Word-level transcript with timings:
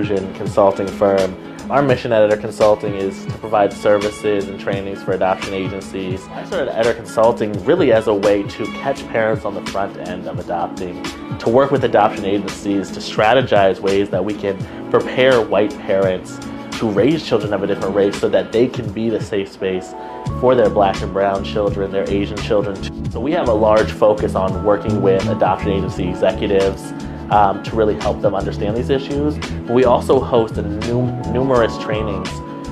Fusion 0.00 0.32
consulting 0.32 0.86
firm. 0.86 1.36
Our 1.70 1.82
mission 1.82 2.10
at 2.10 2.22
Eder 2.22 2.40
Consulting 2.40 2.94
is 2.94 3.26
to 3.26 3.32
provide 3.32 3.70
services 3.70 4.48
and 4.48 4.58
trainings 4.58 5.02
for 5.02 5.12
adoption 5.12 5.52
agencies. 5.52 6.26
I 6.28 6.42
started 6.46 6.74
Eder 6.74 6.94
Consulting 6.94 7.52
really 7.66 7.92
as 7.92 8.06
a 8.06 8.14
way 8.14 8.42
to 8.42 8.64
catch 8.64 9.06
parents 9.08 9.44
on 9.44 9.52
the 9.52 9.60
front 9.70 9.98
end 10.08 10.26
of 10.26 10.38
adopting, 10.38 11.02
to 11.38 11.50
work 11.50 11.70
with 11.70 11.84
adoption 11.84 12.24
agencies 12.24 12.90
to 12.92 13.00
strategize 13.00 13.78
ways 13.78 14.08
that 14.08 14.24
we 14.24 14.32
can 14.32 14.56
prepare 14.90 15.42
white 15.42 15.78
parents 15.80 16.38
to 16.78 16.90
raise 16.90 17.22
children 17.22 17.52
of 17.52 17.62
a 17.62 17.66
different 17.66 17.94
race 17.94 18.18
so 18.18 18.26
that 18.30 18.52
they 18.52 18.66
can 18.66 18.90
be 18.92 19.10
the 19.10 19.22
safe 19.22 19.52
space 19.52 19.92
for 20.40 20.54
their 20.54 20.70
black 20.70 21.02
and 21.02 21.12
brown 21.12 21.44
children, 21.44 21.90
their 21.90 22.08
Asian 22.08 22.38
children. 22.38 22.74
So 23.10 23.20
we 23.20 23.32
have 23.32 23.48
a 23.48 23.52
large 23.52 23.92
focus 23.92 24.34
on 24.34 24.64
working 24.64 25.02
with 25.02 25.28
adoption 25.28 25.72
agency 25.72 26.08
executives 26.08 26.94
um, 27.30 27.62
to 27.62 27.76
really 27.76 27.94
help 27.96 28.20
them 28.20 28.34
understand 28.34 28.76
these 28.76 28.90
issues. 28.90 29.38
But 29.38 29.70
we 29.70 29.84
also 29.84 30.20
host 30.20 30.56
num 30.56 31.20
numerous 31.32 31.76
trainings 31.78 32.28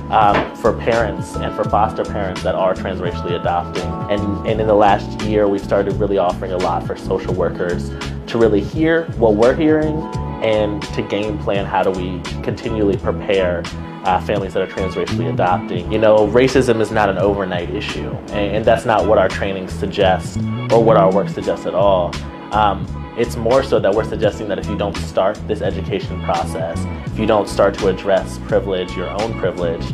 um, 0.09 0.55
for 0.55 0.73
parents 0.73 1.35
and 1.35 1.55
for 1.55 1.63
foster 1.63 2.03
parents 2.03 2.41
that 2.43 2.55
are 2.55 2.73
transracially 2.73 3.39
adopting. 3.39 3.89
And, 4.09 4.47
and 4.47 4.59
in 4.59 4.67
the 4.67 4.73
last 4.73 5.21
year, 5.21 5.47
we've 5.47 5.63
started 5.63 5.93
really 5.93 6.17
offering 6.17 6.51
a 6.51 6.57
lot 6.57 6.85
for 6.85 6.95
social 6.95 7.33
workers 7.33 7.89
to 8.27 8.37
really 8.37 8.61
hear 8.61 9.05
what 9.17 9.35
we're 9.35 9.55
hearing 9.55 9.97
and 10.43 10.81
to 10.81 11.01
game 11.01 11.37
plan 11.39 11.65
how 11.65 11.83
do 11.83 11.91
we 11.91 12.21
continually 12.43 12.95
prepare 12.97 13.61
uh, 14.05 14.21
families 14.21 14.53
that 14.53 14.63
are 14.63 14.73
transracially 14.73 15.31
adopting. 15.31 15.91
You 15.91 15.99
know, 15.99 16.27
racism 16.27 16.79
is 16.79 16.91
not 16.91 17.09
an 17.09 17.17
overnight 17.17 17.69
issue, 17.69 18.09
and, 18.29 18.55
and 18.55 18.65
that's 18.65 18.85
not 18.85 19.05
what 19.05 19.17
our 19.17 19.27
training 19.27 19.67
suggests 19.67 20.37
or 20.71 20.81
what 20.83 20.95
our 20.97 21.11
work 21.11 21.29
suggests 21.29 21.65
at 21.65 21.75
all. 21.75 22.15
Um, 22.53 22.85
it's 23.19 23.35
more 23.35 23.61
so 23.63 23.79
that 23.81 23.93
we're 23.93 24.05
suggesting 24.05 24.47
that 24.47 24.57
if 24.57 24.65
you 24.67 24.77
don't 24.77 24.95
start 24.95 25.37
this 25.45 25.61
education 25.61 26.23
process, 26.23 26.79
if 27.11 27.19
you 27.19 27.25
don't 27.25 27.49
start 27.49 27.73
to 27.73 27.87
address 27.89 28.39
privilege, 28.47 28.95
your 28.95 29.09
own 29.21 29.37
privilege, 29.37 29.85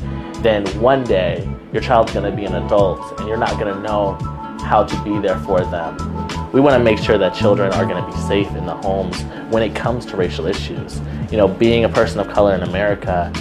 then 0.43 0.63
one 0.79 1.03
day 1.03 1.49
your 1.73 1.81
child's 1.81 2.13
going 2.13 2.29
to 2.29 2.35
be 2.35 2.46
an 2.46 2.53
adult 2.53 3.20
and 3.20 3.27
you're 3.27 3.35
not 3.35 3.59
going 3.59 3.73
to 3.73 3.81
know 3.81 4.13
how 4.62 4.84
to 4.84 5.03
be 5.03 5.18
there 5.18 5.40
for 5.40 5.62
them. 5.62 5.98
We 6.51 6.62
want 6.62 6.77
to 6.77 6.84
make 6.84 6.99
sure 6.99 7.18
that 7.18 7.34
children 7.34 7.73
are 7.73 7.85
going 7.87 7.99
to 8.03 8.12
be 8.12 8.18
safe 8.27 8.48
in 8.49 8.68
the 8.68 8.76
homes 8.76 9.20
when 9.51 9.63
it 9.63 9.76
comes 9.76 10.05
to 10.05 10.18
racial 10.18 10.46
issues. 10.46 11.01
You 11.31 11.37
know, 11.37 11.48
being 11.48 11.84
a 11.84 11.90
person 11.90 12.20
of 12.20 12.29
color 12.29 12.53
in 12.53 12.62
America, 12.62 13.31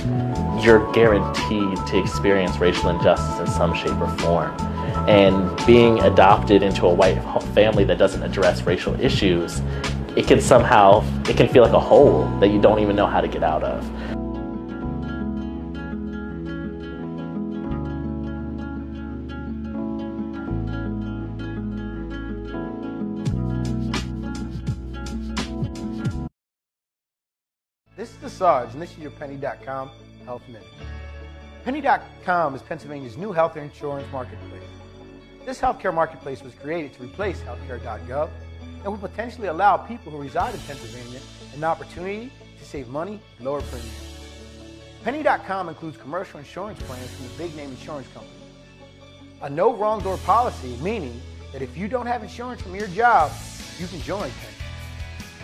you're 0.63 0.91
guaranteed 0.93 1.77
to 1.89 1.99
experience 1.99 2.57
racial 2.57 2.89
injustice 2.89 3.39
in 3.39 3.47
some 3.49 3.75
shape 3.75 4.01
or 4.01 4.09
form. 4.17 4.57
And 5.09 5.55
being 5.67 6.01
adopted 6.01 6.63
into 6.63 6.87
a 6.87 6.95
white 6.95 7.21
family 7.55 7.85
that 7.85 7.99
doesn't 7.99 8.23
address 8.23 8.63
racial 8.63 8.99
issues, 9.01 9.61
it 10.17 10.27
can 10.27 10.41
somehow, 10.41 11.05
it 11.29 11.37
can 11.37 11.49
feel 11.49 11.63
like 11.63 11.73
a 11.73 11.81
hole 11.81 12.27
that 12.41 12.49
you 12.49 12.61
don't 12.61 12.79
even 12.79 12.97
know 12.97 13.07
how 13.07 13.21
to 13.21 13.29
get 13.29 13.43
out 13.43 13.63
of. 13.63 13.85
This 27.97 28.11
is 28.11 28.17
the 28.19 28.29
Sarge, 28.31 28.73
and 28.73 28.83
this 28.83 28.91
is 28.93 28.99
your 28.99 29.13
Pennie.com 29.13 29.91
Health 30.25 30.47
Minute. 30.49 30.67
Pennie.com 31.65 32.55
is 32.55 32.63
Pennsylvania's 32.63 33.17
new 33.17 33.33
health 33.33 33.57
insurance 33.57 34.07
marketplace. 34.13 34.74
This 35.45 35.61
healthcare 35.61 35.93
marketplace 35.93 36.43
was 36.43 36.55
created 36.55 36.95
to 36.95 37.03
replace 37.03 37.39
healthcare.gov 37.43 38.31
and 38.63 38.87
will 38.87 38.97
potentially 38.97 39.49
allow 39.49 39.77
people 39.77 40.11
who 40.11 40.17
reside 40.17 40.55
in 40.55 40.61
Pennsylvania 40.61 41.21
an 41.55 41.63
opportunity 41.63 42.33
to 42.59 42.65
save 42.65 42.89
money 42.89 43.21
and 43.37 43.45
lower 43.45 43.61
premiums. 43.61 43.93
Pennie.com 45.03 45.69
includes 45.69 45.99
commercial 45.99 46.39
insurance 46.39 46.81
plans 46.85 47.11
from 47.11 47.27
the 47.29 47.35
big 47.35 47.55
name 47.57 47.69
insurance 47.69 48.09
companies. 48.15 48.35
A 49.43 49.51
no 49.51 49.75
wrong 49.75 50.01
door 50.01 50.17
policy, 50.19 50.79
meaning 50.81 51.21
that 51.53 51.61
if 51.61 51.77
you 51.77 51.89
don't 51.89 52.07
have 52.07 52.23
insurance 52.23 52.63
from 52.63 52.75
your 52.75 52.87
job, 52.89 53.31
you 53.79 53.87
can 53.87 54.01
join 54.01 54.31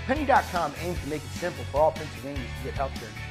Pennie. 0.07 0.25
Pennie.com 0.25 0.73
aims 0.81 0.99
to 1.03 1.09
make 1.09 1.23
it 1.23 1.31
simple 1.33 1.63
for 1.65 1.79
all 1.79 1.93
Pennsylvanians 1.93 2.49
to 2.63 2.71
get 2.71 2.75
healthcare 2.75 3.11
insurance. 3.11 3.31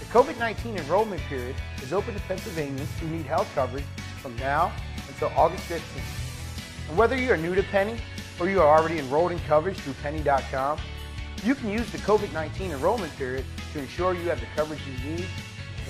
The 0.00 0.06
COVID 0.06 0.38
19 0.40 0.76
enrollment 0.76 1.22
period 1.22 1.54
is 1.82 1.92
open 1.92 2.14
to 2.14 2.20
Pennsylvanians 2.22 2.90
who 2.98 3.06
need 3.06 3.26
health 3.26 3.48
coverage 3.54 3.84
from 4.20 4.34
now 4.36 4.72
August 5.28 5.68
15th. 5.68 6.88
And 6.88 6.98
whether 6.98 7.16
you 7.16 7.32
are 7.32 7.36
new 7.36 7.54
to 7.54 7.62
Pennie 7.64 7.98
or 8.38 8.48
you 8.48 8.60
are 8.60 8.78
already 8.78 8.98
enrolled 8.98 9.32
in 9.32 9.38
coverage 9.40 9.76
through 9.78 9.94
Pennie.com, 10.02 10.78
you 11.44 11.54
can 11.54 11.70
use 11.70 11.90
the 11.90 11.98
COVID 11.98 12.32
19 12.32 12.70
enrollment 12.70 13.14
period 13.16 13.44
to 13.72 13.80
ensure 13.80 14.14
you 14.14 14.28
have 14.28 14.40
the 14.40 14.46
coverage 14.54 14.80
you 14.86 15.10
need. 15.10 15.26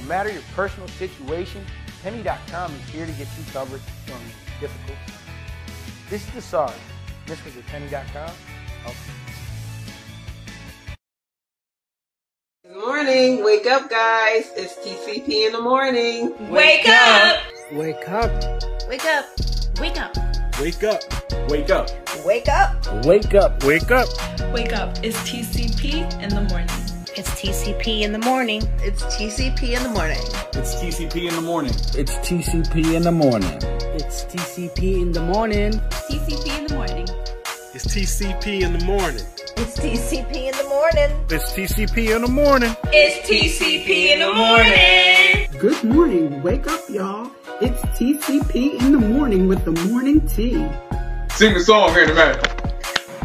No 0.00 0.06
matter 0.06 0.30
your 0.30 0.42
personal 0.54 0.88
situation, 0.88 1.64
Pennie.com 2.02 2.74
is 2.74 2.88
here 2.88 3.06
to 3.06 3.12
get 3.12 3.28
you 3.38 3.44
covered 3.52 3.80
during 4.06 4.22
difficult 4.60 4.98
times. 4.98 5.20
This 6.10 6.26
is 6.26 6.34
the 6.34 6.42
Sarge. 6.42 6.72
This 7.26 7.44
was 7.44 7.54
your 7.54 7.64
Pennie.com. 7.64 8.32
Good 12.64 12.76
morning. 12.76 13.42
Wake 13.42 13.66
up, 13.66 13.90
guys. 13.90 14.52
It's 14.56 14.74
TCP 14.76 15.46
in 15.48 15.52
the 15.52 15.60
morning. 15.60 16.32
Wake 16.48 16.88
up! 16.88 17.42
Wake 17.72 18.08
up. 18.08 18.30
Wake 18.88 19.04
up! 19.04 19.26
Wake 19.80 19.98
up! 19.98 20.16
Wake 20.60 20.84
up. 20.84 21.02
Wake 21.50 21.70
up. 21.70 21.90
Wake 22.24 22.48
up! 22.48 23.04
Wake 23.04 23.34
up. 23.34 23.64
Wake 23.64 23.90
up. 23.90 24.08
Wake 24.52 24.72
up. 24.72 24.96
It's 25.02 25.18
TCP 25.28 26.22
in 26.22 26.28
the 26.28 26.42
morning. 26.42 26.68
It's 27.16 27.30
TCP 27.30 28.02
in 28.02 28.12
the 28.12 28.20
morning. 28.20 28.62
It's 28.78 29.02
TCP 29.06 29.76
in 29.76 29.82
the 29.82 29.88
morning. 29.88 30.20
It's 30.52 30.76
TCP 30.76 31.26
in 31.26 31.34
the 31.34 31.42
morning. 31.42 31.74
It's 31.94 32.14
TCP 32.20 32.94
in 32.94 33.02
the 33.02 33.10
morning. 33.10 33.58
It's 33.92 34.24
TCP 34.26 35.02
in 35.02 35.10
the 35.10 35.20
morning. 35.20 35.72
TCP 35.90 36.58
in 36.58 36.66
the 36.68 36.74
morning. 36.76 37.08
It's 37.74 37.86
TCP 37.86 38.60
in 38.60 38.74
the 38.78 38.84
morning. 38.84 39.24
It's 39.56 39.78
TCP 39.78 40.52
in 40.52 40.54
the 40.58 40.64
morning. 40.68 41.10
It's 41.30 41.52
TCP 41.54 42.14
in 42.14 42.20
the 42.20 42.28
morning. 42.28 42.76
It's 42.92 43.26
TCP 43.26 44.12
in 44.12 44.18
the 44.18 44.34
morning. 44.34 45.48
Good 45.58 45.82
morning. 45.82 46.42
Wake 46.42 46.66
up, 46.66 46.82
y'all. 46.90 47.30
It's 47.62 47.80
TCP 47.98 48.78
in 48.78 48.92
the 48.92 48.98
morning 48.98 49.48
with 49.48 49.64
the 49.64 49.72
morning 49.88 50.20
tea. 50.28 50.68
Sing 51.30 51.54
the 51.54 51.60
song 51.60 51.94
here 51.94 52.04
in 52.04 52.10
a 52.10 52.14
minute. 52.14 52.42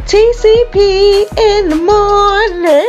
TCP 0.07 1.28
in 1.38 1.68
the 1.68 1.75
morning. 1.75 2.88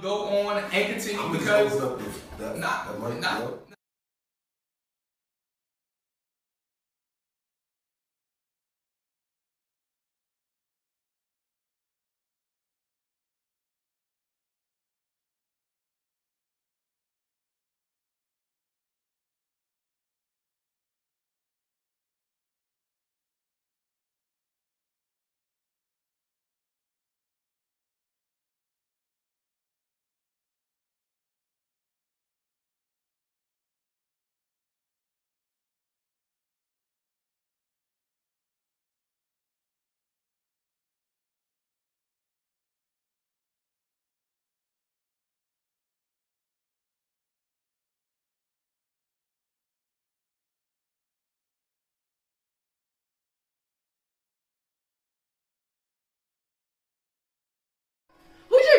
Go 0.00 0.46
on 0.46 0.62
and 0.62 0.72
continue 0.94 1.32
because 1.32 1.76
not, 2.56 3.00
not, 3.20 3.61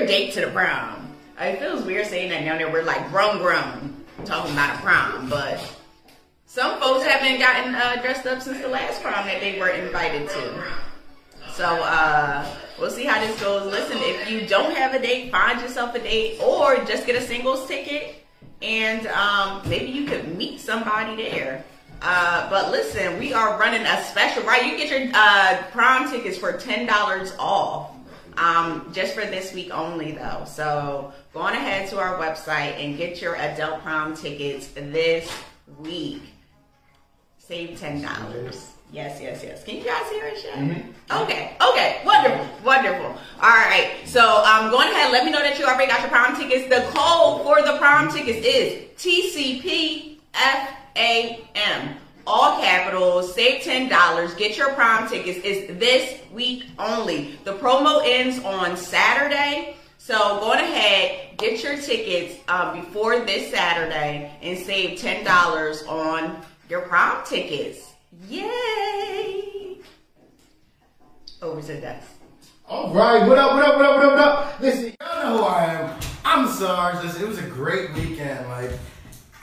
Date 0.06 0.34
to 0.34 0.42
the 0.42 0.48
prom? 0.48 1.14
It 1.40 1.60
feels 1.60 1.84
weird 1.84 2.08
saying 2.08 2.30
that 2.30 2.44
now 2.44 2.58
that 2.58 2.72
we're 2.72 2.84
like 2.84 3.10
grown, 3.10 3.40
grown, 3.40 4.06
talking 4.26 4.54
about 4.54 4.76
a 4.76 4.82
prom, 4.82 5.30
but 5.30 5.60
some 6.46 6.80
folks 6.80 7.06
haven't 7.06 7.40
gotten 7.40 7.74
uh, 7.76 8.02
dressed 8.02 8.28
up 8.28 8.42
since 8.42 8.62
the 8.62 8.68
last 8.68 9.02
prom 9.02 9.26
that 9.26 9.42
they 9.42 9.60
were 9.60 9.70
invited 9.70 10.30
to. 10.30 10.64
So 11.54 11.66
uh, 11.66 12.48
we'll 12.80 12.92
see 12.92 13.06
how 13.06 13.20
this 13.20 13.40
goes. 13.42 13.72
Listen, 13.72 13.98
if 14.00 14.30
you 14.30 14.48
don't 14.48 14.76
have 14.76 14.94
a 14.94 15.00
date, 15.00 15.32
find 15.32 15.60
yourself 15.62 15.96
a 15.96 16.00
date, 16.00 16.40
or 16.42 16.78
just 16.86 17.06
get 17.06 17.16
a 17.16 17.22
singles 17.22 17.68
ticket, 17.68 18.24
and 18.62 19.08
um, 19.08 19.62
maybe 19.68 19.92
you 19.92 20.06
could 20.06 20.38
meet 20.38 20.60
somebody 20.60 21.16
there. 21.16 21.64
Uh, 22.02 22.50
but 22.50 22.72
listen, 22.72 23.18
we 23.18 23.34
are 23.34 23.58
running 23.60 23.82
a 23.82 24.04
special, 24.04 24.44
right? 24.44 24.66
You 24.66 24.78
get 24.78 24.90
your 24.90 25.10
uh, 25.14 25.64
prom 25.72 26.12
tickets 26.12 26.38
for 26.38 26.54
ten 26.54 26.86
dollars 26.86 27.34
off. 27.40 27.93
Um, 28.38 28.92
just 28.94 29.14
for 29.14 29.26
this 29.26 29.54
week 29.54 29.72
only 29.74 30.12
though. 30.14 30.44
So 30.48 31.14
go 31.34 31.42
on 31.42 31.54
ahead 31.54 31.90
to 31.90 32.00
our 32.00 32.18
website 32.20 32.84
and 32.84 32.98
get 32.98 33.22
your 33.22 33.36
adult 33.36 33.82
prom 33.84 34.16
tickets 34.16 34.68
this 34.76 35.32
week. 35.80 36.22
Save 37.38 37.80
ten 37.80 38.02
dollars. 38.02 38.72
Yes, 38.92 39.20
yes, 39.20 39.42
yes. 39.44 39.64
Can 39.64 39.78
you 39.78 39.84
guys 39.84 40.08
hear 40.12 40.26
it, 40.26 40.38
Shay? 40.38 40.86
Okay, 41.12 41.58
okay, 41.60 42.02
wonderful, 42.06 42.48
wonderful. 42.64 43.06
All 43.42 43.50
right, 43.50 43.92
so 44.06 44.22
um, 44.46 44.70
go 44.70 44.78
on 44.78 44.88
ahead. 44.88 45.12
Let 45.12 45.26
me 45.26 45.32
know 45.32 45.40
that 45.40 45.58
you 45.58 45.66
already 45.66 45.88
got 45.92 46.02
your 46.02 46.10
prom 46.10 46.36
tickets. 46.38 46.70
The 46.70 46.82
code 46.96 47.42
for 47.42 47.64
the 47.64 47.78
prom 47.80 48.12
tickets 48.12 48.46
is 48.46 48.84
TCPFAM. 49.02 50.20
All 52.26 52.62
capitals, 52.62 53.36
save 53.36 53.64
$10, 53.64 54.38
get 54.38 54.58
your 54.58 54.74
prom 54.74 55.10
tickets. 55.10 55.40
It's 55.44 55.78
this 55.78 56.20
week 56.32 56.64
only. 56.80 57.38
The 57.44 57.54
promo 57.54 58.02
ends 58.06 58.40
on 58.40 58.78
Saturday. 58.78 59.76
So 59.98 60.40
go 60.40 60.54
ahead, 60.54 61.38
get 61.38 61.62
your 61.64 61.78
tickets 61.78 62.36
um, 62.48 62.80
before 62.80 63.20
this 63.22 63.52
Saturday 63.52 64.32
and 64.42 64.58
save 64.58 65.00
$10 65.00 65.88
on 65.88 66.42
your 66.70 66.82
prom 66.82 67.26
tickets. 67.26 67.92
Yay! 68.30 69.78
Over 71.42 71.62
to 71.62 71.82
Dex. 71.82 72.06
All 72.70 72.94
right, 72.94 73.28
what 73.28 73.38
up, 73.38 73.54
what 73.54 73.66
up, 73.66 73.76
what 73.76 73.86
up, 73.86 73.96
what 73.96 74.06
up, 74.06 74.12
what 74.12 74.20
up? 74.20 74.60
Listen, 74.62 74.96
y'all 75.02 75.24
know 75.24 75.38
who 75.40 75.44
I 75.44 75.66
am. 75.66 76.00
I'm 76.24 76.48
Sarge. 76.48 77.04
Listen, 77.04 77.24
it 77.24 77.28
was 77.28 77.38
a 77.38 77.48
great 77.50 77.94
weekend. 77.94 78.48
Like, 78.48 78.72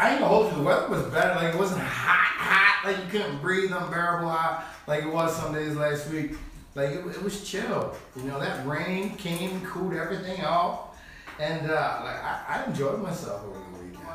I 0.00 0.12
ain't 0.12 0.20
gonna 0.20 0.34
hold 0.34 0.50
you. 0.50 0.56
The 0.58 0.62
weather 0.62 0.88
was 0.88 1.02
better. 1.12 1.34
Like, 1.34 1.54
it 1.54 1.58
wasn't 1.58 1.82
hot, 1.82 2.24
hot. 2.24 2.86
Like, 2.86 2.96
you 3.04 3.10
couldn't 3.10 3.42
breathe, 3.42 3.70
unbearable 3.70 4.30
hot. 4.30 4.64
Like 4.86 5.04
it 5.04 5.12
was 5.12 5.36
some 5.36 5.52
days 5.52 5.76
last 5.76 6.08
week. 6.10 6.32
Like, 6.74 6.90
it, 6.90 7.06
it 7.06 7.22
was 7.22 7.48
chill. 7.48 7.94
You 8.16 8.22
know, 8.22 8.40
that 8.40 8.66
rain 8.66 9.14
came, 9.16 9.60
cooled 9.60 9.94
everything 9.94 10.42
off, 10.42 10.98
and 11.38 11.70
uh, 11.70 12.00
like 12.02 12.16
I, 12.16 12.44
I 12.48 12.64
enjoyed 12.66 13.02
myself 13.02 13.44
over 13.44 13.58
the 13.58 13.84
weekend. 13.84 14.06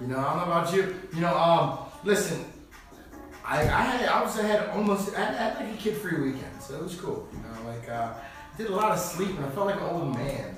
You 0.00 0.08
know, 0.08 0.18
I 0.18 0.22
don't 0.22 0.36
know 0.36 0.52
about 0.52 0.74
you. 0.74 0.94
You 1.14 1.22
know, 1.22 1.34
um, 1.34 1.78
listen, 2.04 2.44
I, 3.44 3.62
I 3.62 3.64
had 3.64 4.08
I 4.08 4.22
was 4.22 4.38
I 4.38 4.46
had 4.46 4.68
almost 4.68 5.16
I 5.16 5.24
had, 5.24 5.34
I 5.34 5.38
had 5.38 5.66
like 5.66 5.74
a 5.74 5.76
kid 5.78 5.96
free 5.96 6.20
weekend, 6.20 6.60
so 6.60 6.76
it 6.76 6.82
was 6.82 6.94
cool. 6.94 7.26
You 7.32 7.38
know, 7.38 7.70
like 7.70 7.88
uh, 7.88 8.12
did 8.58 8.68
a 8.68 8.74
lot 8.76 8.92
of 8.92 8.98
sleeping. 8.98 9.42
I 9.42 9.48
felt 9.50 9.66
like 9.66 9.80
an 9.80 9.88
old 9.88 10.14
man. 10.14 10.56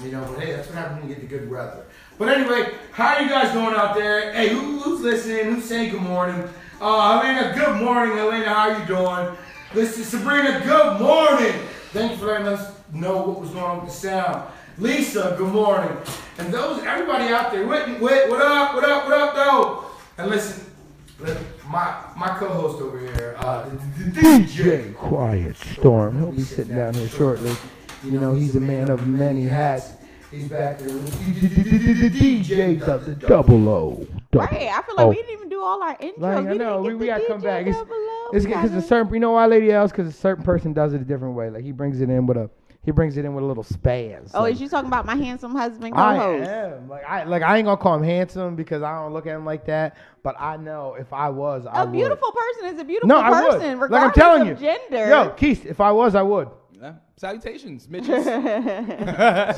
You 0.00 0.10
know, 0.10 0.24
but 0.24 0.42
hey, 0.42 0.52
that's 0.52 0.68
what 0.68 0.76
happens 0.76 1.00
when 1.00 1.08
you 1.08 1.14
get 1.14 1.28
the 1.28 1.38
good 1.38 1.50
weather. 1.50 1.84
But 2.18 2.28
anyway, 2.28 2.72
how 2.92 3.14
are 3.14 3.22
you 3.22 3.28
guys 3.28 3.52
doing 3.52 3.74
out 3.74 3.94
there? 3.94 4.32
Hey, 4.32 4.48
who, 4.48 4.80
who's 4.80 5.00
listening? 5.00 5.54
Who's 5.54 5.64
saying 5.64 5.90
good 5.90 6.00
morning? 6.02 6.48
Uh, 6.80 7.20
Elena, 7.20 7.54
good 7.54 7.82
morning, 7.82 8.18
Elena. 8.18 8.48
How 8.48 8.70
are 8.70 8.78
you 8.78 8.86
doing? 8.86 9.36
Listen, 9.74 10.04
Sabrina, 10.04 10.60
good 10.64 11.00
morning. 11.00 11.54
Thank 11.92 12.12
you 12.12 12.18
for 12.18 12.26
letting 12.26 12.48
us 12.48 12.74
know 12.92 13.18
what 13.18 13.40
was 13.40 13.50
going 13.50 13.64
on 13.64 13.84
with 13.84 13.90
the 13.90 13.94
sound. 13.94 14.50
Lisa, 14.78 15.34
good 15.36 15.52
morning. 15.52 15.94
And 16.38 16.52
those, 16.52 16.82
everybody 16.84 17.32
out 17.32 17.52
there, 17.52 17.66
Whit, 17.66 18.00
Whit, 18.00 18.30
what 18.30 18.40
up, 18.40 18.74
what 18.74 18.84
up, 18.84 19.04
what 19.04 19.12
up, 19.12 19.34
though? 19.34 19.84
And 20.16 20.30
listen, 20.30 20.66
my 21.68 21.94
my 22.16 22.28
co-host 22.38 22.82
over 22.82 22.98
here, 22.98 23.36
uh, 23.38 23.68
the, 23.68 24.04
the 24.04 24.20
DJ. 24.20 24.94
Quiet 24.94 25.56
Storm. 25.56 26.18
He'll 26.18 26.32
be 26.32 26.42
sitting 26.42 26.74
down 26.74 26.94
here 26.94 27.08
shortly. 27.08 27.54
You 28.04 28.18
know, 28.18 28.34
he's 28.34 28.56
a 28.56 28.60
man 28.60 28.90
of 28.90 29.06
many 29.06 29.42
hats. 29.44 29.92
He's 30.30 30.48
back 30.48 30.78
there. 30.78 30.88
The 30.88 32.10
DJ 32.10 32.78
does 32.84 33.04
the 33.06 33.14
double 33.14 33.68
O. 33.68 34.06
Double 34.30 34.46
Right, 34.46 34.70
I 34.72 34.82
feel 34.82 34.96
like 34.96 35.08
we 35.08 35.16
didn't 35.16 35.32
even 35.32 35.48
do 35.50 35.60
all 35.62 35.82
our 35.82 35.96
intros. 35.98 36.18
Like, 36.18 36.46
I 36.46 36.52
know, 36.54 36.80
we, 36.80 36.94
we 36.94 37.06
gotta 37.06 37.26
come 37.26 37.40
back. 37.42 37.66
It's 37.66 37.76
double 37.76 37.92
O. 37.92 38.30
it's 38.32 38.44
We 38.46 38.52
because 38.52 38.72
a 38.72 38.80
certain, 38.80 39.12
you 39.12 39.20
know 39.20 39.32
why, 39.32 39.46
lady 39.46 39.70
else? 39.70 39.90
Because 39.92 40.08
a 40.08 40.12
certain 40.12 40.42
person 40.42 40.72
does 40.72 40.94
it 40.94 41.02
a 41.02 41.04
different 41.04 41.34
way. 41.34 41.50
Like 41.50 41.62
he 41.64 41.72
brings 41.72 42.00
it 42.00 42.08
in 42.08 42.26
with 42.26 42.38
a, 42.38 42.48
he 42.82 42.90
brings 42.92 43.18
it 43.18 43.24
in 43.26 43.34
with 43.34 43.44
a 43.44 43.46
little 43.46 43.62
spaz. 43.62 44.30
Oh, 44.32 44.44
is 44.46 44.58
you 44.60 44.68
talking 44.70 44.88
about 44.88 45.04
my 45.04 45.14
handsome 45.16 45.54
husband 45.54 45.94
I 45.94 46.16
co-host? 46.16 46.50
am. 46.50 46.88
Like 46.88 47.04
I, 47.04 47.24
like 47.24 47.42
I 47.42 47.58
ain't 47.58 47.66
gonna 47.66 47.76
call 47.76 47.96
him 47.96 48.02
handsome 48.02 48.56
because 48.56 48.82
I 48.82 48.94
don't 49.00 49.12
look 49.12 49.26
at 49.26 49.36
him 49.36 49.44
like 49.44 49.66
that. 49.66 49.96
But 50.22 50.34
I 50.40 50.56
know 50.56 50.96
if 50.98 51.12
I 51.12 51.28
was, 51.28 51.66
I 51.66 51.82
A 51.82 51.84
would. 51.84 51.92
beautiful 51.92 52.32
person 52.32 52.74
is 52.74 52.80
a 52.80 52.84
beautiful 52.84 53.08
No, 53.08 53.18
I 53.18 53.42
would. 53.42 53.60
person, 53.60 53.78
Like 53.90 54.02
I'm 54.02 54.12
telling 54.12 54.48
of 54.48 54.60
you, 54.62 54.66
gender. 54.66 55.08
Yo, 55.10 55.30
Keith, 55.36 55.66
if 55.66 55.78
I 55.80 55.92
was, 55.92 56.14
I 56.14 56.22
would. 56.22 56.48
Salutations, 57.16 57.88
Mitches. 57.88 58.24
see 58.24 58.30
that? 58.34 59.56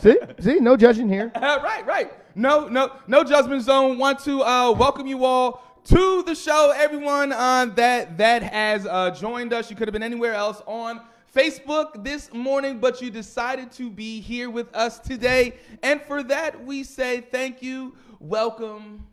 see, 0.00 0.18
see. 0.40 0.60
No 0.60 0.76
judging 0.76 1.08
here. 1.08 1.32
right, 1.36 1.86
right. 1.86 2.12
No, 2.36 2.68
no, 2.68 2.92
no 3.06 3.24
judgment 3.24 3.62
zone. 3.62 3.96
Want 3.96 4.18
to 4.20 4.42
uh, 4.42 4.72
welcome 4.72 5.06
you 5.06 5.24
all 5.24 5.62
to 5.84 6.22
the 6.24 6.34
show, 6.34 6.74
everyone 6.76 7.32
uh, 7.32 7.66
that 7.76 8.18
that 8.18 8.42
has 8.42 8.86
uh, 8.86 9.10
joined 9.12 9.54
us. 9.54 9.70
You 9.70 9.76
could 9.76 9.88
have 9.88 9.92
been 9.94 10.02
anywhere 10.02 10.34
else 10.34 10.60
on 10.66 11.00
Facebook 11.34 12.04
this 12.04 12.30
morning, 12.34 12.80
but 12.80 13.00
you 13.00 13.08
decided 13.10 13.72
to 13.72 13.88
be 13.88 14.20
here 14.20 14.50
with 14.50 14.74
us 14.74 14.98
today, 14.98 15.54
and 15.82 16.02
for 16.02 16.22
that 16.24 16.62
we 16.66 16.82
say 16.82 17.20
thank 17.20 17.62
you, 17.62 17.94
welcome. 18.20 19.06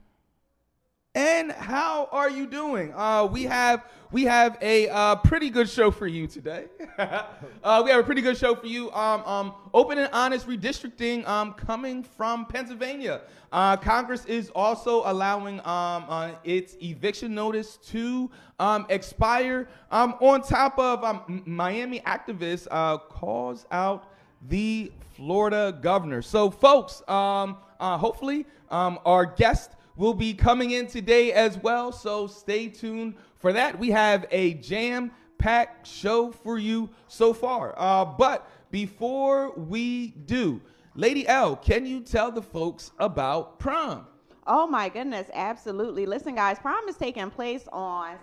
And 1.16 1.52
how 1.52 2.10
are 2.12 2.28
you 2.28 2.48
doing? 2.48 2.92
Uh, 2.92 3.30
we 3.32 3.44
have 3.44 3.86
we 4.12 4.24
have 4.24 4.58
a 4.64 4.90
uh, 4.90 5.18
pretty 5.18 5.52
good 5.52 5.70
show 5.70 5.92
for 5.92 6.08
you 6.08 6.26
today. 6.26 6.66
uh, 6.98 7.82
we 7.86 7.92
have 7.92 8.00
a 8.00 8.04
pretty 8.04 8.22
good 8.22 8.36
show 8.36 8.56
for 8.56 8.66
you. 8.66 8.92
Um, 8.94 9.24
um, 9.24 9.54
open 9.76 10.00
and 10.00 10.10
honest 10.12 10.48
redistricting 10.48 11.24
um, 11.28 11.54
coming 11.54 12.02
from 12.02 12.48
Pennsylvania. 12.48 13.22
Uh, 13.52 13.78
Congress 13.78 14.26
is 14.26 14.50
also 14.56 15.04
allowing 15.06 15.60
um, 15.60 16.06
uh, 16.10 16.32
its 16.44 16.76
eviction 16.82 17.36
notice 17.36 17.78
to 17.90 18.32
um, 18.58 18.88
expire. 18.90 19.68
Um, 19.92 20.16
on 20.20 20.42
top 20.42 20.80
of 20.80 21.30
Miami 21.46 22.00
activists 22.00 22.68
uh, 22.72 22.98
calls 22.98 23.68
out 23.70 24.12
the 24.50 24.92
Florida 25.16 25.78
governor. 25.80 26.24
So, 26.24 26.50
folks, 26.50 27.04
hopefully, 27.08 28.48
our 28.72 29.28
guest 29.28 29.74
will 29.96 30.14
be 30.14 30.34
coming 30.34 30.72
in 30.72 30.88
today 30.88 31.32
as 31.34 31.58
well. 31.58 31.92
So, 31.92 32.28
stay 32.28 32.68
tuned 32.68 33.16
for 33.38 33.54
that. 33.54 33.78
We 33.78 33.92
have 33.92 34.26
a 34.32 34.56
jam 34.56 35.12
packed 35.38 35.86
show 35.88 36.32
for 36.32 36.58
you 36.58 36.90
so 37.08 37.34
far. 37.34 37.74
Uh, 37.78 38.06
but 38.06 38.50
before 38.72 39.54
we 39.56 40.08
do, 40.26 40.62
Lady 40.96 41.28
L, 41.28 41.56
can 41.56 41.86
you 41.86 42.00
tell 42.02 42.32
the 42.32 42.42
folks 42.42 42.92
about 43.00 43.60
prom? 43.60 44.08
Oh 44.46 44.68
my 44.68 44.90
goodness, 44.90 45.28
absolutely. 45.34 46.06
Listen, 46.06 46.36
guys, 46.36 46.60
prom 46.60 46.88
is 46.88 46.96
taking 46.96 47.30
place 47.30 47.68
on 47.72 48.18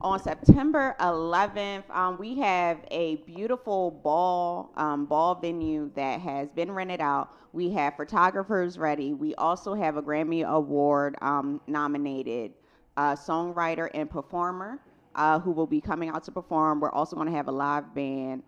on 0.00 0.18
September 0.22 0.96
11th, 1.00 1.88
um, 1.90 2.16
we 2.18 2.38
have 2.38 2.78
a 2.90 3.16
beautiful 3.16 3.90
ball 3.90 4.72
um, 4.76 5.04
ball 5.04 5.34
venue 5.34 5.90
that 5.94 6.20
has 6.20 6.48
been 6.50 6.70
rented 6.70 7.00
out. 7.00 7.34
We 7.52 7.70
have 7.72 7.96
photographers 7.96 8.78
ready. 8.78 9.12
We 9.12 9.34
also 9.34 9.74
have 9.74 9.96
a 9.96 10.02
Grammy 10.02 10.46
Award 10.46 11.16
um, 11.20 11.60
nominated 11.66 12.52
uh, 12.96 13.14
songwriter 13.14 13.90
and 13.92 14.08
performer 14.08 14.78
uh, 15.16 15.38
who 15.38 15.50
will 15.50 15.66
be 15.66 15.80
coming 15.80 16.08
out 16.08 16.24
to 16.24 16.30
perform. 16.30 16.80
We're 16.80 16.92
also 16.92 17.16
going 17.16 17.28
to 17.28 17.34
have 17.34 17.48
a 17.48 17.52
live 17.52 17.94
band. 17.94 18.42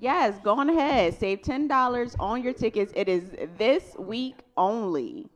Yes, 0.00 0.38
go 0.42 0.54
on 0.58 0.70
ahead. 0.70 1.14
Save 1.18 1.42
$10 1.42 2.16
on 2.18 2.42
your 2.42 2.52
tickets. 2.52 2.92
It 2.94 3.08
is 3.08 3.30
this 3.56 3.96
week 3.98 4.36
only. 4.56 5.28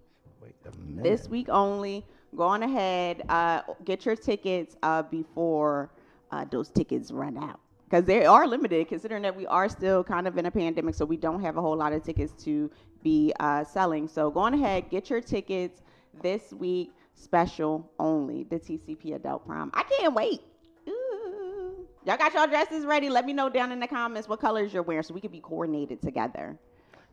This 0.89 1.29
week 1.29 1.49
only. 1.49 2.05
Go 2.37 2.45
on 2.45 2.63
ahead. 2.63 3.23
Uh, 3.29 3.63
get 3.85 4.07
your 4.07 4.17
tickets 4.17 4.77
uh, 4.83 5.03
before 5.03 5.91
uh, 6.31 6.45
those 6.51 6.71
tickets 6.71 7.11
run 7.11 7.37
out 7.37 7.61
because 7.85 8.07
they 8.07 8.25
are 8.25 8.47
limited 8.47 8.89
considering 8.89 9.23
that 9.23 9.37
we 9.37 9.47
are 9.47 9.69
still 9.69 10.03
kind 10.03 10.27
of 10.27 10.39
in 10.39 10.47
a 10.47 10.51
pandemic 10.51 10.95
so 10.95 11.05
we 11.05 11.17
don't 11.17 11.43
have 11.43 11.59
a 11.59 11.61
whole 11.61 11.77
lot 11.77 11.93
of 11.93 12.03
tickets 12.03 12.33
to 12.43 12.71
be 13.03 13.33
uh, 13.41 13.65
selling 13.65 14.09
so 14.09 14.31
go 14.31 14.41
on 14.41 14.55
ahead 14.55 14.89
get 14.91 15.11
your 15.11 15.21
tickets 15.21 15.83
this 16.23 16.53
week 16.53 16.93
special 17.15 17.91
only 17.99 18.45
the 18.45 18.59
tcp 18.59 19.15
adult 19.15 19.45
prom 19.47 19.71
i 19.75 19.83
can't 19.85 20.15
wait 20.15 20.41
Ooh. 20.89 21.87
y'all 22.05 22.17
got 22.17 22.33
your 22.35 22.47
dresses 22.47 22.85
ready 22.85 23.09
let 23.11 23.25
me 23.27 23.33
know 23.33 23.49
down 23.49 23.73
in 23.73 23.81
the 23.81 23.87
comments 23.87 24.29
what 24.29 24.41
colors 24.41 24.73
you're 24.73 24.83
wearing 24.83 25.03
so 25.03 25.15
we 25.15 25.21
can 25.21 25.31
be 25.33 25.41
coordinated 25.41 26.01
together 26.03 26.59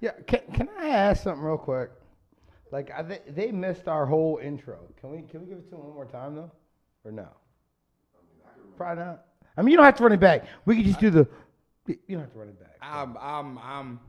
Yeah, 0.01 0.12
can, 0.27 0.41
can 0.53 0.69
I 0.79 0.88
ask 0.89 1.24
something 1.24 1.43
real 1.43 1.58
quick? 1.58 1.89
Like, 2.72 2.91
I, 2.91 3.01
they, 3.01 3.19
they 3.27 3.51
missed 3.51 3.88
our 3.88 4.05
whole 4.05 4.39
intro. 4.41 4.77
Can 5.01 5.12
we 5.12 5.24
can 5.24 5.41
we 5.41 5.48
give 5.48 5.58
it 5.58 5.65
to 5.65 5.72
them 5.72 5.84
one 5.84 5.93
more 5.93 6.05
time 6.05 6.36
though, 6.36 6.51
or 7.03 7.12
no? 7.12 7.27
Probably 8.77 9.03
not. 9.03 9.25
I 9.58 9.62
mean, 9.62 9.72
you 9.72 9.77
don't 9.77 9.86
have 9.86 9.96
to 9.98 10.03
run 10.03 10.13
it 10.13 10.19
back. 10.19 10.46
We 10.65 10.75
can 10.75 10.86
just 10.86 11.00
do 11.00 11.10
the. 11.10 11.27
You 11.88 11.98
don't 12.10 12.22
have 12.22 12.31
to 12.34 12.39
run 12.39 12.48
it 12.50 12.60
back. 12.60 12.77
I'm, 12.81 13.17
I'm, 13.17 13.58
I'm, 13.58 14.00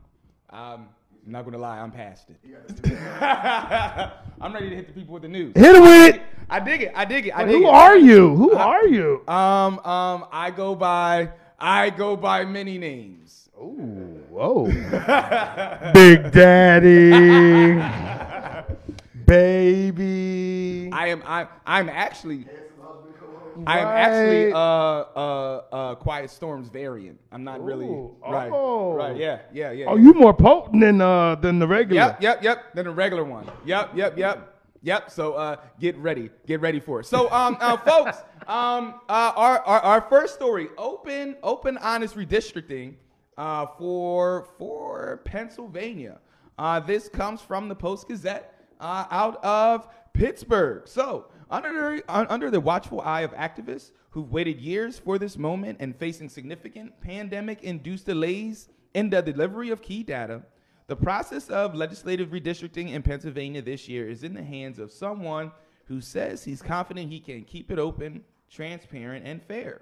I'm 0.51 0.87
not 1.25 1.45
gonna 1.45 1.57
lie. 1.57 1.79
I'm 1.79 1.91
past 1.91 2.29
it. 2.29 2.37
I'm 4.41 4.53
ready 4.53 4.69
to 4.69 4.75
hit 4.75 4.87
the 4.87 4.93
people 4.93 5.13
with 5.13 5.23
the 5.23 5.29
news. 5.29 5.53
Hit 5.55 5.75
'em 5.75 5.81
with 5.83 6.15
it. 6.15 6.21
I 6.49 6.59
dig 6.59 6.81
it. 6.81 6.91
I 6.95 7.05
dig 7.05 7.27
it. 7.27 7.35
I 7.35 7.43
But 7.43 7.51
dig 7.51 7.61
who 7.61 7.67
it. 7.67 7.73
are 7.73 7.97
you? 7.97 8.35
Who 8.35 8.53
are 8.53 8.87
you? 8.87 9.21
Um, 9.27 9.79
um, 9.85 10.25
I 10.31 10.51
go 10.55 10.75
by, 10.75 11.29
I 11.59 11.89
go 11.91 12.15
by 12.15 12.45
many 12.45 12.77
names. 12.77 13.49
Ooh, 13.57 14.23
whoa. 14.29 14.65
Big 15.93 16.31
Daddy, 16.31 17.11
baby. 19.25 20.89
I 20.91 21.07
am. 21.07 21.23
I, 21.25 21.47
I'm 21.65 21.89
actually. 21.89 22.45
I'm 23.67 23.87
actually 23.87 24.45
Right. 24.45 24.53
uh 24.53 25.05
uh 25.15 25.61
uh 25.71 25.95
Quiet 25.95 26.29
Storm's 26.29 26.69
variant. 26.69 27.19
I'm 27.31 27.43
not 27.43 27.63
really 27.63 27.87
right. 28.27 28.51
oh. 28.53 28.93
Right. 28.95 29.15
Yeah. 29.17 29.39
Yeah. 29.53 29.71
Yeah. 29.71 29.85
Oh, 29.89 29.95
yeah. 29.95 30.03
you 30.03 30.13
more 30.13 30.33
potent 30.33 30.81
than 30.81 31.01
uh 31.01 31.35
than 31.35 31.59
the 31.59 31.67
regular. 31.67 32.01
Yep, 32.01 32.21
yep, 32.21 32.43
yep. 32.43 32.73
Then 32.73 32.87
a 32.87 32.91
regular 32.91 33.23
one. 33.23 33.49
Yep, 33.65 33.91
yep, 33.95 34.17
yep, 34.17 34.55
yep. 34.81 35.11
So 35.11 35.33
uh, 35.33 35.55
get 35.79 35.97
ready, 35.97 36.29
get 36.47 36.61
ready 36.61 36.79
for 36.79 36.99
it. 37.01 37.05
So 37.05 37.31
um, 37.31 37.57
uh, 37.59 37.77
folks, 37.91 38.17
um, 38.47 38.95
uh, 39.09 39.33
our, 39.35 39.59
our 39.59 39.79
our 39.81 40.01
first 40.01 40.33
story: 40.35 40.69
open, 40.77 41.35
open, 41.43 41.77
honest 41.77 42.15
redistricting 42.15 42.95
uh, 43.37 43.65
for 43.77 44.47
for 44.57 45.21
Pennsylvania. 45.25 46.19
Uh, 46.57 46.79
this 46.79 47.09
comes 47.09 47.41
from 47.41 47.67
the 47.69 47.75
Post 47.75 48.07
Gazette 48.07 48.53
uh, 48.79 49.05
out 49.09 49.43
of 49.43 49.87
Pittsburgh. 50.13 50.87
So 50.87 51.25
under 51.51 52.01
under 52.07 52.49
the 52.49 52.59
watchful 52.59 53.01
eye 53.01 53.21
of 53.21 53.33
activists 53.33 53.91
who've 54.11 54.31
waited 54.31 54.59
years 54.59 54.97
for 54.97 55.19
this 55.19 55.37
moment 55.37 55.77
and 55.79 55.95
facing 55.95 56.29
significant 56.29 56.99
pandemic-induced 57.01 58.05
delays 58.05 58.69
in 58.93 59.09
the 59.09 59.21
delivery 59.21 59.69
of 59.69 59.81
key 59.81 60.03
data. 60.03 60.41
The 60.87 60.95
process 60.95 61.49
of 61.49 61.75
legislative 61.75 62.29
redistricting 62.29 62.91
in 62.91 63.03
Pennsylvania 63.03 63.61
this 63.61 63.87
year 63.87 64.09
is 64.09 64.23
in 64.23 64.33
the 64.33 64.43
hands 64.43 64.79
of 64.79 64.91
someone 64.91 65.51
who 65.85 66.01
says 66.01 66.43
he's 66.43 66.61
confident 66.61 67.11
he 67.11 67.19
can 67.19 67.43
keep 67.43 67.71
it 67.71 67.79
open, 67.79 68.23
transparent, 68.49 69.25
and 69.25 69.41
fair. 69.41 69.81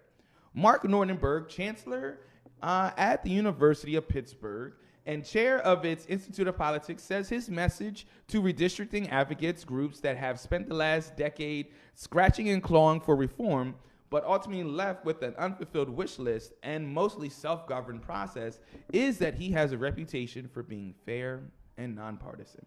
Mark 0.53 0.83
Nordenberg, 0.83 1.47
chancellor 1.47 2.19
uh, 2.61 2.91
at 2.97 3.23
the 3.23 3.29
University 3.29 3.95
of 3.95 4.07
Pittsburgh 4.07 4.73
and 5.09 5.25
chair 5.25 5.59
of 5.61 5.85
its 5.85 6.05
Institute 6.05 6.47
of 6.47 6.55
Politics, 6.55 7.01
says 7.01 7.27
his 7.29 7.49
message 7.49 8.05
to 8.27 8.43
redistricting 8.43 9.11
advocates 9.11 9.63
groups 9.63 9.99
that 10.01 10.15
have 10.15 10.39
spent 10.39 10.67
the 10.67 10.75
last 10.75 11.17
decade 11.17 11.65
scratching 11.95 12.49
and 12.49 12.61
clawing 12.61 13.01
for 13.01 13.15
reform 13.15 13.73
but 14.11 14.23
ultimately 14.23 14.63
left 14.63 15.05
with 15.05 15.21
an 15.23 15.35
unfulfilled 15.37 15.89
wish 15.89 16.17
list 16.19 16.53
and 16.63 16.87
mostly 16.87 17.29
self 17.29 17.67
governed 17.67 18.01
process, 18.01 18.59
is 18.91 19.17
that 19.19 19.35
he 19.35 19.51
has 19.51 19.71
a 19.71 19.77
reputation 19.77 20.47
for 20.47 20.63
being 20.63 20.93
fair 21.05 21.41
and 21.77 21.95
nonpartisan. 21.95 22.65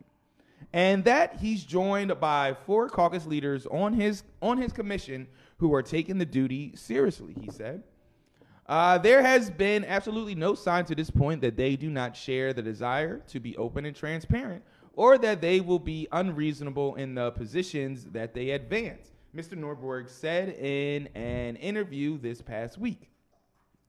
And 0.72 1.04
that 1.04 1.36
he's 1.40 1.64
joined 1.64 2.18
by 2.20 2.56
four 2.66 2.88
caucus 2.88 3.26
leaders 3.26 3.66
on 3.66 3.92
his, 3.92 4.22
on 4.40 4.58
his 4.58 4.72
commission 4.72 5.26
who 5.58 5.74
are 5.74 5.82
taking 5.82 6.18
the 6.18 6.24
duty 6.24 6.72
seriously, 6.74 7.34
he 7.40 7.50
said. 7.50 7.82
Uh, 8.66 8.96
there 8.98 9.22
has 9.22 9.50
been 9.50 9.84
absolutely 9.84 10.34
no 10.34 10.54
sign 10.54 10.84
to 10.84 10.94
this 10.94 11.10
point 11.10 11.40
that 11.40 11.56
they 11.56 11.76
do 11.76 11.90
not 11.90 12.16
share 12.16 12.52
the 12.52 12.62
desire 12.62 13.18
to 13.26 13.40
be 13.40 13.56
open 13.56 13.84
and 13.84 13.96
transparent 13.96 14.62
or 14.94 15.18
that 15.18 15.40
they 15.40 15.60
will 15.60 15.78
be 15.78 16.06
unreasonable 16.12 16.94
in 16.96 17.14
the 17.14 17.30
positions 17.32 18.04
that 18.12 18.34
they 18.34 18.50
advance. 18.50 19.12
Mr. 19.34 19.54
Nordenberg 19.54 20.08
said 20.08 20.50
in 20.50 21.06
an 21.14 21.56
interview 21.56 22.18
this 22.18 22.42
past 22.42 22.76
week. 22.76 23.10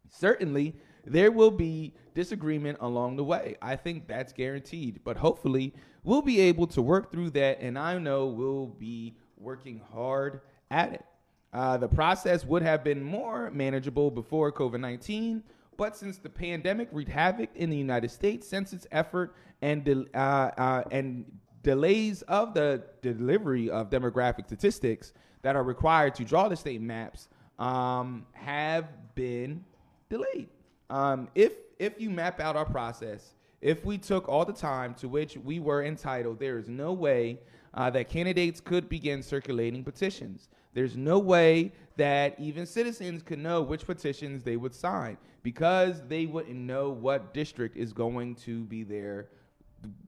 Certainly, 0.10 0.76
there 1.06 1.32
will 1.32 1.52
be 1.52 1.94
disagreement 2.14 2.78
along 2.80 3.18
the 3.18 3.24
way. 3.24 3.56
I 3.62 3.76
think 3.76 4.08
that's 4.08 4.32
guaranteed, 4.32 5.02
but 5.04 5.18
hopefully, 5.18 5.74
we'll 6.04 6.22
be 6.22 6.40
able 6.40 6.68
to 6.68 6.82
work 6.82 7.12
through 7.12 7.32
that, 7.32 7.60
and 7.60 7.78
I 7.78 7.98
know 7.98 8.28
we'll 8.28 8.68
be 8.68 9.18
working 9.38 9.82
hard 9.92 10.42
at 10.72 10.94
it. 10.94 11.06
Uh, 11.54 11.78
the 11.78 11.88
process 11.88 12.44
would 12.46 12.64
have 12.64 12.84
been 12.84 13.02
more 13.04 13.52
manageable 13.52 14.10
before 14.10 14.52
COVID 14.52 14.80
19, 14.80 15.44
but 15.78 15.96
since 15.96 16.18
the 16.18 16.30
pandemic 16.30 16.90
wreaked 16.92 17.12
havoc 17.12 17.50
in 17.56 17.70
the 17.70 17.78
United 17.78 18.10
States, 18.10 18.48
census 18.48 18.88
effort 18.92 19.36
and, 19.62 19.84
del- 19.84 20.06
uh, 20.16 20.52
uh, 20.58 20.84
and 20.92 21.26
delays 21.62 22.24
of 22.24 22.54
the 22.54 22.84
delivery 23.02 23.70
of 23.70 23.90
demographic 23.90 24.46
statistics 24.48 25.14
that 25.44 25.56
are 25.56 25.64
required 25.64 26.16
to 26.16 26.26
draw 26.26 26.50
the 26.50 26.56
state 26.56 26.82
maps 26.82 27.30
um, 27.60 28.26
have 28.34 28.86
been 29.16 29.64
delayed. 30.10 30.50
Um, 30.90 31.30
if 31.36 31.54
if 31.80 32.00
you 32.00 32.10
map 32.10 32.40
out 32.40 32.56
our 32.56 32.66
process, 32.66 33.34
if 33.62 33.84
we 33.84 33.98
took 33.98 34.30
all 34.30 34.46
the 34.46 34.54
time 34.54 34.94
to 34.96 35.10
which 35.10 35.38
we 35.38 35.60
were 35.60 35.84
entitled, 35.84 36.40
there 36.40 36.58
is 36.58 36.70
no 36.70 36.94
way 36.94 37.40
uh, 37.74 37.90
that 37.90 38.10
candidates 38.10 38.62
could 38.62 38.88
begin 38.90 39.22
circulating 39.24 39.84
petitions. 39.84 40.50
There's 40.74 40.98
no 40.98 41.20
way 41.20 41.74
that 41.98 42.40
even 42.40 42.66
citizens 42.66 43.22
could 43.22 43.40
know 43.40 43.62
which 43.62 43.86
petitions 43.86 44.44
they 44.44 44.58
would 44.58 44.74
sign 44.74 45.18
because 45.44 46.02
they 46.08 46.26
wouldn't 46.26 46.56
know 46.56 46.90
what 46.90 47.34
district 47.34 47.78
is 47.78 47.94
going 47.94 48.36
to 48.36 48.64
be 48.64 48.84
their 48.84 49.30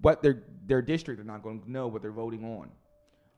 what 0.02 0.24
their 0.24 0.44
their 0.66 0.82
district 0.82 1.20
are 1.20 1.26
not 1.26 1.44
going 1.44 1.62
to 1.62 1.72
know 1.72 1.88
what 1.88 2.02
they're 2.02 2.12
voting 2.12 2.44
on. 2.44 2.70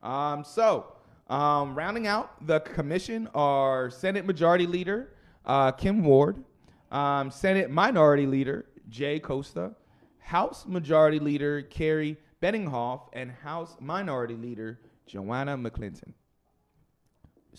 Um, 0.04 0.44
so, 0.44 0.94
um, 1.28 1.76
rounding 1.76 2.08
out 2.08 2.46
the 2.46 2.60
commission 2.60 3.28
are 3.34 3.90
Senate 3.90 4.26
Majority 4.26 4.68
Leader 4.68 5.10
uh, 5.46 5.72
Kim 5.72 6.04
Ward, 6.04 6.44
um, 6.92 7.32
Senate 7.32 7.70
Minority 7.70 8.28
Leader 8.28 8.66
Jay 8.90 9.20
Costa, 9.20 9.74
House 10.20 10.66
Majority 10.68 11.20
Leader 11.20 11.64
Kerry 11.64 12.18
Benninghoff, 12.42 13.02
and 13.14 13.32
House 13.32 13.76
Minority 13.80 14.36
Leader 14.36 14.80
Joanna 15.08 15.58
McClinton. 15.58 16.14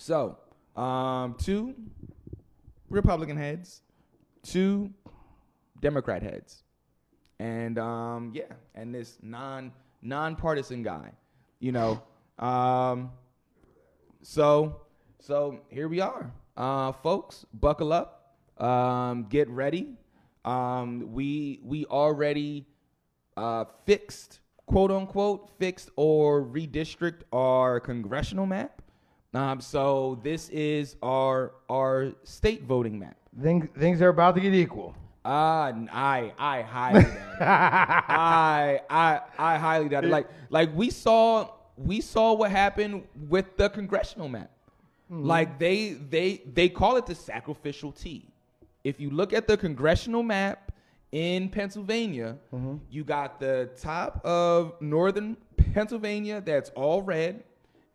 So, 0.01 0.39
um, 0.77 1.35
two 1.43 1.75
Republican 2.89 3.37
heads, 3.37 3.83
two 4.45 4.93
Democrat 5.81 6.23
heads, 6.23 6.63
and 7.41 7.81
um, 7.81 8.31
yeah, 8.33 8.45
and 8.77 8.95
this 8.95 9.19
non 9.23 9.73
nonpartisan 10.01 10.85
guy, 10.85 11.11
you 11.59 11.73
know. 11.73 12.01
Um, 12.39 13.11
so 14.23 14.83
so 15.19 15.63
here 15.69 15.89
we 15.89 16.01
are, 16.01 16.33
uh, 16.57 16.93
folks. 16.93 17.45
Buckle 17.53 17.93
up, 17.93 18.37
um, 18.57 19.27
get 19.29 19.49
ready. 19.49 19.97
Um, 20.45 21.13
we 21.13 21.59
we 21.65 21.87
already 21.87 22.69
uh, 23.37 23.65
fixed, 23.85 24.39
quote 24.65 24.93
unquote, 24.93 25.51
fixed 25.59 25.91
or 25.97 26.45
redistrict 26.45 27.23
our 27.33 27.81
congressional 27.81 28.47
map. 28.47 28.78
Um, 29.39 29.61
so 29.61 30.19
this 30.25 30.49
is 30.49 30.97
our 31.01 31.53
our 31.71 32.13
state 32.25 32.65
voting 32.65 32.99
map. 32.99 33.17
Things 33.41 33.69
things 33.79 34.03
are 34.03 34.09
about 34.09 34.35
to 34.35 34.41
get 34.41 34.53
equal. 34.53 34.97
Uh, 35.25 35.73
I 35.93 36.33
I 36.39 36.63
highly 36.63 37.03
doubt. 37.05 37.41
I 37.41 38.81
I 38.91 39.21
I 39.39 39.59
highly 39.59 39.89
doubt 39.89 40.05
it. 40.05 40.11
Like 40.11 40.27
like 40.51 40.75
we 40.75 40.91
saw 40.91 41.51
we 41.77 42.01
saw 42.01 42.33
what 42.33 42.51
happened 42.51 43.05
with 43.29 43.57
the 43.57 43.69
congressional 43.69 44.29
map. 44.29 44.51
Mhm. 45.11 45.25
Like 45.25 45.59
they 45.61 45.93
they 45.93 46.43
they 46.53 46.69
call 46.69 46.97
it 46.97 47.07
the 47.07 47.15
sacrificial 47.15 47.93
T. 47.93 48.25
If 48.83 48.99
you 48.99 49.11
look 49.11 49.33
at 49.33 49.47
the 49.47 49.57
congressional 49.57 50.25
map 50.25 50.73
in 51.13 51.49
Pennsylvania, 51.49 52.37
Mhm. 52.53 52.81
you 52.91 53.05
got 53.05 53.39
the 53.39 53.71
top 53.81 54.25
of 54.25 54.81
northern 54.81 55.37
Pennsylvania 55.75 56.41
that's 56.41 56.71
all 56.71 57.03
red. 57.03 57.45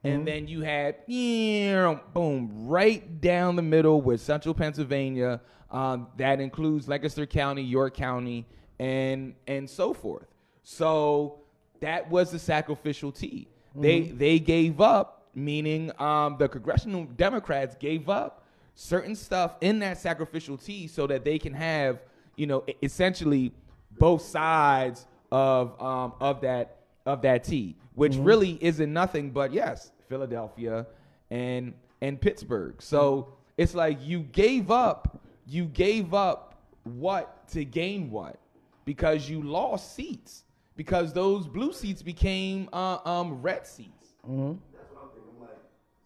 And 0.05 0.27
then 0.27 0.48
you 0.48 0.62
had, 0.62 0.95
yeah, 1.07 1.98
boom, 2.13 2.67
right 2.67 3.22
down 3.22 3.55
the 3.55 3.62
middle 3.62 4.01
with 4.01 4.19
central 4.22 4.53
Pennsylvania. 4.53 5.39
Um, 5.72 6.07
that 6.17 6.39
includes 6.41 6.88
Lancaster 6.88 7.25
County, 7.25 7.63
York 7.63 7.93
County, 7.95 8.45
and 8.79 9.33
and 9.48 9.69
so 9.69 9.93
forth. 9.93 10.27
So 10.63 11.39
that 11.79 12.10
was 12.10 12.31
the 12.31 12.39
sacrificial 12.39 13.12
tea. 13.12 13.48
They 13.75 14.01
Mhm. 14.01 14.17
they 14.19 14.39
gave 14.39 14.81
up, 14.81 15.27
meaning 15.33 15.91
um, 16.01 16.36
the 16.38 16.48
congressional 16.50 17.05
Democrats 17.05 17.75
gave 17.79 18.10
up 18.10 18.43
certain 18.75 19.15
stuff 19.15 19.55
in 19.62 19.79
that 19.79 19.98
sacrificial 19.98 20.57
tea 20.57 20.88
so 20.88 21.07
that 21.07 21.24
they 21.24 21.39
can 21.39 21.53
have, 21.53 22.01
you 22.36 22.45
know, 22.45 22.63
essentially 22.83 23.51
both 24.00 24.22
sides 24.22 25.07
of 25.31 25.81
um, 25.81 26.13
of 26.19 26.41
that 26.41 26.79
of 27.05 27.22
that 27.24 27.43
T, 27.45 27.75
which 27.95 28.13
Mhm. 28.13 28.25
really 28.25 28.57
isn't 28.62 28.91
nothing 28.93 29.31
but 29.31 29.51
yes, 29.51 29.91
Philadelphia 30.07 30.86
and 31.31 31.74
and 32.01 32.19
Pittsburgh. 32.19 32.81
So 32.81 33.33
it's 33.57 33.74
like 33.75 34.00
you 34.01 34.19
gave 34.22 34.72
up, 34.72 35.22
you 35.48 35.65
gave 35.65 36.13
up 36.13 36.55
what 36.83 37.48
to 37.50 37.63
gain 37.63 38.10
what 38.12 38.39
because 38.86 39.29
you 39.29 39.41
lost 39.41 39.95
seats 39.95 40.43
because 40.75 41.13
those 41.13 41.48
blue 41.48 41.72
seats 41.72 42.01
became 42.01 42.67
uh, 42.74 42.98
um, 43.05 43.41
red 43.41 43.65
seats. 43.65 44.15
Mm-hmm. 44.27 44.60
That's 44.75 44.89
what 44.91 45.03
I'm 45.05 45.10
thinking. 45.15 45.31
I'm 45.38 45.41
like, 45.48 45.62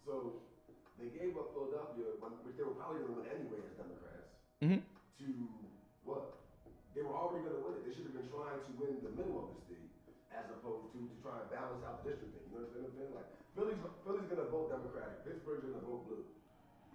so 0.06 0.34
they 1.02 1.10
gave 1.10 1.34
up 1.40 1.50
Philadelphia, 1.56 2.14
but- 2.22 2.46
which 2.46 2.58
they 2.58 2.64
were 2.68 2.78
probably 2.78 3.02
going 3.02 3.16
to 3.16 3.20
win 3.24 3.28
anyway 3.34 3.62
as 3.66 3.74
Democrats, 3.80 4.30
Mhm. 4.62 4.82
to 5.24 5.26
what? 6.06 6.38
They 6.94 7.02
were 7.02 7.16
already 7.18 7.42
going 7.48 7.58
to 7.58 7.64
win 7.66 7.74
it. 7.80 7.90
They 7.90 7.94
should 7.98 8.06
have 8.12 8.18
been 8.22 8.30
trying 8.30 8.60
to 8.62 8.72
win 8.78 9.02
the 9.02 9.14
middle 9.18 9.40
of 9.40 9.48
the 9.56 9.60
state 9.66 9.90
as 10.30 10.46
opposed 10.54 10.94
to 10.94 11.00
to 11.00 11.16
try 11.26 11.42
and 11.42 11.48
balance 11.50 11.82
out 11.88 12.04
the 12.06 12.14
district 12.14 12.38
thing. 12.38 12.46
You 12.54 12.62
understand 12.62 12.86
what 12.86 12.94
I'm 12.94 12.98
saying? 13.02 13.14
Like, 13.18 13.30
Philly's, 13.58 13.76
Philly's 14.06 14.22
going 14.30 14.38
to 14.38 14.50
vote 14.52 14.70
Democratic. 14.70 15.26
Pittsburgh's 15.26 15.64
going 15.64 15.74
to 15.74 15.86
vote 15.86 16.08
blue. 16.08 16.24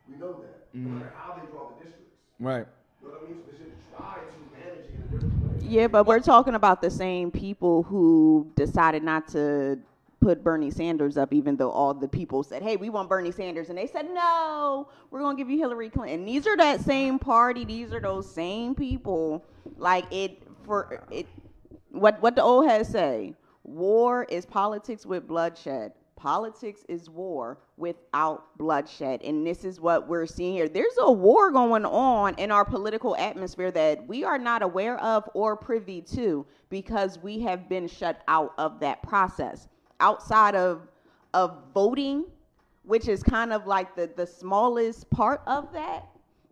We 0.08 0.16
know 0.16 0.40
that. 0.40 0.72
Mhm. 0.72 0.84
No 0.84 0.90
matter 0.90 1.12
how 1.16 1.34
they 1.34 1.46
draw 1.50 1.70
the 1.70 1.84
districts. 1.84 2.14
Right. 2.38 2.66
You 3.02 3.08
know 3.08 3.14
what 3.14 3.22
I 3.24 3.28
mean? 3.28 3.42
So 3.44 3.50
they 3.50 3.58
should 3.58 3.72
try 3.96 4.18
to 4.22 4.56
manage 4.56 4.86
it 4.86 4.94
in 4.94 5.00
a 5.02 5.20
different 5.20 5.62
way. 5.62 5.68
Yeah, 5.68 5.88
but 5.88 6.06
we're 6.06 6.20
talking 6.20 6.54
about 6.54 6.80
the 6.80 6.90
same 6.90 7.30
people 7.32 7.82
who 7.82 8.46
decided 8.54 9.02
not 9.02 9.26
to 9.28 9.78
put 10.20 10.44
Bernie 10.44 10.70
Sanders 10.70 11.16
up, 11.16 11.32
even 11.34 11.56
though 11.56 11.70
all 11.70 11.94
the 11.94 12.06
people 12.06 12.44
said, 12.44 12.62
"Hey, 12.62 12.76
we 12.76 12.90
want 12.90 13.08
Bernie 13.08 13.32
Sanders," 13.32 13.68
and 13.70 13.76
they 13.76 13.88
said, 13.88 14.08
"No, 14.14 14.86
we're 15.10 15.18
gonna 15.18 15.36
give 15.36 15.50
you 15.50 15.58
Hillary 15.58 15.90
Clinton." 15.90 16.24
These 16.24 16.46
are 16.46 16.56
that 16.56 16.80
same 16.80 17.18
party. 17.18 17.64
These 17.64 17.92
are 17.92 17.98
those 17.98 18.30
same 18.30 18.76
people. 18.76 19.42
Like 19.78 20.04
it 20.12 20.42
for 20.62 21.02
it. 21.10 21.26
What 21.90 22.22
what 22.22 22.36
the 22.36 22.42
old 22.42 22.66
heads 22.66 22.88
say: 22.88 23.34
War 23.64 24.24
is 24.24 24.46
politics 24.46 25.04
with 25.04 25.26
bloodshed. 25.26 25.92
Politics 26.16 26.84
is 26.88 27.10
war 27.10 27.58
without 27.76 28.56
bloodshed. 28.58 29.22
And 29.22 29.46
this 29.46 29.64
is 29.64 29.80
what 29.80 30.08
we're 30.08 30.26
seeing 30.26 30.54
here. 30.54 30.68
There's 30.68 30.96
a 30.98 31.10
war 31.10 31.50
going 31.50 31.84
on 31.84 32.34
in 32.36 32.50
our 32.50 32.64
political 32.64 33.16
atmosphere 33.16 33.70
that 33.72 34.06
we 34.06 34.22
are 34.22 34.38
not 34.38 34.62
aware 34.62 34.98
of 34.98 35.28
or 35.34 35.56
privy 35.56 36.00
to 36.14 36.46
because 36.70 37.18
we 37.18 37.40
have 37.40 37.68
been 37.68 37.88
shut 37.88 38.22
out 38.28 38.54
of 38.58 38.80
that 38.80 39.02
process. 39.02 39.68
Outside 40.00 40.54
of 40.54 40.88
of 41.34 41.56
voting, 41.72 42.26
which 42.84 43.08
is 43.08 43.22
kind 43.22 43.52
of 43.52 43.66
like 43.66 43.96
the, 43.96 44.10
the 44.16 44.26
smallest 44.26 45.08
part 45.10 45.40
of 45.46 45.72
that, 45.72 46.06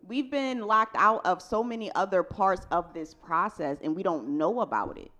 we've 0.07 0.31
been 0.31 0.61
locked 0.61 0.95
out 0.97 1.25
of 1.25 1.41
so 1.41 1.63
many 1.63 1.93
other 1.93 2.23
parts 2.23 2.65
of 2.71 2.93
this 2.93 3.13
process 3.13 3.77
and 3.81 3.95
we 3.95 4.03
don't 4.03 4.27
know 4.27 4.61
about 4.61 4.97
it. 4.97 5.11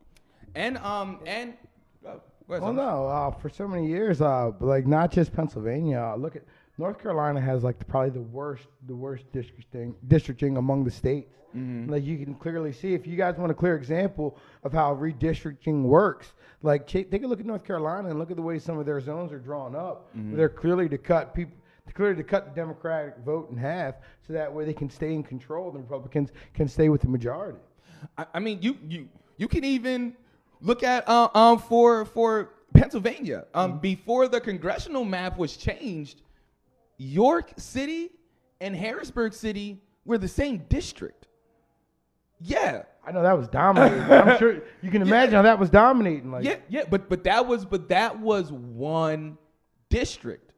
And 0.56 0.78
um 0.80 1.20
and 1.26 1.54
Well, 2.48 2.74
no, 2.74 3.08
uh, 3.08 3.32
for 3.32 3.50
so 3.50 3.68
many 3.68 3.88
years, 3.88 4.22
uh, 4.22 4.52
like 4.60 4.86
not 4.88 5.12
just 5.12 5.32
Pennsylvania. 5.34 6.00
Uh, 6.00 6.16
look 6.16 6.36
at 6.36 6.44
North 6.78 7.00
Carolina 7.02 7.40
has 7.40 7.64
like 7.64 7.80
the, 7.80 7.86
probably 7.86 8.10
the 8.10 8.22
worst, 8.22 8.68
the 8.88 8.96
worst 8.96 9.32
districting, 9.32 9.96
districting 10.08 10.58
among 10.58 10.84
the 10.84 10.92
states. 10.92 11.34
Mhm. 11.56 11.90
Like 11.90 12.04
you 12.06 12.18
can 12.18 12.34
clearly 12.36 12.72
see, 12.74 12.94
if 12.94 13.06
you 13.06 13.16
guys 13.18 13.38
want 13.38 13.52
a 13.52 13.56
clear 13.56 13.76
example 13.76 14.38
of 14.64 14.72
how 14.74 14.96
redistricting 14.96 15.84
works, 15.84 16.34
like 16.64 16.88
ch- 16.88 17.08
take 17.12 17.24
a 17.24 17.28
look 17.28 17.40
at 17.40 17.46
North 17.46 17.64
Carolina 17.64 18.10
and 18.10 18.18
look 18.20 18.32
at 18.32 18.38
the 18.38 18.42
way 18.42 18.58
some 18.60 18.78
of 18.80 18.86
their 18.86 19.00
zones 19.02 19.32
are 19.32 19.40
drawn 19.40 19.76
up. 19.76 20.10
Mhm. 20.16 20.36
They're 20.36 20.50
clearly 20.50 20.88
to 20.90 20.98
cut 20.98 21.34
people. 21.34 21.58
Clearly 21.94 22.16
to 22.16 22.24
cut 22.24 22.46
the 22.46 22.52
Democratic 22.56 23.18
vote 23.26 23.50
in 23.52 23.58
half, 23.58 23.96
so 24.26 24.32
that 24.32 24.54
way 24.54 24.64
they 24.64 24.74
can 24.74 24.90
stay 24.90 25.14
in 25.14 25.24
control. 25.24 25.72
The 25.72 25.80
Republicans 25.80 26.32
can 26.54 26.70
stay 26.70 26.88
with 26.88 27.02
the 27.02 27.10
majority. 27.10 27.60
I, 28.18 28.26
I 28.36 28.40
mean, 28.40 28.60
you 28.62 28.78
you 28.88 29.10
you 29.36 29.50
can 29.50 29.66
even 29.66 30.16
look 30.62 30.84
at 30.84 31.08
uh, 31.08 31.30
um 31.34 31.60
for 31.60 32.06
for 32.06 32.54
Pennsylvania. 32.74 33.46
Um, 33.54 33.80
before 33.80 34.28
the 34.28 34.40
congressional 34.40 35.04
map 35.04 35.38
was 35.38 35.58
changed, 35.58 36.22
York 36.98 37.52
City 37.58 38.12
and 38.60 38.76
Harrisburg 38.76 39.34
City 39.34 39.82
were 40.06 40.18
the 40.18 40.28
same 40.28 40.60
district. 40.70 41.28
Yeah. 42.40 42.84
I 43.06 43.12
know 43.12 43.24
that 43.24 43.38
was 43.38 43.48
dominating. 43.48 44.04
I'm 44.04 44.38
sure 44.40 44.62
you 44.82 44.92
can 44.92 45.02
imagine 45.02 45.34
how 45.34 45.42
that 45.42 45.60
was 45.60 45.70
dominating. 45.70 46.32
Like, 46.32 46.44
yeah, 46.44 46.58
yeah, 46.70 46.84
but 46.90 47.10
but 47.10 47.24
that 47.24 47.48
was 47.48 47.66
but 47.66 47.90
that 47.90 48.20
was 48.20 48.52
one 48.52 49.38
district. 49.90 50.54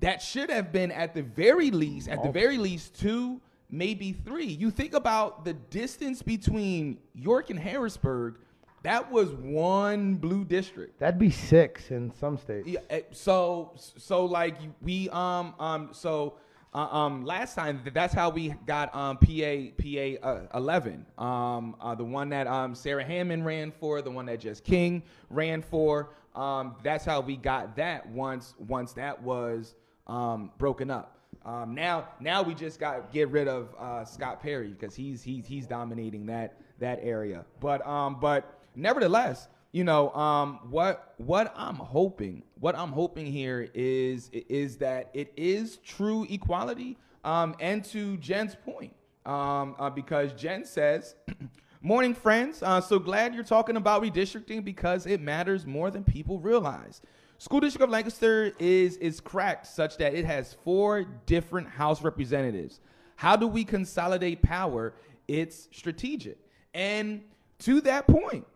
That 0.00 0.22
should 0.22 0.50
have 0.50 0.72
been 0.72 0.90
at 0.90 1.14
the 1.14 1.22
very 1.22 1.70
least, 1.70 2.08
at 2.08 2.22
the 2.22 2.30
very 2.30 2.58
least 2.58 2.98
two, 2.98 3.40
maybe 3.70 4.12
three. 4.12 4.46
You 4.46 4.70
think 4.70 4.94
about 4.94 5.44
the 5.44 5.52
distance 5.52 6.22
between 6.22 6.98
York 7.14 7.50
and 7.50 7.58
Harrisburg, 7.58 8.38
that 8.82 9.10
was 9.10 9.30
one 9.32 10.16
blue 10.16 10.44
district. 10.44 10.98
that'd 10.98 11.18
be 11.18 11.30
six 11.30 11.90
in 11.90 12.12
some 12.18 12.36
states. 12.36 12.66
Yeah, 12.68 12.80
eh, 12.90 13.02
so 13.12 13.72
so 13.76 14.24
like 14.24 14.56
we 14.80 15.08
um 15.10 15.54
um 15.58 15.88
so 15.92 16.34
uh, 16.74 16.78
um 16.90 17.24
last 17.24 17.54
time 17.54 17.80
that's 17.92 18.14
how 18.14 18.30
we 18.30 18.54
got 18.66 18.94
um 18.94 19.16
PA 19.18 19.70
PA 19.78 20.28
uh, 20.28 20.46
11 20.58 21.06
um 21.18 21.76
uh, 21.80 21.94
the 21.94 22.04
one 22.04 22.28
that 22.30 22.46
um 22.46 22.74
Sarah 22.74 23.04
Hammond 23.04 23.44
ran 23.44 23.70
for 23.70 24.02
the 24.02 24.10
one 24.10 24.26
that 24.26 24.40
Jess 24.40 24.60
King 24.60 25.02
ran 25.30 25.62
for 25.62 26.10
um 26.34 26.76
that's 26.82 27.04
how 27.04 27.20
we 27.20 27.36
got 27.36 27.76
that 27.76 28.08
once 28.08 28.54
once 28.58 28.92
that 28.94 29.22
was 29.22 29.74
um 30.06 30.50
broken 30.58 30.90
up 30.90 31.18
um 31.44 31.74
now 31.74 32.08
now 32.20 32.42
we 32.42 32.54
just 32.54 32.80
got 32.80 33.12
get 33.12 33.28
rid 33.28 33.48
of 33.48 33.68
uh 33.78 34.04
Scott 34.04 34.42
Perry 34.42 34.68
because 34.68 34.94
he's 34.96 35.22
he's 35.22 35.46
he's 35.46 35.66
dominating 35.66 36.24
that 36.26 36.56
that 36.78 36.98
area 37.02 37.44
but 37.60 37.86
um 37.86 38.18
but 38.18 38.61
nevertheless 38.74 39.48
you 39.72 39.84
know 39.84 40.10
um 40.14 40.60
what 40.70 41.14
what 41.18 41.52
i'm 41.56 41.76
hoping 41.76 42.42
what 42.60 42.76
i'm 42.76 42.92
hoping 42.92 43.26
here 43.26 43.68
is 43.74 44.30
is 44.32 44.76
that 44.76 45.10
it 45.14 45.32
is 45.36 45.76
true 45.78 46.26
equality 46.30 46.96
um 47.24 47.54
and 47.60 47.84
to 47.84 48.16
jen's 48.18 48.54
point 48.54 48.94
um 49.26 49.74
uh, 49.78 49.88
because 49.90 50.32
jen 50.32 50.64
says 50.64 51.14
morning 51.84 52.14
friends. 52.14 52.62
Uh, 52.62 52.80
so 52.80 52.98
glad 52.98 53.34
you're 53.34 53.42
talking 53.42 53.76
about 53.76 54.02
redistricting 54.02 54.64
because 54.64 55.04
it 55.04 55.20
matters 55.20 55.66
more 55.66 55.90
than 55.90 56.04
people 56.04 56.38
realize. 56.38 57.02
School 57.38 57.58
district 57.58 57.82
of 57.82 57.90
lancaster 57.90 58.52
is 58.60 58.96
is 58.98 59.20
cracked 59.20 59.66
such 59.66 59.96
that 59.96 60.14
it 60.14 60.24
has 60.24 60.54
four 60.64 61.02
different 61.26 61.68
house 61.68 62.02
representatives. 62.02 62.78
How 63.16 63.34
do 63.34 63.48
we 63.48 63.64
consolidate 63.64 64.42
power? 64.42 64.94
It's 65.26 65.68
strategic. 65.72 66.38
And 66.72 67.22
to 67.60 67.80
that 67.80 68.06
point 68.06 68.46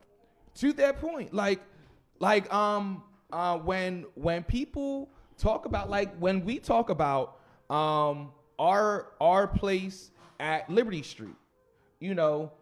to 0.57 0.73
that 0.73 1.01
point 1.01 1.33
like 1.33 1.61
like 2.19 2.53
um 2.53 3.03
uh 3.33 3.57
when 3.59 4.05
when 4.14 4.42
people 4.42 5.09
talk 5.38 5.66
about 5.66 5.88
like 5.90 6.16
when 6.19 6.45
we 6.45 6.59
talk 6.59 6.90
about 6.90 7.38
um 7.71 8.33
our 8.59 9.12
our 9.21 9.47
place 9.47 10.11
at 10.40 10.69
liberty 10.69 11.03
street 11.03 11.37
you 12.01 12.14
know, 12.14 12.53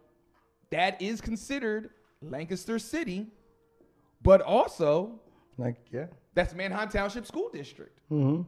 that 0.71 1.01
is 1.01 1.21
considered 1.21 1.89
Lancaster 2.21 2.79
City, 2.79 3.27
but 4.21 4.41
also 4.41 5.19
Like, 5.57 5.75
yeah. 5.91 6.07
that's 6.33 6.53
Manheim 6.53 6.89
Township 6.89 7.25
School 7.25 7.49
District. 7.51 7.99
Mm-hmm. 8.11 8.43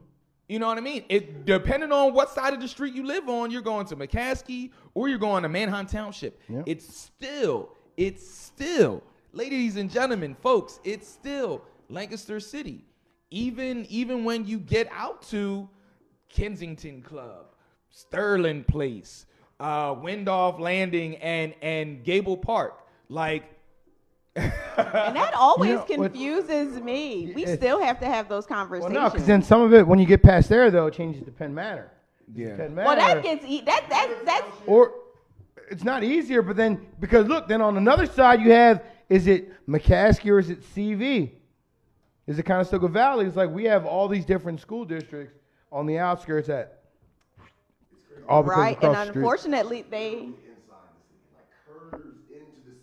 You 0.48 0.58
know 0.58 0.66
what 0.66 0.78
I 0.78 0.80
mean? 0.80 1.04
It 1.10 1.44
depending 1.44 1.92
on 1.92 2.14
what 2.14 2.30
side 2.30 2.54
of 2.54 2.60
the 2.60 2.68
street 2.68 2.94
you 2.94 3.04
live 3.04 3.28
on, 3.28 3.50
you're 3.50 3.60
going 3.62 3.86
to 3.86 3.96
McCaskey 3.96 4.70
or 4.94 5.08
you're 5.08 5.18
going 5.18 5.42
to 5.42 5.48
Manheim 5.48 5.86
Township. 5.86 6.40
It's 6.66 6.86
still, 6.96 7.74
it's 7.98 8.26
still, 8.26 9.02
ladies 9.32 9.76
and 9.76 9.90
gentlemen, 9.90 10.34
folks, 10.42 10.80
it's 10.84 11.08
still 11.08 11.62
Lancaster 11.88 12.40
City. 12.40 12.84
Even 13.30 13.84
even 13.90 14.24
when 14.24 14.46
you 14.46 14.58
get 14.58 14.88
out 14.92 15.22
to 15.28 15.68
Kensington 16.28 17.02
Club, 17.02 17.46
Sterling 17.90 18.64
Place, 18.64 19.26
uh, 19.60 19.94
Windolph 19.94 20.58
Landing, 20.58 21.16
and 21.16 21.54
and 21.60 22.02
Gable 22.04 22.36
Park, 22.38 22.86
like 23.10 23.44
And 24.34 24.50
that 24.76 25.32
always 25.36 25.70
You 25.70 25.74
know, 25.76 25.80
what- 25.98 26.12
confuses 26.12 26.80
me. 26.80 27.32
We 27.34 27.44
still 27.44 27.80
have 27.82 27.98
to 28.00 28.06
have 28.06 28.28
those 28.28 28.48
Well, 28.48 28.58
conversations. 28.60 28.94
no, 28.94 29.10
because 29.10 29.26
then 29.26 29.42
some 29.42 29.60
of 29.60 29.74
it, 29.74 29.86
when 29.86 29.98
you 29.98 30.06
get 30.06 30.22
past 30.22 30.48
there, 30.48 30.70
though, 30.70 30.86
it 30.86 30.94
changes 30.94 31.22
to 31.24 31.30
Penn 31.30 31.54
Manor. 31.54 31.90
Yeah. 32.34 32.56
Penn 32.56 32.74
well, 32.76 32.96
that 32.96 33.22
gets 33.22 33.44
e- 33.46 33.62
that 33.62 33.84
that 33.90 34.10
that's 34.24 34.46
or 34.66 34.92
it's 35.70 35.84
not 35.84 36.02
easier, 36.02 36.40
but 36.40 36.56
then 36.56 36.86
because 37.00 37.26
look, 37.26 37.46
then 37.48 37.60
on 37.60 37.76
another 37.76 38.06
side 38.06 38.40
you 38.40 38.52
have 38.52 38.82
is 39.08 39.26
it 39.26 39.50
McCaskey 39.68 40.30
or 40.30 40.38
is 40.38 40.50
it 40.50 40.62
CV? 40.74 41.30
Is 42.26 42.38
it 42.38 42.42
Conestoga 42.42 42.88
Valley? 42.88 43.26
It's 43.26 43.36
like 43.36 43.50
we 43.50 43.64
have 43.64 43.86
all 43.86 44.08
these 44.08 44.26
different 44.26 44.60
school 44.60 44.84
districts 44.84 45.34
on 45.72 45.86
the 45.86 45.98
outskirts 45.98 46.48
at 46.48 46.82
all 48.28 48.42
because 48.42 48.58
right. 48.58 48.76
across 48.76 48.96
And 48.96 49.14
the 49.14 49.18
unfortunately, 49.18 49.84
they 49.88 50.28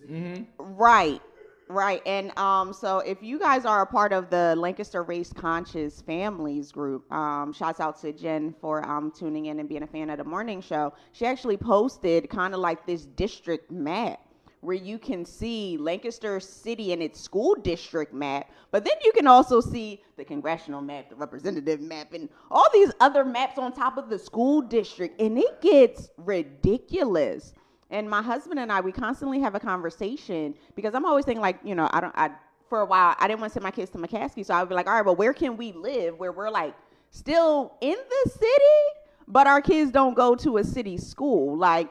Mm-hmm. 0.09 0.43
Right. 0.59 1.21
Right. 1.67 2.01
And 2.05 2.37
um, 2.37 2.73
so 2.73 2.99
if 2.99 3.23
you 3.23 3.39
guys 3.39 3.65
are 3.65 3.81
a 3.81 3.85
part 3.87 4.13
of 4.13 4.29
the 4.29 4.55
Lancaster 4.55 5.01
Race 5.01 5.33
Conscious 5.33 6.01
Families 6.01 6.71
group, 6.71 7.11
um, 7.11 7.51
shouts 7.51 7.79
out 7.79 7.99
to 8.01 8.13
Jen 8.13 8.53
for 8.61 8.87
um, 8.87 9.11
tuning 9.11 9.47
in 9.47 9.59
and 9.59 9.67
being 9.67 9.81
a 9.81 9.87
fan 9.87 10.11
of 10.11 10.19
the 10.19 10.23
morning 10.23 10.61
show. 10.61 10.93
She 11.11 11.25
actually 11.25 11.57
posted 11.57 12.29
kind 12.29 12.53
of 12.53 12.59
like 12.59 12.85
this 12.85 13.05
district 13.05 13.71
map 13.71 14.19
where 14.65 14.75
you 14.75 14.97
can 14.97 15.23
see 15.23 15.77
Lancaster 15.77 16.39
City 16.39 16.93
and 16.93 17.01
its 17.01 17.19
school 17.19 17.55
district 17.55 18.13
map, 18.13 18.49
but 18.71 18.83
then 18.83 18.95
you 19.03 19.11
can 19.11 19.27
also 19.27 19.61
see 19.61 20.01
the 20.17 20.25
congressional 20.25 20.81
map, 20.81 21.09
the 21.09 21.15
representative 21.15 21.81
map, 21.81 22.13
and 22.13 22.29
all 22.49 22.65
these 22.73 22.91
other 22.99 23.23
maps 23.23 23.57
on 23.57 23.71
top 23.71 23.97
of 23.97 24.09
the 24.09 24.17
school 24.17 24.61
district. 24.61 25.21
And 25.21 25.37
it 25.37 25.61
gets 25.61 26.09
ridiculous. 26.17 27.53
And 27.91 28.09
my 28.09 28.21
husband 28.21 28.59
and 28.59 28.71
I, 28.71 28.81
we 28.81 28.91
constantly 28.91 29.39
have 29.39 29.55
a 29.55 29.59
conversation 29.59 30.55
because 30.75 30.95
I'm 30.95 31.05
always 31.05 31.25
thinking 31.25 31.41
like, 31.41 31.59
you 31.63 31.75
know, 31.75 31.87
I 31.91 32.01
don't, 32.01 32.13
I 32.17 32.31
for 32.67 32.81
a 32.81 32.85
while 32.85 33.15
I 33.19 33.27
didn't 33.27 33.41
want 33.41 33.51
to 33.51 33.53
send 33.53 33.63
my 33.63 33.71
kids 33.71 33.91
to 33.91 33.97
McCaskey, 33.97 34.45
so 34.45 34.53
I 34.53 34.61
would 34.61 34.69
be 34.69 34.75
like, 34.75 34.87
all 34.87 34.95
right, 34.95 35.05
well, 35.05 35.15
where 35.15 35.33
can 35.33 35.55
we 35.55 35.71
live 35.71 36.17
where 36.17 36.31
we're 36.31 36.49
like 36.49 36.73
still 37.11 37.77
in 37.81 37.95
the 37.95 38.29
city, 38.31 38.99
but 39.27 39.47
our 39.47 39.61
kids 39.61 39.91
don't 39.91 40.15
go 40.15 40.35
to 40.35 40.57
a 40.57 40.63
city 40.63 40.97
school? 40.97 41.55
Like 41.55 41.89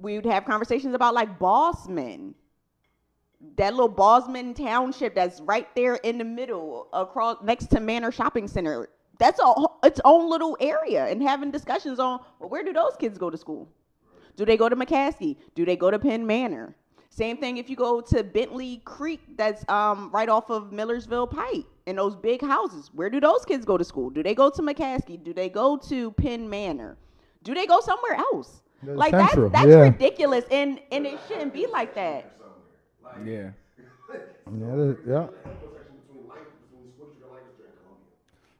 we 0.00 0.16
would 0.16 0.26
have 0.26 0.44
conversations 0.44 0.94
about 0.94 1.14
like 1.14 1.38
Bossman, 1.38 2.34
that 3.56 3.72
little 3.74 3.88
Bosman 3.88 4.54
Township 4.54 5.14
that's 5.14 5.40
right 5.40 5.68
there 5.74 5.96
in 5.96 6.18
the 6.18 6.24
middle, 6.24 6.88
across 6.92 7.38
next 7.42 7.66
to 7.68 7.80
Manor 7.80 8.12
Shopping 8.12 8.48
Center. 8.48 8.88
That's 9.18 9.38
a 9.38 9.54
its 9.84 10.00
own 10.04 10.30
little 10.30 10.56
area, 10.60 11.06
and 11.06 11.22
having 11.22 11.50
discussions 11.50 11.98
on 11.98 12.20
well, 12.38 12.48
where 12.48 12.64
do 12.64 12.72
those 12.72 12.96
kids 12.98 13.18
go 13.18 13.30
to 13.30 13.36
school? 13.36 13.68
Do 14.36 14.44
they 14.46 14.56
go 14.56 14.68
to 14.68 14.76
McCaskey? 14.76 15.36
Do 15.54 15.64
they 15.66 15.76
go 15.76 15.90
to 15.90 15.98
Penn 15.98 16.26
Manor? 16.26 16.74
Same 17.10 17.36
thing 17.36 17.56
if 17.56 17.68
you 17.68 17.76
go 17.76 18.00
to 18.00 18.22
Bentley 18.22 18.80
Creek, 18.84 19.20
that's 19.36 19.68
um, 19.68 20.10
right 20.12 20.28
off 20.28 20.48
of 20.48 20.72
Millersville 20.72 21.26
Pike, 21.26 21.66
and 21.86 21.98
those 21.98 22.14
big 22.14 22.40
houses. 22.40 22.90
Where 22.94 23.10
do 23.10 23.20
those 23.20 23.44
kids 23.44 23.66
go 23.66 23.76
to 23.76 23.84
school? 23.84 24.10
Do 24.10 24.22
they 24.22 24.34
go 24.34 24.48
to 24.48 24.62
McCaskey? 24.62 25.22
Do 25.22 25.34
they 25.34 25.48
go 25.48 25.76
to 25.88 26.12
Penn 26.12 26.48
Manor? 26.48 26.96
Do 27.42 27.52
they 27.52 27.66
go 27.66 27.80
somewhere 27.80 28.14
else? 28.14 28.62
Go 28.84 28.92
to 28.92 28.98
like 28.98 29.10
Central, 29.10 29.50
that's 29.50 29.64
that's 29.66 29.76
yeah. 29.76 29.82
ridiculous, 29.82 30.44
and 30.50 30.80
and 30.90 31.06
it 31.06 31.18
shouldn't 31.28 31.52
be 31.52 31.66
like 31.66 31.94
that. 31.94 32.32
Yeah. 33.24 33.50
Yeah, 34.58 34.74
that- 34.74 34.98
yeah. 35.06 35.26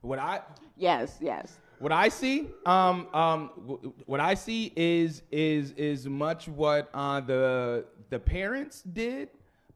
What 0.03 0.19
I 0.19 0.41
Yes, 0.77 1.19
yes. 1.21 1.59
what 1.79 1.93
I 1.93 2.09
see, 2.09 2.49
um, 2.65 3.07
um, 3.13 3.49
what 4.07 4.21
I 4.21 4.35
see 4.35 4.73
is 4.77 5.23
is 5.31 5.73
is 5.73 6.07
much 6.07 6.49
what 6.49 6.89
uh, 6.95 7.21
the 7.21 7.85
the 8.09 8.19
parents 8.19 8.83
did 8.83 9.29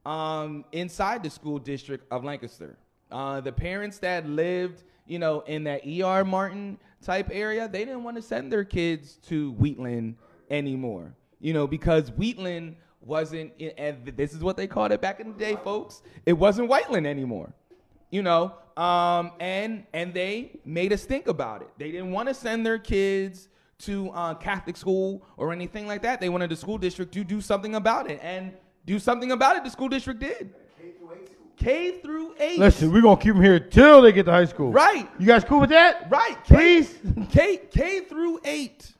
um, 0.06 0.64
inside 0.72 1.22
the 1.22 1.30
school 1.30 1.58
district 1.58 2.10
of 2.10 2.24
Lancaster. 2.24 2.76
Uh, 3.10 3.40
the 3.40 3.52
parents 3.52 3.98
that 3.98 4.26
lived, 4.28 4.82
you 5.06 5.18
know, 5.18 5.40
in 5.40 5.64
that 5.64 5.86
E.R. 5.86 6.24
Martin 6.24 6.78
type 7.02 7.28
area, 7.30 7.68
they 7.68 7.84
didn't 7.84 8.02
want 8.02 8.16
to 8.16 8.22
send 8.22 8.50
their 8.52 8.64
kids 8.64 9.18
to 9.28 9.52
Wheatland 9.52 10.16
anymore. 10.50 11.14
You 11.40 11.52
know, 11.52 11.66
because 11.66 12.10
Wheatland 12.10 12.76
wasn't, 13.00 13.52
and 13.78 14.06
this 14.16 14.32
is 14.32 14.42
what 14.42 14.56
they 14.56 14.66
called 14.66 14.92
it 14.92 15.00
back 15.00 15.20
in 15.20 15.32
the 15.32 15.38
day, 15.38 15.56
folks. 15.62 16.02
It 16.24 16.32
wasn't 16.32 16.68
Whiteland 16.68 17.06
anymore 17.06 17.52
you 18.14 18.22
know 18.22 18.54
um, 18.76 19.32
and 19.40 19.84
and 19.92 20.14
they 20.14 20.52
made 20.64 20.92
us 20.92 21.04
think 21.04 21.26
about 21.26 21.62
it 21.62 21.68
they 21.78 21.90
didn't 21.90 22.12
want 22.12 22.28
to 22.28 22.34
send 22.34 22.64
their 22.64 22.78
kids 22.78 23.48
to 23.78 24.08
uh, 24.10 24.34
catholic 24.34 24.76
school 24.76 25.26
or 25.36 25.52
anything 25.52 25.88
like 25.88 26.00
that 26.00 26.20
they 26.20 26.28
wanted 26.28 26.48
the 26.48 26.54
school 26.54 26.78
district 26.78 27.12
to 27.12 27.24
do 27.24 27.40
something 27.40 27.74
about 27.74 28.08
it 28.08 28.20
and 28.22 28.52
do 28.86 29.00
something 29.00 29.32
about 29.32 29.56
it 29.56 29.64
the 29.64 29.70
school 29.70 29.88
district 29.88 30.20
did 30.20 30.54
k 31.56 31.98
through 32.00 32.34
8 32.38 32.58
Listen, 32.58 32.92
we're 32.92 33.02
gonna 33.02 33.20
keep 33.20 33.34
them 33.34 33.42
here 33.42 33.58
till 33.58 34.02
they 34.02 34.10
get 34.12 34.26
to 34.26 34.32
high 34.32 34.44
school. 34.44 34.72
Right. 34.72 35.08
You 35.20 35.26
guys 35.26 35.44
cool 35.44 35.60
with 35.60 35.70
that? 35.70 36.10
right 36.10 36.36
K, 36.44 36.54
Please. 36.54 36.98
k 37.30 37.60
k 37.70 38.00
through 38.00 38.40
8 38.44 38.93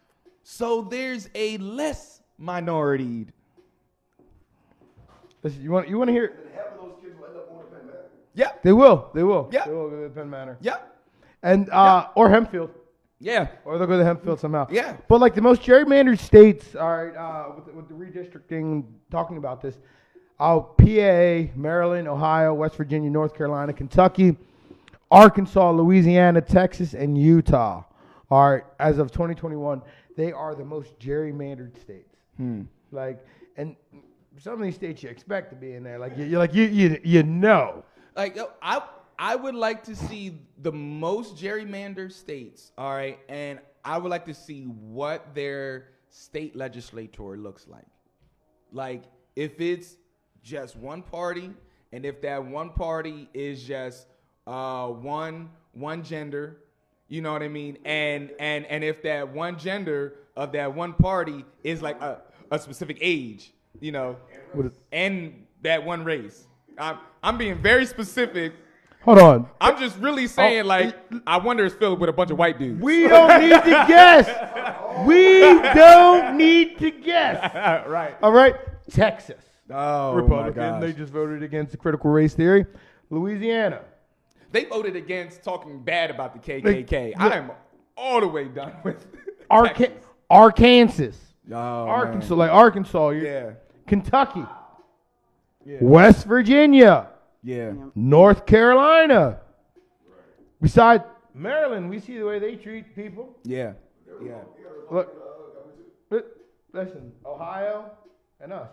so 0.57 0.83
there's 0.83 1.29
a 1.35 1.59
less 1.59 2.21
minority 2.38 3.27
Listen, 5.43 5.62
you 5.62 5.71
want 5.71 5.88
you 5.88 5.99
want 5.99 6.09
to 6.09 6.12
hear? 6.12 6.33
Half 6.55 6.67
of 6.73 6.81
those 6.81 6.93
kids 7.03 7.14
will 7.19 7.27
end 7.27 7.37
up 7.37 7.51
on 7.51 7.59
the 7.59 7.64
Penn 7.77 7.87
Manor. 7.87 7.99
yeah 8.35 8.53
They 8.62 8.73
will. 8.73 9.11
They 9.14 9.23
will. 9.23 9.51
Yeah. 9.53 9.67
They 9.67 9.73
will 9.75 9.90
go 9.90 10.03
to 10.05 10.09
Penn 10.09 10.31
Manor. 10.31 10.57
yeah 10.62 10.77
And 11.43 11.69
uh, 11.71 12.09
or 12.14 12.31
Hempfield. 12.31 12.71
yeah 13.21 13.49
Or 13.67 13.77
they'll 13.77 13.87
go 13.87 13.99
to 13.99 14.05
Hempfield 14.05 14.38
somehow. 14.38 14.67
Yeah. 14.71 14.97
But 15.07 15.21
like 15.21 15.35
the 15.35 15.43
most 15.43 15.61
gerrymandered 15.61 16.19
states, 16.19 16.75
all 16.75 16.97
right, 16.97 17.14
uh, 17.14 17.53
with, 17.57 17.67
the, 17.67 17.73
with 17.73 17.88
the 17.88 17.95
redistricting, 17.95 18.85
talking 19.11 19.37
about 19.37 19.61
this, 19.61 19.77
uh, 20.40 20.61
PA, 20.61 21.53
Maryland, 21.55 22.09
Ohio, 22.09 22.55
West 22.55 22.77
Virginia, 22.77 23.11
North 23.11 23.35
Carolina, 23.37 23.73
Kentucky, 23.75 24.37
Arkansas, 25.11 25.71
Louisiana, 25.73 26.40
Texas, 26.40 26.95
and 26.95 27.19
Utah. 27.19 27.85
All 28.31 28.51
right, 28.51 28.64
as 28.81 28.97
of 28.99 29.11
2021, 29.12 29.83
they 30.16 30.33
are 30.33 30.55
the 30.55 30.64
most 30.64 30.98
gerrymandered 30.98 31.81
states. 31.81 32.16
Hmm. 32.37 32.62
Like, 32.90 33.24
and 33.57 33.77
some 34.38 34.55
of 34.55 34.61
these 34.61 34.74
states 34.74 35.03
you 35.03 35.09
expect 35.09 35.50
to 35.50 35.57
be 35.57 35.72
in 35.72 35.83
there. 35.83 35.98
Like, 35.98 36.16
you, 36.16 36.24
you're 36.24 36.38
like 36.38 36.55
you, 36.55 36.64
you, 36.64 37.00
you 37.05 37.22
know. 37.22 37.85
like 38.16 38.38
I 38.62 38.83
I 39.18 39.37
would 39.37 39.55
like 39.55 39.85
to 39.85 39.94
see 39.94 40.40
the 40.62 40.72
most 40.72 41.37
gerrymandered 41.37 42.12
states, 42.12 42.72
all 42.77 42.92
right, 42.92 43.18
and 43.29 43.61
I 43.85 43.98
would 43.98 44.11
like 44.11 44.24
to 44.27 44.35
see 44.35 44.64
what 44.64 45.35
their 45.35 45.88
state 46.11 46.57
legislator 46.57 47.37
looks 47.37 47.66
like. 47.68 47.87
Like 48.72 49.05
if 49.37 49.61
it's 49.61 49.96
just 50.42 50.77
one 50.77 51.03
party, 51.03 51.50
and 51.92 52.05
if 52.05 52.20
that 52.22 52.44
one 52.44 52.70
party 52.70 53.29
is 53.35 53.62
just 53.62 54.07
uh, 54.46 54.88
one 54.88 55.50
one 55.72 56.03
gender, 56.03 56.59
you 57.09 57.21
know 57.21 57.33
what 57.33 57.43
I 57.43 57.49
mean, 57.49 57.79
and 57.85 58.31
and 58.38 58.67
and 58.67 58.83
if 58.83 59.03
that 59.03 59.29
one 59.33 59.59
gender 59.59 60.14
of 60.37 60.53
that 60.53 60.75
one 60.75 60.95
party 60.95 61.45
is 61.62 61.83
like 61.83 62.01
a, 62.01 62.23
a 62.51 62.59
specific 62.59 62.99
age, 63.01 63.53
you 63.81 63.93
know, 63.93 64.17
and 64.93 65.47
that 65.62 65.85
one 65.85 66.05
race. 66.05 66.47
I'm 66.79 66.99
I'm 67.23 67.38
being 67.38 67.61
very 67.61 67.87
specific. 67.87 68.55
Hold 69.03 69.19
on. 69.19 69.49
I'm 69.61 69.79
just 69.79 69.99
really 69.99 70.27
saying, 70.27 70.62
oh, 70.62 70.67
like, 70.67 70.97
I 71.27 71.37
wonder 71.37 71.67
it's 71.67 71.75
filled 71.75 72.01
with 72.01 72.09
a 72.09 72.12
bunch 72.12 72.31
of 72.31 72.38
white 72.38 72.59
dudes. 72.59 72.81
We 72.81 73.07
don't 73.07 73.38
need 73.38 73.51
to 73.51 73.85
guess. 73.87 75.05
We 75.07 75.40
don't 75.75 76.38
need 76.38 76.79
to 76.79 76.90
guess. 76.90 77.55
right. 77.87 78.17
All 78.23 78.33
right. 78.33 78.55
Texas. 78.90 79.45
Oh, 79.71 80.14
Republican. 80.14 80.81
They 80.81 80.95
just 80.95 81.12
voted 81.12 81.43
against 81.43 81.73
the 81.73 81.77
critical 81.77 82.11
race 82.11 82.33
theory. 82.33 82.64
Louisiana. 83.11 83.83
They 84.55 84.67
voted 84.67 84.95
against 84.95 85.43
talking 85.43 85.83
bad 85.83 86.12
about 86.12 86.33
the 86.33 86.38
KKK. 86.38 87.14
I 87.19 87.38
am 87.38 87.51
all 87.97 88.21
the 88.21 88.29
way 88.29 88.45
done 88.45 88.73
with 88.85 89.05
Arca- 89.51 89.90
Arkansas. 90.31 91.11
Oh, 91.51 91.57
Arkansas, 91.57 92.29
man. 92.31 92.38
like 92.38 92.51
Arkansas. 92.53 93.09
Yeah. 93.11 93.51
Kentucky. 93.88 94.45
Yeah. 95.67 95.79
West 95.81 96.25
Virginia. 96.27 97.09
Yeah. 97.43 97.73
North 97.97 98.47
Carolina. 98.47 99.40
Besides 100.62 101.03
Maryland, 101.35 101.90
we 101.90 101.99
see 101.99 102.17
the 102.17 102.25
way 102.25 102.38
they 102.38 102.55
treat 102.55 102.95
people. 102.95 103.37
Yeah. 103.43 103.73
Yeah. 104.25 104.35
Look, 104.88 105.12
li- 106.12 106.21
listen, 106.73 107.11
Ohio, 107.27 107.90
and 108.40 108.53
us. 108.53 108.71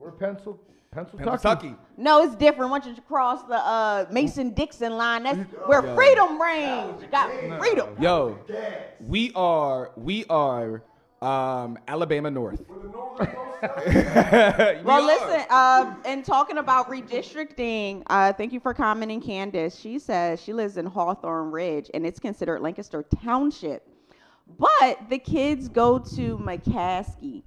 We're 0.00 0.10
Pencil, 0.10 0.60
Pencil, 0.92 1.20
Kentucky. 1.20 1.76
No, 1.96 2.20
it's 2.24 2.34
different. 2.34 2.72
Once 2.72 2.84
you 2.84 2.96
cross 3.06 3.44
the 3.44 3.54
uh, 3.54 4.06
Mason 4.10 4.50
Dixon 4.50 4.96
line, 4.96 5.22
that's 5.22 5.38
where 5.66 5.84
Yo. 5.84 5.94
freedom 5.94 6.42
reigns. 6.42 7.00
You 7.00 7.06
got 7.06 7.30
freedom. 7.60 7.94
Yo, 8.00 8.36
we 8.98 9.30
are 9.36 9.92
we 9.96 10.24
are 10.24 10.82
um, 11.22 11.78
Alabama 11.86 12.30
North. 12.30 12.62
Well, 13.62 15.04
listen, 15.04 15.44
uh, 15.50 15.94
and 16.06 16.24
talking 16.24 16.56
about 16.56 16.88
redistricting, 16.88 18.02
uh, 18.06 18.32
thank 18.32 18.54
you 18.54 18.58
for 18.60 18.72
commenting, 18.72 19.20
Candace. 19.20 19.78
She 19.78 19.98
says 19.98 20.40
she 20.42 20.54
lives 20.54 20.78
in 20.78 20.86
Hawthorne 20.86 21.50
Ridge, 21.50 21.90
and 21.92 22.06
it's 22.06 22.18
considered 22.18 22.62
Lancaster 22.62 23.02
Township. 23.22 23.86
But 24.58 25.10
the 25.10 25.18
kids 25.18 25.68
go 25.68 25.98
to 25.98 26.38
McCaskey. 26.38 27.42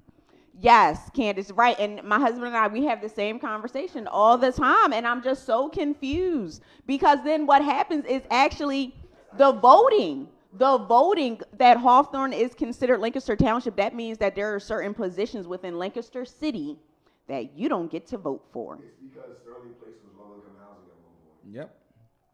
Yes, 0.60 1.10
Candace, 1.14 1.50
right. 1.50 1.78
And 1.78 2.02
my 2.04 2.18
husband 2.18 2.46
and 2.46 2.56
I, 2.56 2.68
we 2.68 2.84
have 2.84 3.02
the 3.02 3.08
same 3.08 3.38
conversation 3.38 4.06
all 4.06 4.38
the 4.38 4.52
time, 4.52 4.92
and 4.92 5.06
I'm 5.06 5.22
just 5.22 5.44
so 5.46 5.68
confused 5.68 6.62
because 6.86 7.18
then 7.24 7.44
what 7.46 7.62
happens 7.62 8.04
is 8.06 8.22
actually 8.30 8.94
the 9.36 9.52
voting. 9.52 10.28
The 10.56 10.78
voting 10.78 11.40
that 11.58 11.78
Hawthorne 11.78 12.32
is 12.32 12.54
considered 12.54 13.00
Lancaster 13.00 13.34
Township, 13.34 13.74
that 13.74 13.92
means 13.96 14.18
that 14.18 14.36
there 14.36 14.54
are 14.54 14.60
certain 14.60 14.94
positions 14.94 15.48
within 15.48 15.76
Lancaster 15.78 16.24
City 16.24 16.78
that 17.26 17.58
you 17.58 17.68
don't 17.68 17.90
get 17.90 18.06
to 18.08 18.18
vote 18.18 18.44
for. 18.52 18.76
It's 18.76 18.94
because 19.00 19.36
Sterling 19.42 19.74
Place 19.82 19.96
was 20.04 20.14
low 20.16 20.36
income 20.36 20.54
housing 20.60 20.84
at 20.86 21.00
one 21.02 21.16
point. 21.24 21.54
Yep. 21.56 21.76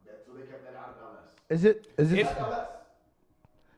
That, 0.04 0.22
so 0.26 0.32
they 0.34 0.42
kept 0.42 0.64
that 0.64 0.78
out 0.78 0.98
of 1.00 1.16
LS. 1.16 1.34
Is 1.48 1.64
it? 1.64 1.86
Is 1.96 2.12
it? 2.12 2.26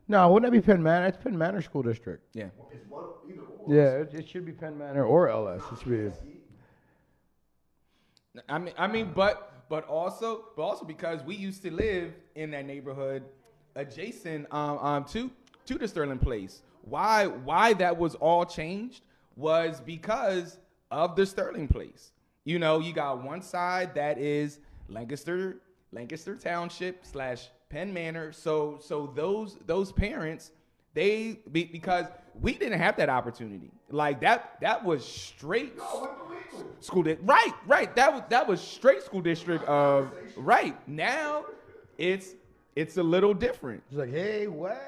No, 0.09 0.29
wouldn't 0.33 0.51
that 0.51 0.57
be 0.59 0.65
Penn 0.65 0.83
Manor? 0.83 1.07
It's 1.07 1.19
Penn 1.23 1.39
Manor 1.39 1.63
School 1.63 1.83
District. 1.83 2.25
Yeah. 2.35 2.47
It's 2.73 2.85
one, 2.89 3.05
either 3.31 3.42
or. 3.42 3.42
Yeah, 3.69 4.01
it, 4.01 4.15
it 4.15 4.29
should 4.29 4.45
be 4.45 4.53
Penn 4.53 4.79
Manor 4.79 5.05
or 5.05 5.29
LS. 5.29 5.63
It 5.73 5.79
should 5.81 6.23
be. 6.23 6.41
I 8.49 8.59
mean, 8.59 8.75
I 8.79 8.87
mean, 8.87 9.13
but 9.15 9.69
but 9.69 9.87
also, 9.87 10.47
but 10.57 10.63
also 10.63 10.85
because 10.85 11.23
we 11.23 11.35
used 11.35 11.63
to 11.63 11.71
live 11.71 12.13
in 12.35 12.51
that 12.53 12.67
neighborhood 12.67 13.25
adjacent 13.75 14.47
um, 14.53 14.79
um 14.79 15.05
to 15.07 15.31
to 15.67 15.75
the 15.75 15.89
Sterling 15.89 16.19
Place. 16.19 16.63
Why 16.83 17.27
why 17.27 17.75
that 17.75 17.97
was 17.97 18.15
all 18.17 18.45
changed 18.45 19.03
was 19.37 19.81
because 19.81 20.59
of 20.91 21.17
the 21.17 21.27
Sterling 21.27 21.69
Place. 21.69 22.13
You 22.45 22.59
know, 22.59 22.81
you 22.81 22.93
got 22.93 23.23
one 23.23 23.43
side 23.43 23.95
that 23.95 24.19
is 24.19 24.59
Lancaster 24.89 25.61
Lancaster 25.93 26.37
Township 26.37 27.05
slash 27.05 27.49
Penn 27.69 27.93
Manor. 27.93 28.33
So 28.33 28.79
so 28.81 29.13
those 29.15 29.59
those 29.67 29.93
parents 29.93 30.53
they 30.95 31.41
be, 31.51 31.65
because 31.65 32.07
we 32.41 32.55
didn't 32.55 32.79
have 32.79 32.97
that 32.97 33.09
opportunity. 33.09 33.71
Like 33.91 34.21
that 34.21 34.59
that 34.61 34.85
was 34.85 35.05
straight 35.07 35.79
school 36.81 37.03
district. 37.03 37.29
Right, 37.29 37.53
right. 37.67 37.95
That 37.97 38.13
was 38.13 38.23
that 38.31 38.47
was 38.49 38.61
straight 38.61 39.03
school 39.03 39.21
district 39.21 39.65
of 39.67 40.13
right. 40.37 40.77
Now 40.89 41.45
it's 41.99 42.35
it's 42.77 42.97
a 42.97 43.03
little 43.03 43.35
different. 43.35 43.83
It's 43.91 43.99
like, 43.99 44.11
hey, 44.11 44.47
well, 44.47 44.79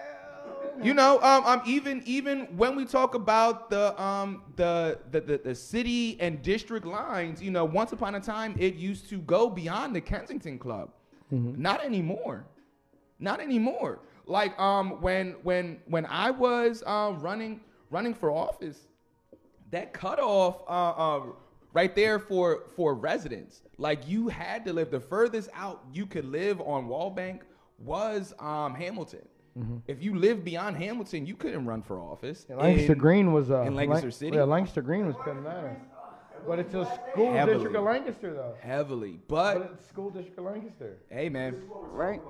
You 0.82 0.94
know, 0.94 1.20
um, 1.22 1.44
um, 1.44 1.62
even 1.66 2.02
even 2.04 2.46
when 2.56 2.74
we 2.76 2.84
talk 2.84 3.14
about 3.14 3.70
the 3.70 4.00
um 4.02 4.42
the, 4.56 4.98
the 5.12 5.20
the 5.20 5.38
the 5.38 5.54
city 5.54 6.16
and 6.20 6.42
district 6.42 6.86
lines, 6.86 7.40
you 7.42 7.50
know, 7.50 7.64
once 7.64 7.92
upon 7.92 8.14
a 8.16 8.20
time 8.20 8.56
it 8.58 8.74
used 8.74 9.08
to 9.10 9.18
go 9.18 9.48
beyond 9.50 9.94
the 9.94 10.00
Kensington 10.00 10.58
Club. 10.58 10.90
Not 11.30 11.84
anymore. 11.84 12.44
Not 13.18 13.40
anymore. 13.40 14.00
Like 14.26 14.58
um 14.58 15.00
when 15.02 15.32
when 15.42 15.80
when 15.86 16.06
I 16.06 16.30
was 16.30 16.82
uh, 16.86 17.14
running 17.18 17.60
running 17.90 18.14
for 18.14 18.30
office, 18.30 18.86
that 19.70 19.92
cutoff 19.92 20.62
uh, 20.66 20.70
uh, 20.72 21.22
right 21.72 21.94
there 21.94 22.18
for 22.18 22.64
for 22.74 22.94
residents. 22.94 23.62
Like 23.76 24.08
you 24.08 24.28
had 24.28 24.64
to 24.64 24.72
live 24.72 24.90
the 24.90 25.00
furthest 25.00 25.50
out 25.54 25.84
you 25.92 26.06
could 26.06 26.24
live 26.24 26.60
on 26.60 26.86
Wallbank 26.88 27.40
was 27.78 28.32
um, 28.38 28.74
Hamilton. 28.74 29.26
Mhm. 29.58 29.82
If 29.86 30.02
you 30.02 30.16
lived 30.16 30.42
beyond 30.44 30.76
Hamilton, 30.76 31.26
you 31.26 31.36
couldn't 31.36 31.66
run 31.66 31.82
for 31.82 32.00
office. 32.00 32.46
Yeah, 32.48 32.56
Lancaster 32.56 32.92
in- 32.94 32.98
Green 32.98 33.32
was 33.32 33.50
uh, 33.50 33.60
in 33.62 33.74
Lancaster 33.74 34.06
Lan- 34.06 34.12
City. 34.12 34.36
Yeah, 34.36 34.44
Lancaster 34.44 34.82
Green 34.82 35.06
was 35.06 35.14
Penn 35.24 35.42
Manor, 35.44 35.80
but 36.46 36.58
it's 36.58 36.74
a 36.74 36.84
school 37.12 37.32
Heavily. 37.32 37.54
district 37.54 37.76
of 37.76 37.84
Lancaster 37.84 38.32
though. 38.34 38.54
heavily, 38.60 39.20
but, 39.28 39.58
But 39.58 39.70
it's 39.74 39.86
school 39.86 40.10
district 40.10 40.38
of 40.38 40.44
Lancaster. 40.46 40.96
hey 41.10 41.28
man, 41.28 41.52
This 41.52 41.62
is 41.62 41.68
what 41.68 41.82
we're 41.82 41.88
Right. 41.90 42.20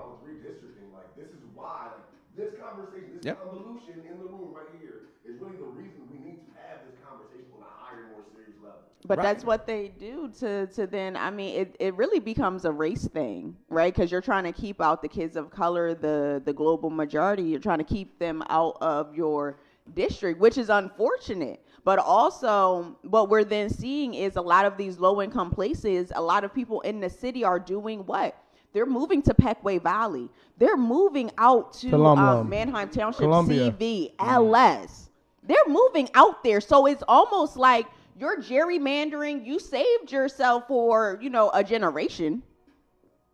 Talking 1.14 1.26
about 1.26 1.30
with 1.30 1.30
redistricting. 1.30 1.30
Like, 1.30 1.30
this 1.30 1.30
is 1.34 1.44
why, 1.54 1.90
like, 1.96 2.04
this 2.36 2.54
conversation, 2.60 3.16
this 3.16 3.24
Yep. 3.24 3.38
convolution 3.38 4.00
in 4.10 4.18
the 4.18 4.24
room 4.24 4.52
right 4.54 4.66
here 4.80 5.08
is 5.24 5.40
really 5.40 5.56
the 5.56 5.64
reason 5.64 6.08
we 6.10 6.18
need 6.18 6.44
to 6.46 6.52
have 6.58 6.86
this 6.86 6.96
conversation 7.02 7.52
on 7.56 7.62
a 7.62 7.64
higher, 7.64 8.08
more 8.10 8.22
serious 8.34 8.56
level. 8.62 8.80
But 9.06 9.18
Right. 9.18 9.22
that's 9.22 9.44
what 9.44 9.66
they 9.66 9.88
do 9.88 10.28
to 10.40 10.66
to 10.68 10.86
then 10.86 11.16
I 11.16 11.30
mean 11.30 11.56
it, 11.60 11.76
it 11.78 11.94
really 11.94 12.20
becomes 12.20 12.64
a 12.64 12.72
race 12.72 13.06
thing, 13.06 13.56
right? 13.68 13.94
Because 13.94 14.10
you're 14.10 14.22
trying 14.22 14.44
to 14.44 14.52
keep 14.52 14.80
out 14.80 15.02
the 15.02 15.08
kids 15.08 15.36
of 15.36 15.50
color, 15.50 15.94
the 15.94 16.40
the 16.44 16.52
global 16.52 16.90
majority. 16.90 17.42
You're 17.44 17.60
trying 17.60 17.78
to 17.78 17.84
keep 17.84 18.18
them 18.18 18.42
out 18.48 18.78
of 18.80 19.14
your 19.14 19.58
district, 19.94 20.40
which 20.40 20.56
is 20.56 20.70
unfortunate. 20.70 21.60
But 21.84 21.98
also, 21.98 22.96
what 23.02 23.28
we're 23.28 23.44
then 23.44 23.68
seeing 23.68 24.14
is 24.14 24.36
a 24.36 24.42
lot 24.42 24.64
of 24.64 24.76
these 24.78 24.98
low 24.98 25.20
income 25.20 25.50
places. 25.50 26.12
A 26.14 26.22
lot 26.22 26.44
of 26.44 26.54
people 26.54 26.80
in 26.80 27.00
the 27.00 27.10
city 27.10 27.44
are 27.44 27.58
doing 27.60 28.06
what? 28.06 28.34
They're 28.74 28.84
moving 28.84 29.22
to 29.22 29.32
Pequea 29.32 29.80
Valley. 29.80 30.28
They're 30.58 30.76
moving 30.76 31.30
out 31.38 31.72
to 31.74 32.04
um. 32.04 32.48
Manheim 32.48 32.90
Township, 32.90 33.20
Columbia. 33.20 33.70
CV, 33.72 34.12
LS. 34.18 35.08
They're 35.44 35.56
moving 35.68 36.10
out 36.14 36.42
there. 36.42 36.60
So 36.60 36.86
it's 36.86 37.02
almost 37.08 37.56
like 37.56 37.86
you're 38.18 38.38
gerrymandering. 38.38 39.46
You 39.46 39.58
saved 39.58 40.10
yourself 40.10 40.66
for, 40.68 41.18
you 41.22 41.30
know, 41.30 41.50
a 41.54 41.62
generation. 41.64 42.42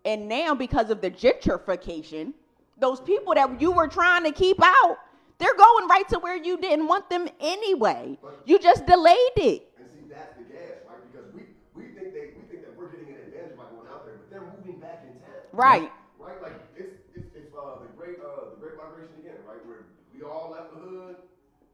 And 0.04 0.28
now 0.28 0.54
because 0.54 0.90
of 0.90 1.00
the 1.00 1.10
gentrification, 1.10 2.34
those 2.78 3.00
people 3.00 3.34
that 3.34 3.60
you 3.60 3.70
were 3.72 3.88
trying 3.88 4.24
to 4.24 4.32
keep 4.32 4.58
out, 4.62 4.98
they're 5.38 5.54
going 5.54 5.88
right 5.88 6.08
to 6.10 6.18
where 6.18 6.36
you 6.36 6.58
didn't 6.58 6.86
want 6.86 7.08
them 7.08 7.28
anyway. 7.40 8.18
You 8.44 8.58
just 8.58 8.86
delayed 8.86 9.16
it. 9.36 9.70
And 9.78 9.88
see, 9.90 10.08
that's 10.08 10.36
the 10.36 10.44
gas, 10.44 10.60
right? 10.88 10.98
Because 11.12 11.32
we, 11.34 11.42
we 11.74 11.88
think 11.94 12.12
they 12.12 12.32
we 12.36 12.42
think 12.50 12.64
that 12.64 12.76
we're 12.76 12.88
getting 12.88 13.08
an 13.08 13.20
advantage 13.26 13.56
by 13.56 13.64
going 13.64 13.88
out 13.88 14.04
there, 14.04 14.16
but 14.16 14.30
they're 14.30 14.52
moving 14.58 14.80
back 14.80 15.04
in 15.04 15.14
town. 15.20 15.34
Right. 15.60 15.92
Right? 16.18 16.42
Like 16.42 16.52
it's 16.76 16.96
it's, 17.14 17.26
it's 17.34 17.54
uh, 17.54 17.80
the 17.82 17.88
great 17.96 18.16
uh, 18.20 18.50
the 18.50 18.56
great 18.60 18.76
migration 18.76 19.14
again, 19.20 19.36
right? 19.46 19.64
Where 19.66 19.84
we 20.14 20.22
all 20.22 20.50
left 20.52 20.74
the 20.74 20.80
hood, 20.80 21.16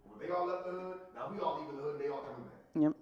where 0.04 0.26
they 0.26 0.32
all 0.34 0.46
left 0.46 0.66
the 0.66 0.72
hood. 0.72 0.96
Now 1.14 1.30
we 1.32 1.40
all 1.40 1.60
leaving 1.60 1.76
the 1.76 1.82
hood, 1.82 1.92
and 1.94 2.00
they 2.04 2.08
all 2.08 2.22
coming 2.22 2.44
back. 2.44 2.82
Yep. 2.82 2.94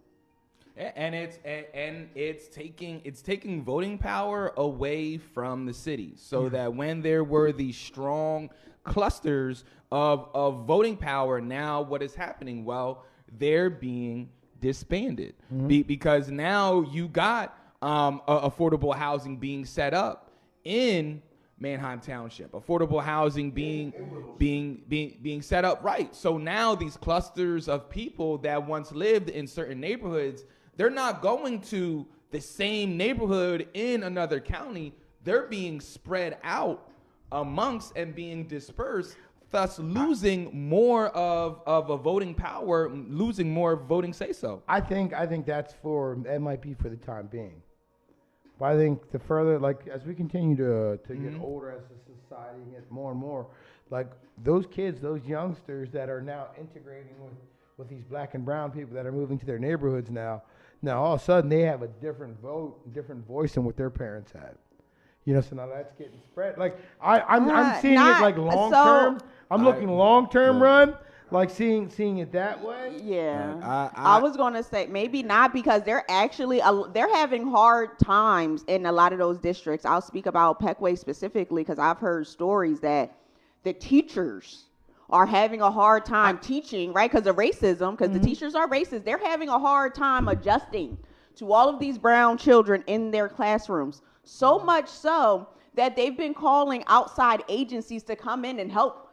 And 0.96 1.14
it's 1.14 1.38
and, 1.44 1.66
and 1.72 2.08
it's 2.14 2.48
taking 2.48 3.00
it's 3.04 3.22
taking 3.22 3.62
voting 3.62 3.96
power 3.96 4.52
away 4.56 5.18
from 5.18 5.66
the 5.66 5.72
city 5.72 6.14
so 6.16 6.48
that 6.48 6.74
when 6.74 7.00
there 7.00 7.22
were 7.24 7.52
these 7.52 7.76
strong 7.76 8.50
clusters 8.82 9.64
of 9.92 10.28
of 10.34 10.66
voting 10.66 10.96
power 10.96 11.40
now 11.40 11.80
what 11.80 12.02
is 12.02 12.14
happening 12.14 12.64
well 12.64 13.04
they're 13.38 13.70
being 13.70 14.28
disbanded 14.60 15.34
Be- 15.68 15.82
because 15.84 16.28
now 16.30 16.80
you 16.82 17.06
got 17.08 17.56
um, 17.80 18.20
a- 18.26 18.50
affordable 18.50 18.94
housing 18.94 19.36
being 19.36 19.64
set 19.64 19.94
up 19.94 20.30
in 20.64 21.22
Manheim 21.58 22.00
Township. 22.00 22.52
Affordable 22.52 23.02
housing 23.02 23.50
being 23.50 23.92
being 24.38 24.82
being 24.88 25.18
being 25.22 25.42
set 25.42 25.64
up 25.64 25.82
right. 25.82 26.14
So 26.14 26.36
now 26.36 26.74
these 26.74 26.96
clusters 26.96 27.68
of 27.68 27.88
people 27.88 28.38
that 28.38 28.66
once 28.66 28.92
lived 28.92 29.30
in 29.30 29.46
certain 29.46 29.80
neighborhoods, 29.80 30.44
they're 30.76 30.90
not 30.90 31.22
going 31.22 31.60
to 31.62 32.06
the 32.30 32.40
same 32.40 32.96
neighborhood 32.96 33.68
in 33.74 34.02
another 34.02 34.40
county. 34.40 34.92
They're 35.22 35.46
being 35.46 35.80
spread 35.80 36.38
out 36.42 36.90
amongst 37.32 37.96
and 37.96 38.14
being 38.14 38.46
dispersed, 38.46 39.16
thus 39.50 39.78
losing 39.78 40.68
more 40.68 41.08
of, 41.08 41.60
of 41.66 41.90
a 41.90 41.96
voting 41.96 42.34
power, 42.34 42.90
losing 42.90 43.50
more 43.50 43.76
voting 43.76 44.12
say 44.12 44.32
so. 44.32 44.62
I 44.68 44.80
think 44.80 45.12
I 45.14 45.26
think 45.26 45.46
that's 45.46 45.72
for 45.82 46.18
that 46.24 46.40
might 46.40 46.60
be 46.60 46.74
for 46.74 46.88
the 46.88 46.96
time 46.96 47.28
being. 47.30 47.62
But 48.58 48.66
I 48.66 48.76
think 48.76 49.10
the 49.10 49.18
further 49.18 49.58
like 49.58 49.86
as 49.88 50.04
we 50.04 50.14
continue 50.14 50.56
to 50.56 50.98
to 50.98 51.14
get 51.14 51.32
Mhm. 51.34 51.42
older 51.42 51.70
as 51.72 51.82
a 51.82 51.98
society 52.22 52.62
and 52.62 52.72
get 52.72 52.90
more 52.90 53.10
and 53.10 53.20
more, 53.20 53.46
like 53.90 54.08
those 54.42 54.66
kids, 54.66 55.00
those 55.00 55.24
youngsters 55.26 55.90
that 55.92 56.08
are 56.08 56.20
now 56.22 56.48
integrating 56.58 57.14
with 57.22 57.32
with 57.76 57.88
these 57.88 58.04
black 58.04 58.34
and 58.34 58.44
brown 58.44 58.70
people 58.70 58.94
that 58.94 59.04
are 59.04 59.10
moving 59.12 59.36
to 59.36 59.44
their 59.46 59.58
neighborhoods 59.58 60.08
now, 60.08 60.40
now 60.80 61.02
all 61.02 61.14
of 61.14 61.20
a 61.20 61.24
sudden 61.24 61.50
they 61.50 61.62
have 61.62 61.82
a 61.82 61.88
different 61.88 62.38
vote, 62.40 62.78
different 62.92 63.26
voice 63.26 63.54
than 63.54 63.64
what 63.64 63.76
their 63.76 63.90
parents 63.90 64.30
had. 64.30 64.54
You 65.24 65.34
know, 65.34 65.40
so 65.40 65.56
now 65.56 65.66
that's 65.66 65.92
getting 65.94 66.20
spread. 66.22 66.56
Like 66.56 66.76
I, 67.00 67.20
I'm, 67.22 67.46
Not- 67.48 67.74
I'm 67.76 67.82
seeing 67.82 67.94
not- 67.96 68.20
it 68.20 68.22
like 68.22 68.36
long 68.36 68.70
so- 68.70 68.84
term. 68.84 69.18
I'm 69.50 69.62
I- 69.62 69.64
looking 69.64 69.88
long 69.88 70.28
term 70.30 70.58
yeah. 70.58 70.62
run, 70.64 70.94
like 71.30 71.50
seeing 71.50 71.90
seeing 71.90 72.18
it 72.18 72.32
that 72.32 72.62
way. 72.62 73.00
Yeah, 73.02 73.56
I- 73.62 73.90
I, 73.94 74.16
I- 74.16 74.22
was 74.22 74.36
gonna 74.36 74.62
say 74.62 74.86
maybe 74.86 75.22
not 75.22 75.52
because 75.52 75.82
they're 75.82 76.08
actually 76.10 76.60
a- 76.60 76.88
they're 76.92 77.12
having 77.14 77.50
hard 77.50 77.98
times 77.98 78.64
in 78.68 78.86
a 78.86 78.92
lot 78.92 79.12
of 79.12 79.18
those 79.18 79.38
districts. 79.38 79.84
I'll 79.86 80.00
speak 80.00 80.26
about 80.26 80.60
Pequea 80.60 80.98
specifically 80.98 81.62
because 81.62 81.78
I've 81.78 81.98
heard 81.98 82.26
stories 82.26 82.80
that 82.80 83.16
the 83.62 83.72
teachers 83.72 84.64
are 85.10 85.26
having 85.26 85.60
a 85.60 85.70
hard 85.70 86.04
time 86.04 86.38
teaching, 86.38 86.92
right? 86.92 87.10
Because 87.10 87.26
of 87.26 87.36
racism, 87.36 87.92
because 87.92 88.10
the 88.10 88.18
mm-hmm. 88.18 88.24
teachers 88.26 88.54
are 88.54 88.68
racist. 88.68 89.04
They're 89.04 89.18
having 89.18 89.48
a 89.48 89.58
hard 89.58 89.94
time 89.94 90.28
adjusting 90.28 90.96
to 91.36 91.52
all 91.52 91.68
of 91.68 91.78
these 91.78 91.98
brown 91.98 92.38
children 92.38 92.82
in 92.86 93.10
their 93.10 93.28
classrooms. 93.28 94.02
So 94.24 94.58
much 94.58 94.88
so 94.88 95.48
that 95.74 95.96
they've 95.96 96.16
been 96.16 96.34
calling 96.34 96.84
outside 96.86 97.42
agencies 97.48 98.02
to 98.04 98.16
come 98.16 98.44
in 98.44 98.60
and 98.60 98.70
help 98.70 99.03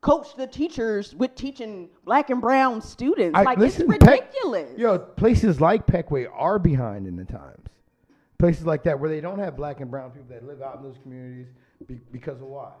coach 0.00 0.34
the 0.36 0.46
teachers 0.46 1.14
with 1.14 1.34
teaching 1.34 1.88
black 2.04 2.30
and 2.30 2.40
brown 2.40 2.80
students. 2.80 3.38
I- 3.38 3.42
like 3.42 3.58
listen, 3.58 3.90
it's 3.92 4.04
Peck- 4.04 4.20
ridiculous. 4.20 4.78
Yo, 4.78 4.98
places 4.98 5.60
like 5.60 5.86
Pequea 5.86 6.28
are 6.32 6.58
behind 6.58 7.06
in 7.06 7.16
the 7.16 7.24
times. 7.24 7.66
Places 8.38 8.64
like 8.64 8.82
that 8.84 8.98
where 8.98 9.10
they 9.10 9.20
don't 9.20 9.38
have 9.38 9.56
black 9.56 9.80
and 9.80 9.90
brown 9.90 10.10
people 10.12 10.28
that 10.30 10.44
live 10.46 10.62
out 10.62 10.76
in 10.78 10.82
those 10.82 10.96
communities 11.02 11.48
be, 11.86 12.00
because 12.10 12.40
of 12.40 12.46
why? 12.46 12.72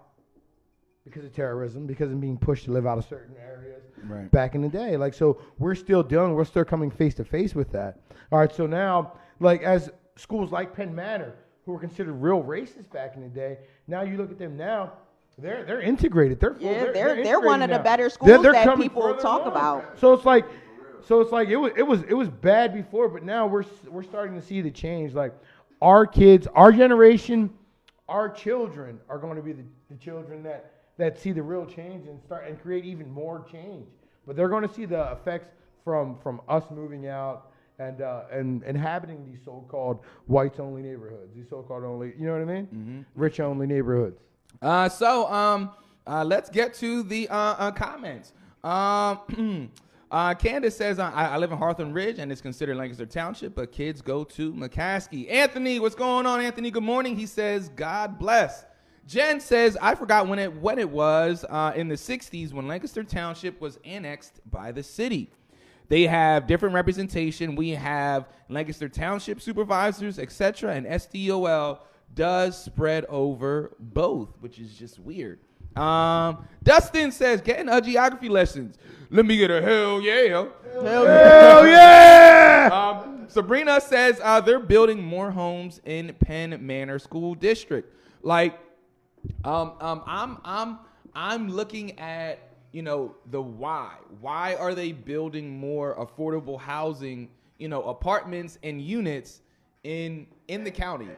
Because 1.04 1.24
of 1.24 1.34
terrorism, 1.34 1.86
because 1.86 2.10
of 2.10 2.18
being 2.20 2.38
pushed 2.38 2.64
to 2.64 2.72
live 2.72 2.86
out 2.86 2.96
of 2.96 3.04
certain 3.04 3.34
areas 3.36 3.82
Right. 4.04 4.30
back 4.30 4.54
in 4.54 4.62
the 4.62 4.68
day. 4.68 4.96
Like, 4.96 5.12
so 5.12 5.38
we're 5.58 5.74
still 5.74 6.02
dealing, 6.02 6.34
we're 6.34 6.44
still 6.44 6.64
coming 6.64 6.90
face 6.90 7.14
to 7.16 7.24
face 7.24 7.54
with 7.54 7.70
that. 7.72 8.00
All 8.32 8.38
right, 8.38 8.52
so 8.52 8.66
now, 8.66 9.12
like, 9.40 9.62
as 9.62 9.90
schools 10.16 10.50
like 10.52 10.74
Penn 10.74 10.94
Manor, 10.94 11.34
who 11.66 11.72
were 11.72 11.78
considered 11.80 12.12
real 12.14 12.42
racist 12.42 12.90
back 12.90 13.16
in 13.16 13.22
the 13.22 13.28
day, 13.28 13.58
now 13.86 14.00
you 14.02 14.16
look 14.16 14.30
at 14.30 14.38
them 14.38 14.56
now, 14.56 14.92
they're 15.40 15.64
they're 15.64 15.80
integrated. 15.80 16.40
They're 16.40 16.56
Yeah, 16.58 16.72
they're, 16.84 16.92
they're- 16.92 17.24
they're 17.24 17.40
one 17.40 17.62
integrated 17.62 17.62
of 17.62 17.70
the 17.70 17.76
now. 17.78 17.82
better 17.82 18.02
They're- 18.04 18.10
schools 18.10 18.42
they're 18.42 18.52
that 18.52 18.76
people 18.76 19.14
talk 19.16 19.42
along. 19.42 19.48
about. 19.52 19.98
So 19.98 20.12
it's 20.12 20.24
like, 20.24 20.44
so 21.04 21.20
it's 21.20 21.32
like 21.32 21.48
it 21.48 21.56
was 21.56 21.72
it 21.76 21.82
was 21.82 22.02
it 22.02 22.14
was 22.14 22.28
bad 22.28 22.72
before, 22.74 23.08
but 23.08 23.22
now 23.22 23.46
we're 23.46 23.64
we're 23.88 24.02
starting 24.02 24.34
to 24.34 24.42
see 24.42 24.60
the 24.60 24.70
change. 24.70 25.14
Like 25.14 25.32
our 25.82 26.06
kids, 26.06 26.46
our 26.54 26.72
generation, 26.72 27.50
our 28.08 28.28
children 28.28 29.00
are 29.08 29.18
going 29.18 29.36
to 29.36 29.42
be 29.42 29.52
the, 29.52 29.64
the 29.90 29.96
children 29.96 30.42
that 30.44 30.72
that 30.98 31.18
see 31.18 31.32
the 31.32 31.42
real 31.42 31.64
change 31.64 32.06
and 32.06 32.20
start 32.22 32.46
and 32.46 32.60
create 32.60 32.84
even 32.84 33.10
more 33.10 33.44
change. 33.50 33.86
But 34.26 34.36
they're 34.36 34.50
going 34.50 34.66
to 34.68 34.72
see 34.74 34.84
the 34.84 35.12
effects 35.12 35.48
from 35.84 36.18
from 36.22 36.42
us 36.48 36.64
moving 36.70 37.08
out 37.08 37.46
and 37.78 38.02
uh, 38.02 38.24
and 38.30 38.62
inhabiting 38.64 39.24
these 39.24 39.40
so-called 39.42 40.00
whites 40.26 40.60
only 40.60 40.82
neighborhoods, 40.82 41.34
these 41.34 41.48
so-called 41.48 41.82
only, 41.84 42.12
you 42.18 42.26
know 42.26 42.32
what 42.32 42.42
I 42.42 42.44
mean? 42.44 43.06
Rich 43.14 43.40
only 43.40 43.66
neighborhoods. 43.66 44.20
Uh, 44.62 44.88
so 44.88 45.30
um, 45.32 45.70
uh, 46.06 46.24
let's 46.24 46.50
get 46.50 46.74
to 46.74 47.02
the 47.02 47.28
uh, 47.28 47.36
uh, 47.36 47.70
comments. 47.70 48.32
Um, 48.62 49.70
uh, 50.10 50.34
Candace 50.34 50.76
says, 50.76 50.98
I, 50.98 51.10
I 51.10 51.36
live 51.38 51.52
in 51.52 51.58
Hawthorne 51.58 51.92
Ridge 51.92 52.18
and 52.18 52.30
it's 52.30 52.40
considered 52.40 52.76
Lancaster 52.76 53.06
Township, 53.06 53.54
but 53.54 53.72
kids 53.72 54.02
go 54.02 54.24
to 54.24 54.52
McCaskey. 54.52 55.30
Anthony, 55.30 55.80
what's 55.80 55.94
going 55.94 56.26
on, 56.26 56.40
Anthony? 56.40 56.70
Good 56.70 56.82
morning. 56.82 57.16
He 57.16 57.26
says, 57.26 57.68
God 57.70 58.18
bless. 58.18 58.66
Jen 59.06 59.40
says, 59.40 59.76
I 59.80 59.94
forgot 59.94 60.28
when 60.28 60.38
it 60.38 60.54
when 60.60 60.78
it 60.78 60.88
was 60.88 61.44
uh, 61.48 61.72
in 61.74 61.88
the 61.88 61.96
60s 61.96 62.52
when 62.52 62.68
Lancaster 62.68 63.02
Township 63.02 63.60
was 63.60 63.78
annexed 63.84 64.40
by 64.50 64.72
the 64.72 64.82
city. 64.82 65.32
They 65.88 66.06
have 66.06 66.46
different 66.46 66.76
representation. 66.76 67.56
We 67.56 67.70
have 67.70 68.28
Lancaster 68.48 68.88
Township 68.88 69.40
supervisors, 69.40 70.20
etc., 70.20 70.74
and 70.74 70.86
SDOL 70.86 71.80
does 72.14 72.62
spread 72.62 73.04
over 73.06 73.76
both, 73.78 74.30
which 74.40 74.58
is 74.58 74.74
just 74.74 74.98
weird. 74.98 75.40
Um, 75.76 76.46
Dustin 76.62 77.12
says, 77.12 77.40
getting 77.40 77.68
a 77.68 77.80
geography 77.80 78.28
lessons. 78.28 78.76
Let 79.10 79.26
me 79.26 79.36
get 79.36 79.50
a 79.50 79.60
hell 79.60 80.00
yeah. 80.00 80.28
Hell, 80.28 80.52
Hell 80.82 81.66
yeah! 81.66 82.68
Um, 82.72 83.26
Sabrina 83.28 83.80
says 83.80 84.20
uh, 84.22 84.40
they're 84.40 84.58
building 84.60 85.02
more 85.02 85.30
homes 85.30 85.80
in 85.84 86.14
Penn 86.20 86.56
Manor 86.64 86.98
School 86.98 87.34
District. 87.34 87.92
Like, 88.22 88.58
um, 89.44 89.72
um, 89.80 90.02
I'm 90.06 90.38
I'm 90.44 90.78
I'm 91.14 91.48
looking 91.48 91.98
at 91.98 92.38
you 92.72 92.82
know 92.82 93.14
the 93.30 93.40
why. 93.40 93.94
Why 94.20 94.54
are 94.56 94.74
they 94.74 94.92
building 94.92 95.58
more 95.58 95.96
affordable 95.96 96.60
housing? 96.60 97.28
You 97.58 97.68
know, 97.68 97.82
apartments 97.84 98.58
and 98.62 98.80
units 98.80 99.42
in 99.84 100.26
in 100.48 100.64
the 100.64 100.70
county. 100.70 101.08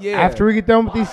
Yeah. 0.00 0.20
After 0.20 0.46
we 0.46 0.54
get 0.54 0.66
done 0.66 0.86
with 0.86 0.94
these, 0.94 1.10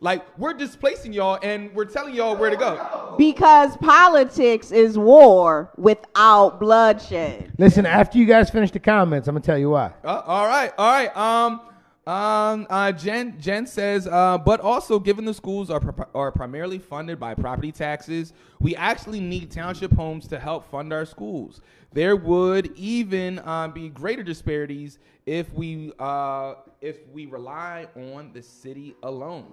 Like 0.00 0.24
we're 0.38 0.54
displacing 0.54 1.12
y'all 1.12 1.38
and 1.42 1.74
we're 1.74 1.84
telling 1.84 2.14
y'all 2.14 2.36
where 2.36 2.50
to 2.50 2.56
go. 2.56 3.14
Because 3.18 3.76
politics 3.78 4.70
is 4.70 4.96
war 4.96 5.70
without 5.76 6.60
bloodshed. 6.60 7.52
listen. 7.58 7.84
After 7.86 8.18
you 8.18 8.24
guys 8.26 8.48
finish 8.50 8.70
the 8.70 8.78
comments, 8.80 9.28
I'm 9.28 9.34
gonna 9.34 9.44
tell 9.44 9.58
you 9.58 9.70
why. 9.70 9.92
Uh, 10.04 10.22
all 10.24 10.46
right, 10.46 10.72
all 10.78 10.92
right. 10.92 11.16
Um, 11.16 11.60
um, 12.06 12.66
uh, 12.70 12.92
Jen 12.92 13.38
Jen 13.40 13.66
says, 13.66 14.06
uh, 14.06 14.38
but 14.38 14.60
also 14.60 14.98
given 14.98 15.24
the 15.24 15.34
schools 15.34 15.68
are 15.68 15.80
pri- 15.80 16.06
are 16.14 16.32
primarily 16.32 16.78
funded 16.78 17.18
by 17.20 17.34
property 17.34 17.70
taxes, 17.72 18.32
we 18.60 18.74
actually 18.76 19.20
need 19.20 19.50
township 19.50 19.92
homes 19.92 20.26
to 20.28 20.38
help 20.38 20.70
fund 20.70 20.92
our 20.92 21.04
schools. 21.04 21.60
There 21.92 22.16
would 22.16 22.72
even 22.76 23.38
uh, 23.38 23.68
be 23.68 23.88
greater 23.88 24.22
disparities 24.22 24.98
if 25.26 25.52
we 25.54 25.92
uh, 25.98 26.54
if 26.80 26.98
we 27.12 27.26
rely 27.26 27.86
on 27.96 28.32
the 28.32 28.42
city 28.42 28.94
alone. 29.02 29.52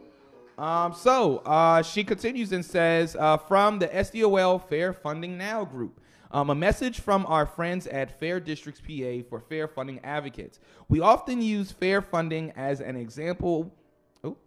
Um, 0.57 0.93
so 0.93 1.39
uh, 1.39 1.81
she 1.81 2.03
continues 2.03 2.53
and 2.53 2.63
says, 2.63 3.17
uh, 3.19 3.35
from 3.35 3.79
the 3.79 3.89
SDOL 3.89 4.69
Fair 4.69 4.93
Funding 4.93 5.37
Now 5.37 5.65
group, 5.65 5.99
um, 6.31 6.49
a 6.49 6.55
message 6.55 6.99
from 7.01 7.25
our 7.27 7.45
friends 7.45 7.87
at 7.87 8.19
Fair 8.19 8.39
Districts 8.39 8.81
PA 8.81 9.27
for 9.29 9.39
fair 9.39 9.67
funding 9.67 9.99
advocates. 10.03 10.59
We 10.89 10.99
often 10.99 11.41
use 11.41 11.71
fair 11.71 12.01
funding 12.01 12.51
as 12.55 12.81
an 12.81 12.95
example. 12.95 13.73
Oh. 14.23 14.37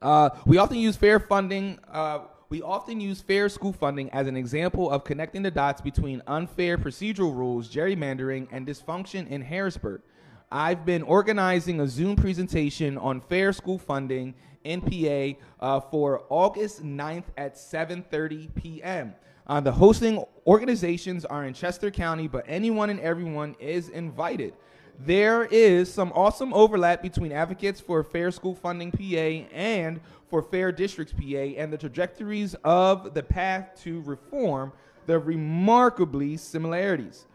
Uh, 0.00 0.30
we 0.46 0.58
often 0.58 0.78
use 0.78 0.96
fair 0.96 1.20
funding. 1.20 1.78
Uh, 1.90 2.20
we 2.52 2.60
often 2.60 3.00
use 3.00 3.22
fair 3.22 3.48
school 3.48 3.72
funding 3.72 4.10
as 4.10 4.26
an 4.26 4.36
example 4.36 4.90
of 4.90 5.04
connecting 5.04 5.40
the 5.40 5.50
dots 5.50 5.80
between 5.80 6.20
unfair 6.26 6.76
procedural 6.76 7.34
rules, 7.34 7.66
gerrymandering, 7.66 8.46
and 8.52 8.66
dysfunction 8.66 9.26
in 9.30 9.40
Harrisburg. 9.40 10.02
I've 10.50 10.84
been 10.84 11.02
organizing 11.02 11.80
a 11.80 11.88
Zoom 11.88 12.14
presentation 12.14 12.98
on 12.98 13.22
fair 13.22 13.54
school 13.54 13.78
funding 13.78 14.34
in 14.64 14.82
PA 14.82 15.38
uh, 15.64 15.80
for 15.80 16.24
August 16.28 16.84
9th 16.84 17.24
at 17.38 17.54
7:30 17.54 18.54
p.m. 18.54 19.14
Uh, 19.46 19.60
the 19.60 19.72
hosting 19.72 20.22
organizations 20.46 21.24
are 21.24 21.46
in 21.46 21.54
Chester 21.54 21.90
County, 21.90 22.28
but 22.28 22.44
anyone 22.46 22.90
and 22.90 23.00
everyone 23.00 23.56
is 23.60 23.88
invited. 23.88 24.52
There 25.04 25.46
is 25.46 25.92
some 25.92 26.12
awesome 26.14 26.54
overlap 26.54 27.02
between 27.02 27.32
advocates 27.32 27.80
for 27.80 28.04
Fair 28.04 28.30
School 28.30 28.54
Funding 28.54 28.92
PA 28.92 29.48
and 29.52 30.00
for 30.28 30.42
Fair 30.42 30.70
Districts 30.70 31.12
PA 31.12 31.58
and 31.58 31.72
the 31.72 31.76
trajectories 31.76 32.54
of 32.62 33.12
the 33.12 33.22
path 33.22 33.70
to 33.82 34.00
reform, 34.02 34.70
the 35.06 35.18
remarkably 35.18 36.36
similarities. 36.36 37.26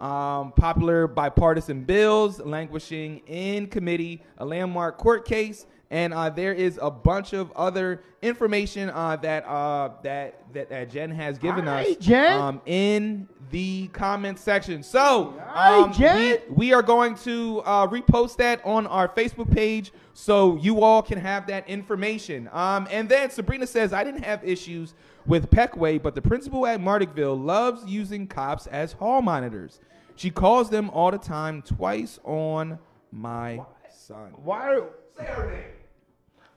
Um, 0.00 0.52
popular 0.52 1.08
bipartisan 1.08 1.82
bills 1.82 2.38
languishing 2.38 3.22
in 3.26 3.66
committee, 3.66 4.22
a 4.38 4.44
landmark 4.44 4.96
court 4.96 5.26
case, 5.26 5.66
and 5.90 6.12
uh, 6.12 6.30
there 6.30 6.52
is 6.52 6.78
a 6.82 6.90
bunch 6.90 7.32
of 7.32 7.52
other 7.52 8.02
information 8.22 8.90
uh, 8.90 9.16
that, 9.16 9.46
uh, 9.46 9.90
that 10.02 10.40
that 10.52 10.68
that 10.70 10.90
Jen 10.90 11.10
has 11.10 11.38
given 11.38 11.68
us 11.68 11.96
Jen. 11.96 12.40
um, 12.40 12.60
in 12.66 13.28
the 13.50 13.88
comment 13.88 14.38
section. 14.38 14.82
So 14.82 15.40
um, 15.54 15.92
Jen. 15.92 16.40
we, 16.48 16.54
we 16.54 16.72
are 16.72 16.82
going 16.82 17.14
to 17.18 17.60
uh, 17.64 17.86
repost 17.86 18.36
that 18.38 18.60
on 18.64 18.86
our 18.88 19.08
Facebook 19.08 19.52
page 19.52 19.92
so 20.14 20.56
you 20.56 20.80
all 20.80 21.02
can 21.02 21.18
have 21.18 21.46
that 21.46 21.68
information. 21.68 22.48
Um, 22.52 22.88
and 22.90 23.08
then 23.08 23.30
Sabrina 23.30 23.66
says, 23.66 23.92
I 23.92 24.02
didn't 24.02 24.24
have 24.24 24.42
issues 24.42 24.94
with 25.26 25.50
Pequea, 25.50 26.02
but 26.02 26.14
the 26.14 26.22
principal 26.22 26.66
at 26.66 26.80
Marticville 26.80 27.44
loves 27.44 27.84
using 27.84 28.26
cops 28.26 28.66
as 28.66 28.92
hall 28.92 29.22
monitors. 29.22 29.78
She 30.16 30.30
calls 30.30 30.70
them 30.70 30.88
all 30.90 31.10
the 31.10 31.18
time, 31.18 31.62
twice 31.62 32.18
on 32.24 32.78
my 33.12 33.60
son. 33.94 34.32
Why? 34.42 34.74
Are, 34.76 34.88
Say 35.18 35.24
her 35.24 35.50
name. 35.50 35.64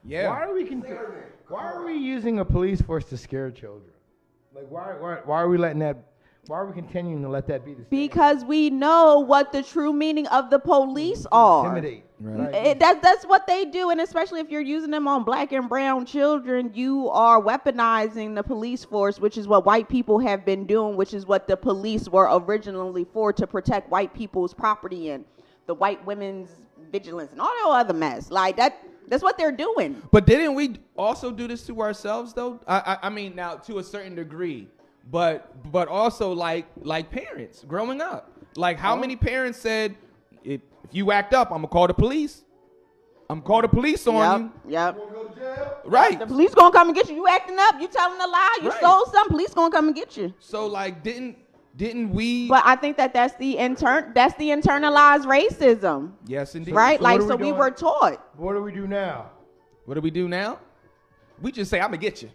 Yeah. 0.04 0.28
Why 0.28 0.42
are 0.42 0.54
we 0.54 0.64
con- 0.64 0.84
Why 1.48 1.64
are 1.64 1.84
we 1.84 1.94
using 1.94 2.38
a 2.38 2.44
police 2.44 2.80
force 2.80 3.04
to 3.06 3.16
scare 3.16 3.50
children? 3.50 3.92
Like 4.54 4.70
why? 4.70 4.94
Why, 4.98 5.18
why 5.24 5.40
are 5.42 5.48
we 5.48 5.58
letting 5.58 5.80
that? 5.80 5.96
Why 6.46 6.56
are 6.58 6.66
we 6.66 6.72
continuing 6.72 7.22
to 7.22 7.28
let 7.28 7.46
that 7.48 7.64
be 7.64 7.74
the 7.74 7.82
Because 7.82 8.44
we 8.44 8.70
know 8.70 9.20
what 9.20 9.52
the 9.52 9.62
true 9.62 9.92
meaning 9.92 10.26
of 10.28 10.50
the 10.50 10.58
police 10.58 11.26
are. 11.30 11.66
intimidate? 11.66 12.04
Right. 12.18 12.54
It, 12.66 12.80
that, 12.80 13.02
that's 13.02 13.24
what 13.24 13.46
they 13.46 13.66
do, 13.66 13.90
and 13.90 14.00
especially 14.00 14.40
if 14.40 14.50
you're 14.50 14.60
using 14.60 14.90
them 14.90 15.06
on 15.06 15.22
black 15.22 15.52
and 15.52 15.68
brown 15.68 16.06
children, 16.06 16.72
you 16.74 17.08
are 17.10 17.40
weaponizing 17.40 18.34
the 18.34 18.42
police 18.42 18.84
force, 18.84 19.20
which 19.20 19.38
is 19.38 19.46
what 19.46 19.64
white 19.64 19.88
people 19.88 20.18
have 20.18 20.44
been 20.44 20.66
doing, 20.66 20.96
which 20.96 21.14
is 21.14 21.26
what 21.26 21.46
the 21.46 21.56
police 21.56 22.08
were 22.08 22.28
originally 22.32 23.04
for 23.04 23.32
to 23.34 23.46
protect 23.46 23.90
white 23.90 24.12
people's 24.12 24.52
property 24.54 25.10
and 25.10 25.24
the 25.66 25.74
white 25.74 26.04
women's 26.04 26.50
vigilance 26.90 27.32
and 27.32 27.40
all 27.40 27.52
that 27.72 27.86
other 27.86 27.94
mess. 27.94 28.30
Like 28.30 28.56
that, 28.56 28.82
that's 29.10 29.22
what 29.24 29.36
they're 29.36 29.52
doing. 29.52 30.00
But 30.12 30.24
didn't 30.24 30.54
we 30.54 30.76
also 30.96 31.32
do 31.32 31.48
this 31.48 31.66
to 31.66 31.82
ourselves 31.82 32.32
though? 32.32 32.60
I, 32.66 32.78
I, 32.78 32.98
I 33.06 33.10
mean, 33.10 33.34
now 33.34 33.56
to 33.56 33.80
a 33.80 33.84
certain 33.84 34.14
degree, 34.14 34.68
but 35.10 35.70
but 35.70 35.88
also 35.88 36.32
like 36.32 36.66
like 36.80 37.10
parents 37.10 37.64
growing 37.66 38.00
up. 38.00 38.30
Like 38.56 38.78
how 38.78 38.96
many 38.96 39.14
uh-huh. 39.14 39.26
parents 39.26 39.58
said, 39.58 39.96
if, 40.44 40.60
if 40.84 40.94
you 40.94 41.10
act 41.10 41.34
up, 41.34 41.48
I'm 41.50 41.58
gonna 41.58 41.68
call 41.68 41.88
the 41.88 41.94
police. 41.94 42.44
I'm 43.28 43.42
call 43.42 43.62
the 43.62 43.68
police 43.68 44.06
on 44.06 44.52
Yep. 44.68 44.96
Yep. 44.96 44.98
you. 45.36 45.90
Right. 45.90 46.18
The 46.18 46.26
police 46.26 46.54
gonna 46.54 46.72
come 46.72 46.88
and 46.88 46.96
get 46.96 47.08
you. 47.08 47.16
You 47.16 47.28
acting 47.28 47.56
up. 47.58 47.80
You 47.80 47.88
telling 47.88 48.20
a 48.20 48.26
lie. 48.26 48.58
You 48.62 48.70
Right. 48.70 48.78
stole 48.78 49.06
something. 49.06 49.30
Police 49.30 49.54
gonna 49.54 49.70
come 49.70 49.86
and 49.86 49.94
get 49.94 50.16
you. 50.16 50.34
So 50.40 50.66
like, 50.66 51.04
didn't 51.04 51.36
didn't 51.76 52.10
we? 52.10 52.48
But 52.48 52.62
I 52.66 52.76
think 52.76 52.96
that 52.96 53.12
that's 53.12 53.34
the 53.36 53.56
intern. 53.56 54.12
That's 54.14 54.34
the 54.36 54.48
internalized 54.48 55.24
racism, 55.24 56.12
yes, 56.26 56.54
indeed. 56.54 56.74
right? 56.74 56.98
so 56.98 57.04
like 57.04 57.20
so 57.22 57.36
we 57.36 57.46
we 57.46 57.52
were 57.52 57.70
taught. 57.70 58.24
What 58.36 58.54
do 58.54 58.62
we 58.62 58.72
do 58.72 58.86
now? 58.86 59.30
What 59.84 59.94
do 59.94 60.00
we 60.00 60.10
do 60.10 60.28
now? 60.28 60.58
We 61.40 61.52
just 61.52 61.70
say, 61.70 61.80
"I'm 61.80 61.86
gonna 61.86 61.98
get 61.98 62.22
you." 62.22 62.30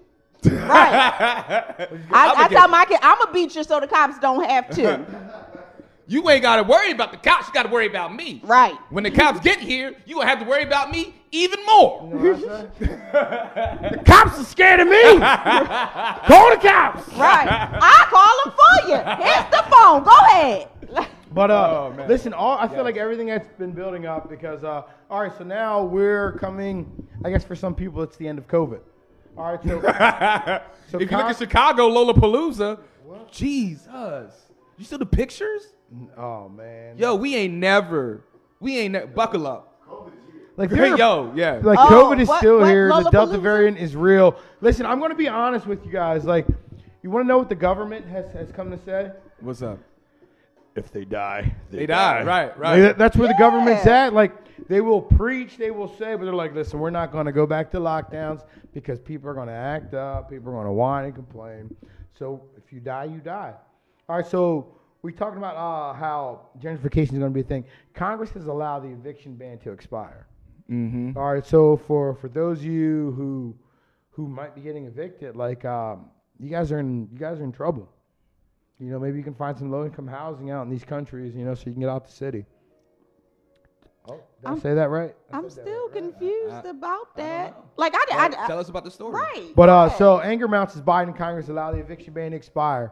I, 0.46 1.86
I 2.12 2.48
tell 2.50 2.68
my 2.68 2.86
kid, 2.86 3.00
I'm 3.02 3.18
gonna 3.18 3.34
beat 3.34 3.56
you 3.56 3.64
so 3.64 3.80
the 3.80 3.88
cops 3.88 4.20
don't 4.20 4.48
have 4.48 4.70
to. 4.72 5.06
You 6.08 6.30
ain't 6.30 6.44
gotta 6.44 6.62
worry 6.62 6.92
about 6.92 7.12
the 7.12 7.18
cops. 7.18 7.48
You 7.48 7.54
gotta 7.54 7.70
worry 7.70 7.88
about 7.88 8.14
me. 8.14 8.40
Right. 8.44 8.76
When 8.92 9.04
the 9.04 9.10
cops 9.10 9.40
get 9.40 9.60
here, 9.60 9.96
you 10.06 10.16
gonna 10.16 10.28
have 10.28 10.38
to 10.38 10.46
worry 10.46 10.62
about 10.62 10.92
me 10.92 11.16
even 11.44 11.60
more. 11.66 12.10
The 12.80 14.02
cops 14.06 14.40
are 14.40 14.44
scared 14.44 14.80
of 14.80 14.88
me. 14.88 15.02
Call 15.20 16.50
the 16.52 16.60
cops. 16.62 17.08
Right. 17.14 17.48
I 17.50 18.06
call 18.10 18.44
them 18.44 18.54
for 18.60 18.90
you. 18.90 18.98
Here's 19.24 19.46
the 19.52 19.64
phone. 19.70 20.04
Go 20.04 20.16
ahead. 20.32 20.70
But 21.32 21.52
uh, 21.52 21.92
Oh, 21.98 22.06
listen, 22.08 22.34
all 22.34 22.58
I 22.58 22.68
feel 22.68 22.84
like 22.84 22.96
everything 22.96 23.28
that's 23.28 23.48
been 23.58 23.74
building 23.74 24.06
up 24.06 24.30
because 24.30 24.64
uh, 24.64 24.84
all 25.10 25.22
right, 25.22 25.38
so 25.38 25.44
now 25.44 25.84
we're 25.84 26.32
coming. 26.34 27.06
I 27.26 27.30
guess 27.30 27.44
for 27.44 27.56
some 27.56 27.76
people, 27.76 28.02
it's 28.04 28.16
the 28.16 28.28
end 28.28 28.40
of 28.40 28.48
COVID. 28.48 28.80
All 29.38 29.52
right, 29.52 29.62
so, 29.62 29.82
so 30.92 31.00
if 31.00 31.12
you 31.12 31.18
look 31.18 31.26
at 31.26 31.38
Chicago, 31.38 31.90
Lollapalooza, 31.90 32.80
Jesus, 33.30 34.34
you 34.78 34.86
see 34.86 34.96
the 34.96 35.06
pictures? 35.06 35.74
oh 36.18 36.48
man, 36.48 36.98
Yo, 36.98 37.16
we 37.16 37.36
ain't 37.36 37.56
never, 37.56 38.24
we 38.62 38.80
ain't 38.80 38.94
never, 38.94 39.08
buckle 39.08 39.46
up. 39.46 39.75
Like 40.58 40.70
there- 40.70 40.96
Yo, 40.98 41.32
yeah. 41.36 41.60
like 41.64 41.78
Oh, 41.80 41.88
COVID 42.14 42.20
is 42.22 42.28
what- 42.28 42.38
still 42.40 42.60
what, 42.60 42.70
here. 42.70 42.90
The 42.90 43.10
Delta 43.10 43.38
variant 43.38 43.78
is 43.78 43.96
real. 43.96 44.36
Listen, 44.62 44.86
I'm 44.86 45.00
going 45.00 45.12
to 45.12 45.18
be 45.18 45.28
honest 45.28 45.66
with 45.68 45.86
you 45.86 45.92
guys. 45.92 46.26
Like, 46.26 46.48
you 47.04 47.10
want 47.10 47.24
to 47.26 47.28
know 47.28 47.38
what 47.38 47.50
the 47.50 47.56
government 47.56 48.06
has 48.08 48.32
has 48.34 48.52
come 48.52 48.72
to 48.72 48.78
say? 48.84 49.12
What's 49.42 49.62
up? 49.62 49.80
If 50.76 50.92
they 50.92 51.06
die, 51.06 51.56
They 51.72 51.86
die, 51.86 52.24
right, 52.24 52.58
right. 52.58 52.80
that- 52.82 52.98
that's 52.98 53.16
where 53.16 53.28
the 53.30 53.36
government's 53.40 53.86
at. 53.86 54.14
Like 54.14 54.34
they 54.68 54.82
will 54.82 55.02
preach, 55.02 55.58
they 55.58 55.72
will 55.72 55.88
say, 55.88 56.16
but 56.16 56.26
they're 56.26 56.34
like, 56.34 56.54
listen, 56.54 56.80
we're 56.80 56.90
not 56.90 57.12
going 57.12 57.26
to 57.28 57.32
go 57.32 57.46
back 57.46 57.72
to 57.72 57.78
lockdowns 57.80 58.44
because 58.74 59.00
people 59.00 59.30
are 59.30 59.34
going 59.34 59.48
to 59.48 59.54
act 59.54 59.94
up, 59.94 60.30
people 60.30 60.50
are 60.50 60.54
going 60.54 60.66
to 60.66 60.72
whine 60.74 61.06
and 61.06 61.16
complain. 61.16 61.74
So 62.18 62.42
if 62.58 62.74
you 62.74 62.80
die, 62.80 63.06
you 63.06 63.20
die. 63.20 63.54
All 64.10 64.18
right. 64.18 64.26
So 64.26 64.76
we 65.02 65.12
talking 65.14 65.38
about 65.38 65.56
uh, 65.56 65.94
how 65.94 66.48
gentrification 66.60 67.04
is 67.14 67.20
going 67.20 67.22
to 67.22 67.30
be 67.30 67.42
a 67.42 67.44
thing. 67.44 67.64
Congress 67.94 68.32
has 68.32 68.48
allowed 68.48 68.80
the 68.82 68.90
eviction 68.90 69.36
ban 69.36 69.60
to 69.60 69.72
expire. 69.72 70.28
Mm-hmm. 70.72 71.18
All 71.18 71.34
right. 71.34 71.46
So 71.46 71.78
for 71.78 72.16
for 72.16 72.28
those 72.28 72.60
of 72.60 72.66
you 72.66 73.14
who 73.18 73.56
who 74.12 74.28
might 74.28 74.56
be 74.56 74.62
getting 74.62 74.86
evicted, 74.86 75.36
like 75.36 75.64
um, 75.66 76.06
you 76.40 76.50
guys 76.50 76.72
are 76.72 76.80
in 76.80 77.08
you 77.12 77.20
guys 77.20 77.40
are 77.40 77.44
in 77.44 77.52
trouble. 77.52 77.90
You 78.80 78.92
know, 78.92 79.00
maybe 79.00 79.18
you 79.18 79.24
can 79.24 79.36
find 79.36 79.58
some 79.58 79.72
low 79.72 79.86
income 79.86 80.08
housing 80.08 80.50
out 80.52 80.64
in 80.64 80.70
these 80.70 80.84
countries. 80.84 81.36
You 81.36 81.46
know, 81.46 81.54
so 81.56 81.64
you 81.68 81.72
can 81.74 81.82
get 81.82 81.90
out 81.90 82.06
the 82.06 82.12
city. 82.12 82.46
Oh, 84.08 84.16
did 84.42 84.46
i 84.46 84.50
I'm- 84.50 84.60
say 84.60 84.74
that 84.76 84.90
right? 84.90 85.16
I 85.32 85.38
I'm 85.38 85.50
still 85.50 85.66
right, 85.66 85.94
right? 85.94 86.04
confused 86.04 86.54
I- 86.66 86.70
about 86.70 87.08
I 87.16 87.18
don't 87.18 87.18
that. 87.18 87.52
know. 87.58 87.64
Like 87.78 87.94
I, 87.96 88.06
I, 88.12 88.26
I, 88.44 88.48
Tell 88.48 88.60
us 88.60 88.70
about 88.70 88.84
the 88.84 88.92
story. 88.92 89.14
right. 89.14 89.50
But 89.56 89.70
uh, 89.70 89.86
ahead. 89.86 89.98
so 89.98 90.20
anger 90.20 90.48
mounts 90.48 90.76
as 90.76 90.82
Biden 90.82 91.08
and 91.08 91.16
Congress 91.18 91.50
allow 91.50 91.72
the 91.72 91.80
eviction 91.80 92.14
ban 92.14 92.32
to 92.32 92.38
expire. 92.38 92.92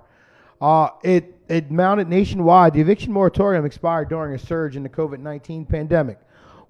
Uh, 0.62 0.90
it 1.04 1.36
it 1.50 1.70
mounted 1.72 2.08
nationwide. 2.08 2.74
The 2.74 2.82
eviction 2.82 3.12
moratorium 3.12 3.66
expired 3.66 4.10
during 4.10 4.34
a 4.34 4.40
surge 4.40 4.76
in 4.76 4.84
the 4.84 4.90
COVID 4.90 5.20
nineteen 5.20 5.66
pandemic. 5.66 6.20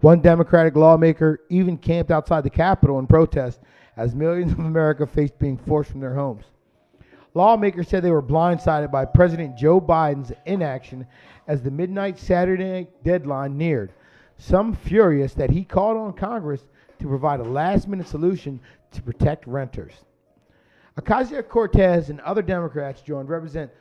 One 0.04 0.20
Democratic 0.20 0.76
lawmaker 0.76 1.40
even 1.48 1.78
camped 1.78 2.12
outside 2.12 2.44
the 2.44 2.50
Capitol 2.50 3.00
in 3.00 3.08
protest 3.08 3.62
as 3.96 4.14
millions 4.14 4.52
of 4.52 4.60
America 4.60 5.08
faced 5.08 5.40
being 5.40 5.58
forced 5.58 5.92
from 5.92 6.02
their 6.02 6.14
homes. 6.14 6.44
Lawmakers 7.34 7.88
said 7.88 8.04
they 8.04 8.12
were 8.12 8.22
blindsided 8.22 8.92
by 8.92 9.06
President 9.06 9.56
Joe 9.56 9.80
Biden's 9.80 10.34
inaction 10.46 11.08
as 11.48 11.62
the 11.62 11.72
midnight 11.72 12.20
Saturday 12.20 12.90
deadline 13.06 13.58
neared. 13.58 13.94
Some 14.38 14.76
furious 14.76 15.36
that 15.36 15.52
he 15.52 15.64
called 15.64 15.96
on 15.96 16.12
Congress 16.12 16.66
to 17.00 17.08
provide 17.08 17.40
a 17.40 17.44
last 17.44 17.88
minute 17.88 18.10
solution 18.10 18.60
to 18.92 19.02
protect 19.02 19.48
renters. 19.48 19.94
Ocasio 21.00 21.48
Cortez 21.48 22.10
and 22.10 22.20
other 22.20 22.42
Democrats 22.42 23.02
joined 23.02 23.30
Represent, 23.30 23.72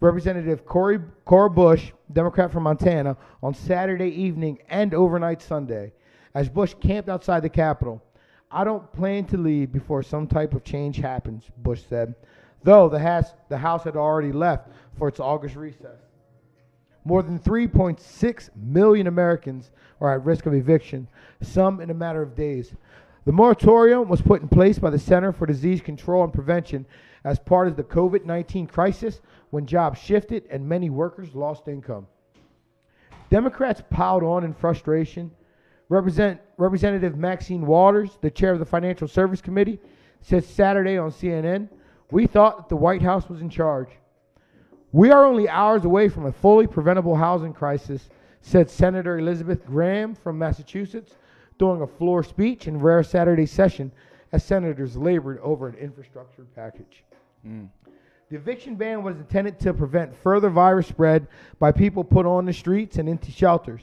Representative 0.00 0.66
Cori, 0.66 1.00
Cora 1.24 1.50
Bush, 1.50 1.92
Democrat 2.12 2.52
from 2.52 2.64
Montana, 2.64 3.16
on 3.42 3.54
Saturday 3.54 4.10
evening 4.10 4.58
and 4.68 4.92
overnight 4.92 5.40
Sunday 5.40 5.92
as 6.34 6.50
Bush 6.50 6.74
camped 6.80 7.08
outside 7.08 7.40
the 7.40 7.48
Capitol. 7.48 8.02
I 8.50 8.62
don't 8.62 8.92
plan 8.92 9.24
to 9.26 9.38
leave 9.38 9.72
before 9.72 10.02
some 10.02 10.26
type 10.26 10.54
of 10.54 10.64
change 10.64 10.98
happens, 10.98 11.44
Bush 11.58 11.82
said, 11.88 12.14
though 12.62 12.88
the 12.88 12.98
House, 12.98 13.32
the 13.48 13.56
House 13.56 13.84
had 13.84 13.96
already 13.96 14.32
left 14.32 14.68
for 14.98 15.08
its 15.08 15.18
August 15.18 15.56
recess. 15.56 16.00
More 17.04 17.22
than 17.22 17.38
3.6 17.38 18.50
million 18.54 19.06
Americans 19.06 19.70
are 20.00 20.14
at 20.14 20.24
risk 20.24 20.44
of 20.44 20.54
eviction, 20.54 21.08
some 21.40 21.80
in 21.80 21.90
a 21.90 21.94
matter 21.94 22.20
of 22.20 22.34
days. 22.34 22.74
The 23.24 23.32
moratorium 23.32 24.08
was 24.08 24.20
put 24.20 24.42
in 24.42 24.48
place 24.48 24.78
by 24.78 24.90
the 24.90 24.98
Center 24.98 25.32
for 25.32 25.46
Disease 25.46 25.80
Control 25.80 26.22
and 26.22 26.32
Prevention 26.32 26.84
as 27.24 27.38
part 27.38 27.66
of 27.66 27.76
the 27.76 27.82
COVID 27.82 28.24
19 28.24 28.66
crisis 28.66 29.20
when 29.50 29.66
jobs 29.66 29.98
shifted 29.98 30.44
and 30.50 30.66
many 30.66 30.90
workers 30.90 31.34
lost 31.34 31.68
income. 31.68 32.06
Democrats 33.30 33.82
piled 33.90 34.22
on 34.22 34.44
in 34.44 34.52
frustration. 34.52 35.30
Represent, 35.88 36.40
Representative 36.56 37.16
Maxine 37.16 37.66
Waters, 37.66 38.18
the 38.20 38.30
chair 38.30 38.52
of 38.52 38.58
the 38.58 38.64
Financial 38.64 39.08
Service 39.08 39.40
Committee, 39.40 39.78
said 40.20 40.44
Saturday 40.44 40.98
on 40.98 41.10
CNN, 41.10 41.68
We 42.10 42.26
thought 42.26 42.56
that 42.56 42.68
the 42.68 42.76
White 42.76 43.02
House 43.02 43.28
was 43.28 43.40
in 43.40 43.50
charge. 43.50 43.88
We 44.92 45.10
are 45.10 45.24
only 45.24 45.48
hours 45.48 45.84
away 45.84 46.08
from 46.08 46.26
a 46.26 46.32
fully 46.32 46.66
preventable 46.66 47.16
housing 47.16 47.52
crisis, 47.52 48.08
said 48.40 48.70
Senator 48.70 49.18
Elizabeth 49.18 49.66
Graham 49.66 50.14
from 50.14 50.38
Massachusetts 50.38 51.16
during 51.58 51.82
a 51.82 51.86
floor 51.86 52.22
speech 52.22 52.68
in 52.68 52.78
rare 52.78 53.02
Saturday 53.02 53.46
session 53.46 53.90
as 54.32 54.44
senators 54.44 54.96
labored 54.96 55.38
over 55.40 55.68
an 55.68 55.74
infrastructure 55.76 56.44
package. 56.54 57.04
Mm. 57.46 57.68
The 58.28 58.36
eviction 58.36 58.74
ban 58.74 59.02
was 59.02 59.16
intended 59.16 59.60
to 59.60 59.72
prevent 59.72 60.16
further 60.16 60.50
virus 60.50 60.88
spread 60.88 61.28
by 61.58 61.70
people 61.70 62.02
put 62.02 62.26
on 62.26 62.44
the 62.44 62.52
streets 62.52 62.96
and 62.98 63.08
into 63.08 63.30
shelters. 63.30 63.82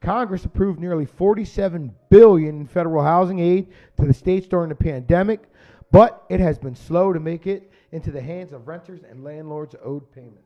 Congress 0.00 0.44
approved 0.44 0.78
nearly 0.80 1.06
47 1.06 1.94
billion 2.10 2.60
in 2.60 2.66
federal 2.66 3.02
housing 3.02 3.38
aid 3.38 3.68
to 3.98 4.06
the 4.06 4.12
states 4.12 4.46
during 4.46 4.68
the 4.68 4.74
pandemic, 4.74 5.48
but 5.90 6.24
it 6.28 6.40
has 6.40 6.58
been 6.58 6.74
slow 6.74 7.12
to 7.12 7.20
make 7.20 7.46
it 7.46 7.70
into 7.92 8.10
the 8.10 8.20
hands 8.20 8.52
of 8.52 8.66
renters 8.66 9.00
and 9.08 9.22
landlords 9.22 9.74
owed 9.84 10.10
payment. 10.12 10.44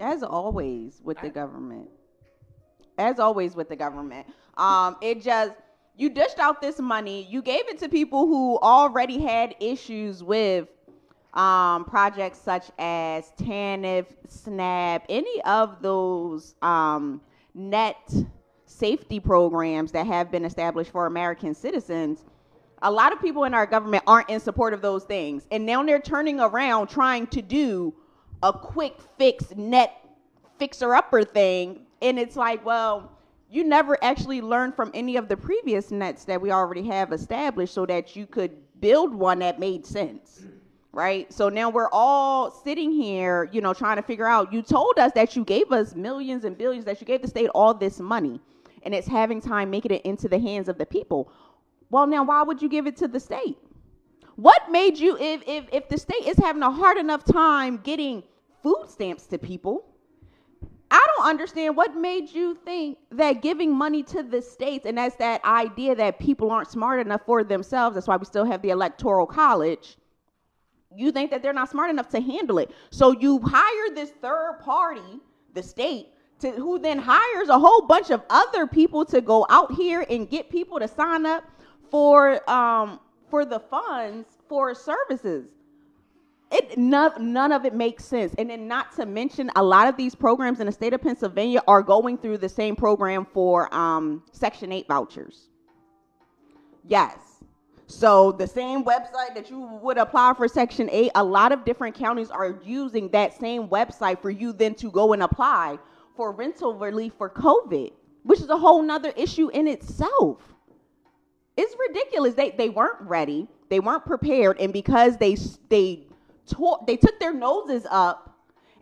as 0.00 0.22
always 0.22 1.00
with 1.04 1.18
the 1.20 1.28
government 1.30 1.88
as 2.98 3.18
always 3.18 3.56
with 3.56 3.68
the 3.68 3.76
government 3.76 4.26
um 4.56 4.96
it 5.00 5.20
just 5.22 5.52
you 5.96 6.08
dished 6.10 6.38
out 6.38 6.60
this 6.60 6.78
money 6.78 7.26
you 7.30 7.40
gave 7.42 7.66
it 7.68 7.78
to 7.78 7.88
people 7.88 8.26
who 8.26 8.58
already 8.58 9.18
had 9.20 9.54
issues 9.60 10.22
with 10.22 10.68
um 11.34 11.84
projects 11.84 12.38
such 12.38 12.70
as 12.78 13.32
tanf 13.36 14.06
snap 14.28 15.04
any 15.08 15.42
of 15.42 15.82
those 15.82 16.54
um 16.62 17.20
net 17.54 18.12
safety 18.66 19.18
programs 19.20 19.92
that 19.92 20.06
have 20.06 20.30
been 20.30 20.44
established 20.44 20.90
for 20.90 21.06
american 21.06 21.54
citizens 21.54 22.24
a 22.84 22.90
lot 22.90 23.12
of 23.12 23.20
people 23.20 23.44
in 23.44 23.54
our 23.54 23.66
government 23.66 24.04
aren't 24.06 24.28
in 24.28 24.38
support 24.38 24.74
of 24.74 24.82
those 24.82 25.04
things. 25.04 25.46
And 25.50 25.64
now 25.64 25.82
they're 25.82 25.98
turning 25.98 26.38
around 26.38 26.88
trying 26.88 27.26
to 27.28 27.40
do 27.40 27.94
a 28.42 28.52
quick 28.52 28.98
fix 29.18 29.54
net 29.56 30.04
fixer 30.58 30.94
upper 30.94 31.24
thing. 31.24 31.86
And 32.02 32.18
it's 32.18 32.36
like 32.36 32.64
well 32.64 33.10
you 33.50 33.64
never 33.64 33.96
actually 34.02 34.40
learned 34.40 34.74
from 34.74 34.90
any 34.94 35.16
of 35.16 35.28
the 35.28 35.36
previous 35.36 35.90
nets 35.90 36.24
that 36.24 36.40
we 36.40 36.50
already 36.50 36.82
have 36.82 37.12
established 37.12 37.72
so 37.72 37.86
that 37.86 38.16
you 38.16 38.26
could 38.26 38.50
build 38.80 39.14
one 39.14 39.38
that 39.38 39.58
made 39.58 39.86
sense 39.86 40.44
right 40.94 41.32
so 41.32 41.48
now 41.48 41.68
we're 41.68 41.90
all 41.92 42.50
sitting 42.50 42.90
here 42.92 43.48
you 43.52 43.60
know 43.60 43.74
trying 43.74 43.96
to 43.96 44.02
figure 44.02 44.26
out 44.26 44.52
you 44.52 44.62
told 44.62 44.98
us 44.98 45.12
that 45.14 45.34
you 45.34 45.44
gave 45.44 45.72
us 45.72 45.94
millions 45.94 46.44
and 46.44 46.56
billions 46.56 46.84
that 46.84 47.00
you 47.00 47.06
gave 47.06 47.20
the 47.20 47.28
state 47.28 47.48
all 47.54 47.74
this 47.74 48.00
money 48.00 48.40
and 48.84 48.94
it's 48.94 49.08
having 49.08 49.40
time 49.40 49.70
making 49.70 49.92
it 49.92 50.02
into 50.02 50.28
the 50.28 50.38
hands 50.38 50.68
of 50.68 50.78
the 50.78 50.86
people 50.86 51.30
well 51.90 52.06
now 52.06 52.22
why 52.22 52.42
would 52.42 52.62
you 52.62 52.68
give 52.68 52.86
it 52.86 52.96
to 52.96 53.08
the 53.08 53.20
state 53.20 53.58
what 54.36 54.70
made 54.70 54.98
you 54.98 55.16
if 55.18 55.42
if 55.46 55.64
if 55.72 55.88
the 55.88 55.98
state 55.98 56.26
is 56.26 56.36
having 56.38 56.62
a 56.62 56.70
hard 56.70 56.96
enough 56.96 57.24
time 57.24 57.78
getting 57.78 58.22
food 58.62 58.86
stamps 58.88 59.26
to 59.26 59.38
people 59.38 59.84
I 60.90 61.04
don't 61.16 61.26
understand 61.26 61.76
what 61.76 61.96
made 61.96 62.30
you 62.30 62.56
think 62.64 62.98
that 63.10 63.42
giving 63.42 63.74
money 63.74 64.04
to 64.04 64.22
the 64.22 64.40
states, 64.40 64.86
and 64.86 64.96
that's 64.96 65.16
that 65.16 65.44
idea 65.44 65.96
that 65.96 66.20
people 66.20 66.52
aren't 66.52 66.70
smart 66.70 67.04
enough 67.04 67.22
for 67.26 67.42
themselves. 67.42 67.94
That's 67.94 68.06
why 68.06 68.16
we 68.16 68.24
still 68.26 68.44
have 68.44 68.62
the 68.62 68.70
electoral 68.70 69.26
college. 69.26 69.96
You 70.96 71.12
think 71.12 71.30
that 71.30 71.42
they're 71.42 71.52
not 71.52 71.70
smart 71.70 71.90
enough 71.90 72.08
to 72.10 72.20
handle 72.20 72.58
it. 72.58 72.70
So 72.90 73.12
you 73.12 73.40
hire 73.40 73.94
this 73.94 74.10
third 74.10 74.60
party, 74.62 75.20
the 75.54 75.62
state, 75.62 76.08
to 76.40 76.50
who 76.50 76.78
then 76.78 76.98
hires 76.98 77.48
a 77.48 77.58
whole 77.58 77.82
bunch 77.86 78.10
of 78.10 78.22
other 78.30 78.66
people 78.66 79.04
to 79.06 79.20
go 79.20 79.46
out 79.50 79.72
here 79.72 80.04
and 80.08 80.28
get 80.28 80.50
people 80.50 80.78
to 80.78 80.88
sign 80.88 81.26
up 81.26 81.44
for 81.90 82.48
um 82.50 83.00
for 83.30 83.44
the 83.44 83.60
funds 83.60 84.28
for 84.48 84.74
services. 84.74 85.46
It 86.52 86.78
none, 86.78 87.32
none 87.32 87.50
of 87.52 87.64
it 87.64 87.74
makes 87.74 88.04
sense. 88.04 88.34
And 88.38 88.50
then 88.50 88.68
not 88.68 88.94
to 88.96 89.06
mention 89.06 89.50
a 89.56 89.62
lot 89.62 89.88
of 89.88 89.96
these 89.96 90.14
programs 90.14 90.60
in 90.60 90.66
the 90.66 90.72
state 90.72 90.92
of 90.92 91.02
Pennsylvania 91.02 91.62
are 91.66 91.82
going 91.82 92.18
through 92.18 92.38
the 92.38 92.48
same 92.48 92.76
program 92.76 93.26
for 93.32 93.74
um, 93.74 94.22
Section 94.32 94.70
8 94.70 94.86
vouchers. 94.86 95.48
Yes. 96.86 97.16
So 97.94 98.32
the 98.32 98.46
same 98.46 98.84
website 98.84 99.34
that 99.34 99.48
you 99.50 99.60
would 99.60 99.98
apply 99.98 100.34
for 100.34 100.48
Section 100.48 100.88
8, 100.90 101.12
a 101.14 101.22
lot 101.22 101.52
of 101.52 101.64
different 101.64 101.94
counties 101.94 102.28
are 102.28 102.58
using 102.64 103.08
that 103.10 103.38
same 103.38 103.68
website 103.68 104.20
for 104.20 104.30
you 104.30 104.52
then 104.52 104.74
to 104.76 104.90
go 104.90 105.12
and 105.12 105.22
apply 105.22 105.78
for 106.16 106.32
rental 106.32 106.74
relief 106.74 107.12
for 107.16 107.30
COVID, 107.30 107.92
which 108.24 108.40
is 108.40 108.48
a 108.48 108.58
whole 108.58 108.82
nother 108.82 109.12
issue 109.16 109.48
in 109.50 109.68
itself. 109.68 110.42
It's 111.56 111.74
ridiculous. 111.88 112.34
They 112.34 112.50
they 112.50 112.68
weren't 112.68 113.00
ready. 113.02 113.46
They 113.68 113.78
weren't 113.78 114.04
prepared, 114.04 114.58
and 114.58 114.72
because 114.72 115.16
they 115.18 115.36
they 115.68 116.08
tore, 116.48 116.82
they 116.88 116.96
took 116.96 117.20
their 117.20 117.32
noses 117.32 117.86
up 117.88 118.36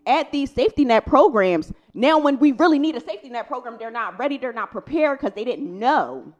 at 0.07 0.31
these 0.31 0.51
safety 0.51 0.85
net 0.85 1.05
programs. 1.05 1.71
Now, 1.93 2.17
when 2.17 2.39
we 2.39 2.51
really 2.53 2.79
need 2.79 2.95
a 2.95 2.99
safety 2.99 3.29
net 3.29 3.47
program, 3.47 3.77
they're 3.77 3.91
not 3.91 4.17
ready. 4.17 4.39
They're 4.39 4.53
not 4.53 4.71
prepared 4.71 5.19
because 5.19 5.35
they 5.35 5.45
didn't 5.45 5.77
know. 5.77 6.33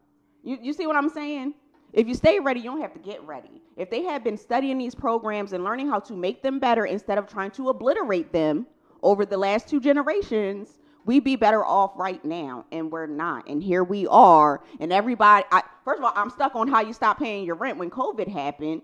You 0.44 0.58
you 0.60 0.74
see 0.74 0.88
what 0.88 0.96
I'm 0.96 1.10
saying? 1.10 1.54
If 1.94 2.08
you 2.08 2.16
stay 2.16 2.40
ready, 2.40 2.60
you 2.60 2.72
don't 2.72 2.82
have 2.82 2.94
to 2.94 3.00
get 3.00 3.24
ready. 3.24 3.62
If 3.78 3.92
they 3.92 4.02
had 4.02 4.24
been 4.24 4.38
studying 4.38 4.80
these 4.80 4.96
programs 4.96 5.54
and 5.54 5.64
learning 5.64 5.90
how 5.90 6.00
to 6.02 6.14
make 6.14 6.42
them 6.42 6.60
better 6.60 6.86
instead 6.86 7.20
of 7.20 7.28
trying 7.28 7.52
to 7.52 7.70
obliterate 7.70 8.32
them 8.34 8.66
over 9.04 9.26
the 9.26 9.38
last 9.38 9.68
two 9.70 9.80
generations, 9.80 10.80
we'd 11.06 11.24
be 11.24 11.36
better 11.36 11.64
off 11.64 11.92
right 11.96 12.24
now. 12.26 12.66
And 12.72 12.92
we're 12.92 13.06
not. 13.06 13.48
And 13.48 13.62
here 13.62 13.84
we 13.84 14.08
are. 14.08 14.64
And 14.80 14.92
everybody, 14.92 15.46
I, 15.52 15.62
first 15.86 16.00
of 16.00 16.06
all, 16.06 16.14
I'm 16.16 16.32
stuck 16.32 16.56
on 16.56 16.68
how 16.68 16.82
you 16.82 16.94
stop 16.94 17.20
paying 17.20 17.46
your 17.46 17.56
rent 17.56 17.78
when 17.78 17.92
COVID 17.92 18.28
happened. 18.28 18.82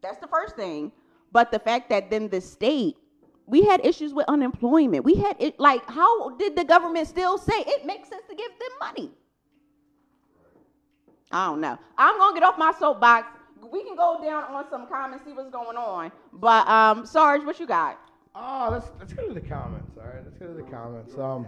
That's 0.00 0.18
the 0.18 0.28
first 0.28 0.54
thing. 0.54 0.92
But 1.32 1.50
the 1.50 1.58
fact 1.58 1.90
that 1.90 2.10
then 2.10 2.28
the 2.28 2.40
state, 2.40 2.96
we 3.46 3.64
had 3.64 3.84
issues 3.84 4.14
with 4.14 4.26
unemployment. 4.28 5.04
We 5.04 5.14
had 5.14 5.34
it, 5.40 5.58
like, 5.58 5.84
how 5.88 6.30
did 6.36 6.54
the 6.54 6.64
government 6.64 7.08
still 7.08 7.38
say 7.38 7.54
it 7.56 7.84
makes 7.84 8.08
sense 8.08 8.22
to 8.28 8.36
give 8.36 8.50
them 8.50 8.70
money? 8.80 9.10
I 11.30 11.46
don't 11.46 11.60
know. 11.60 11.78
I'm 11.96 12.18
gonna 12.18 12.34
get 12.34 12.42
off 12.42 12.58
my 12.58 12.72
soapbox. 12.78 13.26
We 13.70 13.84
can 13.84 13.94
go 13.94 14.18
down 14.22 14.44
on 14.44 14.64
some 14.70 14.88
comments, 14.88 15.24
see 15.24 15.32
what's 15.32 15.50
going 15.50 15.76
on. 15.76 16.10
But 16.32 16.66
um, 16.66 17.06
Sarge, 17.06 17.44
what 17.44 17.60
you 17.60 17.66
got? 17.66 18.00
Oh, 18.34 18.68
let's 18.70 18.90
let's 18.98 19.12
go 19.12 19.28
to 19.28 19.34
the 19.34 19.40
comments. 19.40 19.96
All 19.96 20.06
right, 20.06 20.24
let's 20.24 20.38
go 20.38 20.46
to 20.48 20.54
the 20.54 20.68
comments. 20.70 21.16
Um, 21.18 21.46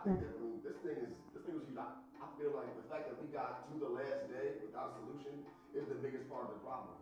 I 0.00 0.08
think 0.08 0.20
that 0.20 0.32
I 0.32 0.40
mean, 0.40 0.64
this 0.64 0.80
thing 0.80 0.96
is 0.96 1.12
this 1.36 1.44
thing 1.44 1.60
was 1.60 1.64
huge. 1.68 1.76
I, 1.76 1.92
I 2.24 2.26
feel 2.40 2.56
like 2.56 2.72
the 2.72 2.88
fact 2.88 3.04
that 3.12 3.20
we 3.20 3.28
got 3.28 3.68
to 3.68 3.74
the 3.76 3.92
last 3.92 4.24
day 4.32 4.56
without 4.64 4.96
a 4.96 5.04
solution 5.04 5.44
is 5.76 5.84
the 5.92 6.00
biggest 6.00 6.24
part 6.32 6.48
of 6.48 6.56
the 6.56 6.62
problem. 6.64 6.96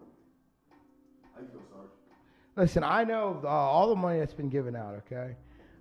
How 1.35 1.43
you 1.43 1.49
feel, 1.55 1.62
Sarge? 1.71 1.95
listen, 2.59 2.83
I 2.83 3.05
know 3.05 3.41
uh, 3.45 3.49
all 3.49 3.89
the 3.89 3.95
money 3.95 4.19
that's 4.19 4.35
been 4.35 4.51
given 4.51 4.75
out. 4.75 4.99
Okay, 5.07 5.37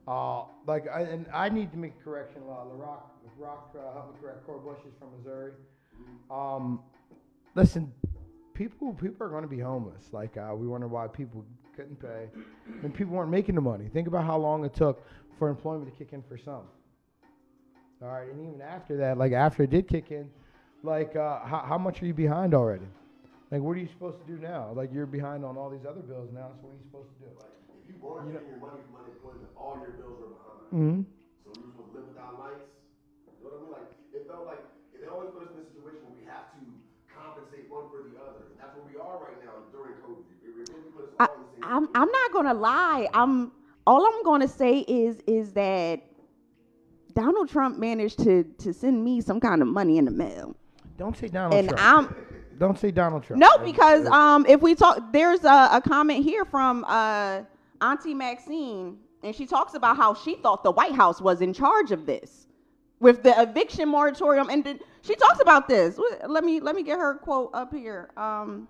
uh, 0.07 0.43
like, 0.67 0.85
I, 0.87 1.01
and 1.01 1.25
I 1.33 1.49
need 1.49 1.71
to 1.71 1.77
make 1.77 1.93
a 1.99 2.03
correction. 2.03 2.41
Uh, 2.47 2.69
LaRock, 2.69 3.01
Rock, 3.39 3.75
uh, 3.77 3.93
help 3.93 4.13
me 4.13 4.19
correct. 4.21 4.45
Cora 4.45 4.59
Bush 4.59 4.79
is 4.87 4.93
from 4.99 5.09
Missouri. 5.17 5.51
Um, 6.31 6.79
listen, 7.55 7.91
people 8.53 8.93
people 8.93 9.25
are 9.25 9.29
going 9.29 9.43
to 9.43 9.49
be 9.49 9.59
homeless. 9.59 10.05
Like 10.11 10.37
uh, 10.37 10.53
we 10.55 10.67
wonder 10.67 10.87
why 10.87 11.07
people 11.07 11.45
couldn't 11.75 11.99
pay, 12.01 12.29
and 12.83 12.93
people 12.93 13.13
weren't 13.15 13.31
making 13.31 13.55
the 13.55 13.61
money. 13.61 13.89
Think 13.93 14.07
about 14.07 14.25
how 14.25 14.37
long 14.37 14.65
it 14.65 14.73
took 14.73 15.03
for 15.37 15.49
employment 15.49 15.91
to 15.91 15.97
kick 15.97 16.13
in 16.13 16.23
for 16.23 16.37
some. 16.37 16.63
All 18.01 18.09
right, 18.09 18.29
and 18.29 18.39
even 18.41 18.61
after 18.61 18.97
that, 18.97 19.17
like 19.17 19.33
after 19.33 19.63
it 19.63 19.69
did 19.69 19.87
kick 19.87 20.11
in, 20.11 20.29
like 20.83 21.15
uh, 21.15 21.39
how, 21.45 21.65
how 21.67 21.77
much 21.77 22.01
are 22.01 22.05
you 22.05 22.13
behind 22.13 22.53
already? 22.53 22.85
Like 23.49 23.61
what 23.61 23.77
are 23.77 23.79
you 23.79 23.87
supposed 23.87 24.19
to 24.19 24.27
do 24.27 24.37
now? 24.41 24.73
Like 24.75 24.93
you're 24.93 25.05
behind 25.05 25.45
on 25.45 25.57
all 25.57 25.69
these 25.69 25.85
other 25.87 26.01
bills 26.01 26.29
now. 26.33 26.51
So 26.61 26.67
what 26.67 26.75
are 26.75 26.77
you 26.77 26.85
supposed 26.91 27.09
to 27.15 27.19
do? 27.25 27.29
Like, 27.39 27.53
If 27.81 27.89
you 27.89 27.95
weren't 27.97 28.29
getting 28.29 28.49
your 28.53 28.61
money 28.61 28.83
from 28.85 29.01
unemployment, 29.01 29.49
all 29.55 29.79
your 29.81 29.95
bills 29.97 30.19
are 30.19 30.29
behind. 30.35 30.61
Mm-hmm. 30.67 30.99
So 31.41 31.47
we 31.55 31.63
were 31.63 31.71
supposed 31.73 31.89
to 31.89 31.95
live 31.95 32.07
without 32.11 32.35
lights. 32.37 32.67
You 33.25 33.47
know 33.47 33.49
what 33.49 33.55
I 33.55 33.63
mean? 33.63 33.71
Like 33.71 33.89
it 34.13 34.23
felt 34.29 34.45
like 34.45 34.61
they 34.93 35.07
always 35.07 35.31
put 35.31 35.47
us 35.47 35.51
in 35.55 35.63
a 35.63 35.67
situation 35.73 36.05
where 36.05 36.17
we 36.19 36.27
have 36.27 36.53
to 36.53 36.61
compensate 37.07 37.65
one 37.71 37.87
for 37.89 38.03
the 38.03 38.19
other. 38.19 38.51
And 38.51 38.59
that's 38.61 38.75
where 38.75 38.85
we 38.85 38.99
are 38.99 39.17
right 39.25 39.39
now 39.41 39.63
during 39.73 39.95
COVID. 40.05 40.27
It 40.43 40.51
really 40.53 40.91
put 40.93 41.07
us 41.07 41.17
I, 41.17 41.31
all 41.31 41.39
in 41.39 41.47
the 41.47 41.51
same 41.55 41.56
I'm 41.69 41.87
I'm 41.95 42.09
not 42.09 42.31
gonna 42.33 42.53
lie. 42.53 43.07
I'm 43.13 43.51
all 43.85 44.05
I'm 44.05 44.23
gonna 44.23 44.47
say 44.47 44.79
is 44.79 45.21
is 45.27 45.53
that 45.53 46.01
Donald 47.13 47.49
Trump 47.49 47.77
managed 47.79 48.19
to 48.23 48.43
to 48.59 48.73
send 48.73 49.03
me 49.03 49.21
some 49.21 49.39
kind 49.39 49.61
of 49.61 49.67
money 49.67 49.97
in 49.97 50.05
the 50.05 50.11
mail. 50.11 50.55
Don't 50.97 51.15
say 51.17 51.27
Donald 51.27 51.53
and 51.53 51.69
Trump. 51.69 51.83
I'm 51.83 52.15
Don't 52.57 52.77
say 52.79 52.91
Donald 52.91 53.23
Trump. 53.23 53.39
no 53.39 53.49
because 53.63 54.05
um 54.07 54.45
if 54.47 54.61
we 54.61 54.75
talk 54.75 55.11
there's 55.13 55.43
a, 55.43 55.69
a 55.73 55.81
comment 55.81 56.23
here 56.23 56.45
from 56.45 56.83
uh 56.87 57.41
Auntie 57.81 58.13
Maxine 58.13 58.97
and 59.23 59.35
she 59.35 59.45
talks 59.45 59.73
about 59.73 59.97
how 59.97 60.13
she 60.13 60.35
thought 60.35 60.63
the 60.63 60.71
White 60.71 60.93
House 60.93 61.21
was 61.21 61.41
in 61.41 61.53
charge 61.53 61.91
of 61.91 62.05
this 62.05 62.47
with 62.99 63.21
the 63.23 63.39
eviction 63.41 63.87
moratorium 63.89 64.49
and 64.49 64.63
then 64.63 64.79
she 65.01 65.15
talks 65.15 65.39
about 65.39 65.67
this. 65.67 65.99
Let 66.27 66.43
me 66.43 66.59
let 66.59 66.75
me 66.75 66.83
get 66.83 66.97
her 66.99 67.15
quote 67.15 67.51
up 67.53 67.73
here. 67.73 68.09
Um 68.17 68.67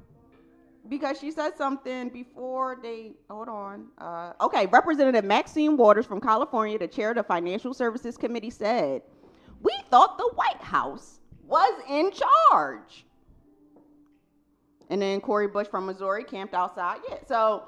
because 0.89 1.19
she 1.19 1.31
said 1.31 1.57
something 1.57 2.09
before 2.09 2.79
they 2.81 3.13
hold 3.29 3.47
on. 3.47 3.87
Uh, 3.97 4.33
okay, 4.41 4.65
Representative 4.67 5.25
Maxine 5.25 5.77
Waters 5.77 6.05
from 6.05 6.21
California, 6.21 6.77
the 6.77 6.87
chair 6.87 7.11
of 7.11 7.17
the 7.17 7.23
Financial 7.23 7.73
Services 7.73 8.17
Committee, 8.17 8.49
said, 8.49 9.01
"We 9.61 9.73
thought 9.89 10.17
the 10.17 10.31
White 10.35 10.61
House 10.61 11.19
was 11.45 11.73
in 11.89 12.11
charge." 12.11 13.05
And 14.89 15.01
then 15.01 15.19
Cori 15.19 15.47
Bush 15.47 15.67
from 15.67 15.85
Missouri 15.85 16.23
camped 16.23 16.53
outside. 16.53 16.99
Yeah, 17.09 17.17
so 17.27 17.63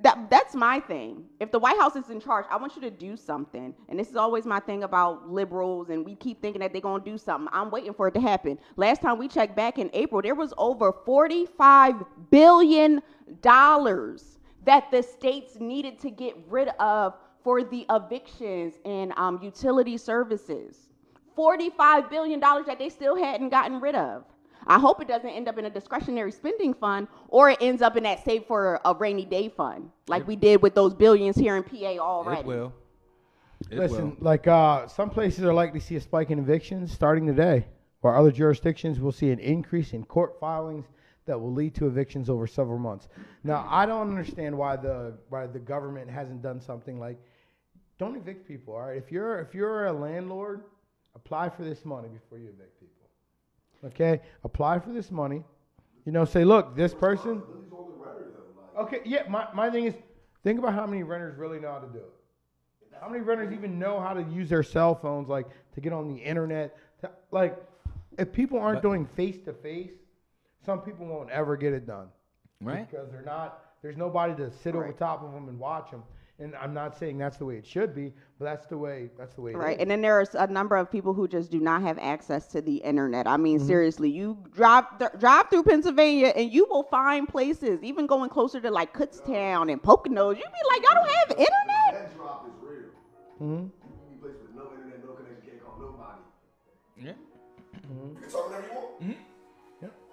that 0.00 0.28
that's 0.28 0.54
my 0.54 0.80
thing. 0.80 1.24
If 1.40 1.52
the 1.52 1.58
White 1.58 1.78
House 1.78 1.96
is 1.96 2.10
in 2.10 2.20
charge, 2.20 2.46
I 2.50 2.56
want 2.56 2.74
you 2.76 2.82
to 2.82 2.90
do 2.90 3.16
something. 3.16 3.74
And 3.88 3.98
this 3.98 4.10
is 4.10 4.16
always 4.16 4.44
my 4.44 4.60
thing 4.60 4.82
about 4.82 5.30
liberals, 5.30 5.88
and 5.88 6.04
we 6.04 6.16
keep 6.16 6.42
thinking 6.42 6.60
that 6.60 6.72
they're 6.72 6.82
gonna 6.82 7.04
do 7.04 7.16
something. 7.16 7.48
I'm 7.52 7.70
waiting 7.70 7.94
for 7.94 8.08
it 8.08 8.14
to 8.14 8.20
happen. 8.20 8.58
Last 8.76 9.02
time 9.02 9.18
we 9.18 9.28
checked 9.28 9.56
back 9.56 9.78
in 9.78 9.90
April, 9.92 10.20
there 10.20 10.34
was 10.34 10.52
over 10.58 10.92
45 10.92 12.02
billion 12.30 13.02
dollars 13.40 14.38
that 14.64 14.90
the 14.90 15.02
states 15.02 15.60
needed 15.60 15.98
to 16.00 16.10
get 16.10 16.36
rid 16.48 16.68
of 16.80 17.14
for 17.42 17.62
the 17.62 17.86
evictions 17.90 18.74
and 18.84 19.12
um, 19.16 19.38
utility 19.42 19.96
services. 19.96 20.88
45 21.36 22.10
billion 22.10 22.40
dollars 22.40 22.66
that 22.66 22.78
they 22.78 22.88
still 22.88 23.16
hadn't 23.16 23.50
gotten 23.50 23.80
rid 23.80 23.94
of. 23.94 24.24
I 24.66 24.78
hope 24.78 25.00
it 25.00 25.08
doesn't 25.08 25.28
end 25.28 25.48
up 25.48 25.58
in 25.58 25.64
a 25.64 25.70
discretionary 25.70 26.32
spending 26.32 26.74
fund 26.74 27.08
or 27.28 27.50
it 27.50 27.58
ends 27.60 27.82
up 27.82 27.96
in 27.96 28.02
that 28.04 28.24
save 28.24 28.46
for 28.46 28.80
a 28.84 28.94
rainy 28.94 29.24
day 29.24 29.48
fund, 29.48 29.90
like 30.08 30.26
we 30.26 30.36
did 30.36 30.62
with 30.62 30.74
those 30.74 30.94
billions 30.94 31.36
here 31.36 31.56
in 31.56 31.62
PA 31.62 31.98
already. 31.98 32.40
It 32.40 32.46
will. 32.46 32.72
It 33.70 33.78
Listen, 33.78 34.10
will. 34.10 34.16
like 34.20 34.46
uh, 34.46 34.86
some 34.88 35.10
places 35.10 35.44
are 35.44 35.54
likely 35.54 35.80
to 35.80 35.86
see 35.86 35.96
a 35.96 36.00
spike 36.00 36.30
in 36.30 36.38
evictions 36.38 36.92
starting 36.92 37.26
today, 37.26 37.66
while 38.00 38.18
other 38.18 38.32
jurisdictions 38.32 39.00
will 39.00 39.12
see 39.12 39.30
an 39.30 39.38
increase 39.38 39.92
in 39.92 40.04
court 40.04 40.38
filings 40.38 40.86
that 41.26 41.40
will 41.40 41.52
lead 41.52 41.74
to 41.74 41.86
evictions 41.86 42.28
over 42.28 42.46
several 42.46 42.78
months. 42.78 43.08
Now, 43.44 43.66
I 43.70 43.86
don't 43.86 44.08
understand 44.10 44.56
why 44.56 44.76
the 44.76 45.14
why 45.28 45.46
the 45.46 45.58
government 45.58 46.10
hasn't 46.10 46.42
done 46.42 46.60
something 46.60 46.98
like 46.98 47.18
don't 47.98 48.16
evict 48.16 48.46
people. 48.46 48.74
All 48.74 48.82
right, 48.82 48.96
if 48.96 49.10
you're 49.10 49.38
if 49.40 49.54
you're 49.54 49.86
a 49.86 49.92
landlord, 49.92 50.64
apply 51.14 51.48
for 51.48 51.62
this 51.62 51.84
money 51.84 52.08
before 52.08 52.38
you 52.38 52.48
evict 52.48 52.58
people. 52.58 52.73
Okay, 53.86 54.20
apply 54.44 54.78
for 54.78 54.90
this 54.92 55.10
money. 55.10 55.44
You 56.06 56.12
know, 56.12 56.24
say, 56.24 56.44
look, 56.44 56.74
this 56.76 56.94
person. 56.94 57.42
Okay, 58.78 59.00
yeah. 59.04 59.22
My, 59.28 59.46
my 59.54 59.70
thing 59.70 59.84
is, 59.84 59.94
think 60.42 60.58
about 60.58 60.74
how 60.74 60.86
many 60.86 61.02
renters 61.02 61.38
really 61.38 61.60
know 61.60 61.72
how 61.72 61.78
to 61.78 61.86
do 61.88 61.98
it. 61.98 62.10
How 63.00 63.08
many 63.08 63.22
renters 63.22 63.52
even 63.52 63.78
know 63.78 64.00
how 64.00 64.14
to 64.14 64.22
use 64.22 64.48
their 64.48 64.62
cell 64.62 64.94
phones, 64.94 65.28
like 65.28 65.46
to 65.74 65.80
get 65.80 65.92
on 65.92 66.08
the 66.08 66.16
internet? 66.20 66.76
To, 67.02 67.10
like, 67.30 67.56
if 68.18 68.32
people 68.32 68.58
aren't 68.58 68.82
But- 68.82 68.88
doing 68.88 69.06
face 69.06 69.38
to 69.44 69.52
face, 69.52 69.92
some 70.64 70.80
people 70.80 71.06
won't 71.06 71.30
ever 71.30 71.56
get 71.56 71.72
it 71.74 71.86
done, 71.86 72.08
Right. 72.62 72.90
Because 72.90 73.10
they're 73.10 73.22
not. 73.22 73.60
There's 73.82 73.98
nobody 73.98 74.34
to 74.36 74.50
sit 74.50 74.74
over 74.74 74.86
Right. 74.86 74.96
top 74.96 75.22
of 75.22 75.32
them 75.34 75.48
and 75.48 75.58
watch 75.58 75.90
them. 75.90 76.02
And 76.40 76.54
I'm 76.56 76.74
not 76.74 76.98
saying 76.98 77.16
that's 77.18 77.36
the 77.36 77.44
way 77.44 77.56
it 77.58 77.64
should 77.66 77.94
be, 77.94 78.12
but 78.40 78.44
that's 78.46 78.66
the 78.66 78.76
way. 78.76 79.08
That's 79.16 79.34
the 79.36 79.40
way. 79.40 79.52
it 79.52 79.56
Right, 79.56 79.76
is. 79.76 79.82
and 79.82 79.88
then 79.90 80.00
there's 80.02 80.34
a 80.34 80.48
number 80.48 80.76
of 80.76 80.90
people 80.90 81.14
who 81.14 81.28
just 81.28 81.52
do 81.52 81.60
not 81.60 81.82
have 81.82 81.96
access 82.00 82.48
to 82.48 82.60
the 82.60 82.78
internet. 82.78 83.28
I 83.28 83.36
mean, 83.36 83.60
Mhm. 83.60 83.66
seriously, 83.66 84.10
you 84.10 84.36
drive 84.52 84.84
th- 84.98 85.12
drive 85.20 85.48
through 85.48 85.62
Pennsylvania 85.62 86.32
and 86.34 86.52
you 86.52 86.66
will 86.68 86.82
find 86.82 87.28
places, 87.28 87.84
even 87.84 88.08
going 88.08 88.30
closer 88.30 88.60
to 88.60 88.68
like 88.70 88.92
Kutztown 88.92 89.70
and 89.70 89.80
Poconos. 89.80 90.36
You 90.36 90.42
be 90.42 90.68
like, 90.70 90.82
y'all 90.82 90.94
don't 90.94 91.10
have 91.10 91.30
internet. 91.30 91.92
That 91.92 92.16
drop 92.16 92.46
is 92.48 92.68
real. 92.68 92.80
Mm-hmm. 93.40 93.52
You 93.52 93.70
can 93.70 93.70
be 94.10 94.20
places 94.20 94.42
with 94.42 94.56
no 94.56 94.62
internet, 94.74 95.04
no 95.06 95.12
connection, 95.12 95.42
can't 95.48 95.64
call 95.64 95.78
nobody. 95.78 96.20
Yeah. 96.96 97.12
You 97.88 98.16
can 98.20 98.28
talk 98.28 98.46
whenever 98.48 98.66
you 98.66 98.74
want. 98.74 99.14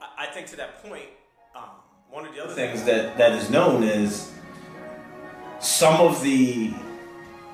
I 0.02 0.26
I 0.26 0.26
think 0.28 0.46
to 0.48 0.56
that 0.58 0.84
point, 0.84 1.06
um, 1.56 1.64
one 2.12 2.28
of 2.28 2.36
the 2.36 2.44
other 2.44 2.54
things 2.54 2.84
that, 2.84 3.18
that 3.18 3.32
is 3.32 3.50
known 3.50 3.82
is 3.82 4.32
some 5.62 6.02
of 6.02 6.22
the 6.22 6.74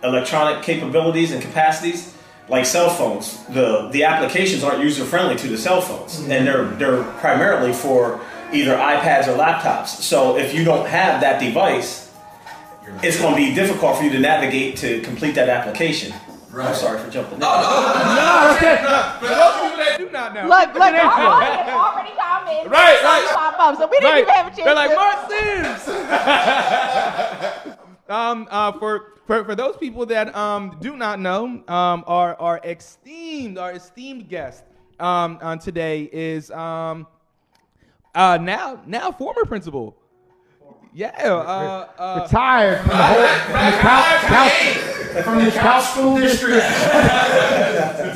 electronic 0.03 0.63
capabilities 0.63 1.31
and 1.31 1.41
capacities, 1.41 2.13
like 2.49 2.65
cell 2.65 2.89
phones, 2.89 3.43
the 3.47 3.89
the 3.91 4.03
applications 4.03 4.63
aren't 4.63 4.81
user 4.83 5.03
friendly 5.03 5.35
to 5.35 5.47
the 5.47 5.57
cell 5.57 5.81
phones, 5.81 6.19
mm-hmm. 6.19 6.31
and 6.31 6.47
they're 6.47 6.65
they're 6.77 7.03
primarily 7.19 7.73
for 7.73 8.21
either 8.53 8.75
iPads 8.75 9.27
or 9.27 9.37
laptops. 9.37 9.87
So 9.87 10.37
if 10.37 10.53
you 10.53 10.63
don't 10.63 10.87
have 10.87 11.19
that 11.21 11.41
device, 11.41 12.09
it's 13.03 13.19
going 13.19 13.33
to 13.35 13.37
be 13.37 13.53
difficult 13.53 13.97
for 13.97 14.03
you 14.03 14.11
to 14.11 14.19
navigate 14.19 14.77
to 14.77 15.01
complete 15.01 15.35
that 15.35 15.49
application. 15.49 16.13
I'm 16.53 16.73
sorry 16.73 16.99
for 16.99 17.09
jumping. 17.11 17.37
No, 17.39 17.61
No, 17.61 18.55
okay. 18.55 18.77
For 19.19 19.27
those 19.27 19.53
people 19.61 19.77
that 19.77 19.95
do 19.99 20.09
not 20.09 20.33
know. 20.33 20.47
Look, 20.47 20.73
look, 20.73 20.89
Good 20.89 20.95
our 20.95 21.27
audience 21.27 21.69
already 21.69 22.15
commented. 22.17 22.71
Right, 22.71 23.03
right. 23.03 23.29
Pop 23.31 23.59
up, 23.59 23.77
so 23.77 23.85
we 23.87 23.99
didn't 23.99 24.11
Right. 24.11 24.21
even 24.23 24.33
have 24.33 24.47
a 24.47 24.49
chance. 24.49 24.63
They're 24.65 24.73
like 24.73 24.89
to- 24.89 24.95
Mark 24.95 25.29
Sims. 25.29 25.83
um, 28.09 28.47
uh, 28.49 28.71
for, 28.73 29.13
for 29.25 29.43
for 29.43 29.55
those 29.55 29.77
people 29.77 30.05
that 30.07 30.35
um 30.35 30.77
do 30.79 30.95
not 30.95 31.19
know, 31.19 31.45
um, 31.67 32.03
our 32.07 32.35
our 32.39 32.59
esteemed 32.63 33.57
our 33.57 33.73
esteemed 33.73 34.29
guest 34.29 34.63
um 34.99 35.37
on 35.41 35.59
today 35.59 36.03
is 36.11 36.49
um 36.51 37.05
uh 38.15 38.37
now 38.41 38.81
now 38.85 39.11
former 39.11 39.45
principal. 39.45 39.95
Yeah, 40.93 41.09
uh, 41.21 41.87
uh, 41.99 42.21
Retired 42.23 42.79
from 42.79 42.89
the, 42.89 42.95
whole, 43.03 43.27
from 43.27 43.65
the 43.65 43.77
Cal, 43.77 44.19
Cal, 44.19 45.21
from 45.23 45.45
the 45.45 45.51
Cal 45.51 45.81
School 45.81 46.17
District. 46.17 46.63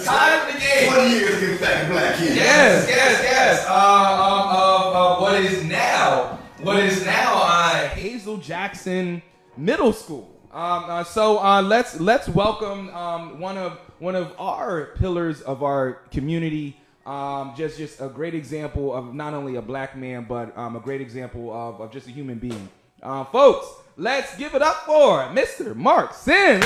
Time 0.03 0.51
to 0.51 0.59
game. 0.59 0.91
20 0.91 1.09
years 1.11 1.39
to 1.39 1.45
get 1.47 1.61
back 1.61 1.91
black 1.91 2.15
kids. 2.17 2.35
Yes, 2.35 2.87
yes, 2.89 3.21
yes. 3.21 3.65
Uh, 3.67 3.73
um, 3.73 4.47
uh, 4.49 5.15
uh, 5.15 5.19
what 5.21 5.39
is 5.41 5.63
now? 5.63 6.39
What 6.63 6.79
is 6.79 7.05
now 7.05 7.33
uh, 7.43 7.87
Hazel 7.89 8.37
Jackson 8.37 9.21
Middle 9.57 9.93
School? 9.93 10.29
Um, 10.51 10.85
uh, 10.87 11.03
so 11.03 11.39
uh, 11.39 11.61
let's 11.61 11.99
let's 11.99 12.27
welcome 12.27 12.89
um, 12.95 13.39
one 13.39 13.57
of 13.57 13.79
one 13.99 14.15
of 14.15 14.33
our 14.37 14.91
pillars 14.97 15.41
of 15.41 15.63
our 15.63 15.93
community. 16.11 16.77
Um, 17.05 17.53
just 17.55 17.77
just 17.77 18.01
a 18.01 18.07
great 18.07 18.33
example 18.33 18.93
of 18.93 19.13
not 19.13 19.33
only 19.33 19.55
a 19.55 19.61
black 19.61 19.95
man, 19.95 20.25
but 20.27 20.57
um, 20.57 20.75
a 20.75 20.79
great 20.79 21.01
example 21.01 21.51
of, 21.53 21.79
of 21.81 21.91
just 21.91 22.07
a 22.07 22.11
human 22.11 22.37
being. 22.37 22.69
Uh, 23.01 23.23
folks, 23.25 23.67
let's 23.97 24.35
give 24.37 24.55
it 24.55 24.61
up 24.61 24.85
for 24.85 25.23
Mr. 25.29 25.75
Mark 25.75 26.13
Sims. 26.13 26.63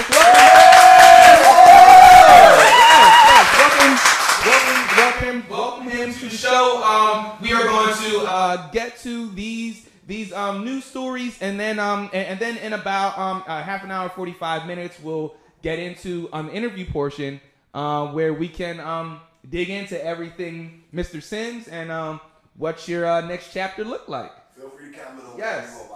Welcome, 3.55 3.97
welcome, 4.45 4.97
welcome, 4.97 5.43
welcome 5.49 5.87
him 5.89 6.13
to 6.13 6.25
the 6.25 6.37
show. 6.37 6.83
Um, 6.83 7.37
we 7.41 7.53
are 7.53 7.63
going 7.63 7.95
to 7.95 8.19
uh, 8.27 8.69
get 8.71 8.99
to 8.99 9.31
these 9.31 9.87
these 10.07 10.31
um, 10.33 10.63
news 10.63 10.85
stories, 10.85 11.41
and 11.41 11.59
then 11.59 11.79
um, 11.79 12.09
and, 12.13 12.27
and 12.27 12.39
then 12.39 12.57
in 12.57 12.73
about 12.73 13.17
um, 13.17 13.43
uh, 13.47 13.61
half 13.61 13.83
an 13.83 13.91
hour, 13.91 14.09
forty 14.09 14.33
five 14.33 14.65
minutes, 14.67 14.99
we'll 14.99 15.35
get 15.61 15.79
into 15.79 16.29
um 16.31 16.49
interview 16.49 16.85
portion 16.85 17.41
uh, 17.73 18.07
where 18.07 18.33
we 18.33 18.47
can 18.47 18.79
um 18.79 19.19
dig 19.49 19.69
into 19.69 20.03
everything, 20.03 20.83
Mr. 20.93 21.21
Sims, 21.21 21.67
and 21.67 21.91
um, 21.91 22.19
what's 22.57 22.87
your 22.87 23.05
uh, 23.05 23.21
next 23.21 23.53
chapter 23.53 23.83
look 23.83 24.07
like? 24.07 24.31
Feel 24.55 24.69
free 24.69 24.91
to 24.91 24.97
comment 24.97 25.25
on 25.31 25.37
Yes. 25.37 25.89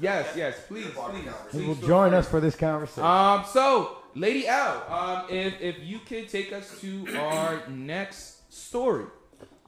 Yes, 0.00 0.32
yes, 0.34 0.56
please, 0.66 0.86
please. 0.86 1.24
He 1.52 1.58
please 1.58 1.66
will 1.66 1.74
join 1.86 2.10
free. 2.10 2.18
us 2.18 2.28
for 2.28 2.40
this 2.40 2.56
conversation. 2.56 3.04
Um, 3.04 3.44
so, 3.52 3.98
Lady 4.14 4.48
L, 4.48 4.84
um, 4.88 5.24
if 5.28 5.60
if 5.60 5.78
you 5.80 6.00
could 6.00 6.28
take 6.28 6.52
us 6.52 6.80
to 6.80 7.06
our 7.18 7.68
next 7.68 8.52
story. 8.52 9.04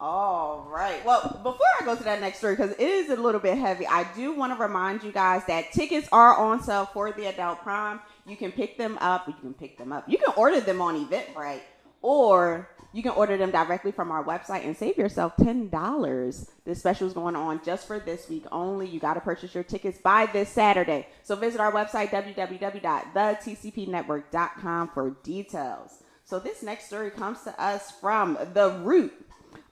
All 0.07 0.69
right. 0.71 1.03
Well, 1.03 1.41
before 1.43 1.65
I 1.81 1.85
go 1.87 1.97
to 1.97 2.05
that 2.05 2.21
next 2.21 2.37
story, 2.37 2.57
because 2.57 2.73
it 2.73 2.79
is 2.79 3.09
a 3.09 3.17
little 3.17 3.41
bit 3.41 3.57
heavy, 3.57 3.87
I 3.87 4.07
do 4.15 4.35
want 4.35 4.55
to 4.55 4.63
remind 4.63 5.03
you 5.03 5.11
guys 5.11 5.47
that 5.47 5.73
tickets 5.73 6.11
are 6.13 6.37
on 6.37 6.63
sale 6.63 6.85
for 6.93 7.11
the 7.11 7.25
adult 7.25 7.63
prom. 7.63 8.01
You 8.27 8.37
can 8.37 8.53
pick 8.53 8.77
them 8.77 8.99
up. 9.01 9.27
You 9.27 9.33
can 9.33 9.55
pick 9.55 9.79
them 9.79 9.93
up. 9.93 10.07
You 10.07 10.19
can 10.19 10.35
order 10.37 10.61
them 10.61 10.83
on 10.83 11.07
Eventbrite, 11.07 11.63
or 12.03 12.69
you 12.93 13.03
can 13.03 13.13
order 13.13 13.39
them 13.39 13.51
directly 13.51 13.93
from 13.93 14.11
our 14.11 14.23
website 14.23 14.67
and 14.67 14.77
save 14.77 14.99
yourself 14.99 15.33
ten 15.43 15.71
dollars. 15.71 16.51
This 16.67 16.81
special 16.81 17.07
is 17.07 17.15
going 17.15 17.35
on 17.35 17.63
just 17.65 17.87
for 17.87 17.99
this 17.99 18.29
week 18.29 18.45
only. 18.53 18.87
You 18.87 19.01
got 19.01 19.15
to 19.15 19.21
purchase 19.21 19.55
your 19.55 19.65
tickets 19.65 19.97
by 19.97 20.27
this 20.27 20.51
Saturday. 20.51 21.07
So 21.23 21.35
visit 21.35 21.63
our 21.63 21.73
website 21.73 22.11
www.thetcpnetwork.com 22.11 24.91
for 24.93 25.17
details. 25.23 26.01
So 26.27 26.39
this 26.39 26.63
next 26.63 26.89
story 26.89 27.11
comes 27.11 27.41
to 27.45 27.59
us 27.59 27.91
from 27.91 28.37
The 28.53 28.79
Root. 28.83 29.24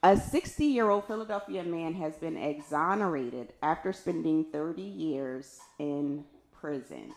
A 0.05 0.17
60 0.17 0.65
year 0.65 0.91
old 0.91 1.07
Philadelphia 1.07 1.63
man 1.63 1.95
has 1.95 2.17
been 2.17 2.37
exonerated 2.37 3.53
after 3.63 3.93
spending 3.93 4.45
30 4.51 4.83
years 4.83 5.61
in 5.79 6.25
prison. 6.61 7.15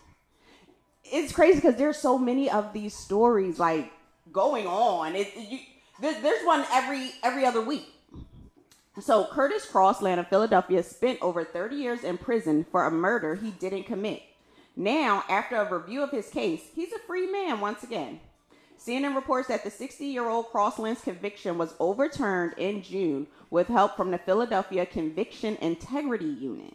It's 1.04 1.32
crazy 1.32 1.56
because 1.56 1.76
there's 1.76 1.98
so 1.98 2.16
many 2.16 2.48
of 2.48 2.72
these 2.72 2.94
stories 2.94 3.58
like 3.58 3.92
going 4.32 4.68
on. 4.68 5.16
It, 5.16 5.32
you, 5.36 5.58
there, 6.00 6.20
there's 6.20 6.44
one 6.44 6.64
every 6.72 7.10
every 7.24 7.44
other 7.44 7.60
week. 7.60 7.88
So 9.00 9.26
Curtis 9.32 9.66
Crosland 9.66 10.20
of 10.20 10.28
Philadelphia 10.28 10.82
spent 10.84 11.18
over 11.20 11.44
30 11.44 11.76
years 11.76 12.04
in 12.04 12.18
prison 12.18 12.64
for 12.70 12.86
a 12.86 12.90
murder 12.90 13.34
he 13.34 13.50
didn't 13.50 13.84
commit. 13.84 14.22
Now, 14.76 15.24
after 15.28 15.56
a 15.56 15.78
review 15.78 16.02
of 16.02 16.10
his 16.10 16.28
case, 16.28 16.62
he's 16.74 16.92
a 16.92 16.98
free 17.00 17.30
man 17.30 17.60
once 17.60 17.82
again. 17.82 18.20
CNN 18.78 19.14
reports 19.14 19.48
that 19.48 19.64
the 19.64 19.70
60 19.70 20.04
year 20.04 20.28
old 20.28 20.46
Crosland's 20.46 21.00
conviction 21.00 21.58
was 21.58 21.74
overturned 21.80 22.54
in 22.58 22.82
June 22.82 23.26
with 23.50 23.68
help 23.68 23.96
from 23.96 24.10
the 24.10 24.18
Philadelphia 24.18 24.86
Conviction 24.86 25.56
Integrity 25.60 26.24
Unit. 26.26 26.74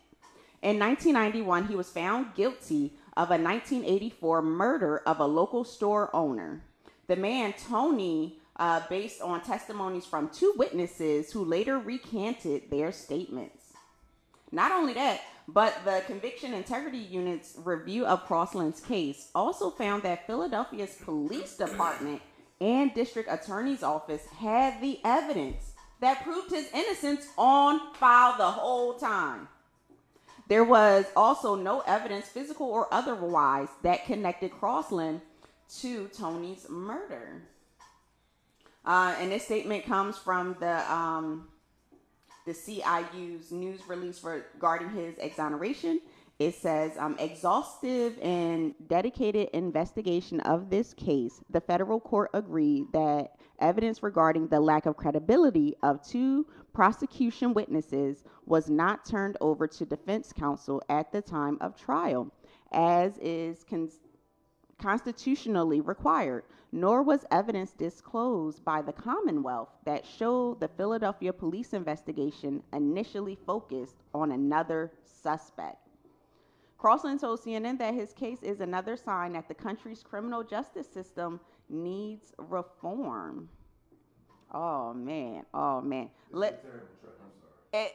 In 0.62 0.78
1991, 0.80 1.68
he 1.68 1.76
was 1.76 1.90
found 1.90 2.36
guilty 2.36 2.94
of 3.18 3.30
a 3.30 3.38
1984 3.38 4.42
murder 4.42 4.98
of 5.00 5.20
a 5.20 5.26
local 5.26 5.64
store 5.64 6.16
owner. 6.16 6.62
The 7.08 7.16
man, 7.16 7.54
Tony, 7.68 8.40
uh, 8.58 8.82
based 8.90 9.22
on 9.22 9.42
testimonies 9.42 10.06
from 10.06 10.30
two 10.30 10.54
witnesses 10.58 11.32
who 11.32 11.44
later 11.44 11.80
recanted 11.80 12.70
their 12.70 12.92
statements. 12.92 13.61
Not 14.52 14.72
only 14.72 14.94
that, 14.94 15.22
but 15.48 15.74
the 15.86 16.04
Conviction 16.08 16.54
Integrity 16.54 16.98
Unit's 16.98 17.56
review 17.58 18.06
of 18.06 18.28
Crosland's 18.28 18.82
case 18.82 19.30
also 19.34 19.70
found 19.70 20.04
that 20.04 20.28
Philadelphia's 20.28 20.96
police 21.04 21.58
department 21.58 22.22
and 22.60 22.94
district 22.94 23.30
attorney's 23.32 23.84
office 23.84 24.26
had 24.38 24.82
the 24.82 25.00
evidence 25.04 25.74
that 26.00 26.24
proved 26.24 26.52
his 26.52 26.70
innocence 26.74 27.28
on 27.38 27.94
file 27.96 28.38
the 28.38 28.52
whole 28.52 28.96
time. 28.96 29.48
There 30.48 30.64
was 30.64 31.06
also 31.16 31.56
no 31.56 31.80
evidence, 31.82 32.28
physical 32.28 32.68
or 32.68 32.94
otherwise, 32.94 33.70
that 33.84 34.06
connected 34.06 34.52
Crosland 34.52 35.22
to 35.80 36.08
Tony's 36.10 36.68
murder. 36.70 37.44
Uh, 38.84 39.16
and 39.20 39.32
this 39.32 39.46
statement 39.46 39.86
comes 39.86 40.18
from 40.18 40.58
the 40.60 40.92
um, 40.92 41.48
the 42.46 42.54
CIU's 42.54 43.52
news 43.52 43.82
release 43.88 44.24
regarding 44.24 44.90
his 44.90 45.18
exoneration. 45.20 46.02
It 46.40 46.56
says, 46.56 46.98
um, 46.98 47.16
exhaustive 47.20 48.18
and 48.20 48.74
dedicated 48.88 49.50
investigation 49.54 50.40
of 50.40 50.72
this 50.72 50.94
case, 50.96 51.40
the 51.52 51.62
federal 51.62 52.00
court 52.00 52.32
agreed 52.34 52.86
that 52.94 53.34
evidence 53.60 54.02
regarding 54.02 54.48
the 54.48 54.60
lack 54.60 54.88
of 54.88 54.98
credibility 54.98 55.76
of 55.84 56.02
two 56.02 56.48
prosecution 56.74 57.54
witnesses 57.54 58.24
was 58.48 58.72
not 58.72 59.06
turned 59.06 59.38
over 59.40 59.68
to 59.68 59.86
defense 59.86 60.34
counsel 60.34 60.82
at 60.90 61.12
the 61.12 61.22
time 61.22 61.60
of 61.62 61.76
trial, 61.76 62.32
as 62.72 63.18
is 63.20 63.64
con- 63.64 63.92
constitutionally 64.82 65.80
required, 65.80 66.44
nor 66.72 67.04
was 67.04 67.26
evidence 67.32 67.72
disclosed 67.74 68.64
by 68.64 68.82
the 68.82 68.94
Commonwealth 68.94 69.70
that 69.86 70.06
showed 70.06 70.60
the 70.60 70.68
Philadelphia 70.70 71.34
police 71.34 71.74
investigation 71.74 72.64
initially 72.74 73.38
focused 73.46 74.04
on 74.14 74.32
another 74.32 74.92
suspect. 75.04 75.78
Crosland 76.80 77.20
told 77.20 77.40
CNN 77.40 77.78
that 77.78 77.94
his 77.94 78.14
case 78.14 78.42
is 78.42 78.60
another 78.60 78.96
sign 78.96 79.34
that 79.34 79.48
the 79.48 79.54
country's 79.54 80.02
criminal 80.02 80.44
justice 80.44 80.88
system 80.88 81.40
needs 81.70 82.34
reform. 82.38 83.50
Oh 84.54 84.94
man, 84.94 85.46
oh 85.54 85.82
man. 85.82 86.10
Let 86.32 86.66
it 87.74 87.94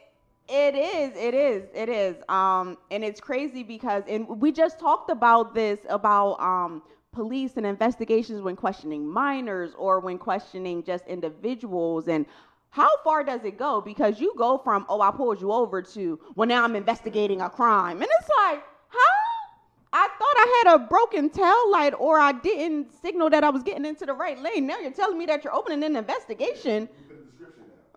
it 0.49 0.75
is, 0.75 1.15
it 1.17 1.33
is, 1.33 1.63
it 1.73 1.89
is. 1.89 2.15
Um, 2.29 2.77
and 2.89 3.03
it's 3.03 3.19
crazy 3.19 3.63
because 3.63 4.03
and 4.07 4.27
we 4.27 4.51
just 4.51 4.79
talked 4.79 5.09
about 5.09 5.53
this 5.53 5.79
about 5.89 6.39
um 6.39 6.81
police 7.17 7.57
and 7.57 7.65
investigations 7.65 8.41
when 8.41 8.55
questioning 8.55 9.03
minors 9.07 9.71
or 9.75 9.99
when 9.99 10.19
questioning 10.19 10.83
just 10.83 11.03
individuals 11.07 12.07
and 12.07 12.27
how 12.69 12.89
far 13.03 13.23
does 13.23 13.43
it 13.43 13.57
go? 13.57 13.81
Because 13.81 14.19
you 14.19 14.33
go 14.37 14.59
from, 14.59 14.85
oh, 14.87 15.01
I 15.01 15.09
pulled 15.09 15.41
you 15.41 15.51
over 15.51 15.81
to, 15.81 16.19
well, 16.35 16.47
now 16.47 16.63
I'm 16.63 16.75
investigating 16.75 17.41
a 17.41 17.49
crime. 17.49 17.97
And 18.03 18.09
it's 18.19 18.29
like, 18.43 18.61
huh? 18.87 19.23
I 19.93 20.07
thought 20.19 20.37
I 20.45 20.63
had 20.63 20.75
a 20.75 20.79
broken 20.87 21.31
tail 21.31 21.71
light 21.71 21.93
or 21.97 22.19
I 22.19 22.33
didn't 22.33 22.91
signal 23.01 23.31
that 23.31 23.43
I 23.43 23.49
was 23.49 23.63
getting 23.63 23.85
into 23.85 24.05
the 24.05 24.13
right 24.13 24.39
lane. 24.39 24.67
Now 24.67 24.77
you're 24.77 24.91
telling 24.91 25.17
me 25.17 25.25
that 25.25 25.43
you're 25.43 25.55
opening 25.55 25.83
an 25.83 25.95
investigation. 25.95 26.87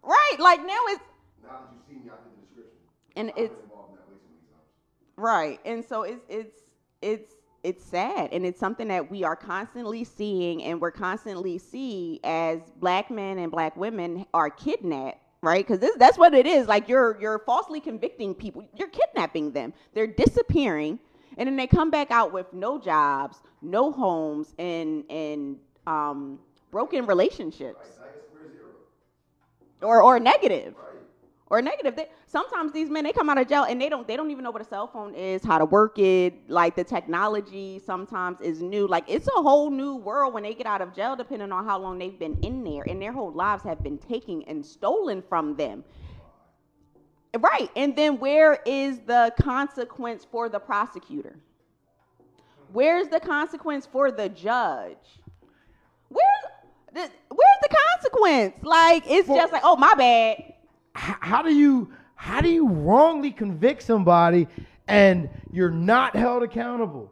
Right. 0.03 0.37
Like 0.39 0.61
now 0.65 0.79
it's, 0.87 1.03
Now 1.43 1.51
that 1.51 1.69
you've 1.75 1.85
seen 1.87 2.07
me, 2.07 2.11
I 2.11 2.17
did 2.25 2.33
the 2.33 2.47
description. 2.47 2.79
and 3.17 3.29
I've 3.37 3.45
it's, 3.45 3.55
involved 3.65 3.91
in 3.91 3.97
that 3.97 4.09
way 4.09 4.17
so 4.17 4.29
many 4.33 4.41
times. 4.49 4.71
Right. 5.19 5.61
And 5.67 5.85
so 5.85 6.03
it's 6.05 6.25
it's 6.31 6.57
it's 7.03 7.35
it's 7.63 7.85
sad 7.85 8.31
and 8.33 8.45
it's 8.47 8.59
something 8.59 8.89
that 8.89 9.11
we 9.11 9.25
are 9.25 9.37
constantly 9.37 10.05
seeing 10.05 10.63
and 10.63 10.81
we're 10.81 10.91
constantly 10.91 11.59
see 11.59 12.21
as 12.25 12.61
black 12.79 13.11
men 13.11 13.39
and 13.39 13.51
black 13.53 13.77
women 13.77 14.25
are 14.35 14.51
kidnapped 14.51 15.19
right? 15.43 15.67
Because 15.67 15.91
that's 15.97 16.19
what 16.19 16.35
it 16.35 16.47
is 16.47 16.67
like 16.69 16.89
you're 16.89 17.19
you're 17.21 17.39
falsely 17.41 17.81
convicting 17.81 18.35
people 18.35 18.69
you're 18.77 18.89
kidnapping 18.89 19.53
them 19.53 19.73
they're 19.95 20.07
disappearing 20.07 20.99
and 21.39 21.47
then 21.47 21.57
they 21.57 21.67
come 21.67 21.91
back 21.91 22.11
out 22.11 22.33
with 22.33 22.53
no 22.53 22.79
jobs 22.79 23.39
no 23.63 23.91
homes 23.93 24.55
and 24.59 25.05
and 25.11 25.57
um, 25.87 26.39
broken 26.71 27.07
relationships. 27.07 27.89
Or 29.83 30.03
or 30.03 30.21
negative 30.21 30.75
or 31.51 31.61
negative. 31.61 31.97
They, 31.97 32.07
sometimes 32.27 32.73
these 32.73 32.89
men 32.89 33.05
they 33.05 33.13
come 33.13 33.29
out 33.29 33.37
of 33.37 33.49
jail 33.49 33.65
and 33.65 33.81
they 33.81 33.89
don't 33.89 34.07
they 34.07 34.17
don't 34.17 34.31
even 34.31 34.45
know 34.45 34.53
what 34.53 34.63
a 34.63 34.65
cell 34.65 34.87
phone 34.87 35.15
is, 35.15 35.45
how 35.45 35.59
to 35.59 35.65
work 35.65 35.99
it. 35.99 36.49
Like 36.49 36.77
the 36.77 36.85
technology 36.85 37.81
sometimes 37.85 38.41
is 38.41 38.63
new. 38.63 38.87
Like 38.87 39.05
it's 39.09 39.27
a 39.27 39.43
whole 39.43 39.71
new 39.71 39.97
world 39.97 40.33
when 40.33 40.45
they 40.45 40.55
get 40.55 40.67
out 40.67 40.81
of 40.81 40.95
jail, 40.95 41.17
depending 41.17 41.53
on 41.53 41.67
how 41.67 41.79
long 41.79 41.99
they've 41.99 42.19
been 42.19 42.39
in 42.43 42.65
there, 42.65 42.85
and 42.89 43.03
their 43.03 43.13
whole 43.13 43.33
lives 43.33 43.65
have 43.65 43.83
been 43.83 43.99
taken 43.99 44.43
and 44.45 44.65
stolen 44.65 45.23
from 45.29 45.57
them. 45.57 45.85
Right, 47.39 47.71
and 47.77 47.95
then 47.95 48.19
where 48.19 48.61
is 48.67 49.01
the 49.01 49.33
consequence 49.41 50.27
for 50.29 50.49
the 50.49 50.59
prosecutor? 50.59 51.37
Where's 52.73 53.09
the 53.09 53.21
consequence 53.21 53.87
for 53.87 54.11
the 54.11 54.29
judge? 54.29 54.97
Where's 56.09 56.45
the, 56.93 57.01
where's 57.01 57.61
the 57.63 57.77
consequence? 57.87 58.55
Like 58.63 59.05
it's 59.07 59.29
just 59.29 59.53
like, 59.53 59.63
oh 59.65 59.77
my 59.77 59.95
bad 59.95 60.55
how 60.95 61.43
do 61.43 61.53
you 61.53 61.93
how 62.15 62.41
do 62.41 62.51
you 62.51 62.69
wrongly 62.69 63.31
convict 63.31 63.83
somebody 63.83 64.47
and 64.89 65.31
you're 65.51 65.71
not 65.71 66.15
held 66.15 66.43
accountable? 66.43 67.11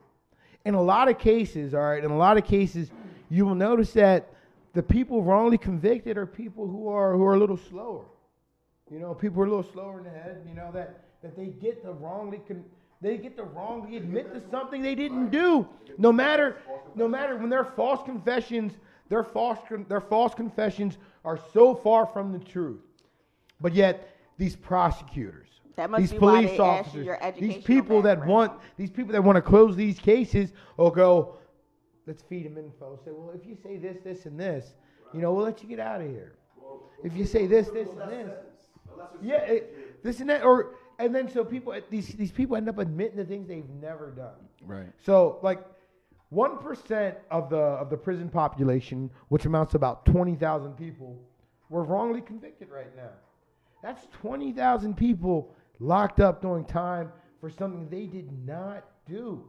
In 0.65 0.75
a 0.75 0.83
lot 0.83 1.09
of 1.09 1.19
cases, 1.19 1.73
all 1.73 1.81
right, 1.81 2.05
in 2.05 2.11
a 2.11 2.17
lot 2.17 2.37
of 2.37 2.45
cases, 2.45 2.91
you 3.31 3.47
will 3.47 3.55
notice 3.55 3.93
that 3.95 4.35
the 4.75 4.83
people 4.83 5.23
wrongly 5.23 5.57
convicted 5.57 6.19
are 6.19 6.27
people 6.27 6.67
who 6.67 6.89
are 6.89 7.17
who 7.17 7.25
are 7.25 7.35
a 7.35 7.39
little 7.39 7.57
slower. 7.57 8.05
You 8.91 8.99
know, 8.99 9.15
people 9.15 9.43
are 9.43 9.47
a 9.47 9.49
little 9.49 9.73
slower 9.73 9.99
in 9.99 10.05
the 10.05 10.11
head. 10.11 10.43
You 10.47 10.55
know 10.55 10.71
that 10.73 11.05
that 11.23 11.37
they 11.37 11.47
get 11.47 11.83
the 11.83 11.93
wrongly 11.93 12.41
con- 12.47 12.65
they 13.01 13.17
get 13.17 13.37
to 13.37 13.45
wrongly 13.45 13.97
admit 13.97 14.33
to 14.35 14.43
something 14.51 14.83
they 14.83 14.95
didn't 14.95 15.31
do. 15.31 15.67
No 15.97 16.13
matter 16.13 16.57
no 16.95 17.09
matter 17.09 17.37
when 17.37 17.49
their 17.49 17.65
false 17.65 18.03
confessions, 18.05 18.73
their 19.09 19.25
false 19.25 19.59
their 19.89 20.01
false 20.01 20.35
confessions 20.35 20.99
are 21.25 21.39
so 21.55 21.75
far 21.75 22.07
from 22.07 22.33
the 22.33 22.39
truth. 22.39 22.81
But 23.61 23.75
yet 23.75 24.17
these 24.37 24.57
prosecutors, 24.57 25.49
That 25.77 25.91
must 25.91 26.01
these 26.01 26.13
be 26.13 26.19
why 26.19 26.43
police 26.43 26.57
they 26.57 26.59
officers, 26.59 27.07
these 27.07 27.17
educational 27.21 27.63
people 27.63 28.03
that 28.03 28.25
want 28.27 28.53
these 28.77 28.91
people 28.91 29.13
that 29.13 29.23
want 29.23 29.37
to 29.37 29.43
close 29.43 29.77
these 29.77 29.99
cases 29.99 30.53
will 30.77 30.91
go, 30.91 31.39
let's 32.07 32.23
feed 32.23 32.47
them 32.47 32.57
info. 32.57 32.99
Say, 33.05 33.11
well, 33.13 33.33
if 33.35 33.47
you 33.47 33.57
say 33.63 33.77
this, 33.77 33.99
this, 34.05 34.27
and 34.27 34.39
this, 34.39 34.75
you 35.13 35.21
know, 35.21 35.33
we'll 35.33 35.45
let 35.45 35.63
you 35.63 35.69
get 35.69 35.81
out 35.81 36.01
of 36.01 36.09
here. 36.09 36.35
If 37.05 37.17
you 37.17 37.25
say 37.25 37.47
this, 37.47 37.69
this, 37.69 37.89
and 37.89 38.11
this, 38.11 38.31
yeah, 39.23 39.39
it, 39.39 40.03
this 40.03 40.21
and 40.21 40.29
that, 40.31 40.43
or 40.43 40.75
and 40.99 41.15
then 41.15 41.31
so 41.31 41.45
people 41.45 41.73
eh, 41.73 41.81
these 41.91 42.09
these 42.09 42.33
people 42.33 42.57
end 42.57 42.69
up 42.69 42.79
admitting 42.79 43.17
the 43.17 43.25
things 43.25 43.47
they've 43.47 43.69
never 43.81 44.11
done. 44.11 44.49
Right. 44.65 44.89
So 45.05 45.39
like 45.43 45.65
one 46.31 46.59
percent 46.59 47.17
of 47.31 47.51
the 47.51 47.57
of 47.57 47.91
the 47.91 47.97
prison 47.97 48.29
population, 48.29 49.11
which 49.29 49.45
amounts 49.45 49.73
to 49.73 49.77
about 49.77 50.05
twenty 50.05 50.35
thousand 50.35 50.73
people, 50.73 51.19
were 51.69 51.85
wrongly 51.85 52.21
convicted 52.21 52.69
right 52.69 52.95
now. 52.97 53.11
That's 53.83 54.07
twenty 54.13 54.53
thousand 54.53 54.97
people 54.97 55.55
locked 55.79 56.21
up 56.21 56.43
doing 56.43 56.65
time 56.65 57.13
for 57.41 57.51
something 57.51 57.89
they 57.89 58.07
did 58.07 58.31
not 58.47 58.85
do. 59.09 59.45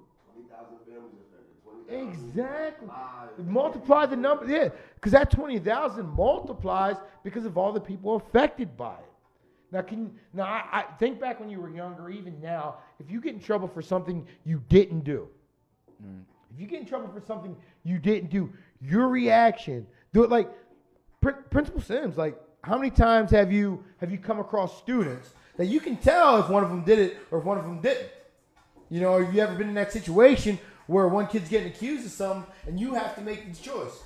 Exactly. 1.89 2.87
Multiply 3.45 4.05
the 4.05 4.15
number, 4.15 4.45
yeah, 4.45 4.69
because 4.95 5.11
that 5.13 5.31
twenty 5.31 5.57
thousand 5.59 6.07
multiplies 6.09 6.97
because 7.23 7.45
of 7.45 7.57
all 7.57 7.71
the 7.71 7.81
people 7.81 8.15
affected 8.15 8.77
by 8.77 8.93
it. 8.93 9.05
Now, 9.71 9.81
can 9.81 10.11
now 10.33 10.45
I, 10.45 10.63
I 10.71 10.81
think 10.99 11.19
back 11.19 11.39
when 11.39 11.49
you 11.49 11.59
were 11.59 11.69
younger, 11.69 12.09
even 12.09 12.39
now, 12.41 12.77
if 12.99 13.09
you 13.09 13.19
get 13.21 13.33
in 13.33 13.39
trouble 13.39 13.67
for 13.67 13.81
something 13.81 14.27
you 14.45 14.63
didn't 14.69 15.03
do, 15.03 15.27
if 16.53 16.59
you 16.59 16.67
get 16.67 16.79
in 16.79 16.85
trouble 16.85 17.07
for 17.07 17.21
something 17.25 17.55
you 17.83 17.97
didn't 17.97 18.29
do, 18.29 18.51
your 18.81 19.07
reaction, 19.07 19.85
do 20.13 20.23
it 20.23 20.29
like 20.29 20.49
Prin- 21.21 21.43
Principal 21.49 21.81
Sims. 21.81 22.17
Like, 22.17 22.39
how 22.63 22.77
many 22.77 22.89
times 22.89 23.31
have 23.31 23.51
you 23.51 23.83
have 23.99 24.11
you 24.11 24.17
come 24.17 24.39
across 24.39 24.77
students 24.77 25.33
that 25.57 25.65
you 25.65 25.79
can 25.79 25.97
tell 25.97 26.39
if 26.39 26.49
one 26.49 26.63
of 26.63 26.69
them 26.69 26.83
did 26.83 26.99
it 26.99 27.17
or 27.31 27.39
if 27.39 27.45
one 27.45 27.57
of 27.57 27.65
them 27.65 27.81
didn't? 27.81 28.09
You 28.89 29.01
know, 29.01 29.23
have 29.23 29.33
you 29.33 29.41
ever 29.41 29.55
been 29.55 29.69
in 29.69 29.75
that 29.75 29.91
situation 29.91 30.59
where 30.87 31.07
one 31.07 31.27
kid's 31.27 31.49
getting 31.49 31.67
accused 31.67 32.05
of 32.05 32.11
something 32.11 32.51
and 32.67 32.79
you 32.79 32.93
have 32.95 33.15
to 33.15 33.21
make 33.21 33.51
the 33.51 33.61
choice? 33.61 34.03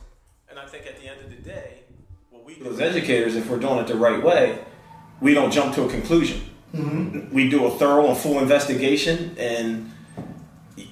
And 0.49 0.59
I 0.59 0.65
think 0.67 0.85
at 0.85 0.99
the 0.99 1.07
end 1.07 1.21
of 1.21 1.29
the 1.29 1.41
day, 1.41 1.79
what 2.29 2.45
we 2.45 2.55
do 2.55 2.69
as 2.69 2.79
educators, 2.79 3.35
if 3.35 3.49
we're 3.49 3.59
doing 3.59 3.79
it 3.79 3.87
the 3.87 3.95
right 3.95 4.21
way, 4.21 4.59
we 5.21 5.33
don't 5.33 5.51
jump 5.51 5.73
to 5.75 5.83
a 5.83 5.89
conclusion. 5.89 6.41
Mm-hmm. 6.73 7.33
We 7.33 7.49
do 7.49 7.65
a 7.65 7.71
thorough 7.71 8.07
and 8.07 8.17
full 8.17 8.39
investigation, 8.39 9.35
and 9.37 9.91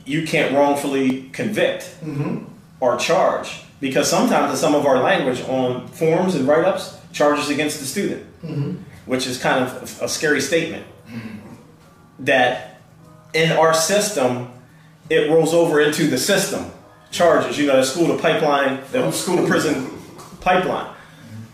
you 0.05 0.26
can't 0.26 0.53
wrongfully 0.55 1.30
convict 1.34 1.84
mm-hmm. 2.03 2.45
or 2.80 2.97
charge 2.97 3.64
because 3.80 4.09
sometimes 4.09 4.51
in 4.51 4.57
some 4.57 4.76
of 4.76 4.86
our 4.86 5.01
language 5.01 5.41
on 5.41 5.88
forms 5.88 6.36
and 6.36 6.47
write-ups 6.47 7.00
charges 7.12 7.49
against 7.49 7.80
the 7.80 7.86
student, 7.86 8.24
mm-hmm. 8.43 8.72
which 9.05 9.28
is 9.28 9.38
kind 9.38 9.64
of 9.64 10.01
a 10.01 10.07
scary 10.07 10.41
statement. 10.41 10.86
Mm-hmm. 11.07 11.38
That 12.26 12.82
in 13.34 13.51
our 13.51 13.74
system, 13.74 14.51
it 15.09 15.30
rolls 15.30 15.53
over 15.53 15.82
into 15.82 16.07
the 16.07 16.18
system 16.18 16.72
charges. 17.12 17.57
You 17.57 17.68
know, 17.68 17.78
the 17.78 17.84
school 17.84 18.07
to 18.07 18.22
pipeline, 18.22 18.80
the 18.91 19.03
oh, 19.03 19.12
school 19.12 19.38
to 19.38 19.47
prison 19.47 19.89
pipeline. 20.39 20.93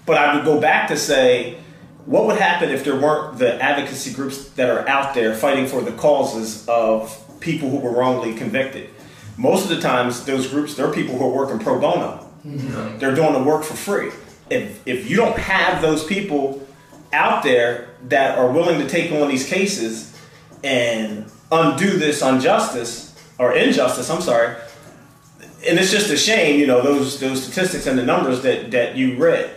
But 0.06 0.18
I 0.18 0.36
would 0.36 0.46
go 0.46 0.60
back 0.62 0.88
to 0.90 0.98
say, 0.98 1.58
what 2.06 2.26
would 2.26 2.38
happen 2.38 2.70
if 2.70 2.86
there 2.86 2.96
weren't 2.96 3.38
the 3.38 3.62
advocacy 3.62 4.14
groups 4.14 4.50
that 4.52 4.70
are 4.70 4.88
out 4.88 5.14
there 5.14 5.36
fighting 5.36 5.68
for 5.68 5.82
the 5.82 5.92
causes 5.92 6.68
of 6.70 7.14
people 7.42 7.70
who 7.70 7.78
were 7.78 7.92
wrongly 7.92 8.34
convicted? 8.34 8.90
Most 9.36 9.64
of 9.64 9.70
the 9.70 9.82
times, 9.82 10.24
those 10.26 10.48
groups, 10.48 10.76
they're 10.76 10.92
people 10.92 11.18
who 11.18 11.26
are 11.26 11.34
working 11.34 11.60
pro 11.60 11.80
bono. 11.80 12.26
Mm-hmm. 12.46 12.98
They're 13.00 13.14
doing 13.14 13.34
the 13.34 13.44
work 13.44 13.64
for 13.64 13.76
free. 13.76 14.12
If, 14.50 14.88
if 14.88 15.10
you 15.10 15.16
don't 15.18 15.38
have 15.38 15.82
those 15.82 16.04
people 16.04 16.66
out 17.14 17.44
there 17.44 17.90
that 18.08 18.38
are 18.38 18.52
willing 18.52 18.80
to 18.80 18.88
take 18.88 19.12
on 19.12 19.28
these 19.28 19.48
cases 19.48 20.18
and 20.64 21.30
undo 21.52 21.98
this 21.98 22.22
injustice 22.22 23.16
or 23.38 23.54
injustice, 23.54 24.10
I'm 24.10 24.22
sorry, 24.22 24.56
and 25.68 25.80
it's 25.80 25.92
just 25.92 26.10
a 26.10 26.18
shame, 26.18 26.60
you 26.60 26.68
know, 26.68 26.82
those 26.82 27.20
those 27.20 27.44
statistics 27.44 27.88
and 27.88 27.98
the 27.98 28.04
numbers 28.04 28.42
that 28.44 28.72
that 28.72 28.96
you 28.96 29.18
read. 29.18 29.52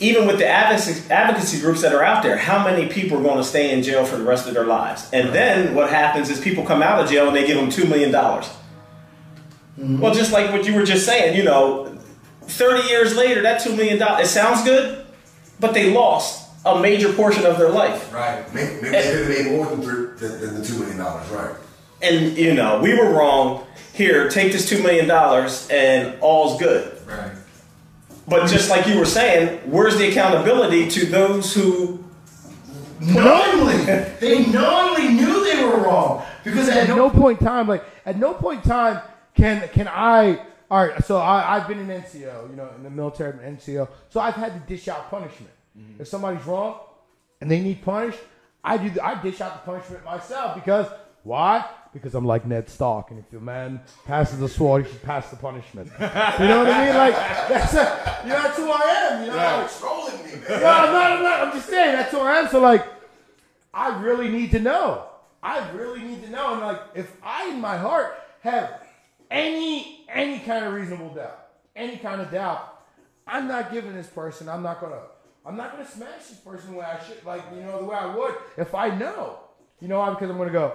Even 0.00 0.26
with 0.26 0.38
the 0.38 0.46
advocacy, 0.46 1.08
advocacy 1.12 1.60
groups 1.60 1.80
that 1.82 1.94
are 1.94 2.02
out 2.02 2.24
there, 2.24 2.36
how 2.36 2.64
many 2.64 2.88
people 2.88 3.18
are 3.18 3.22
going 3.22 3.36
to 3.36 3.44
stay 3.44 3.72
in 3.72 3.84
jail 3.84 4.04
for 4.04 4.16
the 4.16 4.24
rest 4.24 4.48
of 4.48 4.54
their 4.54 4.64
lives? 4.66 5.08
And 5.12 5.32
then 5.32 5.76
what 5.76 5.90
happens 5.90 6.28
is 6.28 6.40
people 6.40 6.64
come 6.64 6.82
out 6.82 7.00
of 7.00 7.08
jail 7.08 7.28
and 7.28 7.36
they 7.36 7.46
give 7.46 7.56
them 7.56 7.70
two 7.70 7.86
million 7.86 8.10
dollars. 8.10 8.46
Mm-hmm. 9.78 10.00
Well, 10.00 10.12
just 10.12 10.32
like 10.32 10.50
what 10.50 10.66
you 10.66 10.74
were 10.74 10.84
just 10.84 11.06
saying, 11.06 11.36
you 11.36 11.44
know, 11.44 11.91
thirty 12.52 12.88
years 12.88 13.16
later, 13.16 13.42
that 13.42 13.60
two 13.60 13.74
million 13.74 13.98
dollars 13.98 14.26
it 14.26 14.30
sounds 14.30 14.64
good, 14.64 15.04
but 15.60 15.74
they 15.74 15.92
lost 15.92 16.50
a 16.64 16.80
major 16.80 17.12
portion 17.12 17.44
of 17.44 17.58
their 17.58 17.70
life. 17.70 18.12
Right. 18.12 18.44
Maybe, 18.54 18.74
maybe 18.82 18.88
they 18.90 19.02
could 19.02 19.18
have 19.18 19.28
made 19.28 19.52
more 19.52 19.66
than, 19.66 19.82
three, 19.82 20.16
than, 20.18 20.40
than 20.40 20.54
the 20.60 20.64
two 20.64 20.78
million 20.78 20.98
dollars. 20.98 21.28
Right. 21.30 21.54
And 22.00 22.36
you 22.36 22.54
know, 22.54 22.80
we 22.80 22.94
were 22.94 23.12
wrong. 23.12 23.66
Here, 23.94 24.28
take 24.28 24.52
this 24.52 24.68
two 24.68 24.82
million 24.82 25.06
dollars, 25.06 25.68
and 25.70 26.18
all's 26.20 26.58
good. 26.58 26.96
Right. 27.06 27.32
But 28.26 28.48
just 28.48 28.70
like 28.70 28.86
you 28.86 28.98
were 28.98 29.04
saying, 29.04 29.70
where's 29.70 29.98
the 29.98 30.08
accountability 30.08 30.88
to 30.90 31.06
those 31.06 31.52
who 31.52 32.02
knowingly 33.00 33.84
they 34.20 34.46
knowingly 34.46 35.08
knew 35.08 35.44
they 35.44 35.64
were 35.64 35.78
wrong 35.78 36.24
because 36.44 36.68
at 36.68 36.88
no 36.88 37.10
point 37.10 37.40
in 37.40 37.46
time 37.46 37.66
like 37.66 37.84
at 38.06 38.18
no 38.18 38.32
point 38.32 38.62
in 38.62 38.70
time 38.70 39.00
can 39.34 39.68
can 39.70 39.88
i 39.88 40.40
all 40.72 40.86
right 40.86 41.04
so 41.04 41.18
I, 41.18 41.56
i've 41.56 41.68
been 41.68 41.78
in 41.78 41.88
nco 41.88 42.50
you 42.50 42.56
know 42.56 42.70
in 42.74 42.82
the 42.82 42.90
military 42.90 43.32
in 43.46 43.56
nco 43.56 43.86
so 44.08 44.20
i've 44.20 44.34
had 44.34 44.54
to 44.54 44.74
dish 44.74 44.88
out 44.88 45.10
punishment 45.10 45.52
mm-hmm. 45.78 46.00
if 46.00 46.08
somebody's 46.08 46.44
wrong 46.46 46.80
and 47.42 47.50
they 47.50 47.60
need 47.60 47.82
punished 47.82 48.18
i 48.64 48.78
do 48.78 48.88
the, 48.88 49.04
i 49.04 49.20
dish 49.20 49.42
out 49.42 49.52
the 49.62 49.70
punishment 49.70 50.02
myself 50.04 50.54
because 50.54 50.86
why 51.24 51.62
because 51.92 52.14
i'm 52.14 52.24
like 52.24 52.46
ned 52.46 52.70
stark 52.70 53.10
and 53.10 53.20
if 53.20 53.26
your 53.30 53.42
man 53.42 53.82
passes 54.06 54.38
the 54.38 54.48
sword 54.48 54.86
he 54.86 54.90
should 54.90 55.02
pass 55.02 55.28
the 55.28 55.36
punishment 55.36 55.88
you 56.00 56.48
know 56.48 56.64
what 56.64 56.70
i 56.70 56.86
mean 56.86 56.96
like 56.96 57.14
that's 57.48 57.74
a, 57.74 58.20
you 58.24 58.30
know, 58.30 58.42
that's 58.42 58.56
who 58.56 58.70
i 58.70 58.80
am 58.80 59.22
you 59.24 59.28
know 59.28 59.36
Right. 59.36 59.62
like, 59.62 59.78
Trolling 59.78 60.24
me, 60.24 60.32
man. 60.32 60.42
no, 60.48 60.54
I'm 60.54 60.92
not, 60.92 61.12
I'm 61.12 61.22
not. 61.22 61.40
I'm 61.40 61.52
just 61.52 61.68
saying 61.68 61.92
that's 61.92 62.10
who 62.10 62.20
I 62.20 62.38
am. 62.38 62.48
So 62.48 62.60
like, 62.60 62.86
I 63.74 64.00
really 64.00 64.28
need 64.28 64.50
to 64.52 64.60
know. 64.60 65.06
I 65.42 65.68
really 65.72 66.02
need 66.02 66.22
to 66.24 66.30
know. 66.30 66.52
And 66.52 66.60
like, 66.62 66.80
if 66.94 67.16
I 67.22 67.48
in 67.48 67.60
my 67.60 67.76
heart 67.76 68.14
have 68.40 68.81
any 69.32 70.04
any 70.08 70.38
kind 70.40 70.64
of 70.64 70.74
reasonable 70.74 71.14
doubt, 71.14 71.48
any 71.74 71.96
kind 71.96 72.20
of 72.20 72.30
doubt, 72.30 72.84
I'm 73.26 73.48
not 73.48 73.72
giving 73.72 73.94
this 73.94 74.06
person. 74.06 74.48
I'm 74.48 74.62
not 74.62 74.80
gonna. 74.80 75.00
I'm 75.44 75.56
not 75.56 75.72
gonna 75.72 75.88
smash 75.88 76.26
this 76.28 76.38
person 76.38 76.72
the 76.72 76.78
way 76.78 76.84
I 76.84 77.02
should. 77.04 77.24
Like 77.24 77.42
you 77.54 77.62
know 77.62 77.80
the 77.80 77.86
way 77.86 77.96
I 77.96 78.14
would 78.14 78.34
if 78.56 78.74
I 78.74 78.94
know. 78.96 79.40
You 79.80 79.88
know 79.88 79.98
why? 79.98 80.10
Because 80.10 80.30
I'm 80.30 80.38
gonna 80.38 80.52
go. 80.52 80.74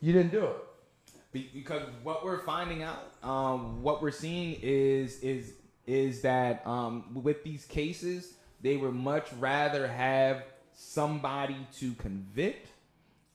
You 0.00 0.12
didn't 0.12 0.32
do 0.32 0.46
it. 0.46 1.52
Because 1.52 1.82
what 2.04 2.24
we're 2.24 2.42
finding 2.42 2.84
out, 2.84 3.02
um, 3.22 3.82
what 3.82 4.00
we're 4.02 4.10
seeing 4.10 4.58
is 4.62 5.20
is 5.20 5.52
is 5.86 6.22
that 6.22 6.66
um, 6.66 7.22
with 7.22 7.44
these 7.44 7.64
cases, 7.66 8.34
they 8.62 8.76
would 8.76 8.94
much 8.94 9.32
rather 9.38 9.86
have 9.86 10.44
somebody 10.72 11.56
to 11.78 11.92
convict 11.94 12.68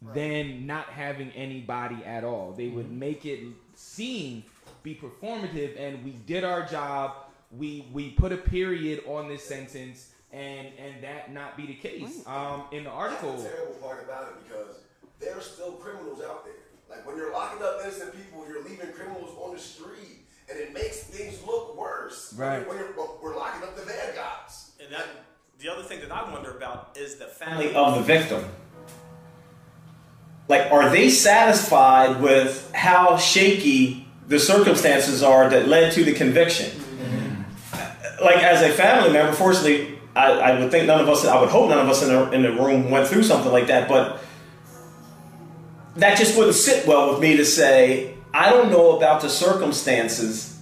than 0.01 0.65
not 0.65 0.85
having 0.85 1.31
anybody 1.31 2.03
at 2.05 2.23
all. 2.23 2.53
They 2.53 2.67
would 2.67 2.91
make 2.91 3.25
it 3.25 3.39
seem 3.75 4.43
be 4.83 4.95
performative, 4.95 5.79
and 5.79 6.03
we 6.03 6.11
did 6.11 6.43
our 6.43 6.65
job. 6.65 7.13
We 7.51 7.87
we 7.91 8.11
put 8.11 8.31
a 8.31 8.37
period 8.37 9.03
on 9.07 9.27
this 9.27 9.43
sentence, 9.43 10.11
and 10.31 10.67
and 10.77 11.03
that 11.03 11.33
not 11.33 11.57
be 11.57 11.67
the 11.67 11.73
case. 11.75 12.25
Um, 12.25 12.63
in 12.71 12.83
the 12.85 12.89
article, 12.89 13.31
That's 13.31 13.43
the 13.43 13.49
terrible 13.49 13.75
part 13.75 14.03
about 14.03 14.23
it 14.29 14.47
because 14.47 14.77
there 15.19 15.37
are 15.37 15.41
still 15.41 15.73
criminals 15.73 16.21
out 16.21 16.45
there. 16.45 16.53
Like 16.89 17.05
when 17.05 17.17
you're 17.17 17.33
locking 17.33 17.61
up 17.61 17.79
innocent 17.83 18.15
people, 18.15 18.45
you're 18.47 18.63
leaving 18.63 18.91
criminals 18.93 19.35
on 19.39 19.53
the 19.53 19.59
street, 19.59 20.25
and 20.49 20.57
it 20.57 20.73
makes 20.73 21.03
things 21.03 21.39
look 21.45 21.77
worse. 21.77 22.33
Right. 22.37 22.67
When 22.67 22.77
you're, 22.77 22.93
we're 23.21 23.35
locking 23.35 23.63
up 23.63 23.75
the 23.75 23.85
bad 23.85 24.15
guys. 24.15 24.71
And 24.81 24.91
that, 24.93 25.05
the 25.59 25.69
other 25.69 25.83
thing 25.83 25.99
that 25.99 26.11
I 26.11 26.31
wonder 26.31 26.55
about 26.55 26.97
is 26.97 27.17
the 27.17 27.25
family 27.25 27.75
of 27.75 27.95
the 27.95 28.01
victim. 28.01 28.45
Like, 30.49 30.71
are 30.71 30.89
they 30.89 31.11
satisfied 31.11 32.21
with 32.21 32.71
how 32.73 33.17
shaky 33.17 34.07
the 34.27 34.39
circumstances 34.39 35.21
are 35.21 35.47
that 35.47 35.67
led 35.67 35.93
to 35.93 36.03
the 36.03 36.11
conviction? 36.11 36.71
Like, 38.21 38.37
as 38.37 38.63
a 38.63 38.69
family 38.69 39.13
member, 39.13 39.31
fortunately, 39.31 39.99
I, 40.15 40.31
I 40.31 40.59
would 40.59 40.71
think 40.71 40.87
none 40.87 40.99
of 40.99 41.07
us, 41.07 41.23
I 41.23 41.39
would 41.39 41.49
hope 41.49 41.69
none 41.69 41.77
of 41.77 41.87
us 41.87 42.01
in 42.01 42.09
the, 42.09 42.31
in 42.31 42.41
the 42.41 42.51
room 42.51 42.89
went 42.89 43.07
through 43.07 43.23
something 43.23 43.51
like 43.51 43.67
that, 43.67 43.87
but 43.87 44.21
that 45.95 46.17
just 46.17 46.35
wouldn't 46.35 46.55
sit 46.55 46.87
well 46.87 47.11
with 47.11 47.21
me 47.21 47.37
to 47.37 47.45
say, 47.45 48.15
I 48.33 48.49
don't 48.49 48.71
know 48.71 48.97
about 48.97 49.21
the 49.21 49.29
circumstances 49.29 50.59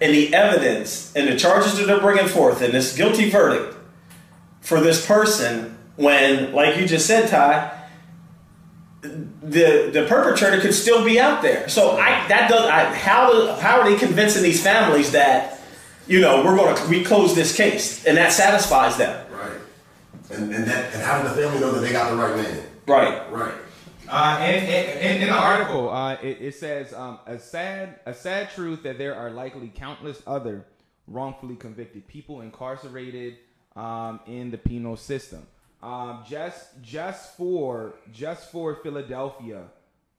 and 0.00 0.12
the 0.12 0.34
evidence 0.34 1.14
and 1.14 1.28
the 1.28 1.36
charges 1.36 1.78
that 1.78 1.86
they're 1.86 2.00
bringing 2.00 2.26
forth 2.26 2.60
and 2.60 2.74
this 2.74 2.96
guilty 2.96 3.30
verdict 3.30 3.76
for 4.60 4.80
this 4.80 5.06
person 5.06 5.78
when, 5.96 6.52
like 6.52 6.76
you 6.76 6.86
just 6.86 7.06
said, 7.06 7.28
Ty, 7.28 7.77
the 9.00 9.90
the 9.92 10.06
perpetrator 10.08 10.60
could 10.60 10.74
still 10.74 11.04
be 11.04 11.20
out 11.20 11.42
there. 11.42 11.68
So 11.68 11.96
I 11.96 12.26
that 12.28 12.48
does 12.50 12.68
I, 12.68 12.92
how 12.94 13.32
do, 13.32 13.60
how 13.60 13.80
are 13.80 13.90
they 13.90 13.96
convincing 13.96 14.42
these 14.42 14.62
families 14.62 15.12
that 15.12 15.60
you 16.06 16.20
know 16.20 16.44
we're 16.44 16.56
going 16.56 16.76
to 16.76 16.88
we 16.88 17.04
close 17.04 17.34
this 17.34 17.56
case 17.56 18.04
and 18.06 18.16
that 18.16 18.32
satisfies 18.32 18.96
them? 18.96 19.26
Right. 19.32 19.60
And, 20.30 20.52
and 20.52 20.64
that 20.64 20.94
and 20.94 21.02
how 21.02 21.22
do 21.22 21.28
the 21.28 21.34
family 21.34 21.60
know 21.60 21.72
that 21.72 21.80
they 21.80 21.92
got 21.92 22.10
the 22.10 22.16
right 22.16 22.36
man? 22.36 22.64
Right. 22.86 23.32
Right. 23.32 23.54
Uh, 24.10 24.38
and, 24.40 24.66
and, 24.66 25.00
and 25.00 25.22
in 25.22 25.28
the 25.28 25.34
article, 25.34 25.90
uh, 25.90 26.14
it, 26.14 26.38
it 26.40 26.54
says 26.54 26.94
um, 26.94 27.18
a 27.26 27.38
sad 27.38 28.00
a 28.06 28.14
sad 28.14 28.50
truth 28.50 28.82
that 28.82 28.98
there 28.98 29.14
are 29.14 29.30
likely 29.30 29.68
countless 29.68 30.22
other 30.26 30.64
wrongfully 31.06 31.56
convicted 31.56 32.06
people 32.08 32.40
incarcerated 32.40 33.36
um, 33.76 34.20
in 34.26 34.50
the 34.50 34.58
penal 34.58 34.96
system. 34.96 35.46
Um, 35.82 36.24
just 36.28 36.82
just 36.82 37.36
for 37.36 37.94
just 38.12 38.50
for 38.50 38.76
Philadelphia 38.76 39.62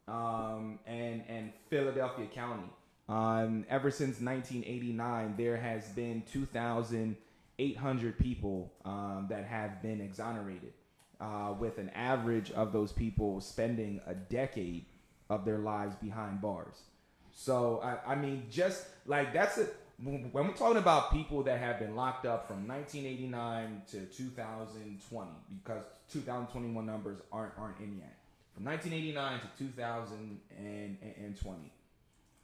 um, 0.08 0.80
and 0.88 1.22
and 1.28 1.52
Philadelphia 1.70 2.28
County, 2.28 2.70
um, 3.10 3.66
ever 3.70 3.92
since 3.92 4.22
1989, 4.22 5.34
there 5.36 5.58
has 5.58 5.88
been 5.90 6.24
2,800 6.32 8.20
people 8.20 8.72
um, 8.86 9.28
that 9.30 9.46
have 9.46 9.82
been 9.82 10.00
exonerated 10.00 10.72
uh, 11.20 11.54
with 11.60 11.78
an 11.78 11.90
average 11.90 12.52
of 12.52 12.72
those 12.72 12.92
people 12.92 13.42
spending 13.42 14.00
a 14.08 14.14
decade 14.14 14.86
of 15.30 15.44
their 15.44 15.58
lives 15.58 15.96
behind 15.96 16.40
bars. 16.40 16.84
So 17.32 17.82
I, 17.84 18.14
I 18.14 18.16
mean, 18.16 18.44
just 18.50 18.86
like 19.06 19.34
that's 19.34 19.58
it. 19.58 19.76
When 20.02 20.32
we're 20.32 20.54
talking 20.54 20.78
about 20.78 21.12
people 21.12 21.44
that 21.44 21.60
have 21.60 21.80
been 21.80 21.94
locked 21.96 22.26
up 22.26 22.48
from 22.48 22.66
1989 22.68 23.82
to 23.92 24.06
2020, 24.06 25.30
because 25.62 25.84
2021 26.12 26.86
numbers 26.86 27.20
aren't 27.32 27.54
aren't 27.58 27.80
in 27.80 27.98
yet. 27.98 28.18
From 28.54 28.66
1989 28.66 29.40
to 29.42 29.48
2020, 29.58 31.72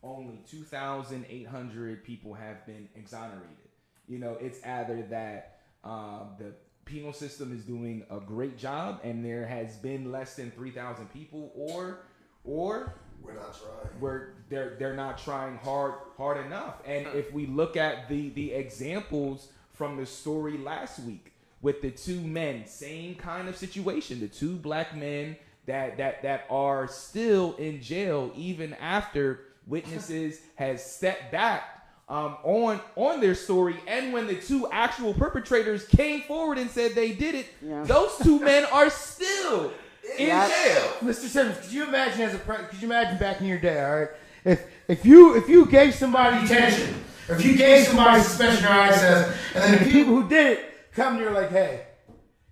only 0.04 0.40
2,800 0.50 2.04
people 2.04 2.34
have 2.34 2.66
been 2.66 2.90
exonerated. 2.96 3.70
You 4.08 4.20
know, 4.20 4.38
it's 4.40 4.64
either 4.64 5.04
that 5.10 5.60
um, 5.84 6.36
the 6.38 6.54
penal 6.86 7.12
system 7.14 7.52
is 7.54 7.64
doing 7.64 8.06
a 8.10 8.20
great 8.20 8.58
job 8.58 9.02
and 9.04 9.26
there 9.26 9.48
has 9.48 9.76
been 9.78 10.12
less 10.12 10.36
than 10.36 10.52
3,000 10.52 11.12
people, 11.12 11.52
or 11.56 12.02
or 12.44 12.94
We're 13.26 13.34
not 13.34 13.54
trying. 13.54 14.00
where 14.00 14.34
they're 14.50 14.76
they're 14.78 14.96
not 14.96 15.18
trying 15.18 15.58
hard 15.58 15.94
hard 16.18 16.46
enough. 16.46 16.76
And 16.86 17.08
if 17.08 17.32
we 17.34 17.46
look 17.48 17.76
at 17.78 18.10
the 18.10 18.30
the 18.30 18.52
examples 18.54 19.48
from 19.74 19.98
the 19.98 20.06
story 20.06 20.58
last 20.58 21.00
week 21.00 21.34
with 21.62 21.82
the 21.82 21.92
two 21.92 22.22
men, 22.22 22.66
same 22.68 23.16
kind 23.16 23.48
of 23.50 23.56
situation, 23.58 24.20
the 24.20 24.28
two 24.28 24.56
black 24.56 24.96
men 24.96 25.36
that 25.66 25.98
that 25.98 26.22
that 26.24 26.46
are 26.50 26.88
still 26.88 27.56
in 27.56 27.82
jail 27.82 28.32
even 28.36 28.74
after 28.76 29.42
witnesses 29.68 30.40
has 30.56 30.86
stepped 30.86 31.32
back 31.32 31.72
um, 32.08 32.38
on 32.44 32.80
on 32.96 33.20
their 33.20 33.34
story, 33.34 33.76
and 33.88 34.14
when 34.14 34.28
the 34.28 34.36
two 34.36 34.68
actual 34.72 35.12
perpetrators 35.14 35.88
came 35.88 36.22
forward 36.22 36.60
and 36.60 36.70
said 36.70 36.94
they 36.94 37.14
did 37.14 37.34
it, 37.34 37.48
those 37.88 38.16
two 38.22 38.40
men 38.40 38.64
are 38.72 38.92
still 38.92 39.74
in 40.18 40.28
jail. 40.28 40.82
Mr. 41.02 41.28
Simmons, 41.28 41.58
could 41.60 41.72
you 41.72 41.84
imagine 41.88 42.22
as 42.22 42.34
a 42.34 42.40
pre- 42.40 42.66
could 42.70 42.82
you 42.82 42.88
imagine 42.88 43.18
back 43.18 43.42
in 43.42 43.48
your 43.48 43.60
day, 43.60 43.84
all 43.84 44.00
right? 44.00 44.10
If 44.44 44.66
if 44.88 45.06
you 45.06 45.36
if 45.36 45.50
you 45.50 45.66
gave 45.66 45.94
somebody 45.96 46.48
detention, 46.48 46.96
or 47.30 47.36
if 47.36 47.46
you 47.46 47.58
gave 47.58 47.88
somebody 47.88 48.22
suspension 48.22 48.66
or 48.66 48.70
access, 48.70 49.38
and 49.54 49.64
then 49.64 49.84
the 49.84 49.92
people 49.92 50.16
who 50.16 50.30
did 50.30 50.58
it 50.58 50.92
come 50.94 51.18
to 51.18 51.24
you 51.24 51.30
like, 51.32 51.50
hey, 51.50 51.86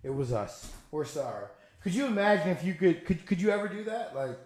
it 0.04 0.10
was 0.10 0.34
us. 0.34 0.72
We're 0.92 1.06
sorry. 1.06 1.48
Could 1.82 1.94
you 1.94 2.06
imagine 2.06 2.50
if 2.50 2.64
you 2.64 2.74
could 2.74 3.06
could 3.06 3.26
could 3.26 3.42
you 3.42 3.50
ever 3.50 3.68
do 3.68 3.84
that? 3.86 4.16
Like 4.16 4.38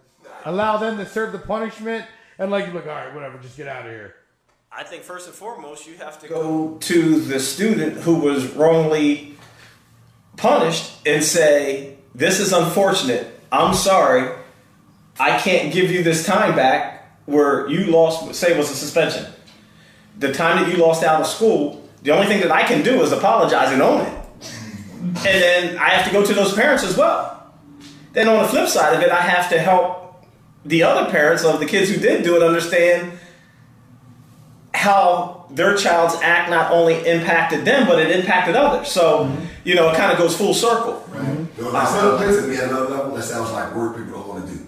allow 0.44 0.76
them 0.76 0.98
to 0.98 1.06
serve 1.06 1.32
the 1.32 1.38
punishment 1.38 2.04
and 2.38 2.50
like 2.50 2.66
you're 2.66 2.74
like, 2.74 2.86
all 2.86 2.92
right, 2.92 3.14
whatever, 3.14 3.38
just 3.38 3.56
get 3.56 3.68
out 3.68 3.86
of 3.86 3.92
here. 3.92 4.14
I 4.70 4.84
think 4.84 5.02
first 5.02 5.26
and 5.26 5.34
foremost, 5.34 5.86
you 5.86 5.96
have 5.96 6.20
to 6.20 6.28
go 6.28 6.76
to 6.80 7.20
the 7.20 7.40
student 7.40 7.98
who 7.98 8.16
was 8.16 8.52
wrongly 8.52 9.36
punished 10.36 11.06
and 11.06 11.24
say, 11.24 11.97
This 12.18 12.40
is 12.40 12.52
unfortunate. 12.52 13.40
I'm 13.52 13.72
sorry. 13.74 14.28
I 15.20 15.38
can't 15.38 15.72
give 15.72 15.92
you 15.92 16.02
this 16.02 16.26
time 16.26 16.56
back 16.56 17.16
where 17.26 17.68
you 17.68 17.86
lost, 17.92 18.34
say, 18.34 18.58
was 18.58 18.68
a 18.72 18.74
suspension. 18.74 19.24
The 20.18 20.32
time 20.32 20.60
that 20.60 20.72
you 20.72 20.82
lost 20.82 21.04
out 21.04 21.20
of 21.20 21.28
school, 21.28 21.88
the 22.02 22.10
only 22.10 22.26
thing 22.26 22.40
that 22.40 22.50
I 22.50 22.64
can 22.64 22.82
do 22.82 23.02
is 23.02 23.12
apologize 23.12 23.72
and 23.72 23.80
own 23.80 24.04
it. 24.04 24.24
And 25.00 25.24
then 25.24 25.78
I 25.78 25.90
have 25.90 26.06
to 26.08 26.12
go 26.12 26.26
to 26.26 26.34
those 26.34 26.54
parents 26.54 26.82
as 26.82 26.96
well. 26.96 27.52
Then 28.14 28.26
on 28.26 28.42
the 28.42 28.48
flip 28.48 28.68
side 28.68 28.94
of 28.94 29.00
it, 29.00 29.12
I 29.12 29.20
have 29.20 29.48
to 29.50 29.58
help 29.60 30.26
the 30.64 30.82
other 30.82 31.08
parents 31.08 31.44
of 31.44 31.60
the 31.60 31.66
kids 31.66 31.88
who 31.88 32.00
did 32.00 32.24
do 32.24 32.34
it 32.34 32.42
understand 32.42 33.16
how 34.74 35.46
their 35.50 35.76
child's 35.76 36.16
act 36.16 36.50
not 36.50 36.72
only 36.72 36.94
impacted 37.06 37.64
them, 37.64 37.86
but 37.86 38.00
it 38.00 38.10
impacted 38.10 38.56
others. 38.56 38.88
So, 38.88 39.32
you 39.62 39.76
know, 39.76 39.88
it 39.90 39.96
kind 39.96 40.10
of 40.10 40.18
goes 40.18 40.36
full 40.36 40.52
circle. 40.52 41.04
You 41.58 41.64
know, 41.64 41.72
that 41.72 41.88
sounds 41.88 42.36
to 42.36 42.46
me 42.46 42.56
at 42.56 42.68
another 42.68 42.88
level. 42.88 43.16
That 43.16 43.24
sounds 43.24 43.50
like 43.50 43.74
work 43.74 43.96
people 43.96 44.12
don't 44.12 44.28
want 44.28 44.46
to 44.46 44.54
do. 44.54 44.64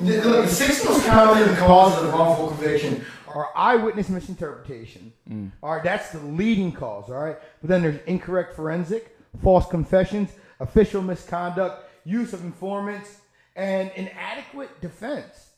Look, 0.00 0.44
the 0.44 0.48
six 0.48 0.84
most 0.84 1.06
common 1.06 1.56
causes 1.56 2.04
of 2.04 2.12
wrongful 2.12 2.48
conviction 2.48 3.02
are 3.28 3.48
eyewitness 3.56 4.10
misinterpretation. 4.10 5.12
Mm. 5.28 5.52
All 5.62 5.72
right, 5.74 5.82
that's 5.82 6.10
the 6.10 6.18
leading 6.18 6.70
cause. 6.70 7.08
All 7.08 7.22
right, 7.22 7.38
but 7.62 7.70
then 7.70 7.80
there's 7.80 7.98
incorrect 8.06 8.54
forensic, 8.54 9.16
false 9.42 9.66
confessions, 9.66 10.32
official 10.60 11.00
misconduct, 11.00 11.90
use 12.04 12.34
of 12.34 12.44
informants, 12.44 13.20
and 13.56 13.90
inadequate 13.96 14.82
defense. 14.82 15.50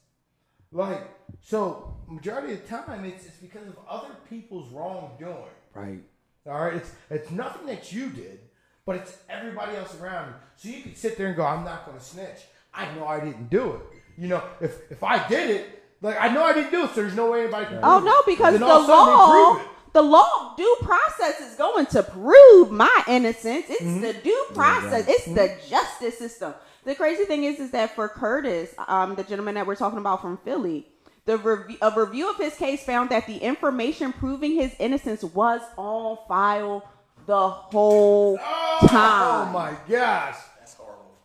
Like, 0.71 1.03
so 1.41 1.97
majority 2.07 2.53
of 2.53 2.63
the 2.63 2.69
time, 2.69 3.05
it's 3.05 3.27
it's 3.27 3.39
because 3.39 3.67
of 3.67 3.77
other 3.89 4.15
people's 4.31 4.71
wrongdoing. 4.71 5.51
Right. 5.75 6.01
All 6.47 6.65
right, 6.65 6.75
it's 6.75 6.93
it's 7.11 7.31
nothing 7.33 7.67
that 7.67 7.93
you 7.93 8.09
did, 8.11 8.39
but 8.87 8.97
it's 8.97 9.19
everybody 9.29 9.77
else 9.77 9.95
around 10.01 10.29
you. 10.29 10.35
So 10.57 10.69
you 10.77 10.83
can 10.83 10.95
sit 10.95 11.19
there 11.19 11.27
and 11.27 11.37
go, 11.37 11.45
"I'm 11.45 11.65
not 11.65 11.85
going 11.85 11.99
to 11.99 12.05
snitch. 12.05 12.47
I 12.73 12.93
know 12.95 13.07
I 13.07 13.21
didn't 13.21 13.51
do 13.51 13.73
it." 13.75 13.81
You 14.17 14.29
know, 14.29 14.43
if 14.61 14.91
if 14.91 15.03
I 15.05 15.27
did 15.29 15.51
it, 15.51 15.83
like 16.01 16.17
I 16.19 16.29
know 16.29 16.43
I 16.45 16.55
didn't 16.55 16.71
do 16.71 16.85
it, 16.85 16.89
so 16.95 17.03
there's 17.03 17.15
no 17.15 17.31
way 17.33 17.43
anybody 17.43 17.67
can. 17.67 17.81
Oh 17.83 17.99
prove 18.01 18.05
no, 18.05 18.19
it. 18.21 18.27
because 18.27 18.59
the 18.59 18.65
all 18.65 18.79
of 18.79 18.85
a 18.85 18.87
sudden 18.87 19.59
they 19.59 19.63
law, 19.63 19.73
the 19.93 20.03
law 20.03 20.55
due 20.57 20.77
process 20.83 21.41
is 21.41 21.55
going 21.57 21.87
to 21.87 22.03
prove 22.03 22.71
my 22.71 23.03
innocence. 23.09 23.67
It's 23.69 23.83
Mm-hmm. 23.83 24.01
the 24.01 24.13
due 24.15 24.47
process. 24.55 25.07
It's 25.09 25.25
the 25.27 25.55
justice 25.69 26.19
system. 26.19 26.55
The 26.85 26.95
crazy 26.95 27.25
thing 27.25 27.43
is, 27.45 27.59
is 27.59 27.73
that 27.73 27.95
for 27.97 28.09
Curtis, 28.09 28.73
um, 28.87 29.17
the 29.17 29.25
gentleman 29.25 29.57
that 29.57 29.67
we're 29.67 29.75
talking 29.75 29.99
about 29.99 30.23
from 30.23 30.37
Philly, 30.39 30.87
the 31.25 31.37
review, 31.37 31.77
a 31.83 31.91
review 32.01 32.31
of 32.31 32.37
his 32.37 32.55
case 32.55 32.85
found 32.85 33.11
that 33.11 33.27
the 33.27 33.39
information 33.39 34.13
proving 34.13 34.53
his 34.55 34.73
innocence 34.79 35.25
was 35.25 35.61
on 35.77 36.17
file 36.29 36.89
the 37.27 37.49
whole 37.49 38.39
Oh 38.41 38.87
time. 38.89 39.49
Oh 39.49 39.53
my 39.53 39.77
gosh, 39.89 40.37
that's 40.59 40.75
horrible. 40.75 41.19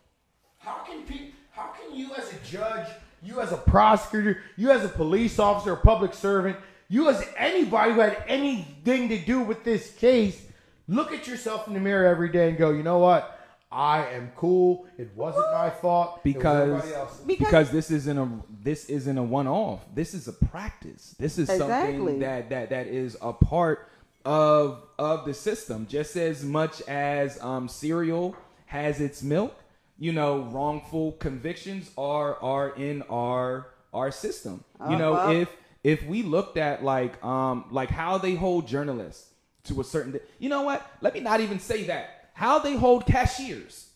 How 0.58 0.78
can 0.84 1.02
people? 1.02 1.28
How 1.50 1.68
can 1.68 1.96
you 1.96 2.12
as 2.14 2.32
a 2.32 2.36
judge 2.44 2.88
you 3.22 3.40
as 3.40 3.52
a 3.52 3.56
prosecutor, 3.56 4.42
you 4.56 4.70
as 4.70 4.84
a 4.84 4.88
police 4.88 5.38
officer, 5.38 5.72
a 5.72 5.76
public 5.76 6.12
servant, 6.12 6.56
you 6.88 7.08
as 7.08 7.24
anybody 7.36 7.92
who 7.92 8.00
had 8.00 8.22
anything 8.26 9.08
to 9.08 9.18
do 9.18 9.40
with 9.40 9.64
this 9.64 9.92
case, 9.94 10.44
look 10.88 11.12
at 11.12 11.26
yourself 11.26 11.68
in 11.68 11.74
the 11.74 11.80
mirror 11.80 12.06
every 12.06 12.28
day 12.30 12.48
and 12.48 12.58
go, 12.58 12.70
you 12.70 12.82
know 12.82 12.98
what? 12.98 13.38
I 13.70 14.06
am 14.08 14.32
cool. 14.36 14.86
It 14.98 15.10
wasn't 15.16 15.50
my 15.52 15.70
fault. 15.70 16.16
It 16.18 16.24
because 16.24 17.20
because, 17.26 17.70
this 17.70 17.90
isn't 17.90 18.18
a 18.18 18.28
this 18.62 18.90
isn't 18.90 19.16
a 19.16 19.22
one 19.22 19.46
off. 19.46 19.80
This 19.94 20.12
is 20.12 20.28
a 20.28 20.32
practice. 20.34 21.14
This 21.18 21.38
is 21.38 21.48
Exactly. 21.48 21.96
something 21.96 22.18
that 22.18 22.50
that 22.50 22.68
that 22.68 22.86
is 22.88 23.16
a 23.22 23.32
part 23.32 23.88
of 24.24 24.82
of 24.98 25.24
the 25.24 25.34
system. 25.34 25.86
Just 25.88 26.16
as 26.16 26.44
much 26.44 26.80
as 26.82 27.40
um, 27.42 27.68
cereal 27.68 28.36
has 28.66 29.00
its 29.00 29.22
milk, 29.22 29.54
you 29.98 30.12
know, 30.12 30.40
wrongful 30.44 31.12
convictions 31.12 31.90
are 31.98 32.36
are 32.42 32.70
in 32.76 33.02
our 33.10 33.68
our 33.92 34.10
system. 34.10 34.64
You 34.90 34.96
know, 34.96 35.14
Uh-huh. 35.14 35.32
if 35.32 35.48
if 35.84 36.04
we 36.06 36.22
looked 36.22 36.56
at 36.56 36.82
like 36.84 37.22
um 37.24 37.64
like 37.70 37.90
how 37.90 38.18
they 38.18 38.34
hold 38.34 38.66
journalists 38.66 39.28
to 39.64 39.80
a 39.80 39.84
certain, 39.84 40.12
de- 40.12 40.20
you 40.38 40.48
know 40.48 40.62
what? 40.62 40.84
Let 41.00 41.14
me 41.14 41.20
not 41.20 41.40
even 41.40 41.58
say 41.60 41.84
that. 41.84 42.30
How 42.34 42.58
they 42.58 42.74
hold 42.76 43.06
cashiers 43.06 43.90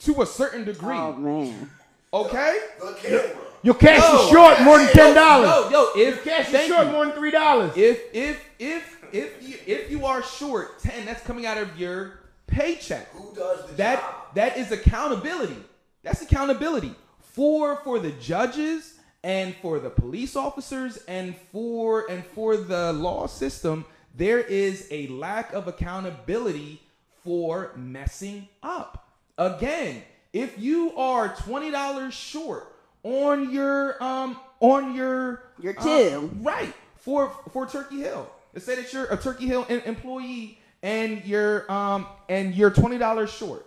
to 0.00 0.22
a 0.22 0.26
certain 0.26 0.64
degree. 0.64 0.96
Oh 0.96 1.12
man. 1.14 1.70
Okay. 2.14 2.58
The 2.80 2.92
camera. 2.94 3.36
Your 3.62 3.74
cash 3.74 4.02
Yo, 4.02 4.24
is 4.24 4.30
short 4.30 4.60
more 4.62 4.78
than 4.78 4.88
ten 4.88 5.14
dollars. 5.14 5.70
Yo, 5.70 5.84
yo, 5.94 6.02
if 6.08 6.24
Your 6.26 6.34
cash 6.34 6.52
is 6.52 6.66
short 6.66 6.86
you. 6.86 6.92
more 6.92 7.04
than 7.06 7.14
three 7.14 7.30
dollars. 7.30 7.72
If 7.76 8.00
if 8.12 8.44
if 8.58 9.01
if 9.12 9.48
you 9.48 9.56
if 9.66 9.90
you 9.90 10.06
are 10.06 10.22
short 10.22 10.78
ten, 10.80 11.04
that's 11.06 11.22
coming 11.24 11.46
out 11.46 11.58
of 11.58 11.78
your 11.78 12.20
paycheck. 12.46 13.08
Who 13.12 13.34
does 13.34 13.66
the 13.66 13.74
that? 13.74 14.04
That 14.34 14.56
is 14.56 14.72
accountability. 14.72 15.56
That's 16.02 16.22
accountability 16.22 16.94
for 17.20 17.76
for 17.76 17.98
the 17.98 18.10
judges 18.12 18.94
and 19.24 19.54
for 19.62 19.78
the 19.78 19.90
police 19.90 20.34
officers 20.36 20.98
and 21.08 21.34
for 21.52 22.10
and 22.10 22.24
for 22.26 22.56
the 22.56 22.92
law 22.92 23.26
system. 23.26 23.84
There 24.14 24.40
is 24.40 24.88
a 24.90 25.06
lack 25.08 25.52
of 25.52 25.68
accountability 25.68 26.82
for 27.24 27.72
messing 27.76 28.48
up. 28.62 29.08
Again, 29.38 30.02
if 30.32 30.58
you 30.58 30.94
are 30.96 31.34
twenty 31.36 31.70
dollars 31.70 32.12
short 32.14 32.74
on 33.04 33.50
your 33.50 34.02
um 34.02 34.36
on 34.60 34.94
your 34.94 35.42
Your 35.60 35.78
uh, 35.78 35.82
till. 35.82 36.28
right 36.40 36.74
for 36.96 37.30
for 37.52 37.66
Turkey 37.66 38.00
Hill. 38.00 38.28
Let's 38.54 38.66
say 38.66 38.76
that 38.76 38.92
you're 38.92 39.06
a 39.06 39.16
Turkey 39.16 39.46
Hill 39.46 39.64
employee 39.64 40.58
and 40.82 41.24
you're 41.24 41.70
um 41.70 42.06
and 42.28 42.54
you're 42.54 42.70
twenty 42.70 42.98
dollars 42.98 43.30
short. 43.30 43.66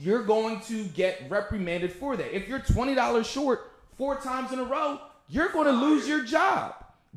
You're 0.00 0.22
going 0.22 0.60
to 0.62 0.84
get 0.84 1.24
reprimanded 1.28 1.92
for 1.92 2.16
that. 2.16 2.34
If 2.34 2.48
you're 2.48 2.60
twenty 2.60 2.94
dollars 2.94 3.26
short 3.26 3.72
four 3.96 4.16
times 4.16 4.52
in 4.52 4.60
a 4.60 4.64
row, 4.64 5.00
you're 5.28 5.48
going 5.48 5.66
to 5.66 5.72
lose 5.72 6.06
your 6.06 6.22
job. 6.24 6.74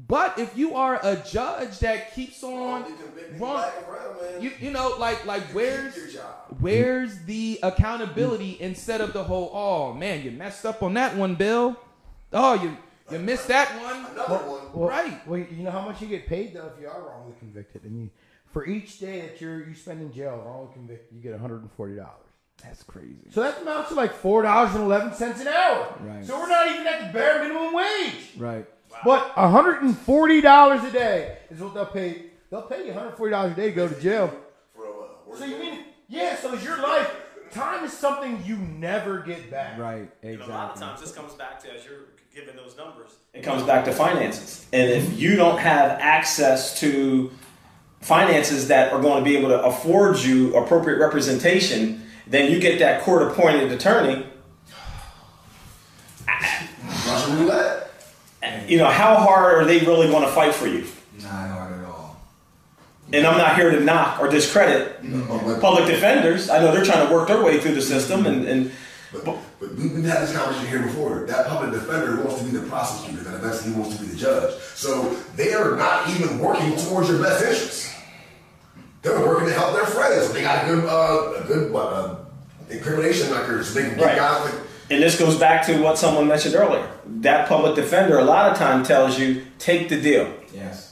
But 0.07 0.39
if 0.39 0.57
you 0.57 0.73
are 0.75 0.99
a 1.03 1.17
judge 1.17 1.79
that 1.79 2.15
keeps 2.15 2.41
on 2.43 2.85
wrong, 3.37 3.65
you, 4.39 4.51
you 4.59 4.71
know, 4.71 4.95
like 4.97 5.25
like 5.25 5.43
where's 5.53 5.93
where's 6.59 7.19
the 7.25 7.59
accountability 7.61 8.57
instead 8.59 9.01
of 9.01 9.13
the 9.13 9.23
whole 9.23 9.51
oh 9.53 9.93
man 9.93 10.23
you 10.23 10.31
messed 10.31 10.65
up 10.65 10.81
on 10.81 10.93
that 10.95 11.15
one 11.15 11.35
Bill 11.35 11.77
oh 12.33 12.53
you 12.55 12.77
you 13.11 13.19
missed 13.19 13.47
that 13.47 13.69
one 13.81 14.05
Another 14.11 14.43
Well, 14.73 14.89
right 14.89 15.27
Well, 15.27 15.39
you 15.39 15.63
know 15.63 15.71
how 15.71 15.81
much 15.81 16.01
you 16.01 16.07
get 16.07 16.27
paid 16.27 16.53
though 16.53 16.71
if 16.75 16.81
you 16.81 16.87
are 16.87 17.01
wrongly 17.01 17.33
convicted. 17.39 17.81
I 17.85 17.89
mean, 17.89 18.11
for 18.51 18.65
each 18.65 18.99
day 18.99 19.21
that 19.21 19.41
you're 19.41 19.67
you 19.67 19.75
spend 19.75 20.01
in 20.01 20.11
jail 20.13 20.41
wrongly 20.45 20.73
convicted, 20.73 21.15
you 21.15 21.21
get 21.21 21.31
140 21.31 21.95
dollars. 21.95 22.11
That's 22.63 22.83
crazy. 22.83 23.15
So 23.31 23.41
that 23.41 23.61
amounts 23.61 23.89
to 23.89 23.95
like 23.95 24.13
four 24.13 24.43
dollars 24.43 24.75
and 24.75 24.83
eleven 24.83 25.13
cents 25.13 25.41
an 25.41 25.47
hour. 25.47 25.97
Right. 25.99 26.23
So 26.25 26.39
we're 26.39 26.49
not 26.49 26.67
even 26.71 26.85
at 26.85 27.07
the 27.07 27.13
bare 27.13 27.41
minimum 27.41 27.73
wage. 27.73 28.31
right 28.37 28.65
But 29.03 29.35
140 29.37 30.41
dollars 30.41 30.83
a 30.83 30.91
day 30.91 31.37
is 31.49 31.59
what 31.59 31.73
they'll 31.73 31.85
pay. 31.85 32.25
They'll 32.49 32.61
pay 32.63 32.79
you 32.81 32.87
140 32.87 33.31
dollars 33.31 33.53
a 33.53 33.55
day 33.55 33.69
to 33.69 33.75
go 33.75 33.87
to 33.87 33.99
jail. 33.99 34.37
So 35.37 35.45
you 35.45 35.57
mean 35.57 35.85
yeah? 36.07 36.35
So 36.35 36.53
is 36.53 36.63
your 36.63 36.77
life? 36.77 37.09
Time 37.51 37.83
is 37.83 37.91
something 37.93 38.41
you 38.45 38.57
never 38.57 39.19
get 39.19 39.49
back. 39.51 39.77
right 39.77 40.09
Exactly. 40.21 40.29
And 40.29 40.33
exactly 40.33 40.53
a 40.53 40.57
lot 40.57 40.71
of 40.73 40.79
times 40.79 41.01
this 41.01 41.11
comes 41.13 41.33
back 41.33 41.59
to 41.63 41.73
as 41.73 41.83
you're 41.85 42.10
giving 42.33 42.55
those 42.55 42.77
numbers. 42.77 43.11
It 43.33 43.43
comes 43.43 43.63
back 43.63 43.85
to 43.85 43.91
finances, 43.91 44.65
and 44.71 44.89
if 44.89 45.19
you 45.19 45.35
don't 45.35 45.57
have 45.57 45.99
access 45.99 46.79
to 46.79 47.31
finances 47.99 48.69
that 48.69 48.91
are 48.93 49.01
going 49.01 49.23
to 49.23 49.29
be 49.29 49.35
able 49.37 49.49
to 49.49 49.61
afford 49.63 50.19
you 50.19 50.55
appropriate 50.55 50.97
representation, 50.97 52.03
then 52.27 52.51
you 52.51 52.59
get 52.59 52.79
that 52.79 53.01
court-appointed 53.01 53.71
attorney. 53.71 54.25
You 58.67 58.77
know 58.77 58.89
how 58.89 59.15
hard 59.15 59.55
are 59.55 59.65
they 59.65 59.79
really 59.79 60.07
going 60.07 60.23
to 60.23 60.31
fight 60.31 60.55
for 60.55 60.67
you? 60.67 60.85
Not 61.21 61.49
hard 61.49 61.73
at 61.73 61.85
all. 61.85 62.21
And 63.11 63.27
I'm 63.27 63.37
not 63.37 63.55
here 63.55 63.71
to 63.71 63.79
knock 63.81 64.21
or 64.21 64.29
discredit 64.29 65.01
public 65.59 65.85
defenders. 65.85 66.49
I 66.49 66.59
know 66.59 66.71
they're 66.71 66.85
trying 66.85 67.05
to 67.07 67.13
work 67.13 67.27
their 67.27 67.43
way 67.43 67.59
through 67.59 67.75
the 67.75 67.81
system, 67.81 68.25
and, 68.25 68.47
and 68.47 68.71
But, 69.11 69.37
but 69.75 69.79
we- 69.83 69.89
we've 69.89 70.05
had 70.05 70.21
this 70.27 70.35
conversation 70.35 70.67
here 70.69 70.79
before. 70.79 71.25
That 71.27 71.47
public 71.47 71.71
defender 71.71 72.21
wants 72.21 72.39
to 72.41 72.43
be 72.49 72.57
the 72.57 72.67
prosecutor, 72.67 73.25
and 73.27 73.35
eventually 73.35 73.73
he 73.73 73.79
wants 73.79 73.95
to 73.97 74.01
be 74.03 74.09
the 74.09 74.15
judge. 74.17 74.53
So 74.75 75.15
they 75.35 75.53
are 75.53 75.75
not 75.75 76.09
even 76.09 76.39
working 76.39 76.75
towards 76.77 77.09
your 77.09 77.19
best 77.19 77.43
interests. 77.43 77.93
They're 79.01 79.19
working 79.19 79.47
to 79.47 79.53
help 79.53 79.73
their 79.75 79.85
friends. 79.85 80.31
They 80.31 80.41
got 80.41 80.63
a 80.63 80.67
good, 80.67 80.85
uh, 80.85 81.43
a 81.43 81.47
good 81.47 81.71
what, 81.71 81.85
uh, 81.93 82.15
incrimination 82.69 83.31
record, 83.31 83.65
so 83.65 83.73
they 83.73 83.87
can 83.89 83.97
get 83.97 84.05
Right. 84.05 84.15
guys 84.17 84.45
like 84.45 84.53
And 84.91 85.01
this 85.01 85.17
goes 85.17 85.37
back 85.37 85.65
to 85.67 85.81
what 85.81 85.97
someone 85.97 86.27
mentioned 86.27 86.53
earlier. 86.53 86.83
That 87.21 87.47
public 87.47 87.75
defender 87.75 88.19
a 88.19 88.23
lot 88.25 88.51
of 88.51 88.57
time 88.57 88.83
tells 88.83 89.17
you, 89.17 89.41
take 89.57 89.87
the 89.89 89.95
deal. 89.99 90.27
yes. 90.53 90.89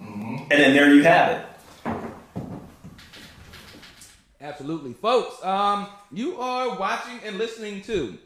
And 0.00 0.46
then 0.62 0.74
there 0.74 0.88
you 0.94 1.02
have 1.02 1.30
it. 1.32 1.38
Absolutely. 4.48 4.94
Folks 4.94 5.44
um 5.44 5.86
you 6.10 6.40
are 6.40 6.78
watching 6.78 7.20
and 7.24 7.36
listening 7.36 7.82
to 7.82 8.16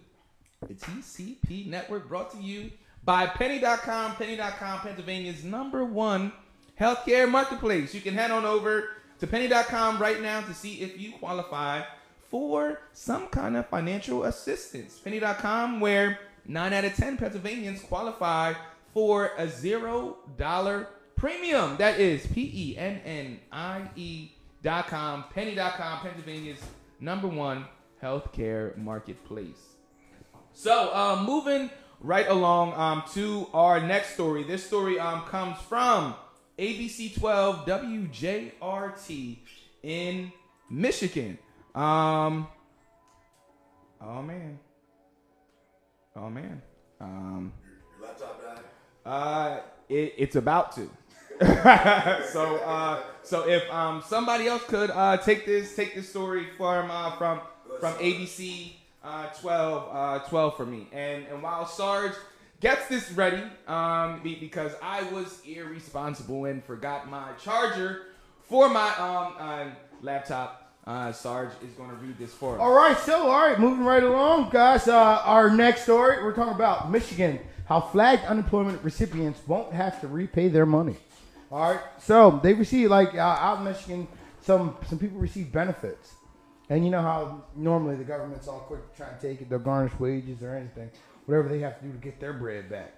the 0.69 0.75
TCP 0.75 1.67
network 1.67 2.09
brought 2.09 2.31
to 2.31 2.39
you 2.39 2.71
by 3.05 3.27
Pennie.com 3.27 4.15
Pennie.com 4.15 4.81
Pennsylvania's 4.81 5.43
number 5.43 5.85
one 5.85 6.33
healthcare 6.81 7.29
marketplace. 7.29 7.93
You 7.93 8.01
can 8.01 8.15
head 8.15 8.31
on 8.31 8.45
over 8.45 8.91
to 9.19 9.27
Pennie.com 9.27 9.99
right 9.99 10.23
now 10.23 10.43
to 10.43 10.55
see 10.55 10.75
if 10.77 11.01
you 11.01 11.11
qualify 11.13 11.83
for 12.31 12.83
some 12.93 13.27
kind 13.27 13.57
of 13.57 13.67
financial 13.69 14.23
assistance. 14.23 15.01
Pennie.com 15.01 15.81
where 15.81 16.21
9 16.47 16.73
out 16.73 16.85
of 16.85 16.95
10 16.95 17.17
Pennsylvanians 17.17 17.83
qualify 17.83 18.55
for 18.95 19.33
a 19.39 19.49
zero 19.49 20.19
dollar 20.39 20.87
premium. 21.17 21.77
That 21.79 21.99
is 21.99 22.27
p-e-n-n-i-e 22.29 22.79
dot 24.15 24.31
com 24.31 24.42
Pennie.com 24.63 25.25
pennsylvania's 26.01 26.61
number 27.01 27.29
one 27.29 27.65
healthcare 28.03 28.77
marketplace. 28.77 29.77
So 30.53 30.95
um, 30.95 31.25
moving 31.27 31.71
right 32.01 32.29
along 32.29 32.75
um, 32.75 33.03
to 33.15 33.49
our 33.55 33.81
next 33.81 34.15
story. 34.15 34.45
This 34.45 34.65
story 34.65 34.99
um, 34.99 35.23
comes 35.23 35.59
from 35.69 36.15
abc 36.59 37.19
12 37.19 37.67
wjrt 37.67 39.39
in 39.83 40.33
michigan. 40.71 41.39
Um, 41.75 42.47
oh 44.01 44.23
man. 44.23 44.59
Oh 46.15 46.29
man. 46.29 46.61
Um, 47.01 47.53
Your 47.99 48.09
laptop 48.09 48.43
died. 48.43 48.65
uh, 49.07 49.61
it, 49.89 50.15
it's 50.19 50.37
about 50.37 50.73
to. 50.77 50.91
so, 52.33 52.57
uh, 52.65 53.03
so 53.23 53.49
if 53.49 53.69
um, 53.73 54.03
somebody 54.07 54.47
else 54.47 54.63
could 54.65 54.91
uh, 54.91 55.17
take 55.17 55.45
this, 55.45 55.75
take 55.75 55.95
this 55.95 56.09
story 56.09 56.47
from 56.57 56.91
uh, 56.91 57.17
from 57.17 57.41
from 57.81 57.95
ABC 57.95 58.73
uh, 59.03 59.27
12, 59.29 59.89
uh, 59.93 60.19
12 60.29 60.57
for 60.57 60.67
me. 60.67 60.87
And 60.93 61.27
and 61.27 61.43
while 61.43 61.67
Sarge 61.67 62.13
gets 62.61 62.87
this 62.89 63.11
ready, 63.13 63.43
um, 63.67 64.21
because 64.23 64.73
I 64.83 65.03
was 65.05 65.41
irresponsible 65.47 66.45
and 66.45 66.63
forgot 66.65 67.11
my 67.11 67.33
charger 67.43 68.03
for 68.49 68.69
my 68.69 68.89
um 68.97 69.35
uh, 69.39 69.65
laptop, 70.01 70.73
uh, 70.87 71.13
Sarge 71.13 71.51
is 71.65 71.73
going 71.75 71.91
to 71.91 71.97
read 71.97 72.19
this 72.19 72.33
for 72.33 72.55
us. 72.55 72.61
All 72.61 72.75
right, 72.75 72.99
so 72.99 73.29
all 73.29 73.49
right, 73.49 73.59
moving 73.59 73.85
right 73.85 74.03
along, 74.03 74.51
guys. 74.51 74.89
Uh, 74.89 75.23
our 75.25 75.51
next 75.51 75.83
story, 75.83 76.23
we're 76.23 76.35
talking 76.35 76.55
about 76.55 76.91
Michigan, 76.91 77.41
how 77.67 77.81
flagged 77.81 78.25
unemployment 78.25 78.83
recipients 78.85 79.41
won't 79.47 79.73
have 79.73 80.01
to 80.01 80.09
repay 80.09 80.49
their 80.49 80.67
money. 80.67 80.97
All 81.53 81.75
right, 81.75 81.81
so 81.99 82.41
they 82.43 82.55
receive 82.55 82.89
like 82.89 83.15
uh, 83.15 83.19
out 83.19 83.59
in 83.59 83.65
Michigan, 83.65 84.09
some 84.41 84.75
some 84.89 84.99
people 84.99 85.19
receive 85.19 85.53
benefits, 85.53 86.15
and 86.71 86.83
you 86.83 86.91
know 86.91 87.03
how 87.03 87.45
normally 87.55 87.95
the 87.95 88.05
government's 88.05 88.49
all 88.49 88.61
quick 88.61 88.91
to 88.91 88.97
try 88.97 89.09
and 89.09 89.21
take 89.21 89.43
it, 89.43 89.51
they'll 89.51 89.59
garnish 89.59 89.93
wages 90.01 90.43
or 90.43 90.55
anything, 90.55 90.91
whatever 91.27 91.51
they 91.51 91.59
have 91.59 91.79
to 91.79 91.85
do 91.85 91.93
to 91.93 91.99
get 91.99 92.19
their 92.19 92.33
bread 92.33 92.71
back. 92.71 92.95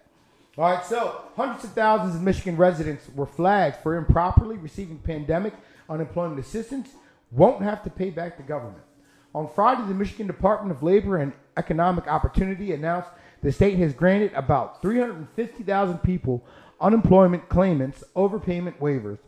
All 0.57 0.71
right, 0.71 0.87
so 0.87 1.23
hundreds 1.35 1.65
of 1.65 1.73
thousands 1.73 2.15
of 2.15 2.23
Michigan 2.23 2.57
residents 2.57 3.09
were 3.17 3.27
flagged 3.27 3.79
for 3.83 3.97
improperly 3.97 4.57
receiving 4.57 4.99
pandemic 4.99 5.55
unemployment 5.89 6.39
assistance, 6.39 6.91
won't 7.33 7.61
have 7.61 7.83
to 7.83 7.91
pay 7.91 8.11
back 8.11 8.37
the 8.37 8.45
government. 8.45 8.85
On 9.35 9.49
Friday, 9.53 9.83
the 9.89 9.95
Michigan 9.95 10.29
Department 10.29 10.71
of 10.71 10.85
Labor 10.85 11.17
and 11.17 11.33
Economic 11.57 12.07
Opportunity 12.07 12.73
announced 12.73 13.11
the 13.43 13.51
state 13.51 13.79
has 13.79 13.93
granted 13.93 14.33
about 14.35 14.81
350,000 14.81 15.99
people 15.99 16.45
unemployment 16.85 17.49
claimants 17.49 18.05
overpayment 18.15 18.79
waivers. 18.79 19.19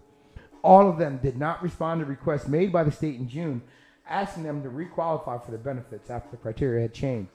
All 0.63 0.91
of 0.91 0.99
them 0.99 1.19
did 1.23 1.39
not 1.39 1.63
respond 1.63 2.01
to 2.01 2.05
requests 2.05 2.47
made 2.47 2.71
by 2.71 2.85
the 2.85 2.93
state 2.93 3.15
in 3.15 3.29
June 3.29 3.63
asking 4.07 4.43
them 4.43 4.63
to 4.63 4.69
requalify 4.69 5.43
for 5.43 5.51
the 5.51 5.59
benefits 5.59 6.11
after 6.11 6.31
the 6.31 6.37
criteria 6.37 6.83
had 6.83 6.93
changed. 6.93 7.31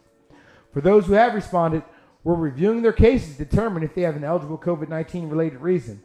For 0.72 0.80
those 0.80 1.07
who 1.07 1.13
have 1.13 1.34
responded, 1.34 1.82
we're 2.24 2.36
reviewing 2.36 2.84
their 2.84 2.93
cases 2.93 3.36
to 3.36 3.45
determine 3.45 3.82
if 3.82 3.95
they 3.95 4.03
have 4.03 4.15
an 4.15 4.24
eligible 4.24 4.59
COVID 4.59 4.89
19 4.89 5.28
related 5.28 5.59
reason 5.59 6.01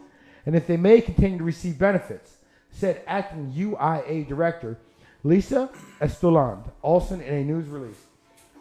and 0.46 0.56
if 0.56 0.66
they 0.66 0.78
may 0.78 1.02
continue 1.02 1.38
to 1.38 1.44
receive 1.44 1.78
benefits, 1.78 2.38
said 2.70 3.02
acting 3.06 3.52
UIA 3.52 4.26
director 4.26 4.78
Liza 5.24 5.68
Estlund 6.00 6.70
Olson 6.82 7.20
in 7.20 7.34
a 7.34 7.44
news 7.44 7.68
release. 7.68 8.00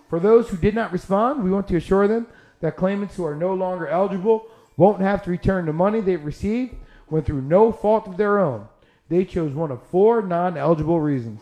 For 0.10 0.20
those 0.20 0.50
who 0.50 0.58
did 0.58 0.76
not 0.76 0.92
respond, 0.92 1.44
we 1.44 1.52
want 1.52 1.68
to 1.70 1.78
assure 1.78 2.10
them 2.10 2.28
that 2.60 2.76
claimants 2.76 3.16
who 3.16 3.26
are 3.26 3.36
no 3.36 3.54
longer 3.54 3.88
eligible 3.88 4.48
won't 4.78 5.02
have 5.02 5.24
to 5.24 5.32
return 5.32 5.66
the 5.66 5.74
money 5.74 6.02
they've 6.02 6.24
received 6.24 6.76
when 7.08 7.24
through 7.24 7.42
no 7.42 7.72
fault 7.72 8.08
of 8.08 8.18
their 8.18 8.40
own. 8.40 8.68
They 9.10 9.26
chose 9.26 9.54
one 9.54 9.72
of 9.72 9.86
four 9.88 10.22
non 10.22 10.58
eligible 10.58 11.00
reasons. 11.00 11.42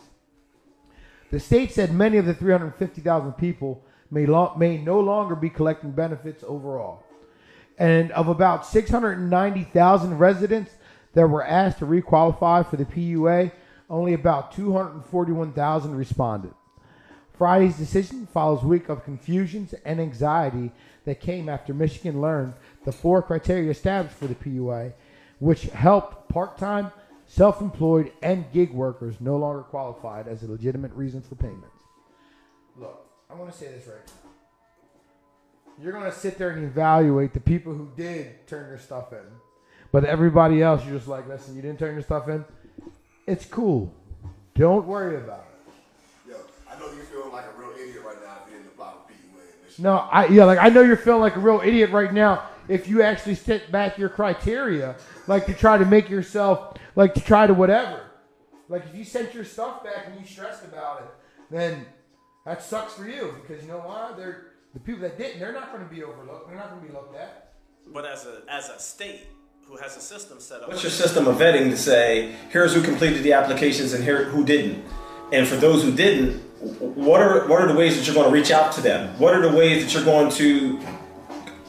The 1.30 1.40
state 1.40 1.72
said 1.72 1.92
many 1.92 2.16
of 2.18 2.26
the 2.26 2.34
350,000 2.34 3.32
people 3.32 3.82
may, 4.10 4.26
lo- 4.26 4.54
may 4.56 4.78
no 4.78 5.00
longer 5.00 5.34
be 5.34 5.50
collecting 5.50 5.90
benefits 5.90 6.44
overall. 6.46 7.02
And 7.76 8.12
of 8.12 8.28
about 8.28 8.66
690,000 8.66 10.18
residents 10.18 10.70
that 11.14 11.26
were 11.26 11.44
asked 11.44 11.78
to 11.78 11.86
requalify 11.86 12.68
for 12.68 12.76
the 12.76 12.84
PUA, 12.84 13.50
only 13.90 14.12
about 14.12 14.52
241,000 14.52 15.94
responded. 15.94 16.54
Friday's 17.36 17.76
decision 17.76 18.28
follows 18.32 18.62
a 18.62 18.66
week 18.68 18.88
of 18.88 19.04
confusions 19.04 19.74
and 19.84 20.00
anxiety 20.00 20.70
that 21.04 21.20
came 21.20 21.48
after 21.48 21.74
Michigan 21.74 22.20
learned 22.20 22.54
the 22.84 22.92
four 22.92 23.22
criteria 23.22 23.70
established 23.70 24.16
for 24.16 24.26
the 24.26 24.34
PUA, 24.34 24.92
which 25.38 25.62
helped 25.64 26.28
part-time, 26.28 26.92
self-employed, 27.26 28.12
and 28.22 28.50
gig 28.52 28.72
workers 28.72 29.16
no 29.20 29.36
longer 29.36 29.62
qualified 29.62 30.28
as 30.28 30.42
a 30.42 30.46
legitimate 30.46 30.92
reason 30.92 31.22
for 31.22 31.34
payments. 31.34 31.82
Look, 32.76 33.06
I 33.30 33.34
want 33.34 33.52
to 33.52 33.58
say 33.58 33.66
this 33.68 33.86
right 33.86 33.96
now. 34.06 34.30
You're 35.82 35.92
going 35.92 36.04
to 36.04 36.12
sit 36.12 36.38
there 36.38 36.50
and 36.50 36.64
evaluate 36.64 37.32
the 37.32 37.40
people 37.40 37.74
who 37.74 37.90
did 37.96 38.46
turn 38.46 38.68
their 38.68 38.78
stuff 38.78 39.12
in. 39.12 39.24
But 39.90 40.04
everybody 40.04 40.62
else, 40.62 40.84
you're 40.84 40.96
just 40.96 41.08
like, 41.08 41.26
listen, 41.28 41.56
you 41.56 41.62
didn't 41.62 41.78
turn 41.78 41.94
your 41.94 42.02
stuff 42.02 42.28
in. 42.28 42.44
It's 43.26 43.44
cool. 43.46 43.92
Don't 44.54 44.86
worry 44.86 45.16
about 45.16 45.46
it. 45.50 46.30
Yo, 46.30 46.36
I 46.70 46.78
know 46.78 46.86
you 46.92 47.02
feel 47.02 47.30
like 47.32 47.44
a 47.44 47.60
real 47.60 47.72
idiot 47.72 48.02
right 48.04 48.16
now 48.22 48.36
you 48.48 48.58
didn't 48.58 48.76
PUA. 48.76 49.78
No, 49.80 49.96
I 49.96 50.26
yeah, 50.26 50.44
like 50.44 50.58
I 50.60 50.68
know 50.68 50.82
you're 50.82 50.96
feeling 50.96 51.22
like 51.22 51.36
a 51.36 51.40
real 51.40 51.60
idiot 51.64 51.90
right 51.90 52.12
now 52.12 52.44
if 52.68 52.88
you 52.88 53.02
actually 53.02 53.34
set 53.34 53.70
back 53.70 53.98
your 53.98 54.08
criteria, 54.08 54.96
like 55.26 55.46
to 55.46 55.54
try 55.54 55.78
to 55.78 55.84
make 55.84 56.08
yourself 56.08 56.76
like 56.96 57.14
to 57.14 57.20
try 57.20 57.46
to 57.46 57.54
whatever. 57.54 58.02
Like 58.68 58.84
if 58.86 58.94
you 58.94 59.04
sent 59.04 59.34
your 59.34 59.44
stuff 59.44 59.84
back 59.84 60.06
and 60.06 60.18
you 60.18 60.26
stressed 60.26 60.64
about 60.64 61.02
it, 61.02 61.08
then 61.50 61.86
that 62.46 62.62
sucks 62.62 62.94
for 62.94 63.08
you 63.08 63.34
because 63.40 63.62
you 63.62 63.68
know 63.68 63.78
why? 63.78 64.12
They're 64.16 64.46
the 64.72 64.80
people 64.80 65.02
that 65.02 65.18
didn't, 65.18 65.38
they're 65.38 65.52
not 65.52 65.72
going 65.72 65.86
to 65.86 65.94
be 65.94 66.02
overlooked. 66.02 66.48
They're 66.48 66.56
not 66.56 66.70
going 66.70 66.82
to 66.82 66.88
be 66.88 66.92
looked 66.92 67.16
at. 67.16 67.52
But 67.92 68.06
as 68.06 68.26
a 68.26 68.42
as 68.48 68.68
a 68.70 68.78
state 68.78 69.26
who 69.66 69.76
has 69.76 69.96
a 69.96 70.00
system 70.00 70.40
set 70.40 70.62
up, 70.62 70.68
what's 70.68 70.82
your 70.82 70.90
system 70.90 71.26
of 71.26 71.36
vetting 71.36 71.70
to 71.70 71.76
say 71.76 72.34
here's 72.50 72.74
who 72.74 72.82
completed 72.82 73.22
the 73.22 73.34
applications 73.34 73.92
and 73.92 74.02
here 74.02 74.24
who 74.24 74.44
didn't? 74.44 74.84
And 75.32 75.46
for 75.46 75.56
those 75.56 75.82
who 75.82 75.92
didn't, 75.92 76.40
what 76.80 77.20
are 77.20 77.46
what 77.46 77.60
are 77.60 77.68
the 77.68 77.74
ways 77.74 77.96
that 77.96 78.06
you're 78.06 78.14
going 78.14 78.28
to 78.28 78.32
reach 78.32 78.50
out 78.50 78.72
to 78.72 78.80
them? 78.80 79.18
What 79.18 79.34
are 79.34 79.42
the 79.42 79.54
ways 79.54 79.84
that 79.84 79.92
you're 79.92 80.04
going 80.04 80.30
to 80.32 80.80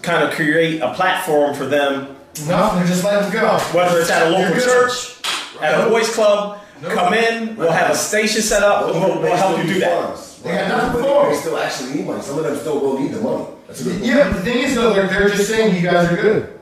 kind 0.06 0.24
of 0.24 0.32
create 0.34 0.82
a 0.82 0.93
platform 0.93 1.53
for 1.56 1.66
them? 1.66 2.16
No, 2.47 2.76
they're 2.76 2.86
just 2.86 3.03
let 3.03 3.22
them 3.22 3.32
go. 3.32 3.58
Whether 3.78 3.99
it's 3.99 4.10
at 4.12 4.28
a 4.28 4.30
local 4.30 4.62
church, 4.62 5.18
at 5.62 5.88
a 5.88 5.89
boys 5.89 6.14
club, 6.14 6.60
come 6.84 7.14
in. 7.14 7.56
We'll 7.56 7.72
have 7.72 7.91
a 7.91 7.95
station 7.95 8.41
set 8.41 8.62
up. 8.62 8.89
and 8.89 8.99
We'll, 9.01 9.22
we'll 9.22 9.36
help 9.36 9.58
you 9.58 9.74
do 9.74 9.80
that. 9.80 10.18
They 10.43 10.51
got 10.53 10.68
nothing 10.68 11.01
for 11.01 11.30
They 11.30 11.36
still 11.36 11.58
actually 11.58 11.95
need 11.95 12.06
money. 12.06 12.22
Some 12.22 12.38
of 12.38 12.43
them 12.43 12.56
still 12.58 12.80
will 12.80 12.99
need 12.99 13.12
the 13.14 13.22
money. 13.22 13.45
That's 13.68 13.82
a 13.82 13.84
good 13.86 13.93
point. 13.93 14.06
Yeah, 14.06 14.30
but 14.30 14.38
the 14.38 14.43
thing 14.43 14.58
is 14.60 14.76
though, 14.76 14.93
they're, 14.93 15.08
they're 15.08 15.30
just 15.30 15.49
saying 15.49 15.76
you 15.76 15.82
guys 15.89 16.12
are 16.12 16.16
good. 16.22 16.60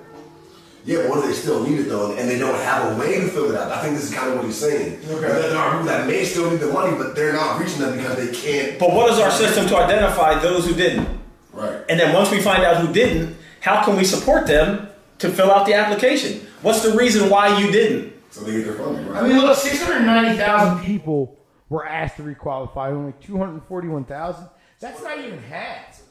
Yeah, 0.86 0.98
but 1.02 1.10
what 1.10 1.20
if 1.20 1.26
they 1.26 1.34
still 1.34 1.64
need 1.66 1.80
it 1.80 1.84
though, 1.90 2.14
and 2.16 2.30
they 2.30 2.38
don't 2.38 2.56
have 2.56 2.96
a 2.96 3.00
way 3.00 3.20
to 3.22 3.28
fill 3.30 3.50
it 3.52 3.58
out? 3.58 3.72
I 3.72 3.82
think 3.82 3.96
this 3.96 4.04
is 4.10 4.14
kind 4.14 4.30
of 4.30 4.36
what 4.36 4.46
he's 4.46 4.58
saying. 4.58 5.00
Okay. 5.10 5.20
There 5.22 5.58
are 5.58 5.72
people 5.72 5.86
that 5.88 6.08
may 6.08 6.24
still 6.26 6.52
need 6.52 6.60
the 6.60 6.72
money, 6.72 6.96
but 6.98 7.16
they're 7.16 7.34
not 7.34 7.60
reaching 7.60 7.80
them 7.80 7.96
because 7.98 8.18
they 8.18 8.32
can't. 8.34 8.78
But 8.80 8.92
what 8.94 9.12
is 9.12 9.18
our 9.20 9.32
system 9.32 9.66
to 9.68 9.78
identify 9.78 10.38
those 10.40 10.68
who 10.68 10.74
didn't? 10.74 11.08
Right. 11.54 11.84
And 11.88 12.00
then 12.00 12.14
once 12.14 12.32
we 12.32 12.42
find 12.42 12.64
out 12.64 12.86
who 12.86 12.92
didn't, 12.92 13.38
how 13.62 13.84
can 13.84 13.96
we 13.96 14.04
support 14.04 14.48
them 14.48 14.90
to 15.20 15.30
fill 15.30 15.52
out 15.52 15.66
the 15.66 15.74
application? 15.74 16.46
What's 16.62 16.82
the 16.82 16.98
reason 16.98 17.30
why 17.30 17.60
you 17.60 17.72
didn't? 17.72 18.14
So 18.32 18.42
they 18.44 18.54
get 18.54 18.66
their 18.66 18.74
funding, 18.74 19.08
right? 19.08 19.24
I 19.24 19.28
mean, 19.28 19.38
look, 19.38 19.56
690,000 19.56 20.84
people 20.84 21.38
were 21.70 21.88
asked 21.88 22.18
to 22.18 22.24
requalify. 22.24 22.88
Only 22.88 23.14
241,000. 23.22 24.50
That's 24.80 25.02
not 25.04 25.20
even 25.20 25.40
half. 25.44 26.02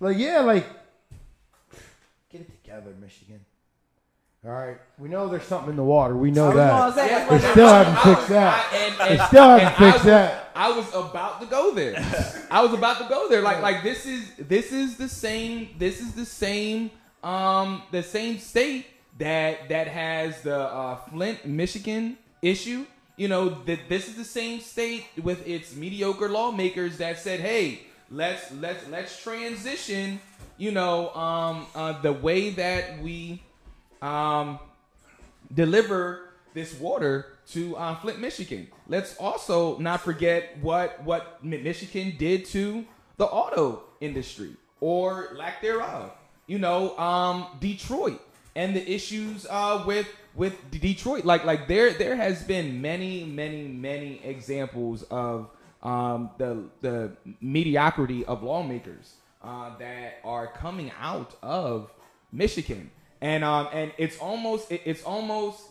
Like, 0.00 0.18
yeah, 0.18 0.40
like, 0.40 0.66
get 2.28 2.42
it 2.42 2.62
together, 2.62 2.94
Michigan. 3.00 3.40
All 4.46 4.52
right, 4.52 4.76
we 4.98 5.08
know 5.08 5.26
there's 5.28 5.44
something 5.44 5.70
in 5.70 5.76
the 5.76 5.82
water. 5.84 6.14
We 6.14 6.30
know 6.30 6.52
that. 6.54 6.96
Yeah, 6.96 7.28
They 7.30 7.38
still 7.50 7.68
haven't 7.68 7.98
fixed 8.14 8.28
that. 8.28 8.66
I- 8.72 8.76
and- 8.76 9.18
They 9.18 9.24
still 9.24 9.48
haven't 9.58 9.76
fixed 9.78 10.04
was- 10.04 10.04
that. 10.04 10.50
I 10.54 10.70
was 10.70 10.94
about 10.94 11.40
to 11.40 11.46
go 11.46 11.74
there. 11.74 11.94
I 12.50 12.62
was 12.62 12.72
about 12.74 12.98
to 12.98 13.04
go 13.08 13.28
there. 13.28 13.40
Like 13.40 13.62
like 13.62 13.82
this 13.82 14.04
is 14.06 14.32
this 14.38 14.70
is 14.70 14.96
the 14.96 15.08
same 15.08 15.70
this 15.78 16.00
is 16.00 16.12
the 16.12 16.26
same 16.26 16.90
um 17.24 17.82
the 17.90 18.02
same 18.02 18.38
state 18.38 18.86
that 19.18 19.68
that 19.70 19.88
has 19.88 20.42
the 20.42 20.56
uh, 20.60 20.96
Flint 21.10 21.44
Michigan 21.46 22.18
issue. 22.42 22.84
You 23.16 23.28
know 23.28 23.48
that 23.64 23.88
this 23.88 24.08
is 24.08 24.14
the 24.16 24.24
same 24.24 24.60
state 24.60 25.06
with 25.22 25.46
its 25.48 25.74
mediocre 25.74 26.28
lawmakers 26.28 26.98
that 26.98 27.18
said, 27.18 27.40
"Hey, 27.40 27.80
let's 28.10 28.52
let's 28.60 28.86
let's 28.88 29.20
transition." 29.22 30.20
You 30.58 30.70
know 30.70 31.10
um 31.14 31.66
uh, 31.74 32.00
the 32.02 32.12
way 32.12 32.50
that 32.50 33.00
we 33.02 33.42
um 34.04 34.58
deliver 35.52 36.34
this 36.54 36.78
water 36.78 37.26
to 37.48 37.76
uh, 37.76 37.96
Flint, 37.96 38.20
Michigan. 38.20 38.68
Let's 38.88 39.16
also 39.16 39.78
not 39.78 40.00
forget 40.00 40.56
what 40.60 41.02
what 41.04 41.44
Michigan 41.44 42.14
did 42.18 42.44
to 42.46 42.84
the 43.16 43.26
auto 43.26 43.82
industry 44.00 44.56
or 44.80 45.30
lack 45.34 45.60
thereof. 45.62 46.12
You 46.46 46.58
know, 46.58 46.96
um, 46.98 47.46
Detroit 47.60 48.20
and 48.54 48.74
the 48.76 48.90
issues 48.90 49.46
uh, 49.50 49.82
with 49.86 50.06
with 50.34 50.54
Detroit. 50.70 51.24
Like 51.24 51.44
like 51.44 51.68
there 51.68 51.92
there 51.92 52.16
has 52.16 52.42
been 52.42 52.80
many 52.80 53.24
many 53.24 53.66
many 53.68 54.20
examples 54.24 55.02
of 55.04 55.50
um, 55.82 56.30
the 56.38 56.64
the 56.80 57.16
mediocrity 57.40 58.24
of 58.24 58.42
lawmakers 58.42 59.14
uh, 59.42 59.76
that 59.78 60.20
are 60.24 60.46
coming 60.46 60.92
out 61.00 61.34
of 61.42 61.90
Michigan. 62.32 62.90
And 63.24 63.42
um 63.42 63.68
and 63.72 63.90
it's 63.96 64.18
almost 64.18 64.70
it- 64.70 64.82
it's 64.84 65.02
almost 65.02 65.62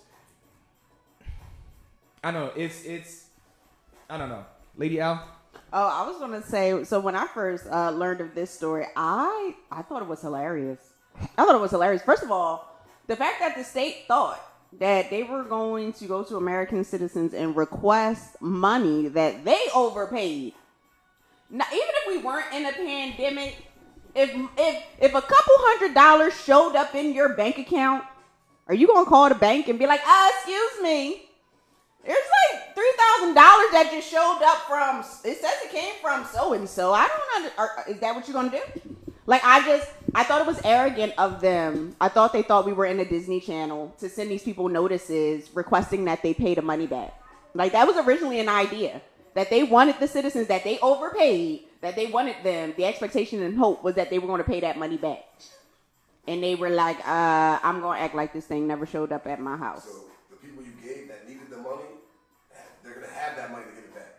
I 2.23 2.31
don't 2.31 2.45
know. 2.47 2.51
It's 2.55 2.84
it's 2.84 3.25
I 4.09 4.17
don't 4.17 4.30
know. 4.30 4.43
Lady 4.75 4.99
Al. 4.99 5.23
Oh, 5.71 5.88
I 5.88 6.07
was 6.09 6.17
gonna 6.19 6.41
say. 6.41 6.84
So 6.84 6.99
when 6.99 7.15
I 7.15 7.27
first 7.27 7.67
uh, 7.69 7.91
learned 7.91 8.21
of 8.21 8.34
this 8.34 8.49
story, 8.49 8.85
I 8.95 9.53
I 9.71 9.84
thought 9.84 10.01
it 10.01 10.07
was 10.07 10.21
hilarious. 10.21 10.80
I 11.38 11.45
thought 11.45 11.53
it 11.53 11.61
was 11.61 11.69
hilarious. 11.71 12.01
First 12.01 12.23
of 12.23 12.31
all, 12.31 12.81
the 13.05 13.15
fact 13.15 13.39
that 13.39 13.55
the 13.55 13.63
state 13.63 14.05
thought 14.07 14.41
that 14.80 15.11
they 15.11 15.21
were 15.21 15.43
going 15.43 15.93
to 15.93 16.05
go 16.05 16.23
to 16.23 16.38
American 16.38 16.84
citizens 16.84 17.35
and 17.35 17.55
request 17.55 18.41
money 18.41 19.09
that 19.09 19.45
they 19.45 19.61
overpaid. 19.75 20.53
Now, 21.51 21.65
even 21.71 21.88
if 22.01 22.07
we 22.07 22.17
weren't 22.17 22.51
in 22.51 22.65
a 22.65 22.71
pandemic, 22.71 23.57
if 24.15 24.30
if 24.57 24.84
if 24.99 25.11
a 25.11 25.22
couple 25.22 25.53
hundred 25.60 25.94
dollars 25.94 26.34
showed 26.44 26.76
up 26.76 26.95
in 26.95 27.14
your 27.14 27.35
bank 27.35 27.57
account, 27.57 28.03
are 28.68 28.73
you 28.73 28.88
gonna 28.88 29.10
call 29.10 29.30
the 29.30 29.35
bank 29.35 29.68
and 29.68 29.80
be 29.80 29.88
like, 29.88 30.02
"Uh, 30.06 30.31
excuse 30.35 30.81
me, 30.81 31.30
there's 32.06 32.18
like 32.18 32.76
three 32.76 32.94
thousand 32.98 33.34
dollars 33.34 33.72
that 33.72 33.90
just 33.91 34.10
showed 34.10 34.41
up 34.44 34.60
from. 34.68 34.99
It 35.23 35.38
says 35.38 35.53
it 35.64 35.72
came 35.72 35.94
from 36.02 36.26
so 36.26 36.53
and 36.53 36.68
so. 36.68 36.94
I 36.94 37.07
don't. 37.07 37.53
Are, 37.57 37.85
is 37.88 37.99
that 37.99 38.15
what 38.15 38.27
you're 38.27 38.34
gonna 38.34 38.52
do? 38.52 38.95
Like 39.26 39.44
I 39.45 39.65
just, 39.65 39.90
I 40.14 40.23
thought 40.23 40.41
it 40.41 40.48
was 40.48 40.60
arrogant 40.65 41.14
of 41.18 41.40
them. 41.40 41.95
I 42.02 42.10
thought 42.10 42.34
they 42.34 42.41
thought 42.41 42.65
we 42.65 42.73
were 42.73 42.85
in 42.85 42.99
a 42.99 43.06
Disney 43.06 43.40
Channel 43.40 43.95
to 43.99 44.10
send 44.10 44.30
these 44.30 44.44
people 44.44 44.68
notices 44.68 45.49
requesting 45.53 46.06
that 46.06 46.22
they 46.22 46.34
pay 46.34 46.56
the 46.56 46.61
money 46.61 46.88
back. 46.88 47.14
Like 47.53 47.72
that 47.72 47.88
was 47.88 47.95
originally 48.06 48.40
an 48.41 48.49
idea 48.49 49.02
that 49.34 49.49
they 49.49 49.64
wanted 49.64 49.99
the 49.99 50.07
citizens 50.07 50.48
that 50.48 50.64
they 50.64 50.77
overpaid, 50.80 51.61
that 51.84 51.95
they 51.95 52.07
wanted 52.07 52.38
them. 52.43 52.73
The 52.76 52.85
expectation 52.85 53.43
and 53.43 53.55
hope 53.57 53.84
was 53.84 53.95
that 53.95 54.10
they 54.10 54.18
were 54.18 54.27
going 54.27 54.39
to 54.41 54.49
pay 54.49 54.61
that 54.61 54.77
money 54.80 54.97
back. 54.97 55.23
And 56.26 56.41
they 56.41 56.55
were 56.55 56.69
like, 56.69 56.97
uh, 57.05 57.60
"I'm 57.61 57.81
gonna 57.81 57.99
act 57.99 58.15
like 58.15 58.31
this 58.31 58.45
thing 58.45 58.65
never 58.65 58.85
showed 58.85 59.11
up 59.11 59.27
at 59.27 59.39
my 59.41 59.57
house." 59.57 59.84
So 59.84 60.05
the 60.30 60.38
people 60.38 60.64
you 60.64 60.72
gave 60.81 61.10
that 61.10 61.27
needed 61.27 61.49
the 61.49 61.57
money, 61.57 61.84
they're 62.81 62.93
gonna 62.93 63.07
have 63.07 63.35
that 63.35 63.51
money 63.51 63.65
to 63.65 63.72
get 63.76 63.84
it 63.84 63.93
back. 63.93 64.15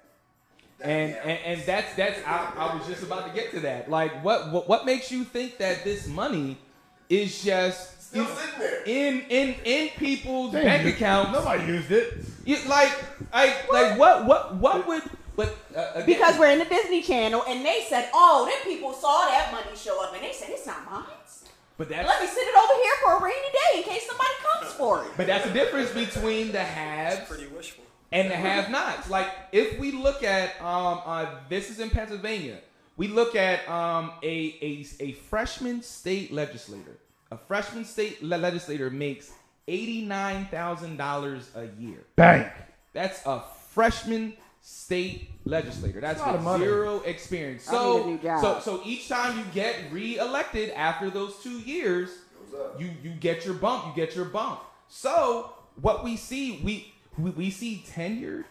And, 0.82 1.12
and 1.14 1.38
and 1.46 1.60
that's 1.62 1.94
that's 1.94 2.20
I, 2.26 2.52
I 2.58 2.76
was 2.76 2.86
just 2.86 3.02
about 3.02 3.26
to 3.26 3.32
get 3.34 3.50
to 3.52 3.60
that. 3.60 3.90
Like, 3.90 4.22
what 4.22 4.52
what 4.52 4.68
what 4.68 4.84
makes 4.84 5.10
you 5.10 5.24
think 5.24 5.56
that 5.58 5.82
this 5.82 6.06
money 6.06 6.58
is 7.08 7.42
just 7.42 8.08
Still 8.10 8.26
sitting 8.26 8.58
there. 8.60 8.82
in 8.84 9.24
in 9.30 9.54
in 9.64 9.88
people's 9.96 10.52
Dang, 10.52 10.64
bank 10.64 10.82
you- 10.84 10.90
accounts? 10.90 11.32
Nobody 11.32 11.64
used 11.72 11.90
it. 11.90 12.22
You, 12.44 12.58
like, 12.68 12.92
like, 13.32 13.72
like, 13.72 13.98
what, 13.98 14.26
what, 14.26 14.56
what 14.56 14.86
would? 14.86 15.02
But 15.36 15.56
uh, 15.76 15.92
again, 15.94 16.06
Because 16.06 16.38
we're 16.38 16.50
in 16.50 16.58
the 16.60 16.64
Disney 16.64 17.02
Channel 17.02 17.42
and 17.48 17.64
they 17.64 17.84
said, 17.88 18.08
oh, 18.14 18.44
them 18.46 18.70
people 18.72 18.92
saw 18.92 19.26
that 19.26 19.50
money 19.52 19.76
show 19.76 20.02
up 20.02 20.14
and 20.14 20.22
they 20.22 20.32
said, 20.32 20.48
it's 20.50 20.66
not 20.66 20.84
mine. 20.90 21.04
but 21.76 21.88
that's 21.88 22.06
Let 22.08 22.20
me 22.22 22.28
sit 22.28 22.42
it 22.42 22.54
over 22.56 22.82
here 22.82 22.94
for 23.02 23.18
a 23.18 23.22
rainy 23.22 23.48
day 23.52 23.78
in 23.78 23.82
case 23.84 24.06
somebody 24.06 24.30
comes 24.52 24.72
for 24.74 25.02
it. 25.02 25.08
But 25.16 25.26
that's 25.26 25.44
the 25.46 25.52
difference 25.52 25.90
between 25.92 26.52
the 26.52 26.60
haves 26.62 27.28
Pretty 27.28 27.48
wishful. 27.48 27.84
and 28.12 28.30
the 28.30 28.36
have-nots. 28.36 29.10
Like 29.10 29.28
if 29.52 29.78
we 29.78 29.90
look 29.90 30.22
at 30.22 30.50
um, 30.62 31.00
uh, 31.04 31.26
this 31.48 31.68
is 31.70 31.80
in 31.80 31.90
Pennsylvania, 31.90 32.58
we 32.96 33.08
look 33.08 33.34
at 33.34 33.68
um, 33.68 34.12
a, 34.22 34.56
a 34.62 34.86
a 35.00 35.12
freshman 35.12 35.82
state 35.82 36.32
legislator. 36.32 36.96
A 37.32 37.36
freshman 37.36 37.84
state 37.84 38.22
le- 38.22 38.36
legislator 38.36 38.88
makes 38.88 39.32
eighty-nine 39.66 40.46
thousand 40.46 40.96
dollars 40.96 41.50
a 41.56 41.66
year. 41.80 42.04
Bang. 42.14 42.48
That's 42.92 43.20
a 43.26 43.42
freshman 43.70 44.34
state 44.66 45.30
legislator. 45.44 46.00
That's 46.00 46.18
That's 46.18 46.38
a 46.38 46.40
lot 46.40 46.54
with 46.54 46.62
of 46.62 46.66
zero 46.66 47.00
experience. 47.00 47.68
I 47.68 48.06
need 48.06 48.24
a 48.24 48.40
So, 48.40 48.60
so, 48.60 48.78
so 48.78 48.82
each 48.82 49.08
time 49.08 49.38
you 49.38 49.44
get 49.52 49.76
re-elected 49.92 50.70
after 50.70 51.10
those 51.10 51.38
two 51.42 51.58
years, 51.60 52.08
you 52.78 52.90
you 53.02 53.10
get 53.10 53.44
your 53.44 53.54
bump. 53.54 53.86
You 53.86 53.92
get 53.94 54.16
your 54.16 54.24
bump. 54.24 54.60
So 54.88 55.52
what 55.82 56.02
we 56.02 56.16
see, 56.16 56.60
we 56.64 56.94
we, 57.18 57.30
we 57.32 57.50
see 57.50 57.84
tenured. 57.86 58.44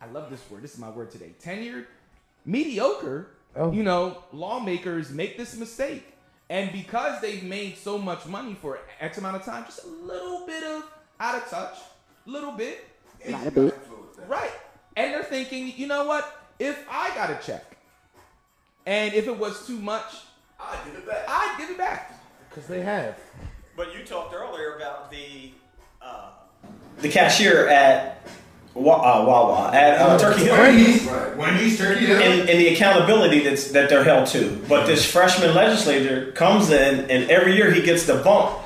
I 0.00 0.06
love 0.06 0.30
this 0.30 0.40
word. 0.50 0.62
This 0.62 0.72
is 0.72 0.80
my 0.80 0.88
word 0.88 1.10
today. 1.10 1.34
Tenured, 1.42 1.84
mediocre. 2.46 3.28
Oh. 3.54 3.70
You 3.70 3.82
know, 3.82 4.22
lawmakers 4.32 5.10
make 5.10 5.36
this 5.36 5.56
mistake, 5.56 6.04
and 6.48 6.72
because 6.72 7.20
they've 7.20 7.42
made 7.42 7.76
so 7.76 7.98
much 7.98 8.24
money 8.26 8.54
for 8.54 8.78
X 8.98 9.18
amount 9.18 9.36
of 9.36 9.44
time, 9.44 9.64
just 9.66 9.84
a 9.84 9.88
little 9.88 10.46
bit 10.46 10.64
of 10.64 10.84
out 11.20 11.34
of 11.34 11.50
touch, 11.50 11.76
little 12.24 12.52
bit. 12.52 12.86
Not 13.28 13.46
a 13.46 13.50
bit. 13.50 13.78
Right. 14.26 14.52
And 14.98 15.14
they're 15.14 15.22
thinking, 15.22 15.72
you 15.76 15.86
know 15.86 16.04
what? 16.04 16.44
If 16.58 16.84
I 16.90 17.14
got 17.14 17.30
a 17.30 17.38
check, 17.40 17.76
and 18.84 19.14
if 19.14 19.28
it 19.28 19.38
was 19.38 19.64
too 19.64 19.78
much, 19.78 20.12
I 20.58 20.76
give 20.84 20.96
it 20.96 21.06
back. 21.06 21.24
I'd 21.28 21.54
give 21.56 21.70
it 21.70 21.78
back. 21.78 22.20
Because 22.50 22.66
they 22.66 22.80
have. 22.80 23.16
But 23.76 23.96
you 23.96 24.04
talked 24.04 24.34
earlier 24.34 24.74
about 24.74 25.08
the 25.08 25.52
uh, 26.02 26.30
the 27.00 27.08
cashier 27.08 27.68
at 27.68 28.26
Wa- 28.74 28.96
uh, 28.96 29.24
Wawa 29.24 29.70
at 29.72 30.00
uh, 30.00 30.18
Turkey 30.18 30.46
Hill. 30.46 30.56
Wendy's, 30.56 31.04
right. 31.04 31.36
Wendy's, 31.36 31.78
Turkey 31.78 32.06
Hill. 32.06 32.20
and, 32.20 32.50
and 32.50 32.58
the 32.58 32.74
accountability 32.74 33.44
that's, 33.44 33.70
that 33.70 33.88
they're 33.88 34.02
held 34.02 34.26
to. 34.28 34.60
But 34.68 34.86
this 34.86 35.08
freshman 35.08 35.54
legislator 35.54 36.32
comes 36.32 36.70
in, 36.70 37.08
and 37.08 37.30
every 37.30 37.54
year 37.54 37.70
he 37.70 37.82
gets 37.82 38.04
the 38.04 38.16
bump. 38.16 38.58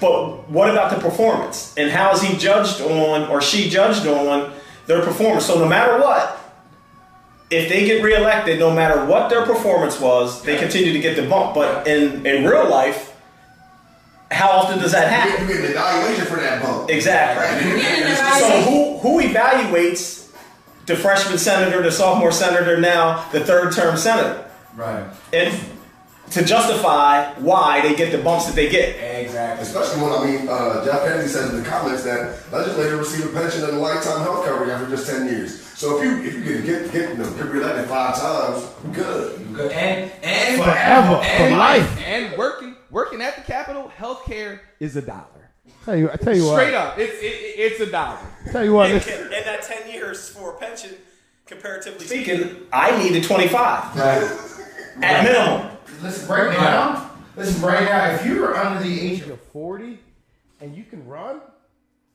But 0.00 0.50
what 0.50 0.68
about 0.68 0.90
the 0.90 1.00
performance? 1.00 1.76
And 1.76 1.92
how 1.92 2.10
is 2.10 2.22
he 2.22 2.36
judged 2.36 2.80
on, 2.80 3.28
or 3.28 3.40
she 3.40 3.70
judged 3.70 4.04
on, 4.08 4.52
their 4.86 5.02
performance? 5.02 5.46
So 5.46 5.58
no 5.58 5.68
matter 5.68 5.98
what, 6.00 6.38
if 7.50 7.68
they 7.68 7.84
get 7.84 8.02
reelected, 8.02 8.58
no 8.58 8.72
matter 8.74 9.04
what 9.04 9.28
their 9.28 9.44
performance 9.44 10.00
was, 10.00 10.42
they 10.42 10.58
continue 10.58 10.92
to 10.92 10.98
get 11.00 11.16
the 11.16 11.28
bump. 11.28 11.54
But 11.54 11.86
in, 11.86 12.24
in 12.26 12.44
real 12.44 12.68
life, 12.68 13.14
how 14.30 14.50
often 14.50 14.78
does 14.78 14.92
that 14.92 15.08
happen? 15.10 15.32
You 15.32 15.38
happen? 15.38 15.56
get 15.56 15.64
an 15.66 15.70
evaluation 15.72 16.24
for 16.26 16.36
that 16.36 16.62
bump. 16.62 16.88
Exactly. 16.90 17.72
Right. 17.72 18.38
So 18.40 18.62
who 18.62 18.98
who 18.98 19.20
evaluates 19.20 20.30
the 20.86 20.96
freshman 20.96 21.36
senator, 21.38 21.82
the 21.82 21.92
sophomore 21.92 22.32
senator, 22.32 22.78
now 22.80 23.28
the 23.30 23.40
third 23.40 23.72
term 23.74 23.96
senator, 23.96 24.50
Right. 24.74 25.04
and 25.32 25.54
to 26.32 26.44
justify 26.44 27.32
why 27.34 27.80
they 27.82 27.94
get 27.94 28.10
the 28.12 28.18
bumps 28.22 28.46
that 28.46 28.54
they 28.54 28.68
get? 28.70 28.96
Exactly. 29.24 29.62
Especially 29.62 30.02
when 30.02 30.12
I 30.12 30.24
mean, 30.26 30.48
uh, 30.48 30.84
Jeff 30.84 31.04
Kennedy 31.04 31.28
says 31.28 31.50
in 31.52 31.62
the 31.62 31.68
comments 31.68 32.02
that 32.04 32.50
legislators 32.52 32.98
receive 32.98 33.26
a 33.26 33.38
pension 33.38 33.64
and 33.64 33.78
lifetime 33.80 34.20
health 34.22 34.44
coverage 34.44 34.70
after 34.70 34.88
just 34.88 35.06
ten 35.08 35.26
years. 35.26 35.60
So 35.78 35.98
if 36.00 36.04
you 36.04 36.18
if 36.28 36.34
you 36.34 36.42
can 36.56 36.64
get 36.66 36.92
get 36.92 37.08
you 37.10 37.16
know, 37.16 37.30
get 37.34 37.46
reelected 37.46 37.86
five 37.88 38.18
times, 38.18 38.64
good. 38.94 39.54
Good. 39.54 39.72
And 39.72 40.10
and 40.22 40.62
Forever. 40.62 41.16
For 41.16 41.22
and 41.24 41.56
life. 41.58 41.98
And 42.02 42.38
working 42.38 42.76
working 42.90 43.20
at 43.20 43.36
the 43.36 43.42
Capitol, 43.42 43.88
health 43.88 44.24
care 44.24 44.62
is 44.80 44.96
a 44.96 45.02
dollar. 45.02 45.26
Tell 45.84 45.96
you, 45.96 46.10
I 46.10 46.16
tell 46.16 46.36
you 46.36 46.44
what. 46.46 46.60
Straight 46.60 46.74
up, 46.74 46.98
it's 46.98 47.14
it, 47.20 47.26
it's 47.58 47.80
a 47.80 47.90
dollar. 47.90 48.18
Tell 48.52 48.64
you 48.64 48.72
what. 48.72 48.90
And, 48.90 49.02
and 49.04 49.46
that 49.46 49.62
ten 49.62 49.90
years 49.90 50.28
for 50.30 50.52
a 50.54 50.56
pension, 50.56 50.92
comparatively 51.46 52.06
speaking, 52.06 52.56
I 52.72 52.96
needed 53.02 53.24
twenty 53.24 53.48
five 53.48 53.94
Right. 53.96 55.02
at 55.02 55.24
minimum. 55.24 55.68
Let's 56.02 56.26
break 56.26 56.52
it 56.52 56.56
down. 56.60 57.08
Let's 57.36 57.58
break. 57.60 57.88
If 57.90 58.26
you 58.26 58.40
were 58.40 58.56
under 58.56 58.82
the 58.82 59.00
age 59.00 59.22
age 59.22 59.28
of 59.28 59.40
40 59.40 59.98
and 60.60 60.76
you 60.76 60.84
can 60.84 61.06
run, 61.06 61.40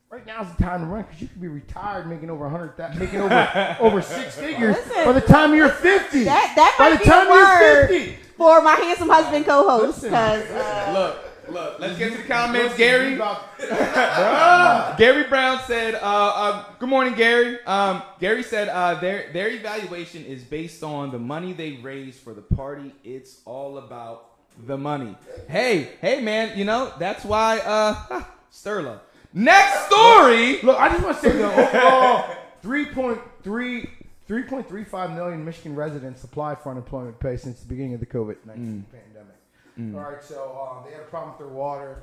right 0.10 0.26
now's 0.28 0.54
the 0.56 0.64
time 0.64 0.82
to 0.82 0.86
run 0.88 1.04
because 1.04 1.22
you 1.22 1.28
could 1.28 1.42
be 1.42 1.48
retired 1.48 2.08
making 2.08 2.30
over 2.30 2.44
100, 2.44 2.78
thou- 2.78 2.94
making 2.94 3.22
over 3.22 3.78
over 3.80 4.02
six 4.02 4.36
figures 4.38 4.76
Listen, 4.76 5.06
by 5.06 5.12
the 5.14 5.22
time 5.22 5.56
you're 5.56 5.70
50. 5.70 6.24
That 6.24 6.54
that 6.56 6.76
by 6.78 6.92
the 6.92 6.98
be 6.98 7.04
time 7.06 7.28
a 7.28 7.30
word 7.32 7.90
you're 7.90 8.06
50. 8.08 8.16
for 8.38 8.62
my 8.62 8.76
handsome 8.76 9.10
husband 9.10 9.46
co-host. 9.46 10.04
Because 10.04 10.44
uh, 10.52 10.92
Look, 10.94 11.27
look. 11.50 11.80
Let's 11.80 11.98
get 11.98 12.12
to 12.12 12.18
the 12.18 12.24
comments. 12.24 12.76
Gary, 12.78 13.10
we 13.10 13.16
about- 13.16 13.58
Bruh. 13.60 14.98
Gary 14.98 15.24
Brown 15.28 15.60
said, 15.68 15.96
uh, 15.96 16.00
uh, 16.02 16.66
"Good 16.80 16.90
morning, 16.90 17.14
Gary." 17.16 17.60
Um, 17.66 18.02
Gary 18.20 18.44
said 18.44 18.68
uh, 18.70 18.96
their 18.96 19.32
their 19.34 19.50
evaluation 19.50 20.26
is 20.26 20.44
based 20.44 20.84
on 20.84 21.12
the 21.12 21.20
money 21.20 21.54
they 21.54 21.74
raise 21.74 22.18
for 22.20 22.34
the 22.34 22.42
party. 22.42 22.94
It's 23.04 23.42
all 23.46 23.78
about 23.78 24.26
the 24.66 24.78
money. 24.78 25.16
Hey, 25.48 25.90
hey, 26.02 26.22
man. 26.22 26.58
You 26.58 26.66
know 26.66 26.92
that's 27.00 27.24
why 27.26 27.60
uh, 27.60 28.24
Sterla. 28.54 29.00
Next 29.34 29.86
story. 29.88 30.62
Look, 30.62 30.80
I 30.80 30.90
just 30.90 31.04
want 31.04 31.18
to 31.18 31.22
say 31.22 31.32
the 31.38 31.46
overall 31.46 32.26
3.3 32.64 33.90
3.35 34.28 35.16
million 35.16 35.46
Michigan 35.46 35.74
residents 35.76 36.24
applied 36.24 36.60
for 36.60 36.72
unemployment 36.72 37.18
pay 37.20 37.38
since 37.38 37.62
the 37.62 37.68
beginning 37.68 37.94
of 37.94 38.00
the 38.02 38.06
COVID 38.06 38.36
19 38.46 38.86
pandemic. 38.92 39.17
All 39.80 39.84
right, 40.12 40.24
so 40.24 40.58
um, 40.72 40.84
they 40.86 40.92
had 40.92 41.02
a 41.02 41.06
problem 41.06 41.32
with 41.32 41.40
their 41.40 41.56
water. 41.56 42.02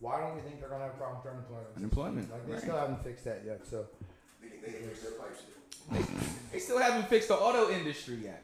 Why 0.00 0.20
don't 0.20 0.34
we 0.34 0.40
think 0.42 0.58
they're 0.60 0.68
going 0.68 0.80
to 0.80 0.86
have 0.86 0.94
a 0.94 0.98
problem 0.98 1.16
with 1.16 1.24
their 1.24 1.32
unemployment? 1.32 1.76
Unemployment, 1.76 2.30
Like, 2.32 2.46
they 2.46 2.52
right. 2.52 2.60
still 2.60 2.76
haven't 2.76 3.04
fixed 3.04 3.24
that 3.24 3.42
yet. 3.46 3.60
So, 3.66 3.86
They 6.52 6.58
still 6.58 6.78
haven't 6.78 7.08
fixed 7.08 7.28
the 7.28 7.34
auto 7.36 7.70
industry 7.70 8.16
yet. 8.24 8.42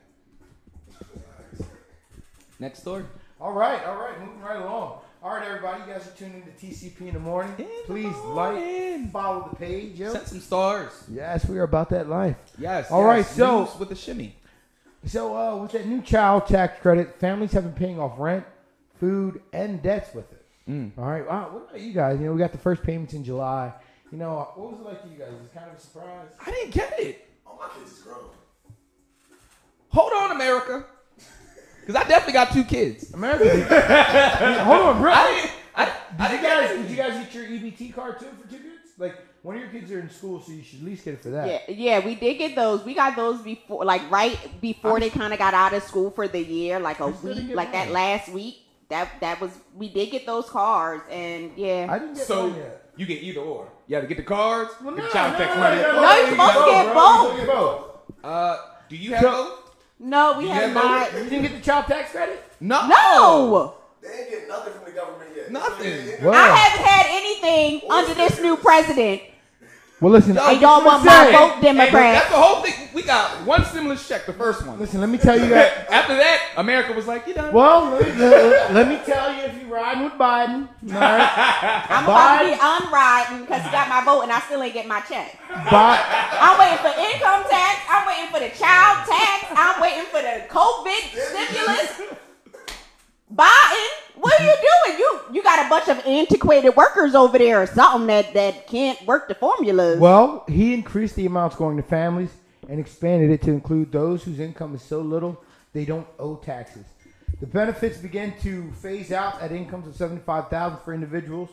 Next 2.59 2.83
door. 2.85 3.07
all 3.41 3.53
right, 3.53 3.83
all 3.87 3.97
right, 3.97 4.21
moving 4.21 4.41
right 4.41 4.61
along. 4.61 5.01
All 5.23 5.35
right, 5.35 5.47
everybody, 5.47 5.81
you 5.87 5.93
guys 5.93 6.07
are 6.07 6.11
tuning 6.13 6.37
in 6.37 6.43
to 6.43 6.51
TCP 6.53 7.09
in 7.09 7.15
the 7.15 7.21
morning. 7.21 7.55
Please 7.87 8.15
like, 8.27 9.11
follow 9.11 9.49
the 9.51 9.57
page. 9.57 9.99
Yo. 9.99 10.13
Set 10.13 10.29
some 10.29 10.41
stars. 10.41 10.93
Yes, 11.11 11.47
we 11.49 11.59
are 11.59 11.63
about 11.65 11.91
that 11.91 12.09
life. 12.09 12.37
Yes. 12.59 12.91
All 12.91 13.01
yes. 13.03 13.07
right, 13.09 13.27
so- 13.27 13.65
News 13.65 13.79
with 13.79 13.91
a 13.93 13.97
shimmy. 13.97 14.37
So, 15.07 15.35
uh, 15.35 15.57
with 15.57 15.73
that 15.73 15.87
new 15.87 16.03
child 16.03 16.47
tax 16.47 16.81
credit, 16.83 17.19
families 17.19 17.53
have 17.53 17.65
been 17.65 17.73
paying 17.73 17.99
off 17.99 18.13
rent, 18.19 18.45
food, 19.01 19.43
and 19.53 19.83
debts 19.83 20.15
with 20.15 20.31
it. 20.33 20.45
Mm. 20.69 20.93
All 20.97 21.05
right. 21.05 21.27
Wow. 21.27 21.51
What 21.53 21.71
about 21.71 21.81
you 21.81 21.93
guys? 21.93 22.21
You 22.21 22.27
know, 22.27 22.33
we 22.33 22.39
got 22.39 22.53
the 22.53 22.59
first 22.59 22.83
payments 22.83 23.15
in 23.15 23.25
July. 23.25 23.73
You 24.13 24.19
know, 24.19 24.51
what 24.55 24.73
was 24.73 24.81
it 24.81 24.85
like 24.87 25.03
to 25.03 25.09
you 25.09 25.17
guys? 25.19 25.29
It 25.33 25.41
Was 25.41 25.51
kind 25.51 25.71
of 25.71 25.77
a 25.77 25.81
surprise? 25.81 26.29
I 26.45 26.51
didn't 26.51 26.73
get 26.73 27.01
it. 27.01 27.29
Oh, 27.47 27.57
my 27.59 27.69
kids 27.79 27.93
is 27.97 27.99
grown. 28.03 28.25
Hold 29.89 30.13
on, 30.13 30.33
America. 30.33 30.85
Because 31.81 31.97
I 31.97 32.09
definitely 32.09 32.35
got 32.35 32.53
two 32.53 32.65
kids. 32.65 33.13
America. 33.15 33.45
Hold 34.65 34.81
on, 34.81 35.01
bro. 35.01 35.13
I 35.13 35.27
didn't, 35.33 35.51
I, 35.75 35.93
I 36.19 36.29
Did 36.29 36.41
you 36.41 36.47
guys? 36.47 36.71
Did 36.71 36.91
you 36.91 36.97
guys 36.97 37.25
get 37.25 37.35
your 37.35 37.45
EBT 37.47 37.95
card 37.95 38.21
too 38.21 38.27
for 38.41 38.49
two 38.49 38.59
kids? 38.59 38.93
Like 38.99 39.17
one 39.43 39.57
of 39.57 39.63
your 39.63 39.71
kids 39.71 39.91
are 39.91 39.99
in 39.99 40.11
school, 40.11 40.41
so 40.41 40.53
you 40.53 40.63
should 40.63 40.81
at 40.81 40.85
least 40.85 41.05
get 41.05 41.15
it 41.15 41.21
for 41.23 41.31
that. 41.31 41.49
yeah, 41.69 41.75
yeah, 41.75 42.05
we 42.05 42.15
did 42.15 42.35
get 42.35 42.55
those. 42.55 42.85
We 42.85 42.95
got 42.95 43.17
those 43.17 43.41
before, 43.41 43.85
like 43.85 44.09
right 44.11 44.39
before 44.61 45.01
they 45.01 45.11
kind 45.11 45.33
of 45.33 45.39
got 45.39 45.55
out 45.55 45.73
of 45.73 45.83
school 45.83 46.11
for 46.11 46.29
the 46.29 46.43
year, 46.43 46.79
like 46.79 47.01
a 47.01 47.09
week, 47.09 47.55
like 47.55 47.73
that 47.73 47.91
last 47.91 48.29
week. 48.29 48.59
That 48.91 49.09
that 49.21 49.41
was 49.41 49.53
we 49.75 49.89
did 49.89 50.11
get 50.11 50.27
those 50.27 50.49
cards, 50.51 51.05
and 51.11 51.53
yeah. 51.57 51.87
I 51.89 51.99
didn't 51.99 52.15
get 52.17 52.27
So 52.27 52.49
mine 52.49 52.59
yet. 52.59 52.91
you 52.97 53.07
get 53.07 53.23
either 53.23 53.41
or. 53.41 53.69
You 53.87 53.97
have 53.97 54.05
to 54.05 54.09
get 54.09 54.17
the 54.19 54.23
cards. 54.25 54.71
Well, 54.83 54.95
get 54.95 55.05
no, 55.05 55.11
child 55.11 55.33
no, 55.33 55.39
tax 55.39 55.55
no, 55.55 55.61
money. 55.61 55.81
no, 55.83 56.03
No, 56.03 56.17
you're 56.17 56.31
supposed 56.31 56.59
to 56.59 56.71
get 56.71 56.95
both. 56.95 57.37
Get 57.37 57.47
both. 57.47 58.25
Uh, 58.25 58.57
do 58.89 58.97
you 58.97 59.15
have 59.15 59.23
both? 59.23 59.59
no, 59.99 60.39
we 60.39 60.49
have 60.49 60.63
have 60.73 60.75
not. 60.75 61.13
You 61.15 61.31
didn't 61.31 61.43
get 61.43 61.53
the 61.55 61.61
child 61.61 61.87
tax 61.87 62.11
credit? 62.13 62.43
No. 62.61 62.87
No, 62.89 63.75
They 64.03 64.09
ain't 64.09 64.31
getting 64.31 64.49
nothing 64.49 64.73
from 64.75 64.85
the 64.85 64.91
government 64.93 65.31
yet. 65.37 65.51
Nothing. 65.53 66.25
Well, 66.25 66.35
I 66.35 66.57
haven't 66.57 66.85
had 66.87 67.07
anything 67.09 67.91
under 67.91 68.15
this 68.15 68.41
new 68.41 68.57
president. 68.57 69.23
Well, 70.01 70.13
listen, 70.13 70.35
Yo, 70.35 70.41
I 70.41 70.53
you 70.53 70.61
don't 70.61 70.85
want 70.85 71.03
say- 71.03 71.09
my 71.09 71.25
Hey, 71.27 71.33
vote 71.37 71.55
hey, 71.57 71.61
Democrat. 71.61 72.15
That's 72.15 72.31
the 72.31 72.37
whole 72.37 72.63
thing. 72.63 72.75
We 72.95 73.03
got 73.03 73.45
one 73.45 73.65
stimulus 73.67 74.09
check, 74.09 74.25
the 74.25 74.33
first 74.33 74.67
one. 74.67 74.79
Listen, 74.79 74.99
let 75.01 75.11
me 75.11 75.19
tell 75.19 75.39
you 75.39 75.49
that. 75.51 75.91
After 75.93 76.17
that, 76.17 76.41
America 76.57 76.93
was 76.95 77.07
like, 77.07 77.27
you 77.27 77.35
done. 77.35 77.53
Well, 77.53 77.91
let, 77.91 78.17
let- 78.17 78.73
let 78.75 78.89
me 78.89 78.99
tell 79.05 79.33
you, 79.35 79.43
if 79.43 79.61
you're 79.61 79.69
riding 79.69 80.05
with 80.05 80.15
Biden, 80.15 80.69
all 80.89 81.01
right, 81.01 81.85
I'm 81.91 82.05
about 82.05 82.39
to 82.39 82.45
be 82.47 82.53
unriding 82.55 83.41
because 83.45 83.63
you 83.65 83.71
got 83.71 83.89
my 83.91 84.03
vote 84.03 84.23
and 84.23 84.33
I 84.33 84.41
still 84.41 84.63
ain't 84.63 84.73
get 84.73 84.87
my 84.89 85.01
check. 85.01 85.39
Bi- 85.49 86.01
I'm 86.41 86.59
waiting 86.59 86.79
for 86.79 86.93
income 86.99 87.45
tax. 87.51 87.81
I'm 87.91 88.07
waiting 88.09 88.31
for 88.33 88.41
the 88.41 88.51
child 88.57 89.07
tax. 89.07 89.53
I'm 89.53 89.81
waiting 89.83 90.05
for 90.09 90.23
the 90.23 90.49
COVID 90.49 91.03
stimulus. 91.29 92.17
Biden, 93.33 93.89
what 94.21 94.41
are 94.41 94.45
you 94.45 94.55
doing? 94.55 94.99
You 94.99 95.21
you 95.33 95.43
got 95.43 95.65
a 95.65 95.69
bunch 95.69 95.89
of 95.89 96.05
antiquated 96.07 96.77
workers 96.77 97.15
over 97.15 97.39
there 97.39 97.63
or 97.63 97.67
something 97.67 98.07
that, 98.09 98.35
that 98.35 98.67
can't 98.67 99.01
work 99.07 99.29
the 99.29 99.35
formulas. 99.35 99.99
Well, 99.99 100.45
he 100.49 100.75
increased 100.75 101.17
the 101.17 101.27
amounts 101.27 101.57
going 101.57 101.77
to 101.77 101.83
families 101.83 102.31
and 102.69 102.79
expanded 102.79 103.31
it 103.31 103.43
to 103.43 103.51
include 103.51 103.93
those 103.93 104.23
whose 104.23 104.41
income 104.41 104.75
is 104.75 104.83
so 104.83 105.01
little 105.01 105.43
they 105.73 105.85
don't 105.85 106.07
owe 106.19 106.37
taxes. 106.37 106.85
The 107.41 107.47
benefits 107.47 107.97
begin 107.99 108.35
to 108.43 108.71
phase 108.73 109.13
out 109.13 109.41
at 109.41 109.53
incomes 109.53 109.87
of 109.87 109.97
75,000 109.97 110.79
for 110.81 110.93
individuals, 110.93 111.49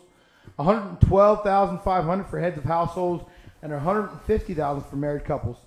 112,500 0.58 2.24
for 2.26 2.40
heads 2.40 2.58
of 2.58 2.66
households, 2.66 3.24
and 3.62 3.72
150,000 3.72 4.84
for 4.84 4.96
married 4.96 5.24
couples. 5.24 5.58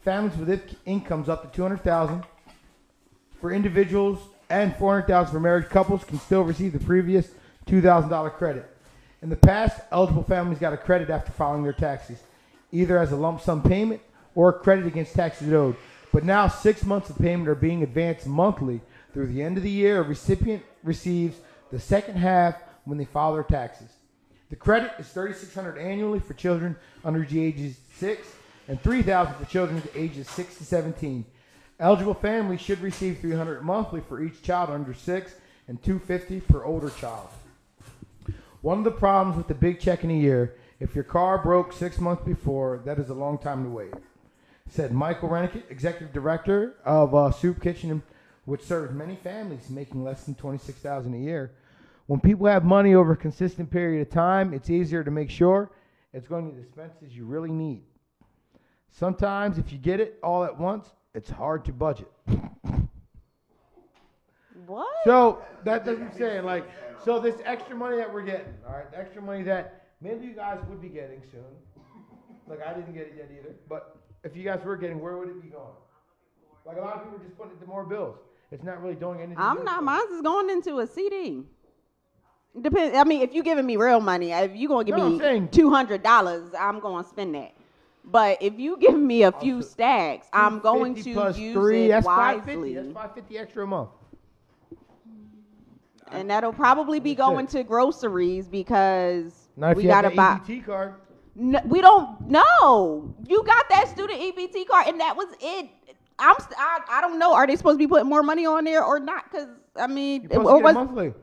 Families 0.00 0.36
with 0.38 0.76
incomes 0.86 1.28
up 1.28 1.42
to 1.42 1.56
200,000 1.56 2.24
for 3.40 3.52
individuals 3.52 4.18
and 4.50 4.76
400,000 4.76 5.32
for 5.32 5.40
married 5.40 5.70
couples 5.70 6.04
can 6.04 6.18
still 6.18 6.42
receive 6.42 6.72
the 6.72 6.84
previous 6.84 7.30
$2,000 7.66 8.32
credit. 8.34 8.68
In 9.22 9.30
the 9.30 9.36
past, 9.36 9.80
eligible 9.92 10.24
families 10.24 10.58
got 10.58 10.72
a 10.72 10.78
credit 10.78 11.08
after 11.08 11.30
filing 11.30 11.62
their 11.62 11.72
taxes, 11.72 12.18
either 12.72 12.98
as 12.98 13.12
a 13.12 13.16
lump 13.16 13.40
sum 13.40 13.62
payment 13.62 14.00
or 14.34 14.48
a 14.48 14.52
credit 14.52 14.86
against 14.86 15.14
taxes 15.14 15.52
owed. 15.52 15.76
But 16.12 16.24
now, 16.24 16.48
six 16.48 16.84
months 16.84 17.10
of 17.10 17.18
payment 17.18 17.48
are 17.48 17.54
being 17.54 17.82
advanced 17.82 18.26
monthly 18.26 18.80
through 19.12 19.28
the 19.28 19.42
end 19.42 19.56
of 19.56 19.62
the 19.62 19.70
year. 19.70 20.00
A 20.00 20.02
recipient 20.02 20.62
receives 20.82 21.36
the 21.70 21.78
second 21.78 22.16
half 22.16 22.56
when 22.84 22.98
they 22.98 23.04
file 23.04 23.34
their 23.34 23.44
taxes. 23.44 23.90
The 24.48 24.56
credit 24.56 24.92
is 24.98 25.08
3600 25.08 25.78
annually 25.78 26.18
for 26.18 26.34
children 26.34 26.74
under 27.04 27.24
the 27.24 27.40
ages 27.40 27.76
6 27.98 28.26
and 28.66 28.80
3000 28.82 29.34
for 29.34 29.44
children 29.44 29.82
ages 29.94 30.28
6 30.30 30.58
to 30.58 30.64
17. 30.64 31.24
Eligible 31.80 32.12
families 32.12 32.60
should 32.60 32.80
receive 32.82 33.20
300 33.20 33.62
monthly 33.62 34.02
for 34.02 34.22
each 34.22 34.42
child 34.42 34.68
under 34.68 34.92
6 34.92 35.34
and 35.66 35.82
250 35.82 36.40
per 36.40 36.62
older 36.62 36.90
child. 36.90 37.28
One 38.60 38.78
of 38.78 38.84
the 38.84 38.90
problems 38.90 39.38
with 39.38 39.48
the 39.48 39.54
big 39.54 39.80
check 39.80 40.04
in 40.04 40.10
a 40.10 40.14
year, 40.14 40.56
if 40.78 40.94
your 40.94 41.04
car 41.04 41.42
broke 41.42 41.72
6 41.72 41.98
months 41.98 42.22
before, 42.22 42.82
that 42.84 42.98
is 42.98 43.08
a 43.08 43.14
long 43.14 43.38
time 43.38 43.64
to 43.64 43.70
wait. 43.70 43.94
Said 44.68 44.92
Michael 44.92 45.30
Renick, 45.30 45.62
executive 45.70 46.12
director 46.12 46.76
of 46.84 47.14
uh, 47.14 47.30
Soup 47.30 47.60
Kitchen, 47.62 48.02
which 48.44 48.62
serves 48.62 48.92
many 48.92 49.16
families 49.16 49.70
making 49.70 50.04
less 50.04 50.24
than 50.24 50.34
26000 50.34 51.14
a 51.14 51.18
year. 51.18 51.52
When 52.08 52.20
people 52.20 52.46
have 52.46 52.62
money 52.62 52.94
over 52.94 53.12
a 53.12 53.16
consistent 53.16 53.70
period 53.70 54.02
of 54.02 54.12
time, 54.12 54.52
it's 54.52 54.68
easier 54.68 55.02
to 55.02 55.10
make 55.10 55.30
sure 55.30 55.70
it's 56.12 56.28
going 56.28 56.50
to 56.50 56.54
the 56.54 56.60
expenses 56.60 57.16
you 57.16 57.24
really 57.24 57.52
need. 57.52 57.84
Sometimes, 58.90 59.56
if 59.56 59.72
you 59.72 59.78
get 59.78 60.00
it 60.00 60.18
all 60.22 60.44
at 60.44 60.58
once, 60.58 60.90
it's 61.14 61.30
hard 61.30 61.64
to 61.66 61.72
budget. 61.72 62.10
What? 64.66 64.88
So 65.04 65.42
that 65.64 65.84
doesn't 65.84 66.14
say 66.14 66.40
like 66.40 66.68
so 67.04 67.18
this 67.18 67.36
extra 67.44 67.74
money 67.74 67.96
that 67.96 68.12
we're 68.12 68.22
getting, 68.22 68.54
all 68.66 68.74
right, 68.74 68.90
the 68.90 68.98
extra 68.98 69.22
money 69.22 69.42
that 69.44 69.88
maybe 70.00 70.26
you 70.26 70.34
guys 70.34 70.58
would 70.68 70.80
be 70.80 70.88
getting 70.88 71.22
soon. 71.30 71.42
Like 72.46 72.60
I 72.66 72.74
didn't 72.74 72.94
get 72.94 73.08
it 73.08 73.14
yet 73.16 73.30
either, 73.32 73.54
but 73.68 73.96
if 74.24 74.36
you 74.36 74.44
guys 74.44 74.60
were 74.64 74.76
getting, 74.76 75.00
where 75.00 75.16
would 75.16 75.28
it 75.28 75.42
be 75.42 75.48
going? 75.48 75.74
Like 76.66 76.76
a 76.76 76.80
lot 76.80 76.96
of 76.96 77.04
people 77.04 77.18
are 77.18 77.24
just 77.24 77.36
putting 77.38 77.52
it 77.52 77.60
to 77.60 77.66
more 77.66 77.84
bills. 77.84 78.16
It's 78.50 78.64
not 78.64 78.82
really 78.82 78.96
doing 78.96 79.20
anything. 79.20 79.38
I'm 79.38 79.64
not. 79.64 79.82
Mine's 79.82 80.10
is 80.10 80.22
going 80.22 80.50
into 80.50 80.80
a 80.80 80.86
CD. 80.86 81.44
Depends. 82.60 82.96
I 82.96 83.04
mean, 83.04 83.22
if 83.22 83.32
you're 83.32 83.44
giving 83.44 83.64
me 83.64 83.76
real 83.76 84.00
money, 84.00 84.32
if 84.32 84.54
you're 84.56 84.68
gonna 84.68 84.84
give 84.84 84.96
No, 84.96 85.08
me 85.08 85.48
two 85.48 85.70
hundred 85.70 86.02
dollars, 86.02 86.52
I'm 86.58 86.80
gonna 86.80 87.06
spend 87.06 87.34
that. 87.36 87.52
But 88.04 88.38
if 88.42 88.58
you 88.58 88.76
give 88.78 88.98
me 88.98 89.22
a 89.22 89.28
oh, 89.34 89.40
few 89.40 89.62
stacks, 89.62 90.28
I'm 90.32 90.60
going 90.60 90.94
to 90.96 91.12
plus 91.14 91.38
use 91.38 91.54
three, 91.54 91.86
it 91.86 91.88
that's 91.88 92.06
wisely, 92.06 92.40
550. 92.40 92.74
That's 92.74 92.92
550 92.92 93.38
extra 93.38 93.64
a 93.64 93.66
month. 93.66 93.90
and 96.10 96.30
that'll 96.30 96.52
probably 96.52 97.00
be 97.00 97.14
going 97.14 97.46
to 97.48 97.62
groceries 97.62 98.48
because 98.48 99.48
Now 99.56 99.70
if 99.70 99.76
we 99.76 99.84
you 99.84 99.88
gotta 99.88 100.10
buy. 100.10 100.40
EBT 100.44 100.64
card, 100.66 100.94
No, 101.34 101.60
we 101.66 101.80
don't 101.80 102.28
know. 102.28 103.14
You 103.26 103.42
got 103.44 103.68
that 103.70 103.88
student 103.88 104.20
EBT 104.20 104.66
card, 104.66 104.88
and 104.88 105.00
that 105.00 105.16
was 105.16 105.28
it. 105.40 105.70
I'm. 106.18 106.36
st- 106.38 106.54
I, 106.58 106.80
I 106.88 107.00
don't 107.00 107.18
know. 107.18 107.34
Are 107.34 107.46
they 107.46 107.56
supposed 107.56 107.76
to 107.76 107.78
be 107.78 107.86
putting 107.86 108.08
more 108.08 108.22
money 108.22 108.46
on 108.46 108.64
there 108.64 108.84
or 108.84 108.98
not? 108.98 109.30
Because 109.30 109.48
I 109.76 109.86
mean, 109.86 110.22
you're 110.22 110.32
supposed 110.32 110.48
or 110.48 110.56
get 110.56 110.64
was 110.64 110.72
a 110.72 110.78
monthly. 110.78 111.06
You 111.06 111.14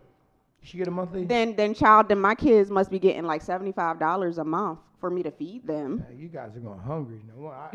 should 0.64 0.78
get 0.78 0.88
a 0.88 0.92
monthly. 0.92 1.26
then 1.26 1.56
then 1.56 1.74
child 1.74 2.10
then 2.10 2.20
my 2.20 2.36
kids 2.36 2.70
must 2.72 2.90
be 2.92 3.00
getting 3.00 3.24
like 3.24 3.42
seventy 3.42 3.74
five 3.74 4.00
dollars 4.00 4.38
a 4.38 4.44
month 4.44 4.80
for 5.00 5.10
me 5.12 5.22
to 5.24 5.32
feed 5.32 5.66
them. 5.68 6.04
Yeah, 6.10 6.16
you 6.18 6.28
guys 6.28 6.56
are 6.56 6.60
going 6.60 6.80
hungry. 6.80 7.20
No 7.28 7.42
more. 7.44 7.54
I, 7.56 7.70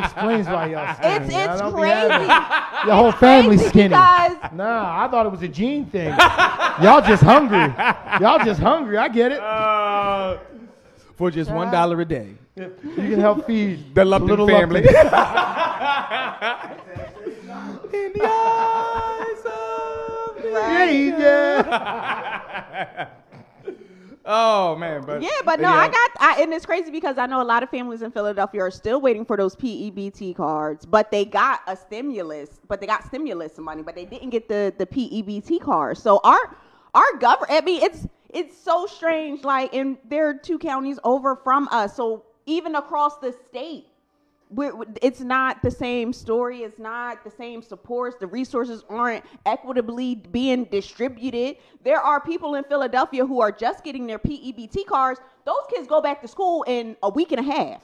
explains 0.04 0.46
why 0.48 0.66
y'all 0.66 0.94
skinny. 0.96 1.14
It's- 1.14 1.32
Y'all 1.32 1.68
it's 1.68 1.74
crazy. 1.76 2.08
having- 2.26 2.86
Your 2.88 2.96
whole 2.96 3.12
family's 3.12 3.60
crazy 3.60 3.70
skinny. 3.70 3.88
because- 3.90 4.52
Nah, 4.52 5.04
I 5.04 5.08
thought 5.08 5.26
it 5.26 5.32
was 5.32 5.42
a 5.42 5.48
gene 5.48 5.86
thing. 5.86 6.08
y'all 6.82 7.00
just 7.02 7.22
hungry. 7.22 7.72
Y'all 8.20 8.44
just 8.44 8.60
hungry. 8.60 8.96
I 8.98 9.08
get 9.08 9.32
it. 9.32 9.40
Uh, 9.40 10.38
for 11.16 11.30
just 11.30 11.50
one 11.50 11.70
dollar 11.70 12.00
a 12.00 12.04
day. 12.04 12.34
you 12.56 12.72
can 12.96 13.20
help 13.20 13.46
feed 13.46 13.94
the 13.94 14.00
the 14.02 14.04
Lupton 14.04 14.28
little 14.28 14.46
family. 14.48 14.80
In 17.94 18.12
the 18.12 18.24
eyes 18.26 19.44
of 19.46 20.42
the 20.42 20.50
oh 24.24 24.76
man, 24.76 25.02
but 25.04 25.22
Yeah, 25.22 25.28
but 25.44 25.60
no, 25.60 25.68
I 25.68 25.88
got, 25.88 26.10
I, 26.18 26.42
and 26.42 26.52
it's 26.52 26.66
crazy 26.66 26.90
because 26.90 27.18
I 27.18 27.26
know 27.26 27.42
a 27.42 27.44
lot 27.44 27.62
of 27.62 27.70
families 27.70 28.02
in 28.02 28.10
Philadelphia 28.10 28.62
are 28.62 28.70
still 28.70 29.00
waiting 29.00 29.24
for 29.24 29.36
those 29.36 29.54
PEBT 29.56 30.36
cards, 30.36 30.86
but 30.86 31.10
they 31.10 31.24
got 31.24 31.60
a 31.66 31.76
stimulus, 31.76 32.60
but 32.68 32.80
they 32.80 32.86
got 32.86 33.04
stimulus 33.04 33.58
money, 33.58 33.82
but 33.82 33.94
they 33.94 34.04
didn't 34.04 34.30
get 34.30 34.48
the 34.48 34.72
the 34.78 34.86
PEBT 34.86 35.60
card. 35.60 35.98
So 35.98 36.20
our 36.24 36.56
our 36.94 37.18
government, 37.18 37.52
I 37.52 37.64
mean, 37.64 37.82
it's 37.82 38.06
it's 38.30 38.56
so 38.56 38.86
strange. 38.86 39.44
Like, 39.44 39.74
and 39.74 39.96
there 40.08 40.28
are 40.28 40.34
two 40.34 40.58
counties 40.58 40.98
over 41.04 41.36
from 41.36 41.68
us, 41.70 41.96
so 41.96 42.24
even 42.46 42.74
across 42.74 43.18
the 43.18 43.34
state. 43.48 43.86
We're, 44.54 44.72
it's 45.02 45.20
not 45.20 45.62
the 45.62 45.70
same 45.70 46.12
story. 46.12 46.62
It's 46.62 46.78
not 46.78 47.24
the 47.24 47.30
same 47.30 47.62
supports. 47.62 48.16
The 48.20 48.26
resources 48.26 48.84
aren't 48.88 49.24
equitably 49.46 50.14
being 50.16 50.64
distributed. 50.66 51.56
There 51.82 52.00
are 52.00 52.20
people 52.20 52.54
in 52.54 52.64
Philadelphia 52.64 53.26
who 53.26 53.40
are 53.40 53.50
just 53.52 53.82
getting 53.84 54.06
their 54.06 54.18
PEBT 54.18 54.86
cards. 54.86 55.20
Those 55.44 55.64
kids 55.70 55.88
go 55.88 56.00
back 56.00 56.22
to 56.22 56.28
school 56.28 56.62
in 56.68 56.96
a 57.02 57.10
week 57.10 57.32
and 57.32 57.40
a 57.40 57.52
half. 57.52 57.82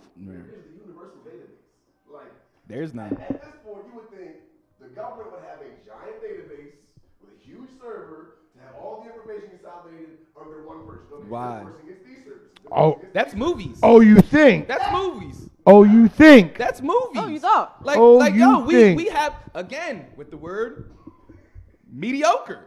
There's 2.71 2.95
none. 2.95 3.19
At 3.29 3.43
this 3.43 3.51
point, 3.67 3.85
you 3.89 3.99
would 3.99 4.11
think 4.11 4.37
the 4.81 4.87
government 4.95 5.33
would 5.33 5.41
have 5.41 5.59
a 5.59 5.71
giant 5.85 6.23
database 6.23 6.79
with 7.21 7.31
a 7.35 7.45
huge 7.45 7.69
server 7.81 8.37
to 8.55 8.63
have 8.65 8.77
all 8.81 9.03
the 9.03 9.13
information 9.13 9.51
consolidated 9.59 10.19
under 10.41 10.65
one 10.69 10.87
person. 10.87 11.07
Okay, 11.13 11.29
Why? 11.29 11.65
Person 11.65 11.89
gets 11.89 12.07
these 12.07 12.25
services. 12.25 12.49
this 12.55 12.71
Oh. 12.71 13.01
That's 13.13 13.35
movies. 13.35 13.81
Oh, 13.83 13.99
you 13.99 14.21
think? 14.21 14.69
That's 14.69 14.85
movies. 14.93 15.30
Oh, 15.67 15.85
you 15.85 16.09
think? 16.09 16.57
That's 16.57 16.81
movies. 16.81 17.17
Oh, 17.17 17.27
you 17.27 17.39
thought? 17.39 17.85
Like, 17.85 17.99
Oh, 17.99 18.15
like 18.15 18.35
you 18.35 18.41
yo, 18.41 18.61
we, 18.65 18.73
think. 18.75 18.97
we 18.99 19.07
have 19.09 19.35
again 19.55 20.07
with 20.17 20.31
the 20.31 20.37
word 20.37 20.93
mediocre. 21.91 22.67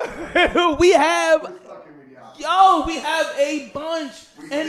we 0.78 0.92
have 0.92 1.42
yo, 2.38 2.84
we 2.86 2.96
have 2.98 3.26
a 3.38 3.70
bunch, 3.74 4.12
and 4.50 4.68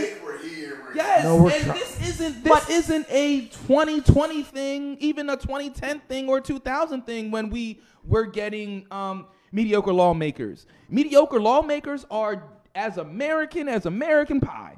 yes, 0.93 1.23
No, 1.23 1.43
we're 1.43 1.51
and 1.51 1.63
try- 1.63 1.77
this 1.77 2.09
isn't 2.09 2.43
this 2.43 2.69
isn't 2.69 3.05
a 3.09 3.41
2020 3.47 4.43
thing, 4.43 4.97
even 4.99 5.29
a 5.29 5.37
2010 5.37 6.01
thing 6.01 6.27
or 6.27 6.41
2000 6.41 7.03
thing 7.05 7.31
when 7.31 7.49
we 7.49 7.79
were 8.03 8.25
getting 8.25 8.85
um, 8.91 9.27
mediocre 9.53 9.93
lawmakers. 9.93 10.65
Mediocre 10.89 11.39
lawmakers 11.39 12.05
are 12.11 12.43
as 12.75 12.97
American 12.97 13.69
as 13.69 13.85
American 13.85 14.41
pie. 14.41 14.77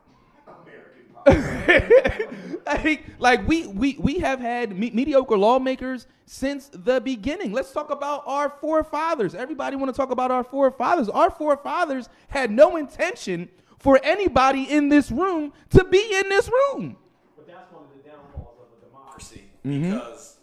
like, 2.66 3.04
like 3.20 3.48
we, 3.48 3.68
we 3.68 3.96
we 4.00 4.20
have 4.20 4.40
had 4.40 4.78
me- 4.78 4.92
mediocre 4.92 5.38
lawmakers 5.38 6.08
since 6.26 6.70
the 6.74 7.02
beginning. 7.02 7.52
Let's 7.52 7.72
talk 7.72 7.90
about 7.92 8.24
our 8.26 8.50
forefathers. 8.50 9.36
Everybody 9.36 9.76
want 9.76 9.94
to 9.94 9.98
talk 9.98 10.12
about 10.12 10.32
our 10.32 10.44
forefathers. 10.44 11.10
Our 11.10 11.30
forefathers 11.32 12.10
had 12.30 12.52
no 12.52 12.78
intention 12.78 13.50
for 13.80 14.00
anybody 14.04 14.64
in 14.64 14.90
this 14.90 15.12
room 15.12 15.52
to 15.72 15.84
be 15.84 16.16
in 16.16 16.30
this 16.30 16.48
room. 16.50 16.98
But 17.36 17.48
that's 17.48 17.72
one 17.72 17.84
of 17.84 17.90
the 18.04 18.10
downfalls 18.10 18.58
of 18.60 18.82
a 18.82 18.86
democracy 18.86 19.44
Mm-hmm. 19.66 19.92
because 19.94 20.38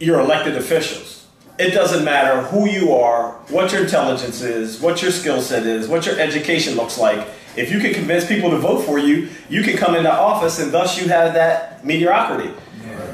you're 0.00 0.20
elected 0.20 0.56
officials. 0.56 1.26
It 1.58 1.70
doesn't 1.70 2.04
matter 2.04 2.42
who 2.42 2.68
you 2.68 2.92
are, 2.92 3.32
what 3.48 3.72
your 3.72 3.82
intelligence 3.82 4.42
is, 4.42 4.80
what 4.80 5.00
your 5.00 5.10
skill 5.10 5.40
set 5.40 5.64
is, 5.64 5.88
what 5.88 6.04
your 6.04 6.18
education 6.20 6.74
looks 6.74 6.98
like. 6.98 7.26
If 7.56 7.72
you 7.72 7.80
can 7.80 7.94
convince 7.94 8.26
people 8.26 8.50
to 8.50 8.58
vote 8.58 8.80
for 8.82 8.98
you, 8.98 9.28
you 9.48 9.62
can 9.62 9.76
come 9.76 9.94
into 9.94 10.12
office, 10.12 10.58
and 10.60 10.72
thus 10.72 11.00
you 11.00 11.08
have 11.08 11.34
that 11.34 11.84
mediocrity. 11.84 12.50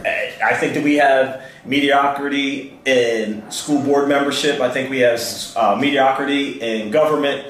I- 0.04 0.32
I 0.44 0.54
think 0.54 0.74
that 0.74 0.82
we 0.82 0.96
have 0.96 1.42
mediocrity 1.64 2.76
in 2.84 3.48
school 3.50 3.80
board 3.80 4.08
membership. 4.08 4.60
I 4.60 4.68
think 4.70 4.90
we 4.90 4.98
have 5.00 5.20
uh, 5.56 5.76
mediocrity 5.76 6.60
in 6.60 6.90
government, 6.90 7.46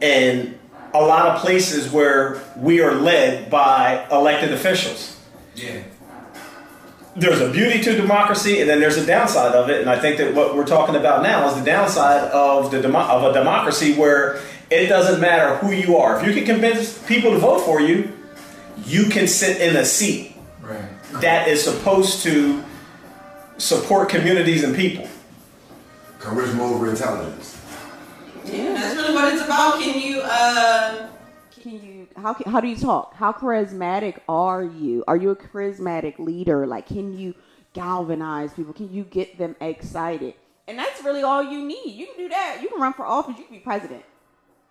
and 0.00 0.56
a 0.94 1.00
lot 1.02 1.26
of 1.26 1.40
places 1.40 1.90
where 1.90 2.38
we 2.56 2.80
are 2.80 2.92
led 2.94 3.50
by 3.50 4.04
elected 4.12 4.52
officials. 4.52 5.16
Yeah. 5.56 5.80
There's 7.16 7.40
a 7.40 7.50
beauty 7.50 7.80
to 7.82 7.96
democracy, 7.96 8.60
and 8.60 8.68
then 8.68 8.78
there's 8.78 8.98
a 8.98 9.06
downside 9.06 9.52
of 9.54 9.70
it. 9.70 9.80
And 9.80 9.88
I 9.90 9.98
think 9.98 10.18
that 10.18 10.34
what 10.34 10.54
we're 10.54 10.66
talking 10.66 10.94
about 10.96 11.22
now 11.22 11.48
is 11.48 11.54
the 11.56 11.64
downside 11.64 12.30
of 12.30 12.70
the 12.70 12.80
demo- 12.82 13.00
of 13.00 13.24
a 13.34 13.38
democracy 13.38 13.94
where 13.94 14.38
it 14.70 14.86
doesn't 14.88 15.20
matter 15.20 15.56
who 15.56 15.72
you 15.72 15.96
are. 15.96 16.18
If 16.20 16.26
you 16.26 16.34
can 16.34 16.44
convince 16.44 16.98
people 17.06 17.30
to 17.32 17.38
vote 17.38 17.60
for 17.60 17.80
you, 17.80 18.12
you 18.84 19.06
can 19.06 19.26
sit 19.26 19.60
in 19.60 19.76
a 19.76 19.84
seat 19.84 20.34
Right. 20.62 20.82
that 21.20 21.48
is 21.48 21.62
supposed 21.62 22.22
to 22.24 22.62
support 23.58 24.08
communities 24.08 24.64
and 24.64 24.74
people. 24.74 25.08
Charisma 26.18 26.60
over 26.60 26.90
intelligence. 26.90 27.60
Yeah, 28.44 28.74
that's 28.74 28.96
really 28.96 29.14
what 29.14 29.32
it's 29.32 29.42
about. 29.42 29.80
Can 29.80 30.00
you, 30.00 30.20
uh, 30.22 31.08
Can 31.60 31.72
you 31.82 32.08
how 32.16 32.32
can, 32.34 32.50
how 32.50 32.60
do 32.60 32.68
you 32.68 32.76
talk? 32.76 33.14
How 33.14 33.32
charismatic 33.32 34.18
are 34.28 34.62
you? 34.64 35.04
Are 35.08 35.16
you 35.16 35.30
a 35.30 35.36
charismatic 35.36 36.18
leader? 36.18 36.66
Like 36.66 36.86
can 36.86 37.16
you 37.16 37.34
galvanize 37.72 38.52
people? 38.54 38.72
Can 38.72 38.92
you 38.92 39.04
get 39.04 39.38
them 39.38 39.56
excited? 39.60 40.34
And 40.68 40.78
that's 40.78 41.02
really 41.04 41.22
all 41.22 41.42
you 41.42 41.64
need. 41.64 41.92
You 41.94 42.06
can 42.06 42.16
do 42.16 42.28
that. 42.28 42.58
You 42.62 42.68
can 42.68 42.80
run 42.80 42.92
for 42.92 43.04
office. 43.06 43.36
You 43.38 43.44
can 43.44 43.54
be 43.56 43.60
president. 43.60 44.02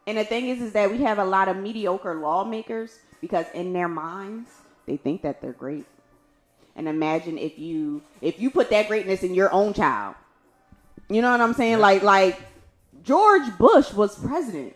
And 0.08 0.18
the 0.18 0.24
thing 0.24 0.50
is, 0.50 0.62
is 0.62 0.74
that 0.74 0.92
we 0.92 1.00
have 1.00 1.18
a 1.18 1.26
lot 1.26 1.48
of 1.48 1.58
mediocre 1.58 2.16
lawmakers 2.16 3.00
because 3.22 3.46
in 3.54 3.74
their 3.74 3.88
minds 3.88 4.50
they 4.86 4.98
think 4.98 5.24
that 5.24 5.42
they're 5.42 5.54
great. 5.54 5.86
And 6.76 6.88
imagine 6.88 7.38
if 7.38 7.58
you 7.58 8.02
if 8.22 8.40
you 8.40 8.50
put 8.50 8.70
that 8.70 8.88
greatness 8.88 9.24
in 9.24 9.34
your 9.34 9.52
own 9.52 9.74
child. 9.74 10.16
You 11.10 11.22
know 11.22 11.32
what 11.32 11.42
I'm 11.42 11.54
saying? 11.54 11.80
Like 11.80 12.04
like 12.04 12.40
George 13.04 13.58
Bush 13.58 13.94
was 13.94 14.18
president. 14.18 14.76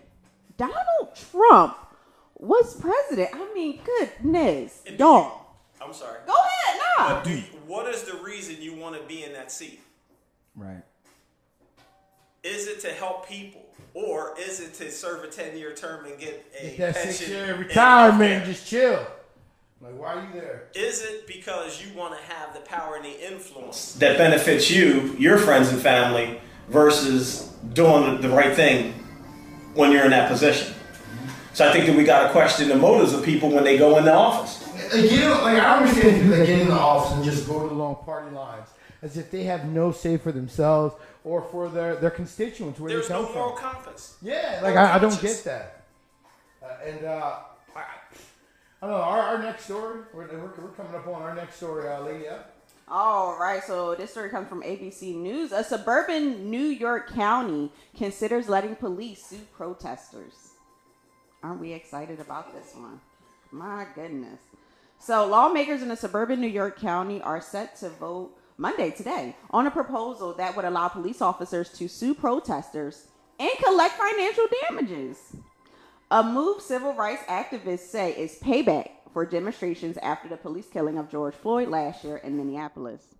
Donald 0.57 1.15
Trump 1.31 1.77
was 2.37 2.79
president. 2.79 3.29
I 3.33 3.53
mean, 3.53 3.81
goodness, 3.83 4.81
y'all. 4.97 5.41
I'm 5.81 5.93
sorry. 5.93 6.19
Go 6.25 6.33
ahead, 6.33 6.81
nah. 6.97 7.13
But 7.15 7.23
do 7.23 7.31
you, 7.31 7.43
what 7.65 7.93
is 7.93 8.03
the 8.03 8.17
reason 8.17 8.57
you 8.59 8.75
want 8.75 8.95
to 8.95 9.07
be 9.07 9.23
in 9.23 9.33
that 9.33 9.51
seat? 9.51 9.79
Right. 10.55 10.83
Is 12.43 12.67
it 12.67 12.79
to 12.81 12.91
help 12.91 13.27
people, 13.27 13.65
or 13.99 14.33
is 14.39 14.59
it 14.59 14.73
to 14.75 14.91
serve 14.91 15.23
a 15.23 15.27
ten-year 15.27 15.73
term 15.73 16.05
and 16.05 16.17
get 16.17 16.45
a 16.59 16.67
Get 16.67 16.77
that 16.77 16.95
pension 16.95 17.13
six 17.13 17.29
year 17.29 17.55
retirement 17.55 18.31
and 18.31 18.45
just 18.45 18.67
chill. 18.67 19.05
Like, 19.81 19.97
why 19.97 20.13
are 20.13 20.21
you 20.21 20.33
there? 20.33 20.67
Is 20.73 21.03
it 21.03 21.25
because 21.27 21.83
you 21.83 21.97
want 21.97 22.17
to 22.17 22.33
have 22.33 22.53
the 22.53 22.59
power 22.61 22.95
and 22.95 23.05
the 23.05 23.31
influence 23.31 23.93
that 23.93 24.17
benefits 24.17 24.69
you, 24.69 25.15
your 25.17 25.37
friends 25.37 25.69
and 25.69 25.81
family, 25.81 26.41
versus 26.67 27.53
doing 27.73 28.19
the 28.21 28.29
right 28.29 28.55
thing 28.55 28.93
when 29.73 29.91
you're 29.91 30.03
in 30.03 30.11
that 30.11 30.29
position? 30.29 30.73
So 31.53 31.67
I 31.67 31.71
think 31.71 31.87
that 31.87 31.95
we 31.95 32.03
got 32.03 32.27
to 32.27 32.31
question 32.31 32.69
the 32.69 32.75
motives 32.75 33.13
of 33.13 33.23
people 33.23 33.49
when 33.49 33.63
they 33.63 33.77
go 33.77 33.97
in 33.97 34.05
the 34.05 34.13
office. 34.13 34.65
Again, 34.93 35.31
like 35.31 35.57
I 35.57 35.77
understand 35.77 36.21
people 36.21 36.37
that 36.37 36.45
get 36.45 36.59
in 36.59 36.67
the 36.67 36.73
office 36.73 37.15
and 37.15 37.23
just 37.23 37.45
vote 37.45 37.71
along 37.71 37.97
party 38.05 38.33
lines, 38.35 38.67
as 39.01 39.17
if 39.17 39.31
they 39.31 39.43
have 39.43 39.65
no 39.65 39.91
say 39.91 40.17
for 40.17 40.31
themselves 40.31 40.95
or 41.23 41.41
for 41.41 41.69
their, 41.69 41.95
their 41.95 42.11
constituents 42.11 42.79
where 42.79 42.91
There's 42.91 43.07
they 43.07 43.13
come 43.13 43.25
no 43.25 43.33
moral 43.33 43.55
from. 43.55 43.73
compass. 43.73 44.17
Yeah, 44.21 44.59
like 44.63 44.75
I, 44.75 44.95
I 44.95 44.99
don't 44.99 45.21
get 45.21 45.43
that. 45.43 45.85
Uh, 46.63 46.67
and 46.85 47.05
uh, 47.05 47.35
I, 47.75 47.79
I 48.81 48.87
don't 48.87 48.91
know. 48.91 48.95
Our, 48.95 49.19
our 49.19 49.43
next 49.43 49.65
story, 49.65 50.01
we're, 50.13 50.27
we're, 50.27 50.51
we're 50.57 50.69
coming 50.69 50.95
up 50.95 51.07
on 51.07 51.21
our 51.21 51.35
next 51.35 51.55
story, 51.55 51.87
uh, 51.89 52.01
lady. 52.01 52.27
Up. 52.27 52.55
All 52.87 53.37
right, 53.39 53.63
so 53.63 53.93
this 53.93 54.11
story 54.11 54.29
comes 54.29 54.47
from 54.47 54.63
ABC 54.63 55.15
News. 55.15 55.51
A 55.51 55.63
suburban 55.63 56.49
New 56.49 56.57
York 56.65 57.13
county 57.13 57.71
considers 57.95 58.49
letting 58.49 58.75
police 58.75 59.23
sue 59.23 59.41
protesters. 59.55 60.33
Aren't 61.43 61.61
we 61.61 61.73
excited 61.73 62.19
about 62.19 62.53
this 62.53 62.73
one? 62.73 62.99
My 63.51 63.85
goodness. 63.93 64.39
So, 64.99 65.25
lawmakers 65.27 65.81
in 65.81 65.91
a 65.91 65.95
suburban 65.95 66.41
New 66.41 66.47
York 66.47 66.79
county 66.79 67.21
are 67.21 67.39
set 67.39 67.75
to 67.77 67.89
vote 67.89 68.35
Monday, 68.61 68.91
today, 68.91 69.37
on 69.51 69.67
a 69.67 69.71
proposal 69.71 70.33
that 70.33 70.53
would 70.53 70.65
allow 70.65 70.89
police 70.89 71.21
officers 71.21 71.69
to 71.69 71.87
sue 71.87 72.13
protesters 72.13 73.07
and 73.39 73.51
collect 73.63 73.93
financial 73.93 74.47
damages. 74.67 75.33
A 76.11 76.21
move 76.21 76.61
civil 76.61 76.93
rights 76.93 77.23
activists 77.29 77.87
say 77.87 78.11
is 78.11 78.37
payback 78.39 78.89
for 79.13 79.25
demonstrations 79.25 79.95
after 79.99 80.27
the 80.27 80.35
police 80.35 80.67
killing 80.67 80.97
of 80.97 81.09
George 81.09 81.35
Floyd 81.35 81.69
last 81.69 82.03
year 82.03 82.17
in 82.17 82.35
Minneapolis. 82.35 83.15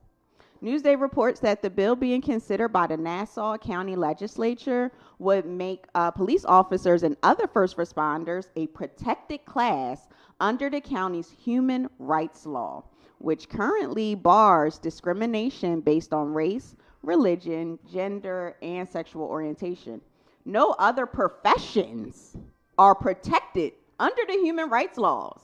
Newsday 0.62 1.00
reports 1.00 1.40
that 1.40 1.62
the 1.62 1.70
bill 1.70 1.96
being 1.96 2.22
considered 2.22 2.74
by 2.74 2.88
the 2.88 2.98
Nassau 2.98 3.58
County 3.58 3.96
Legislature 3.96 4.92
would 5.20 5.46
make 5.46 5.86
uh, 5.96 6.12
police 6.12 6.44
officers 6.44 7.04
and 7.04 7.16
other 7.24 7.48
first 7.48 7.78
responders 7.78 8.50
a 8.58 8.68
protected 8.68 9.46
class 9.46 10.10
under 10.42 10.70
the 10.70 10.82
county's 10.82 11.32
human 11.32 11.90
rights 11.98 12.46
law, 12.46 12.84
which 13.20 13.50
currently 13.50 14.16
bars 14.16 14.78
discrimination 14.78 15.82
based 15.82 16.14
on 16.14 16.34
race, 16.34 16.76
religion, 17.04 17.78
gender, 17.92 18.56
and 18.62 18.88
sexual 18.88 19.24
orientation. 19.24 20.02
No 20.46 20.72
other 20.80 21.06
professions 21.06 22.36
are 22.78 22.96
protected 22.96 23.74
under 24.00 24.22
the 24.26 24.34
human 24.34 24.70
rights 24.70 24.98
laws. 24.98 25.42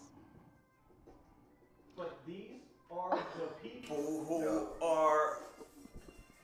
But 1.97 2.17
these 2.25 2.61
are 2.89 3.19
the 3.37 3.69
people 3.69 4.25
who 4.27 4.67
are 4.85 5.37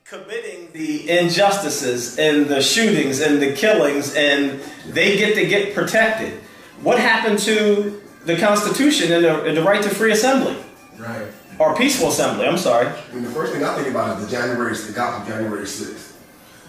committing 0.04 0.70
the 0.72 1.08
injustices 1.10 2.18
and 2.18 2.46
the 2.46 2.60
shootings 2.60 3.20
and 3.20 3.40
the 3.40 3.54
killings, 3.54 4.14
and 4.14 4.60
they 4.88 5.16
get 5.16 5.34
to 5.34 5.46
get 5.46 5.74
protected. 5.74 6.34
What 6.82 6.98
happened 6.98 7.38
to 7.40 8.02
the 8.26 8.36
Constitution 8.36 9.10
and 9.12 9.24
the, 9.24 9.44
and 9.44 9.56
the 9.56 9.62
right 9.62 9.82
to 9.82 9.88
free 9.88 10.12
assembly? 10.12 10.56
Right. 10.98 11.28
Or 11.58 11.74
peaceful 11.76 12.08
assembly, 12.08 12.46
I'm 12.46 12.58
sorry. 12.58 12.86
I 12.88 13.14
mean, 13.14 13.24
the 13.24 13.30
first 13.30 13.52
thing 13.52 13.64
I 13.64 13.74
think 13.74 13.88
about 13.88 14.18
is 14.18 14.26
the 14.26 14.30
January, 14.30 14.74
the 14.74 14.92
got 14.92 15.18
from 15.18 15.28
January 15.32 15.64
6th. 15.64 16.12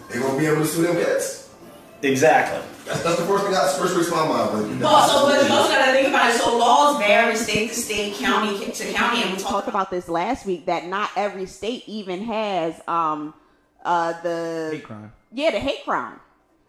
They 0.10 0.20
gonna 0.20 0.38
be 0.38 0.46
able 0.46 0.58
to 0.58 0.66
sue 0.66 0.84
them 0.84 0.96
cats. 0.96 1.50
Exactly. 2.02 2.62
That's, 2.86 3.02
that's 3.02 3.18
the 3.18 3.26
first 3.26 3.44
thing 3.44 3.54
that's 3.54 3.78
first 3.78 3.96
race 3.96 4.12
my 4.12 4.28
mind. 4.28 4.80
But 4.82 4.94
also, 4.94 5.28
but 5.28 5.48
you 5.48 5.54
also 5.56 5.70
got 5.72 5.86
to 5.86 5.92
think 5.94 6.10
about 6.10 6.36
it. 6.36 6.38
So 6.38 6.58
laws 6.58 7.00
vary 7.00 7.36
state 7.38 7.70
to 7.70 7.76
state, 7.76 8.16
county 8.16 8.60
to 8.72 8.94
county, 8.94 9.24
and 9.24 9.32
we 9.32 9.38
talk 9.40 9.52
talked 9.52 9.68
about 9.70 9.90
this 9.90 10.10
last 10.10 10.46
week 10.46 10.66
that 10.66 10.86
not 10.88 11.10
every 11.16 11.46
state 11.46 11.84
even 11.88 12.24
has 12.26 12.82
um 12.88 13.34
uh 13.86 14.20
the 14.22 14.70
Hate 14.74 14.84
crime. 14.84 15.12
yeah 15.32 15.52
the 15.52 15.60
hate 15.60 15.84
crime 15.86 16.20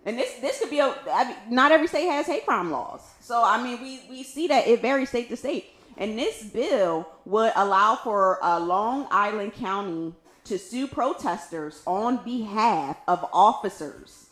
and 0.06 0.18
this 0.18 0.34
this 0.40 0.60
could 0.60 0.70
be 0.70 0.78
a 0.80 0.94
I 1.10 1.24
mean, 1.28 1.36
not 1.50 1.72
every 1.72 1.86
state 1.88 2.06
has 2.06 2.26
hate 2.26 2.44
crime 2.44 2.70
laws 2.72 3.00
so 3.20 3.40
i 3.44 3.62
mean 3.62 3.80
we 3.80 4.00
we 4.10 4.22
see 4.24 4.48
that 4.48 4.66
it 4.66 4.82
varies 4.82 5.10
state 5.10 5.28
to 5.30 5.36
state 5.36 5.66
and 5.96 6.18
this 6.18 6.42
bill 6.42 7.08
would 7.24 7.52
allow 7.56 7.96
for 7.96 8.38
long 8.42 9.06
island 9.10 9.54
county 9.54 10.12
to 10.44 10.58
sue 10.58 10.86
protesters 10.86 11.82
on 11.86 12.22
behalf 12.24 12.98
of 13.08 13.26
officers 13.32 14.26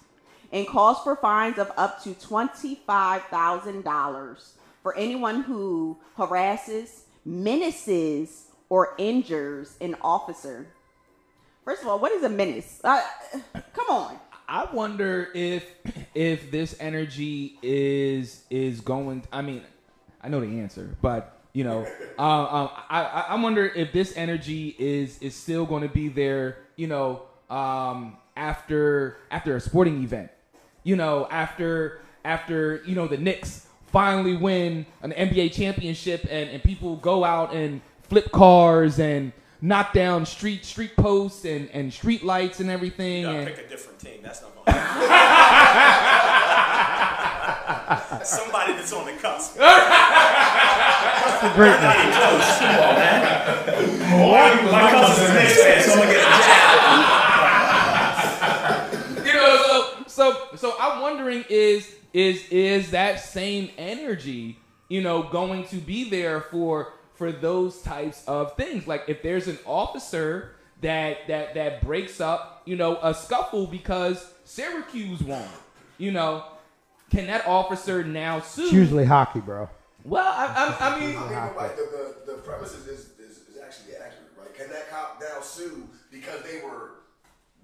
and 0.52 0.68
calls 0.68 1.02
for 1.02 1.16
fines 1.16 1.58
of 1.58 1.72
up 1.76 2.00
to 2.02 2.10
$25,000 2.10 4.50
for 4.82 4.96
anyone 4.96 5.42
who 5.42 5.98
harasses, 6.16 7.04
menaces, 7.24 8.46
or 8.68 8.94
injures 8.98 9.76
an 9.80 9.96
officer. 10.02 10.66
First 11.64 11.82
of 11.82 11.88
all, 11.88 11.98
what 11.98 12.12
is 12.12 12.22
a 12.22 12.28
menace? 12.28 12.80
Uh, 12.84 13.02
come 13.72 13.88
on. 13.88 14.18
I 14.48 14.68
wonder 14.72 15.28
if 15.34 15.64
if 16.14 16.50
this 16.50 16.76
energy 16.78 17.58
is 17.62 18.44
is 18.50 18.80
going. 18.80 19.22
I 19.32 19.40
mean, 19.40 19.62
I 20.20 20.28
know 20.28 20.40
the 20.40 20.60
answer, 20.60 20.94
but 21.00 21.41
you 21.52 21.64
know, 21.64 21.86
uh, 22.18 22.22
um, 22.22 22.70
I 22.88 23.26
I 23.30 23.34
wonder 23.36 23.66
if 23.66 23.92
this 23.92 24.16
energy 24.16 24.74
is 24.78 25.18
is 25.18 25.34
still 25.34 25.66
going 25.66 25.82
to 25.82 25.88
be 25.88 26.08
there. 26.08 26.58
You 26.76 26.86
know, 26.86 27.22
um, 27.50 28.16
after 28.36 29.18
after 29.30 29.56
a 29.56 29.60
sporting 29.60 30.02
event. 30.02 30.30
You 30.84 30.96
know, 30.96 31.28
after 31.30 32.00
after 32.24 32.82
you 32.86 32.94
know 32.94 33.06
the 33.06 33.18
Knicks 33.18 33.66
finally 33.88 34.36
win 34.36 34.86
an 35.02 35.12
NBA 35.12 35.52
championship 35.52 36.26
and 36.30 36.48
and 36.50 36.62
people 36.62 36.96
go 36.96 37.24
out 37.24 37.54
and 37.54 37.80
flip 38.02 38.32
cars 38.32 38.98
and 38.98 39.32
knock 39.60 39.92
down 39.92 40.26
street 40.26 40.64
street 40.64 40.96
posts 40.96 41.44
and 41.44 41.70
and 41.70 41.92
street 41.92 42.24
lights 42.24 42.60
and 42.60 42.70
everything. 42.70 43.20
You 43.20 43.26
gotta 43.26 43.38
and, 43.38 43.46
pick 43.48 43.58
a 43.58 43.68
different 43.68 43.98
team. 44.00 44.20
That's 44.22 44.42
not 44.42 44.54
going 44.54 44.64
to 44.66 44.72
Somebody 48.24 48.72
that's 48.74 48.92
on 48.92 49.06
the 49.06 49.12
cusp. 49.12 49.56
That's 51.22 51.42
the 51.42 51.50
greatness. 51.54 51.82
Not 51.82 51.96
even 51.98 52.12
close. 52.12 52.58
Come 52.58 52.74
on, 54.22 54.56
man. 54.56 54.72
My 54.72 54.90
cousin's 54.90 55.30
a 55.30 55.34
Knicks 55.34 55.62
fan, 55.62 55.82
so 55.82 55.92
I'm 55.92 55.98
gonna 55.98 56.12
get 56.12 56.20
a 56.20 56.26
jab. 59.18 59.26
you 59.26 59.32
know, 59.32 59.56
so 59.66 60.04
so 60.06 60.56
so 60.56 60.74
I'm 60.80 61.00
wondering 61.00 61.44
is 61.48 61.94
is 62.12 62.48
is 62.50 62.90
that 62.90 63.20
same 63.20 63.70
energy, 63.78 64.58
you 64.88 65.00
know, 65.00 65.22
going 65.24 65.66
to 65.68 65.76
be 65.76 66.08
there 66.08 66.40
for 66.40 66.92
for 67.14 67.32
those 67.32 67.82
types 67.82 68.24
of 68.26 68.56
things? 68.56 68.86
Like 68.86 69.04
if 69.08 69.22
there's 69.22 69.48
an 69.48 69.58
officer 69.66 70.56
that 70.80 71.26
that 71.28 71.54
that 71.54 71.82
breaks 71.82 72.20
up, 72.20 72.62
you 72.64 72.76
know, 72.76 72.98
a 73.02 73.14
scuffle 73.14 73.66
because 73.66 74.32
Syracuse 74.44 75.22
won, 75.22 75.48
you 75.98 76.10
know, 76.10 76.44
can 77.12 77.26
that 77.26 77.46
officer 77.46 78.02
now 78.02 78.40
sue? 78.40 78.62
It's 78.64 78.72
usually 78.72 79.04
hockey, 79.04 79.40
bro. 79.40 79.68
Well, 80.04 80.26
I, 80.26 80.46
I, 80.80 80.96
I 80.96 80.98
mean, 81.00 81.16
I 81.16 81.20
mean, 81.20 81.32
right, 81.32 81.76
the, 81.76 82.16
the, 82.26 82.32
the 82.32 82.38
premise 82.38 82.74
is, 82.74 82.86
is, 82.88 82.98
is, 83.20 83.36
is 83.48 83.56
actually 83.62 83.94
accurate, 83.96 84.32
right? 84.36 84.52
Can 84.54 84.68
that 84.70 84.90
cop 84.90 85.20
now 85.20 85.40
sue 85.40 85.86
because 86.10 86.42
they 86.42 86.60
were 86.64 86.92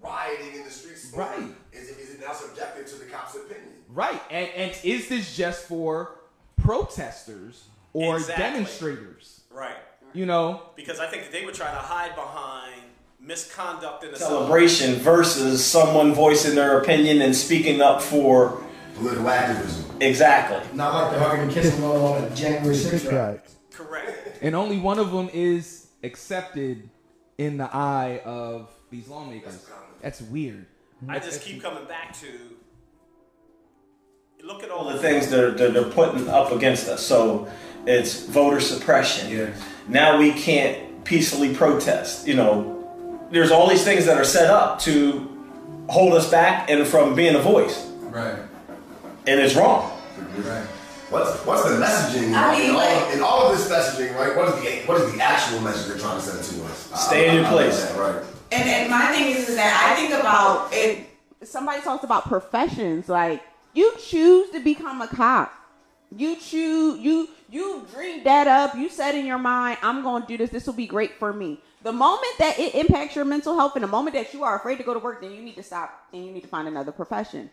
rioting 0.00 0.54
in 0.54 0.64
the 0.64 0.70
streets? 0.70 1.10
Right. 1.16 1.48
Is 1.72 1.88
it, 1.90 1.98
is 1.98 2.14
it 2.14 2.20
now 2.20 2.32
subjected 2.32 2.86
to 2.88 2.96
the 2.96 3.06
cop's 3.06 3.34
opinion? 3.34 3.72
Right. 3.88 4.20
And 4.30 4.48
and 4.50 4.78
is 4.84 5.08
this 5.08 5.34
just 5.36 5.64
for 5.66 6.20
protesters 6.58 7.64
or 7.92 8.16
Exactly. 8.16 8.44
demonstrators? 8.44 9.40
Right. 9.50 9.76
You 10.12 10.26
know, 10.26 10.62
Because 10.76 11.00
I 11.00 11.06
think 11.06 11.24
that 11.24 11.32
they 11.32 11.44
would 11.44 11.54
try 11.54 11.70
to 11.70 11.76
hide 11.76 12.14
behind 12.14 12.80
misconduct 13.20 14.04
in 14.04 14.10
a 14.14 14.16
celebration 14.16 14.94
versus 14.96 15.64
someone 15.64 16.14
voicing 16.14 16.54
their 16.54 16.80
opinion 16.80 17.20
and 17.20 17.34
speaking 17.34 17.80
up 17.82 18.00
for 18.00 18.62
political 18.98 19.28
activism. 19.28 19.96
Exactly. 20.00 20.76
Not 20.76 20.94
like 20.94 21.12
the 21.12 21.18
hugging 21.18 21.40
and 21.42 21.50
kissing 21.50 21.80
going 21.80 22.02
on 22.02 22.24
at 22.24 22.34
January 22.34 22.76
6th. 22.76 23.12
Right. 23.12 23.40
Correct. 23.72 24.38
and 24.42 24.56
only 24.56 24.78
one 24.78 24.98
of 24.98 25.12
them 25.12 25.30
is 25.32 25.86
accepted 26.02 26.90
in 27.38 27.58
the 27.58 27.72
eye 27.72 28.20
of 28.24 28.68
these 28.90 29.08
lawmakers. 29.08 29.66
That's 30.02 30.20
weird. 30.20 30.66
I 31.08 31.20
just 31.20 31.42
keep 31.42 31.62
coming 31.62 31.84
back 31.84 32.12
to 32.20 32.26
look 34.42 34.62
at 34.62 34.70
all 34.70 34.90
the 34.90 34.98
things 34.98 35.28
that, 35.28 35.44
are, 35.44 35.50
that 35.52 35.74
they're 35.74 35.84
putting 35.84 36.28
up 36.28 36.52
against 36.52 36.88
us. 36.88 37.04
So 37.04 37.48
it's 37.86 38.24
voter 38.26 38.60
suppression. 38.60 39.54
Now 39.88 40.18
we 40.18 40.32
can't 40.32 41.04
peacefully 41.04 41.54
protest. 41.54 42.26
You 42.26 42.34
know, 42.34 43.28
there's 43.30 43.50
all 43.50 43.68
these 43.68 43.84
things 43.84 44.06
that 44.06 44.16
are 44.16 44.24
set 44.24 44.50
up 44.50 44.80
to 44.80 45.24
hold 45.88 46.14
us 46.14 46.30
back 46.30 46.70
and 46.70 46.86
from 46.86 47.14
being 47.14 47.34
a 47.34 47.40
voice. 47.40 47.86
Right. 48.00 48.38
And 49.28 49.40
it's 49.40 49.54
wrong. 49.54 49.92
Right. 50.38 50.64
What's 51.10 51.44
what's 51.46 51.62
the 51.64 51.70
messaging 51.76 52.34
I 52.34 52.52
mean, 52.58 52.70
in, 52.70 52.70
all, 52.70 52.76
like- 52.76 53.14
in 53.14 53.22
all 53.22 53.50
of 53.50 53.58
this 53.58 53.68
messaging, 53.70 54.14
right? 54.16 54.34
What 54.36 54.48
is 54.48 54.54
the 54.62 54.86
what 54.86 55.00
is 55.00 55.12
the 55.14 55.20
actual 55.22 55.60
message 55.60 55.88
they're 55.88 55.98
trying 55.98 56.18
to 56.18 56.22
send 56.24 56.42
to 56.60 56.64
us? 56.66 56.90
Stay 57.06 57.28
in 57.28 57.34
your 57.36 57.44
I- 57.44 57.48
I- 57.48 57.50
I 57.50 57.52
place. 57.52 57.84
that, 57.84 57.98
right. 57.98 58.24
And, 58.50 58.68
and 58.68 58.90
my 58.90 59.06
thing 59.12 59.26
is, 59.36 59.48
is 59.50 59.56
that 59.56 59.90
I 59.90 59.96
think 60.00 60.18
about 60.18 60.70
it. 60.72 61.06
Somebody 61.42 61.82
talks 61.82 62.04
about 62.04 62.24
professions. 62.24 63.08
Like 63.08 63.42
you 63.74 63.92
choose 64.02 64.50
to 64.50 64.60
become 64.60 65.02
a 65.02 65.08
cop. 65.08 65.52
You 66.16 66.36
choose 66.36 66.98
you 67.00 67.28
you 67.50 67.86
dream 67.92 68.24
that 68.24 68.46
up. 68.46 68.74
You 68.74 68.88
said 68.88 69.14
in 69.14 69.26
your 69.26 69.38
mind, 69.38 69.78
I'm 69.82 70.02
going 70.02 70.22
to 70.22 70.28
do 70.28 70.36
this. 70.38 70.50
This 70.50 70.66
will 70.66 70.74
be 70.74 70.86
great 70.86 71.18
for 71.18 71.32
me. 71.34 71.60
The 71.82 71.92
moment 71.92 72.32
that 72.38 72.58
it 72.58 72.74
impacts 72.74 73.14
your 73.14 73.24
mental 73.24 73.54
health, 73.56 73.76
and 73.76 73.84
the 73.84 73.88
moment 73.88 74.14
that 74.14 74.34
you 74.34 74.42
are 74.42 74.56
afraid 74.56 74.78
to 74.78 74.84
go 74.84 74.92
to 74.94 74.98
work, 75.00 75.20
then 75.20 75.32
you 75.32 75.42
need 75.42 75.54
to 75.56 75.62
stop 75.62 76.06
and 76.12 76.24
you 76.24 76.32
need 76.32 76.40
to 76.42 76.48
find 76.48 76.66
another 76.66 76.92
profession. 76.92 77.50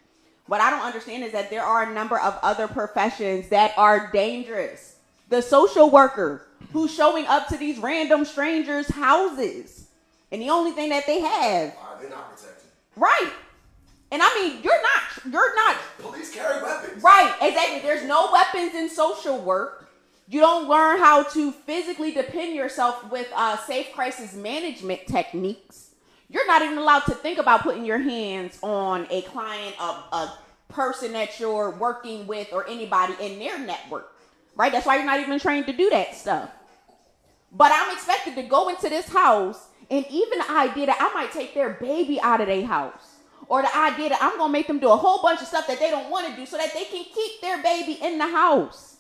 What 0.47 0.61
I 0.61 0.69
don't 0.69 0.81
understand 0.81 1.23
is 1.23 1.31
that 1.31 1.49
there 1.49 1.63
are 1.63 1.83
a 1.89 1.93
number 1.93 2.19
of 2.19 2.37
other 2.43 2.67
professions 2.67 3.49
that 3.49 3.73
are 3.77 4.11
dangerous. 4.11 4.95
The 5.29 5.41
social 5.41 5.89
worker 5.89 6.45
who's 6.71 6.93
showing 6.93 7.25
up 7.25 7.47
to 7.47 7.57
these 7.57 7.79
random 7.79 8.25
strangers' 8.25 8.87
houses, 8.89 9.87
and 10.31 10.41
the 10.41 10.49
only 10.49 10.71
thing 10.71 10.89
that 10.89 11.05
they 11.07 11.19
have, 11.19 11.69
Uh, 11.69 11.99
they're 11.99 12.09
not 12.09 12.29
protected. 12.35 12.69
right? 12.95 13.31
And 14.11 14.21
I 14.21 14.33
mean, 14.35 14.61
you're 14.63 14.81
not, 14.81 15.33
you're 15.33 15.55
not, 15.55 15.77
Police 15.97 16.31
carry 16.33 16.61
weapons. 16.61 17.01
right? 17.03 17.33
Exactly. 17.41 17.79
There's 17.79 18.03
no 18.07 18.29
weapons 18.31 18.75
in 18.75 18.87
social 18.89 19.39
work. 19.39 19.89
You 20.27 20.39
don't 20.41 20.67
learn 20.67 20.99
how 20.99 21.23
to 21.23 21.51
physically 21.51 22.11
defend 22.11 22.55
yourself 22.55 23.09
with 23.11 23.27
uh, 23.35 23.57
safe 23.65 23.91
crisis 23.93 24.33
management 24.35 25.07
techniques. 25.07 25.89
You're 26.29 26.47
not 26.47 26.61
even 26.61 26.77
allowed 26.77 27.01
to 27.01 27.11
think 27.13 27.37
about 27.37 27.61
putting 27.61 27.85
your 27.85 27.99
hands 27.99 28.57
on 28.61 29.07
a 29.09 29.21
client, 29.23 29.75
a, 29.79 29.83
a 29.83 30.37
person 30.69 31.13
that 31.13 31.39
you're 31.39 31.71
working 31.71 32.25
with, 32.25 32.51
or 32.51 32.67
anybody 32.67 33.13
in 33.21 33.37
their 33.39 33.59
network, 33.59 34.11
right? 34.55 34.71
That's 34.71 34.85
why 34.85 34.95
you're 34.95 35.05
not 35.05 35.19
even 35.19 35.39
trained 35.39 35.67
to 35.67 35.73
do 35.73 35.89
that 35.91 36.15
stuff. 36.15 36.49
But 37.51 37.71
I'm 37.73 37.95
expected 37.95 38.35
to 38.35 38.43
go 38.43 38.69
into 38.69 38.89
this 38.89 39.07
house, 39.07 39.67
and 39.89 40.05
even 40.09 40.39
the 40.39 40.51
idea 40.51 40.87
that 40.87 40.97
I 40.99 41.13
might 41.13 41.31
take 41.31 41.53
their 41.53 41.71
baby 41.71 42.19
out 42.19 42.41
of 42.41 42.47
their 42.47 42.65
house, 42.65 43.15
or 43.47 43.61
the 43.61 43.77
idea 43.77 44.09
that 44.09 44.19
I'm 44.21 44.37
gonna 44.37 44.51
make 44.51 44.65
them 44.67 44.79
do 44.79 44.89
a 44.89 44.97
whole 44.97 45.21
bunch 45.21 45.41
of 45.41 45.47
stuff 45.47 45.67
that 45.67 45.79
they 45.79 45.91
don't 45.91 46.09
want 46.09 46.27
to 46.27 46.35
do 46.35 46.47
so 46.47 46.57
that 46.57 46.73
they 46.73 46.85
can 46.85 47.05
keep 47.13 47.41
their 47.41 47.61
baby 47.61 47.99
in 48.01 48.17
the 48.17 48.27
house. 48.27 48.97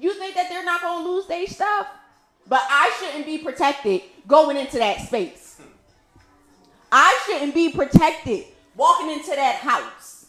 You 0.00 0.14
think 0.14 0.34
that 0.34 0.48
they're 0.48 0.64
not 0.64 0.80
gonna 0.80 1.04
lose 1.04 1.26
their 1.26 1.46
stuff? 1.46 1.86
But 2.48 2.62
I 2.68 2.90
shouldn't 2.98 3.26
be 3.26 3.38
protected 3.38 4.02
going 4.26 4.56
into 4.56 4.78
that 4.78 5.00
space. 5.02 5.49
I 6.92 7.20
shouldn't 7.26 7.54
be 7.54 7.70
protected 7.70 8.44
walking 8.76 9.10
into 9.10 9.30
that 9.30 9.56
house. 9.56 10.26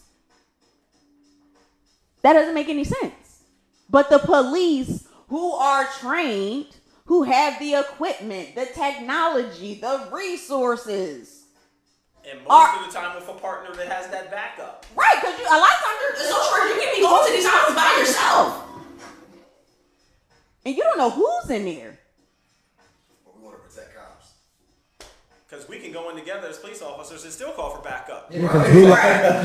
That 2.22 2.34
doesn't 2.34 2.54
make 2.54 2.68
any 2.68 2.84
sense. 2.84 3.42
But 3.90 4.10
the 4.10 4.18
police 4.18 5.08
who 5.28 5.52
are 5.52 5.86
trained, 5.98 6.66
who 7.06 7.24
have 7.24 7.58
the 7.58 7.74
equipment, 7.74 8.54
the 8.54 8.66
technology, 8.66 9.74
the 9.74 10.08
resources. 10.12 11.40
And 12.24 12.38
most 12.42 12.50
Are- 12.50 12.78
of 12.78 12.86
the 12.86 12.92
time 12.98 13.16
with 13.16 13.28
a 13.28 13.34
partner 13.34 13.74
that 13.74 13.88
has 13.88 14.08
that 14.12 14.30
backup. 14.30 14.86
Right, 14.94 15.16
because 15.20 15.40
a 15.40 15.42
lot 15.58 15.70
of 15.70 15.78
times 15.78 15.98
you're 16.00 16.12
The 16.12 16.32
social 16.32 16.68
you 16.68 16.80
can 16.80 16.94
be 16.94 17.00
going 17.00 17.26
to 17.26 17.32
these 17.32 17.46
houses 17.48 17.74
by 17.74 17.96
yourself. 17.98 18.68
and 20.64 20.76
you 20.76 20.82
don't 20.84 20.98
know 20.98 21.10
who's 21.10 21.50
in 21.50 21.64
there. 21.64 21.98
But 23.24 23.36
we 23.36 23.42
want 23.44 23.56
to 23.60 23.68
protect 23.68 23.96
cops. 23.96 24.34
Because 25.52 25.68
we 25.68 25.78
can 25.80 25.92
go 25.92 26.08
in 26.08 26.16
together 26.16 26.48
as 26.48 26.56
police 26.56 26.80
officers 26.80 27.24
and 27.24 27.32
still 27.32 27.52
call 27.52 27.76
for 27.76 27.82
backup. 27.82 28.28
Let 28.30 28.40
me, 28.40 28.46
let 28.46 28.48
me 28.48 28.52
tell 28.56 28.72
you 28.72 28.88
what 28.88 28.98
happened 29.04 29.44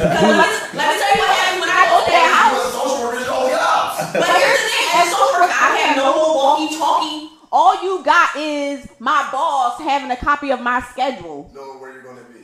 when 1.59 1.67
I 1.69 1.84
go 1.91 1.99
to 2.05 2.11
that 2.11 2.31
house. 2.34 2.71
Social 2.71 3.03
workers 3.03 3.27
all 3.27 3.49
cops. 3.49 4.13
But 4.13 4.23
here's 4.23 4.61
the 4.61 4.67
thing, 4.71 4.88
as 4.95 5.07
a 5.07 5.09
social 5.11 5.41
worker, 5.41 5.51
I 5.51 5.75
have 5.84 5.97
no 5.97 6.11
walkie-talkie. 6.34 7.27
All 7.51 7.84
you 7.84 8.01
got 8.05 8.38
is 8.38 8.88
my 8.99 9.27
boss 9.34 9.81
having 9.81 10.09
a 10.09 10.15
copy 10.15 10.49
of 10.51 10.61
my 10.61 10.79
schedule. 10.79 11.51
Knowing 11.53 11.81
where 11.81 11.91
you're 11.91 12.03
going 12.03 12.23
to 12.25 12.31
be. 12.31 12.39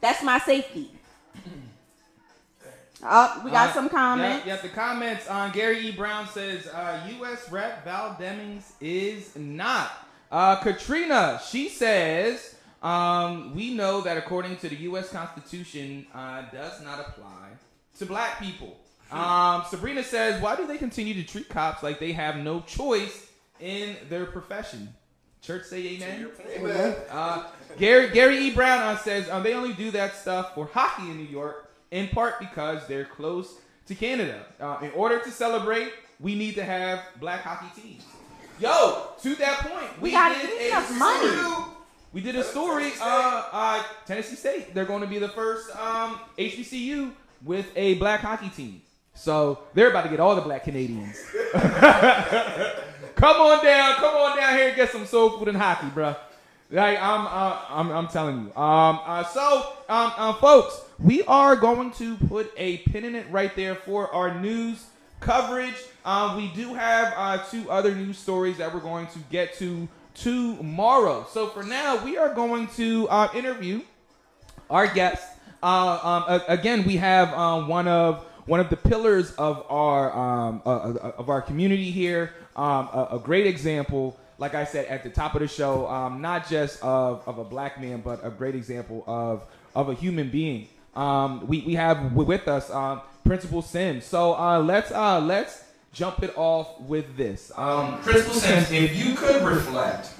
That's 0.00 0.20
my 0.24 0.40
safety. 0.40 0.90
Oh, 3.04 3.42
we 3.44 3.52
got 3.52 3.68
Uh, 3.70 3.74
some 3.74 3.88
comments. 3.88 4.44
Yeah, 4.44 4.56
yeah, 4.56 4.60
the 4.60 4.70
comments 4.70 5.28
on 5.28 5.52
Gary 5.52 5.86
E. 5.86 5.92
Brown 5.92 6.26
says 6.28 6.66
uh, 6.66 7.00
U.S. 7.20 7.48
Rep 7.52 7.84
Val 7.84 8.16
Demings 8.20 8.72
is 8.80 9.36
not. 9.36 10.08
Uh, 10.30 10.56
Katrina, 10.56 11.40
she 11.50 11.68
says 11.68 12.56
um, 12.82 13.54
we 13.54 13.74
know 13.74 14.00
that 14.02 14.16
according 14.16 14.56
to 14.58 14.68
the 14.68 14.76
U.S. 14.76 15.10
Constitution, 15.10 16.06
uh, 16.14 16.42
does 16.50 16.82
not 16.82 17.00
apply 17.00 17.50
to 17.98 18.06
black 18.06 18.40
people. 18.40 18.78
Um, 19.10 19.64
Sabrina 19.68 20.04
says, 20.04 20.40
why 20.40 20.54
do 20.56 20.66
they 20.66 20.78
continue 20.78 21.14
to 21.14 21.24
treat 21.24 21.48
cops 21.48 21.82
like 21.82 21.98
they 21.98 22.12
have 22.12 22.36
no 22.36 22.60
choice 22.60 23.28
in 23.58 23.96
their 24.08 24.24
profession? 24.24 24.94
Church 25.42 25.64
say 25.64 25.94
amen. 25.94 26.30
Amen. 26.56 26.94
Uh, 27.10 27.46
Gary 27.78 28.10
Gary 28.10 28.38
E. 28.38 28.50
Brown 28.54 28.78
uh, 28.78 28.96
says 28.98 29.28
uh, 29.30 29.40
they 29.40 29.54
only 29.54 29.72
do 29.72 29.90
that 29.90 30.14
stuff 30.14 30.54
for 30.54 30.66
hockey 30.66 31.10
in 31.10 31.16
New 31.16 31.24
York, 31.24 31.72
in 31.90 32.08
part 32.08 32.38
because 32.38 32.86
they're 32.86 33.06
close 33.06 33.58
to 33.86 33.94
Canada. 33.94 34.44
Uh, 34.60 34.78
in 34.82 34.90
order 34.90 35.18
to 35.18 35.30
celebrate, 35.30 35.92
we 36.20 36.34
need 36.34 36.54
to 36.56 36.64
have 36.64 37.00
black 37.18 37.40
hockey 37.40 37.80
teams. 37.80 38.04
Yo, 38.60 39.08
to 39.22 39.34
that 39.36 39.58
point, 39.60 40.00
we, 40.00 40.08
We 40.08 40.10
gotta 40.12 40.34
did 40.46 40.72
a 40.72 40.92
money. 40.92 41.28
story- 41.28 41.64
We 42.12 42.20
did 42.20 42.36
a 42.36 42.44
story. 42.44 42.92
Uh, 43.00 43.42
uh, 43.52 43.82
Tennessee 44.06 44.36
State. 44.36 44.74
They're 44.74 44.84
going 44.84 45.00
to 45.00 45.06
be 45.06 45.18
the 45.18 45.28
first 45.30 45.74
um, 45.76 46.18
HBCU 46.38 47.12
with 47.44 47.66
a 47.76 47.94
black 47.94 48.20
hockey 48.20 48.48
team. 48.50 48.82
So 49.14 49.60
they're 49.74 49.90
about 49.90 50.02
to 50.02 50.08
get 50.10 50.20
all 50.20 50.34
the 50.34 50.42
black 50.42 50.64
Canadians. 50.64 51.16
come 53.14 53.36
on 53.36 53.64
down, 53.64 53.94
come 53.94 54.14
on 54.14 54.36
down 54.36 54.54
here 54.56 54.68
and 54.68 54.76
get 54.76 54.90
some 54.90 55.06
soul 55.06 55.38
food 55.38 55.48
and 55.48 55.56
hockey, 55.56 55.88
bro. 55.88 56.14
Like 56.70 57.00
I'm, 57.00 57.26
uh, 57.26 57.58
I'm, 57.68 57.90
I'm 57.90 58.08
telling 58.08 58.36
you. 58.44 58.56
Um, 58.62 59.00
uh, 59.04 59.24
so, 59.24 59.72
um, 59.88 60.12
uh, 60.16 60.32
folks, 60.34 60.80
we 60.98 61.22
are 61.24 61.56
going 61.56 61.90
to 61.92 62.16
put 62.28 62.52
a 62.56 62.78
pin 62.78 63.04
in 63.04 63.14
it 63.14 63.26
right 63.30 63.54
there 63.56 63.74
for 63.74 64.12
our 64.14 64.38
news 64.40 64.84
coverage. 65.20 65.76
Um, 66.04 66.36
we 66.36 66.48
do 66.48 66.74
have 66.74 67.12
uh, 67.16 67.38
two 67.50 67.70
other 67.70 67.94
news 67.94 68.18
stories 68.18 68.56
that 68.58 68.72
we're 68.72 68.80
going 68.80 69.06
to 69.08 69.18
get 69.30 69.54
to 69.58 69.88
tomorrow. 70.14 71.26
So 71.30 71.48
for 71.48 71.62
now, 71.62 72.02
we 72.04 72.16
are 72.16 72.34
going 72.34 72.68
to 72.68 73.08
uh, 73.08 73.28
interview 73.34 73.82
our 74.68 74.86
guest. 74.86 75.22
Uh, 75.62 76.24
um, 76.28 76.40
again, 76.48 76.84
we 76.84 76.96
have 76.96 77.32
um, 77.34 77.68
one 77.68 77.86
of 77.86 78.24
one 78.46 78.60
of 78.60 78.70
the 78.70 78.76
pillars 78.76 79.32
of 79.32 79.64
our 79.68 80.12
um, 80.16 80.62
uh, 80.64 80.70
uh, 80.70 81.12
of 81.18 81.28
our 81.28 81.42
community 81.42 81.90
here. 81.90 82.32
Um, 82.56 82.88
a, 82.92 83.08
a 83.12 83.18
great 83.18 83.46
example, 83.46 84.18
like 84.38 84.54
I 84.54 84.64
said 84.64 84.86
at 84.86 85.04
the 85.04 85.10
top 85.10 85.34
of 85.34 85.40
the 85.40 85.48
show, 85.48 85.86
um, 85.86 86.20
not 86.20 86.48
just 86.48 86.82
of, 86.82 87.22
of 87.28 87.38
a 87.38 87.44
black 87.44 87.80
man, 87.80 88.00
but 88.00 88.24
a 88.24 88.30
great 88.30 88.54
example 88.54 89.04
of 89.06 89.44
of 89.74 89.90
a 89.90 89.94
human 89.94 90.30
being. 90.30 90.68
We 90.96 91.60
we 91.60 91.74
have 91.74 92.14
with 92.14 92.48
us 92.48 92.70
Principal 93.30 93.62
Sims. 93.62 94.04
So 94.04 94.36
uh, 94.36 94.58
let's 94.58 94.90
uh, 94.90 95.20
let's 95.20 95.62
jump 95.92 96.24
it 96.24 96.36
off 96.36 96.80
with 96.80 97.16
this. 97.16 97.52
Um, 97.54 98.00
Principal 98.00 98.34
Sims, 98.34 98.72
if 98.72 98.96
you 98.96 99.14
could 99.14 99.40
reflect 99.42 100.10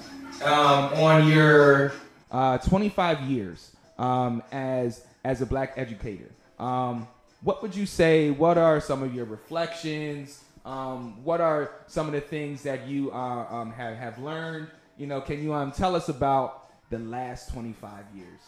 um, 0.45 0.93
on 0.93 1.27
your 1.27 1.91
uh, 2.31 2.57
25 2.59 3.19
years 3.23 3.75
um, 3.97 4.41
as 4.53 5.03
as 5.25 5.41
a 5.41 5.45
black 5.45 5.73
educator, 5.75 6.31
um, 6.57 7.05
what 7.41 7.61
would 7.61 7.75
you 7.75 7.85
say? 7.85 8.29
What 8.29 8.57
are 8.57 8.79
some 8.79 9.03
of 9.03 9.13
your 9.13 9.25
reflections? 9.25 10.45
Um, 10.63 11.21
what 11.25 11.41
are 11.41 11.73
some 11.87 12.07
of 12.07 12.13
the 12.13 12.21
things 12.21 12.63
that 12.63 12.87
you 12.87 13.11
uh, 13.11 13.45
um, 13.51 13.73
have 13.73 13.97
have 13.97 14.19
learned? 14.19 14.69
You 14.97 15.07
know, 15.07 15.19
can 15.19 15.43
you 15.43 15.53
um, 15.53 15.73
tell 15.73 15.97
us 15.97 16.07
about 16.07 16.89
the 16.89 16.99
last 16.99 17.51
25 17.51 18.05
years 18.15 18.39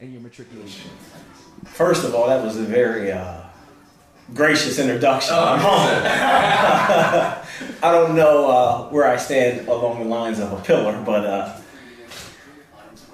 and 0.00 0.12
your 0.12 0.22
matriculation? 0.22 0.90
First 1.66 2.04
of 2.04 2.16
all, 2.16 2.26
that 2.26 2.44
was 2.44 2.56
a 2.56 2.64
very 2.64 3.12
uh, 3.12 3.42
gracious 4.34 4.78
introduction. 4.78 5.34
Oh, 5.34 5.44
I'm 5.44 5.58
humbled. 5.60 7.44
I 7.82 7.92
don't 7.92 8.14
know 8.14 8.50
uh, 8.50 8.88
where 8.90 9.08
I 9.08 9.16
stand 9.16 9.68
along 9.68 10.02
the 10.02 10.08
lines 10.08 10.38
of 10.38 10.52
a 10.52 10.60
pillar, 10.62 11.02
but 11.04 11.24
uh, 11.24 11.60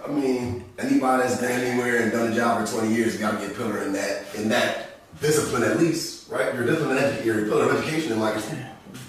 I 0.04 0.08
mean, 0.08 0.64
anybody 0.78 1.22
that's 1.22 1.40
been 1.40 1.50
anywhere 1.50 2.02
and 2.02 2.12
done 2.12 2.32
a 2.32 2.34
job 2.34 2.66
for 2.66 2.80
20 2.80 2.94
years 2.94 3.16
got 3.16 3.40
to 3.40 3.46
get 3.46 3.56
pillar 3.56 3.82
in 3.82 3.92
that 3.92 4.34
in 4.34 4.48
that 4.50 5.00
discipline 5.20 5.62
at 5.62 5.78
least, 5.78 6.30
right? 6.30 6.54
Your 6.54 6.66
discipline, 6.66 6.98
edu- 6.98 7.24
your 7.24 7.42
pillar 7.46 7.70
of 7.70 7.82
education 7.82 8.12
in 8.12 8.20
like 8.20 8.34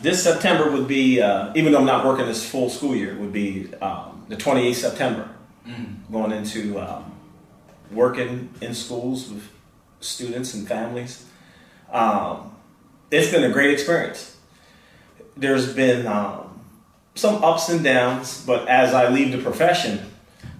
this 0.01 0.23
September 0.23 0.69
would 0.71 0.87
be, 0.87 1.21
uh, 1.21 1.51
even 1.55 1.71
though 1.71 1.79
I'm 1.79 1.85
not 1.85 2.05
working 2.05 2.25
this 2.25 2.47
full 2.47 2.69
school 2.69 2.95
year, 2.95 3.15
would 3.17 3.33
be 3.33 3.73
um, 3.75 4.23
the 4.29 4.35
28th 4.35 4.75
September, 4.75 5.29
going 6.11 6.31
into 6.31 6.79
um, 6.79 7.11
working 7.91 8.49
in 8.61 8.73
schools 8.73 9.29
with 9.29 9.49
students 10.01 10.53
and 10.53 10.67
families. 10.67 11.25
Um, 11.91 12.55
it's 13.11 13.31
been 13.31 13.43
a 13.43 13.49
great 13.49 13.71
experience. 13.71 14.37
There's 15.37 15.73
been 15.73 16.07
um, 16.07 16.61
some 17.15 17.43
ups 17.43 17.69
and 17.69 17.83
downs, 17.83 18.43
but 18.45 18.67
as 18.67 18.93
I 18.93 19.09
leave 19.09 19.31
the 19.31 19.37
profession, 19.37 19.99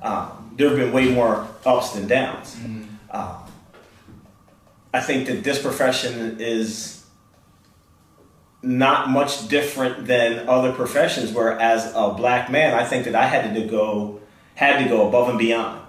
um, 0.02 0.54
there 0.58 0.70
have 0.70 0.78
been 0.78 0.92
way 0.94 1.10
more 1.10 1.48
ups 1.66 1.92
than 1.92 2.08
downs. 2.08 2.56
Um, 3.12 3.38
I 4.94 5.02
think 5.02 5.28
that 5.28 5.44
this 5.44 5.62
profession 5.62 6.38
is 6.40 7.06
not 8.62 9.10
much 9.10 9.48
different 9.48 10.08
than 10.08 10.48
other 10.50 10.72
professions 10.72 11.32
where 11.32 11.60
as 11.60 11.92
a 11.94 12.14
black 12.14 12.50
man 12.50 12.74
I 12.74 12.84
think 12.84 13.06
that 13.06 13.14
I 13.14 13.28
had 13.28 13.54
to 13.54 13.68
go 13.68 14.22
had 14.56 14.82
to 14.82 14.90
go 14.90 15.08
above 15.08 15.30
and 15.30 15.38
beyond 15.38 15.82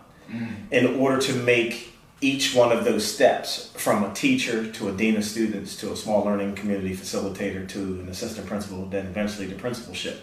in 0.70 0.96
order 0.96 1.18
to 1.22 1.32
make 1.32 1.95
each 2.20 2.55
one 2.55 2.72
of 2.72 2.84
those 2.84 3.06
steps 3.06 3.70
from 3.74 4.02
a 4.02 4.12
teacher 4.14 4.70
to 4.72 4.88
a 4.88 4.93
dean 4.93 5.16
of 5.16 5.24
students 5.24 5.76
to 5.76 5.93
a 5.93 5.97
small 5.97 6.24
learning 6.24 6.55
community 6.55 6.97
facilitator 6.97 7.68
to 7.68 7.78
an 8.01 8.09
assistant 8.09 8.47
principal 8.47 8.86
then 8.86 9.06
eventually 9.06 9.47
to 9.48 9.55
principalship. 9.55 10.18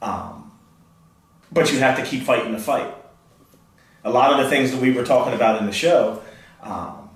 Um, 0.00 0.52
but 1.52 1.70
you 1.70 1.78
have 1.80 1.96
to 1.98 2.04
keep 2.04 2.22
fighting 2.22 2.52
the 2.52 2.58
fight. 2.58 2.94
A 4.04 4.10
lot 4.10 4.32
of 4.32 4.42
the 4.42 4.50
things 4.50 4.72
that 4.72 4.80
we 4.80 4.90
were 4.90 5.04
talking 5.04 5.34
about 5.34 5.60
in 5.60 5.66
the 5.66 5.72
show 5.72 6.22
um, 6.62 7.10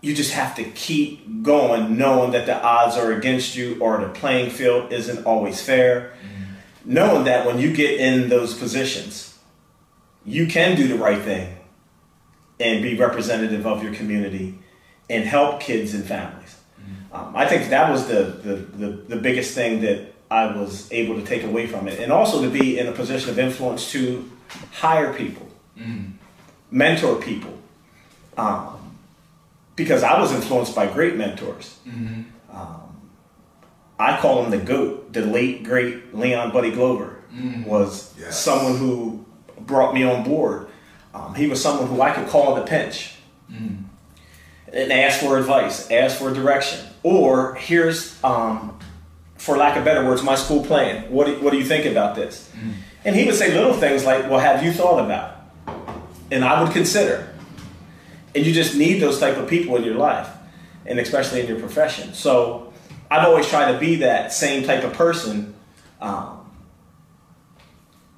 you 0.00 0.14
just 0.14 0.32
have 0.32 0.54
to 0.56 0.64
keep 0.64 1.42
going 1.42 1.96
knowing 1.96 2.32
that 2.32 2.46
the 2.46 2.62
odds 2.62 2.96
are 2.96 3.12
against 3.12 3.56
you 3.56 3.78
or 3.80 3.98
the 3.98 4.08
playing 4.08 4.50
field 4.50 4.92
isn't 4.92 5.24
always 5.24 5.62
fair. 5.62 6.12
Knowing 6.84 7.24
that 7.24 7.46
when 7.46 7.58
you 7.58 7.72
get 7.72 7.98
in 7.98 8.28
those 8.28 8.54
positions 8.54 9.38
you 10.24 10.46
can 10.46 10.76
do 10.76 10.88
the 10.88 10.96
right 10.96 11.20
thing 11.22 11.54
and 12.60 12.82
be 12.82 12.96
representative 12.96 13.66
of 13.66 13.82
your 13.82 13.92
community 13.94 14.58
and 15.10 15.24
help 15.24 15.60
kids 15.60 15.94
and 15.94 16.04
families. 16.04 16.56
Um, 17.12 17.32
i 17.36 17.46
think 17.46 17.70
that 17.70 17.90
was 17.90 18.06
the, 18.08 18.24
the, 18.42 18.54
the, 18.56 18.88
the 19.14 19.16
biggest 19.16 19.54
thing 19.54 19.80
that 19.82 20.12
i 20.30 20.46
was 20.46 20.90
able 20.90 21.14
to 21.14 21.24
take 21.24 21.44
away 21.44 21.66
from 21.66 21.86
it 21.86 22.00
and 22.00 22.10
also 22.12 22.42
to 22.42 22.50
be 22.50 22.78
in 22.78 22.88
a 22.88 22.92
position 22.92 23.30
of 23.30 23.38
influence 23.38 23.92
to 23.92 24.28
hire 24.72 25.12
people 25.14 25.46
mentor 26.70 27.16
people 27.16 27.56
um, 28.36 28.96
because 29.76 30.02
I 30.02 30.20
was 30.20 30.32
influenced 30.32 30.74
by 30.74 30.86
great 30.86 31.16
mentors. 31.16 31.78
Um, 32.52 33.00
I 33.98 34.18
call 34.20 34.44
him 34.44 34.50
the 34.50 34.58
GOAT, 34.58 35.12
the 35.12 35.22
late, 35.22 35.62
great 35.64 36.14
Leon 36.14 36.52
Buddy 36.52 36.70
Glover 36.72 37.20
was 37.66 38.12
someone 38.30 38.76
who 38.76 39.24
brought 39.60 39.94
me 39.94 40.02
on 40.04 40.24
board. 40.24 40.63
Um, 41.14 41.34
he 41.34 41.46
was 41.46 41.62
someone 41.62 41.88
who 41.88 42.02
I 42.02 42.10
could 42.12 42.28
call 42.28 42.56
in 42.56 42.62
a 42.62 42.66
pinch 42.66 43.14
and 44.72 44.92
ask 44.92 45.20
for 45.20 45.38
advice, 45.38 45.90
ask 45.90 46.18
for 46.18 46.32
direction. 46.34 46.80
Or 47.02 47.54
here's, 47.54 48.22
um, 48.24 48.78
for 49.36 49.56
lack 49.56 49.76
of 49.76 49.84
better 49.84 50.04
words, 50.04 50.22
my 50.22 50.34
school 50.34 50.64
plan. 50.64 51.10
What 51.10 51.26
do, 51.26 51.34
what 51.40 51.52
do 51.52 51.58
you 51.58 51.64
think 51.64 51.86
about 51.86 52.16
this? 52.16 52.50
And 53.04 53.14
he 53.14 53.24
would 53.26 53.34
say 53.36 53.52
little 53.54 53.74
things 53.74 54.04
like, 54.04 54.28
well, 54.28 54.40
have 54.40 54.64
you 54.64 54.72
thought 54.72 55.04
about 55.04 55.36
it? 55.68 55.74
And 56.30 56.44
I 56.44 56.62
would 56.62 56.72
consider 56.72 57.28
and 58.34 58.44
you 58.44 58.52
just 58.52 58.74
need 58.74 59.00
those 59.00 59.20
type 59.20 59.36
of 59.36 59.48
people 59.48 59.76
in 59.76 59.84
your 59.84 59.94
life 59.94 60.28
and 60.86 60.98
especially 60.98 61.40
in 61.40 61.46
your 61.46 61.58
profession 61.58 62.12
so 62.14 62.72
i've 63.10 63.24
always 63.26 63.46
tried 63.48 63.72
to 63.72 63.78
be 63.78 63.96
that 63.96 64.32
same 64.32 64.64
type 64.64 64.82
of 64.82 64.92
person 64.92 65.54
um, 66.00 66.50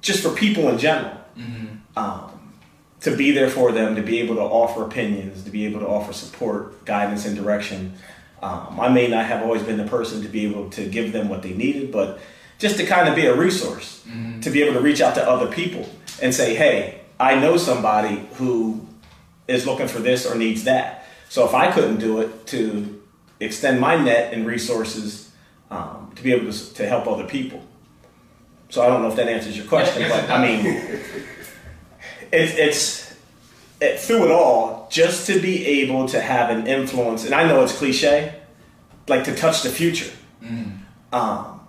just 0.01 0.23
for 0.23 0.31
people 0.31 0.67
in 0.69 0.77
general 0.77 1.15
um, 1.95 2.31
to 3.01 3.15
be 3.15 3.31
there 3.31 3.49
for 3.49 3.71
them 3.71 3.95
to 3.95 4.01
be 4.01 4.19
able 4.19 4.35
to 4.35 4.41
offer 4.41 4.83
opinions 4.83 5.43
to 5.43 5.51
be 5.51 5.65
able 5.65 5.79
to 5.79 5.87
offer 5.87 6.13
support 6.13 6.83
guidance 6.85 7.25
and 7.25 7.35
direction 7.35 7.93
um, 8.41 8.79
i 8.79 8.89
may 8.89 9.07
not 9.07 9.25
have 9.25 9.41
always 9.43 9.63
been 9.63 9.77
the 9.77 9.87
person 9.87 10.21
to 10.21 10.27
be 10.27 10.45
able 10.45 10.69
to 10.69 10.85
give 10.87 11.11
them 11.11 11.29
what 11.29 11.41
they 11.41 11.53
needed 11.53 11.91
but 11.91 12.19
just 12.59 12.77
to 12.77 12.85
kind 12.85 13.07
of 13.07 13.15
be 13.15 13.25
a 13.25 13.35
resource 13.35 14.03
to 14.41 14.49
be 14.49 14.63
able 14.63 14.73
to 14.73 14.79
reach 14.79 15.01
out 15.01 15.13
to 15.15 15.29
other 15.29 15.47
people 15.47 15.87
and 16.21 16.33
say 16.33 16.55
hey 16.55 17.01
i 17.19 17.35
know 17.35 17.57
somebody 17.57 18.27
who 18.35 18.87
is 19.47 19.65
looking 19.65 19.87
for 19.87 19.99
this 19.99 20.25
or 20.25 20.35
needs 20.35 20.65
that. 20.65 21.05
So 21.29 21.45
if 21.45 21.53
I 21.53 21.71
couldn't 21.71 21.99
do 21.99 22.19
it, 22.19 22.45
to 22.47 23.01
extend 23.39 23.79
my 23.79 23.95
net 23.95 24.33
and 24.33 24.45
resources 24.45 25.31
um, 25.69 26.11
to 26.15 26.23
be 26.23 26.33
able 26.33 26.51
to, 26.51 26.73
to 26.75 26.87
help 26.87 27.07
other 27.07 27.25
people. 27.25 27.63
So 28.69 28.83
I 28.83 28.87
don't 28.87 29.01
know 29.01 29.09
if 29.09 29.15
that 29.15 29.27
answers 29.27 29.57
your 29.57 29.65
question, 29.67 30.09
but 30.09 30.29
I 30.29 30.45
mean, 30.45 30.99
it's 32.31 32.53
it's 32.57 33.17
it, 33.79 33.99
through 33.99 34.25
it 34.25 34.31
all 34.31 34.87
just 34.89 35.27
to 35.27 35.39
be 35.39 35.65
able 35.65 36.07
to 36.09 36.21
have 36.21 36.49
an 36.49 36.67
influence. 36.67 37.25
And 37.25 37.33
I 37.33 37.47
know 37.47 37.63
it's 37.63 37.77
cliche, 37.77 38.35
like 39.07 39.23
to 39.25 39.35
touch 39.35 39.63
the 39.63 39.69
future. 39.69 40.11
Um, 41.11 41.59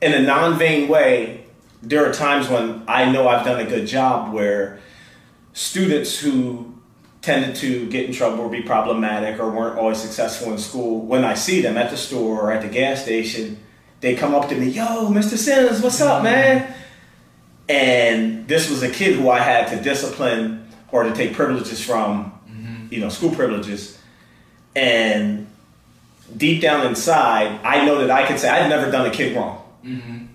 in 0.00 0.12
a 0.12 0.22
non-vain 0.22 0.88
way, 0.88 1.44
there 1.82 2.08
are 2.08 2.12
times 2.12 2.48
when 2.48 2.82
I 2.86 3.10
know 3.10 3.28
I've 3.28 3.44
done 3.44 3.60
a 3.60 3.68
good 3.68 3.86
job 3.86 4.32
where 4.32 4.80
students 5.52 6.18
who 6.18 6.74
tended 7.22 7.56
to 7.56 7.88
get 7.88 8.04
in 8.04 8.12
trouble 8.12 8.40
or 8.40 8.48
be 8.48 8.62
problematic 8.62 9.40
or 9.40 9.50
weren't 9.50 9.78
always 9.78 9.98
successful 9.98 10.52
in 10.52 10.58
school, 10.58 11.00
when 11.00 11.24
I 11.24 11.34
see 11.34 11.60
them 11.60 11.76
at 11.76 11.90
the 11.90 11.96
store 11.96 12.40
or 12.40 12.52
at 12.52 12.62
the 12.62 12.68
gas 12.68 13.02
station, 13.02 13.58
they 14.00 14.14
come 14.14 14.34
up 14.34 14.48
to 14.50 14.54
me, 14.54 14.68
yo, 14.68 15.08
Mr. 15.08 15.36
Sims, 15.36 15.82
what's 15.82 16.00
up, 16.00 16.22
man? 16.22 16.72
And 17.68 18.46
this 18.46 18.70
was 18.70 18.82
a 18.82 18.90
kid 18.90 19.16
who 19.16 19.28
I 19.28 19.40
had 19.40 19.68
to 19.68 19.82
discipline 19.82 20.68
or 20.92 21.02
to 21.02 21.12
take 21.14 21.34
privileges 21.34 21.84
from, 21.84 22.32
mm-hmm. 22.48 22.92
you 22.92 23.00
know, 23.00 23.08
school 23.08 23.30
privileges. 23.30 23.98
And 24.74 25.46
deep 26.36 26.62
down 26.62 26.86
inside, 26.86 27.60
I 27.64 27.84
know 27.84 27.98
that 27.98 28.10
I 28.10 28.26
could 28.26 28.38
say 28.38 28.48
I've 28.48 28.68
never 28.68 28.90
done 28.90 29.06
a 29.06 29.10
kid 29.10 29.36
wrong. 29.36 29.62
Mm-hmm. 29.84 30.26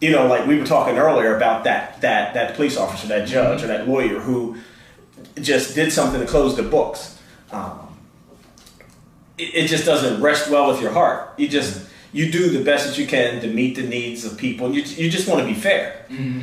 You 0.00 0.10
know, 0.10 0.26
like 0.26 0.46
we 0.46 0.58
were 0.58 0.66
talking 0.66 0.96
earlier 0.96 1.36
about 1.36 1.64
that 1.64 2.00
that 2.00 2.34
that 2.34 2.56
police 2.56 2.76
officer, 2.76 3.06
that 3.08 3.28
judge, 3.28 3.60
mm-hmm. 3.60 3.64
or 3.64 3.68
that 3.68 3.88
lawyer 3.88 4.18
who 4.18 4.56
just 5.40 5.74
did 5.74 5.92
something 5.92 6.20
to 6.20 6.26
close 6.26 6.56
the 6.56 6.62
books. 6.62 7.18
Um, 7.50 7.96
it, 9.38 9.54
it 9.54 9.68
just 9.68 9.84
doesn't 9.84 10.20
rest 10.20 10.50
well 10.50 10.68
with 10.68 10.80
your 10.80 10.92
heart. 10.92 11.34
You 11.36 11.48
just 11.48 11.88
you 12.12 12.30
do 12.30 12.50
the 12.50 12.62
best 12.62 12.86
that 12.86 12.98
you 12.98 13.06
can 13.06 13.40
to 13.40 13.48
meet 13.48 13.76
the 13.76 13.82
needs 13.82 14.24
of 14.24 14.36
people. 14.36 14.66
And 14.66 14.74
you 14.74 14.82
you 14.82 15.10
just 15.10 15.28
want 15.28 15.40
to 15.40 15.46
be 15.46 15.54
fair, 15.54 16.06
mm-hmm. 16.08 16.40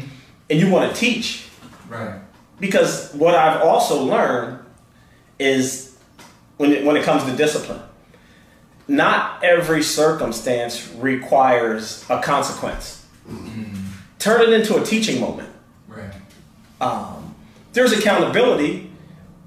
and 0.49 0.59
you 0.59 0.69
want 0.69 0.93
to 0.93 0.99
teach. 0.99 1.47
Right. 1.87 2.19
Because 2.59 3.13
what 3.13 3.35
I've 3.35 3.61
also 3.61 4.03
learned 4.03 4.59
is 5.37 5.97
when 6.57 6.73
it, 6.73 6.85
when 6.85 6.97
it 6.97 7.03
comes 7.03 7.23
to 7.23 7.35
discipline, 7.35 7.81
not 8.87 9.43
every 9.43 9.81
circumstance 9.81 10.91
requires 10.95 12.03
a 12.09 12.21
consequence. 12.21 13.05
Mm-hmm. 13.27 13.75
Turn 14.17 14.41
it 14.41 14.49
into 14.49 14.75
a 14.75 14.83
teaching 14.83 15.21
moment. 15.21 15.49
Right. 15.87 16.11
Um, 16.81 17.35
there's 17.73 17.93
accountability. 17.93 18.91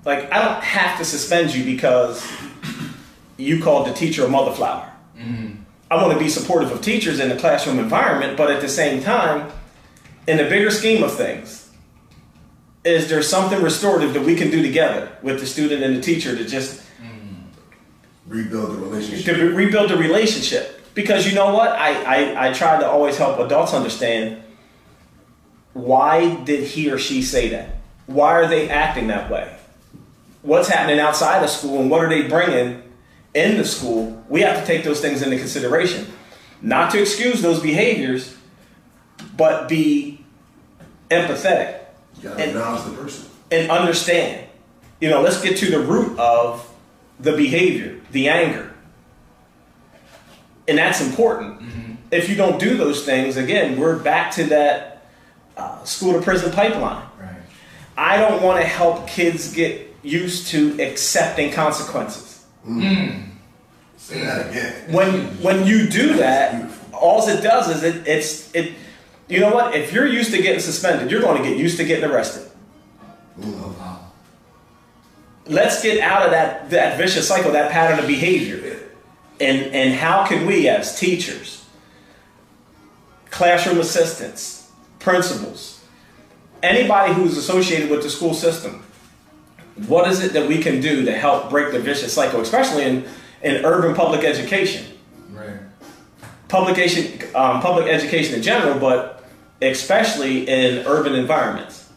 Like 0.04 0.32
I 0.32 0.42
don't 0.42 0.62
have 0.62 0.98
to 0.98 1.04
suspend 1.04 1.54
you 1.54 1.64
because 1.64 2.26
you 3.36 3.62
called 3.62 3.88
the 3.88 3.92
teacher 3.92 4.24
a 4.24 4.28
mother 4.28 4.52
flower. 4.52 4.90
Mm-hmm. 5.18 5.62
I 5.93 5.97
want 6.02 6.14
to 6.14 6.19
be 6.19 6.31
supportive 6.31 6.73
of 6.73 6.81
teachers 6.81 7.20
in 7.20 7.28
the 7.28 7.36
classroom 7.36 7.78
environment, 7.78 8.39
but 8.39 8.51
at 8.51 8.62
the 8.62 8.69
same 8.69 9.02
time, 9.02 9.52
in 10.27 10.39
the 10.39 10.44
bigger 10.44 10.70
scheme 10.70 11.02
of 11.02 11.14
things, 11.14 11.70
is 12.82 13.10
there 13.10 13.20
something 13.20 13.60
restorative 13.60 14.14
that 14.14 14.23
we 14.23 14.35
can 14.35 14.51
do 14.51 14.62
together 14.62 15.12
with 15.20 15.39
the 15.39 15.44
student 15.44 15.82
and 15.82 15.94
the 15.94 16.01
teacher 16.01 16.35
to 16.35 16.47
just 16.47 16.82
rebuild 18.27 18.70
the 18.70 18.77
relationship. 18.78 19.36
to 19.36 19.55
rebuild 19.55 19.90
the 19.90 19.98
relationship? 19.98 20.81
Because 20.94 21.28
you 21.28 21.35
know 21.35 21.52
what, 21.52 21.73
I, 21.73 21.90
I 22.05 22.48
I 22.48 22.52
try 22.55 22.81
to 22.81 22.89
always 22.89 23.19
help 23.19 23.39
adults 23.39 23.74
understand 23.74 24.43
why 25.74 26.36
did 26.36 26.64
he 26.64 26.90
or 26.90 26.97
she 26.97 27.20
say 27.20 27.51
that? 27.51 27.77
Why 28.06 28.32
are 28.32 28.48
they 28.48 28.70
acting 28.70 29.09
that 29.09 29.31
way? 29.31 29.59
What's 30.40 30.69
happening 30.69 31.01
outside 31.01 31.44
of 31.44 31.51
school 31.51 31.82
and 31.82 31.90
what 31.90 32.02
are 32.02 32.09
they 32.09 32.27
bringing 32.28 32.82
into 33.34 33.64
school? 33.64 34.22
We 34.28 34.40
have 34.42 34.60
to 34.60 34.66
take 34.66 34.84
those 34.84 35.00
things 35.00 35.22
into 35.22 35.36
consideration. 35.38 36.06
Not 36.60 36.90
to 36.92 37.00
excuse 37.00 37.42
those 37.42 37.60
behaviors, 37.60 38.36
but 39.36 39.68
be 39.68 40.24
empathetic 41.10 41.80
You 42.16 42.28
gotta 42.28 42.48
acknowledge 42.48 42.84
the 42.84 42.90
person. 43.02 43.26
and 43.50 43.70
understand. 43.70 44.46
You 45.00 45.10
know, 45.10 45.20
let's 45.22 45.40
get 45.42 45.56
to 45.59 45.70
the 45.70 45.80
root 45.80 46.18
of 46.18 46.68
the 47.18 47.32
behavior, 47.32 48.00
the 48.12 48.28
anger. 48.28 48.72
And 50.68 50.78
that's 50.78 51.00
important. 51.00 51.60
If 52.12 52.28
you 52.28 52.36
don't 52.36 52.59
do 52.60 52.76
those 52.76 53.04
things, 53.04 53.36
again, 53.36 53.80
we're 53.80 53.98
back 53.98 54.30
to 54.32 54.44
that 54.44 55.04
uh, 55.56 55.82
school 55.84 56.12
to 56.12 56.20
prison 56.20 56.52
pipeline. 56.52 57.04
I 57.96 58.16
don't 58.16 58.42
want 58.42 58.60
to 58.60 58.66
help 58.66 59.06
kids 59.09 59.52
get 59.52 59.94
used 60.02 60.48
to 60.48 60.80
accepting 60.80 61.52
consequences. 61.52 62.31
Hmm. 62.64 63.22
Say 63.97 64.20
that 64.20 64.51
again. 64.51 64.93
When 64.93 65.12
when 65.43 65.66
you 65.66 65.89
do 65.89 66.14
that, 66.16 66.70
all 66.93 67.26
it 67.28 67.40
does 67.43 67.68
is 67.68 67.82
it 67.82 68.06
it's 68.06 68.55
it. 68.55 68.74
You 69.28 69.40
know 69.40 69.55
what? 69.55 69.74
If 69.74 69.93
you're 69.93 70.06
used 70.06 70.32
to 70.32 70.43
getting 70.43 70.60
suspended, 70.60 71.10
you're 71.10 71.20
going 71.20 71.43
to 71.43 71.48
get 71.48 71.56
used 71.56 71.76
to 71.78 71.84
getting 71.84 72.10
arrested. 72.10 72.51
Let's 75.47 75.82
get 75.82 76.01
out 76.01 76.24
of 76.24 76.30
that 76.32 76.70
that 76.70 76.97
vicious 76.98 77.26
cycle, 77.26 77.52
that 77.52 77.72
pattern 77.72 77.98
of 77.98 78.06
behavior, 78.06 78.78
and 79.40 79.74
and 79.74 79.94
how 79.94 80.26
can 80.26 80.47
we 80.47 80.68
as 80.68 80.98
teachers, 80.98 81.64
classroom 83.30 83.80
assistants, 83.80 84.70
principals, 84.98 85.84
anybody 86.62 87.12
who's 87.12 87.36
associated 87.36 87.90
with 87.90 88.02
the 88.02 88.10
school 88.10 88.34
system, 88.34 88.84
what 89.86 90.08
is 90.08 90.22
it 90.22 90.32
that 90.34 90.48
we 90.48 90.62
can 90.62 90.80
do 90.80 91.04
to 91.04 91.12
help 91.12 91.50
break 91.50 91.72
the 91.72 91.78
vicious 91.80 92.12
cycle, 92.12 92.40
especially 92.40 92.84
in 92.84 93.04
in 93.42 93.64
urban 93.64 93.94
public 93.94 94.24
education? 94.24 94.86
Right. 95.30 95.56
public 96.48 96.78
education, 96.78 97.34
um, 97.34 97.60
public 97.60 97.86
education 97.88 98.34
in 98.34 98.42
general, 98.42 98.78
but 98.78 99.24
especially 99.62 100.46
in 100.46 100.86
urban 100.86 101.14
environments. 101.14 101.88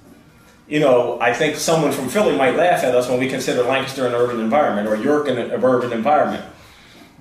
You 0.68 0.80
know, 0.80 1.20
I 1.22 1.34
think 1.34 1.58
someone 1.58 1.92
from 1.92 2.10
Philly 2.10 2.36
might 2.36 2.56
laugh 2.56 2.84
at 2.84 2.96
us 2.96 3.08
when 3.08 3.20
we 3.20 3.28
consider 3.28 3.64
Lancaster 3.64 4.08
an 4.08 4.14
urban 4.14 4.40
environment 4.40 4.88
or 4.88 4.96
York 4.96 5.28
an, 5.28 5.38
an 5.38 5.64
urban 5.64 5.92
environment, 5.92 6.44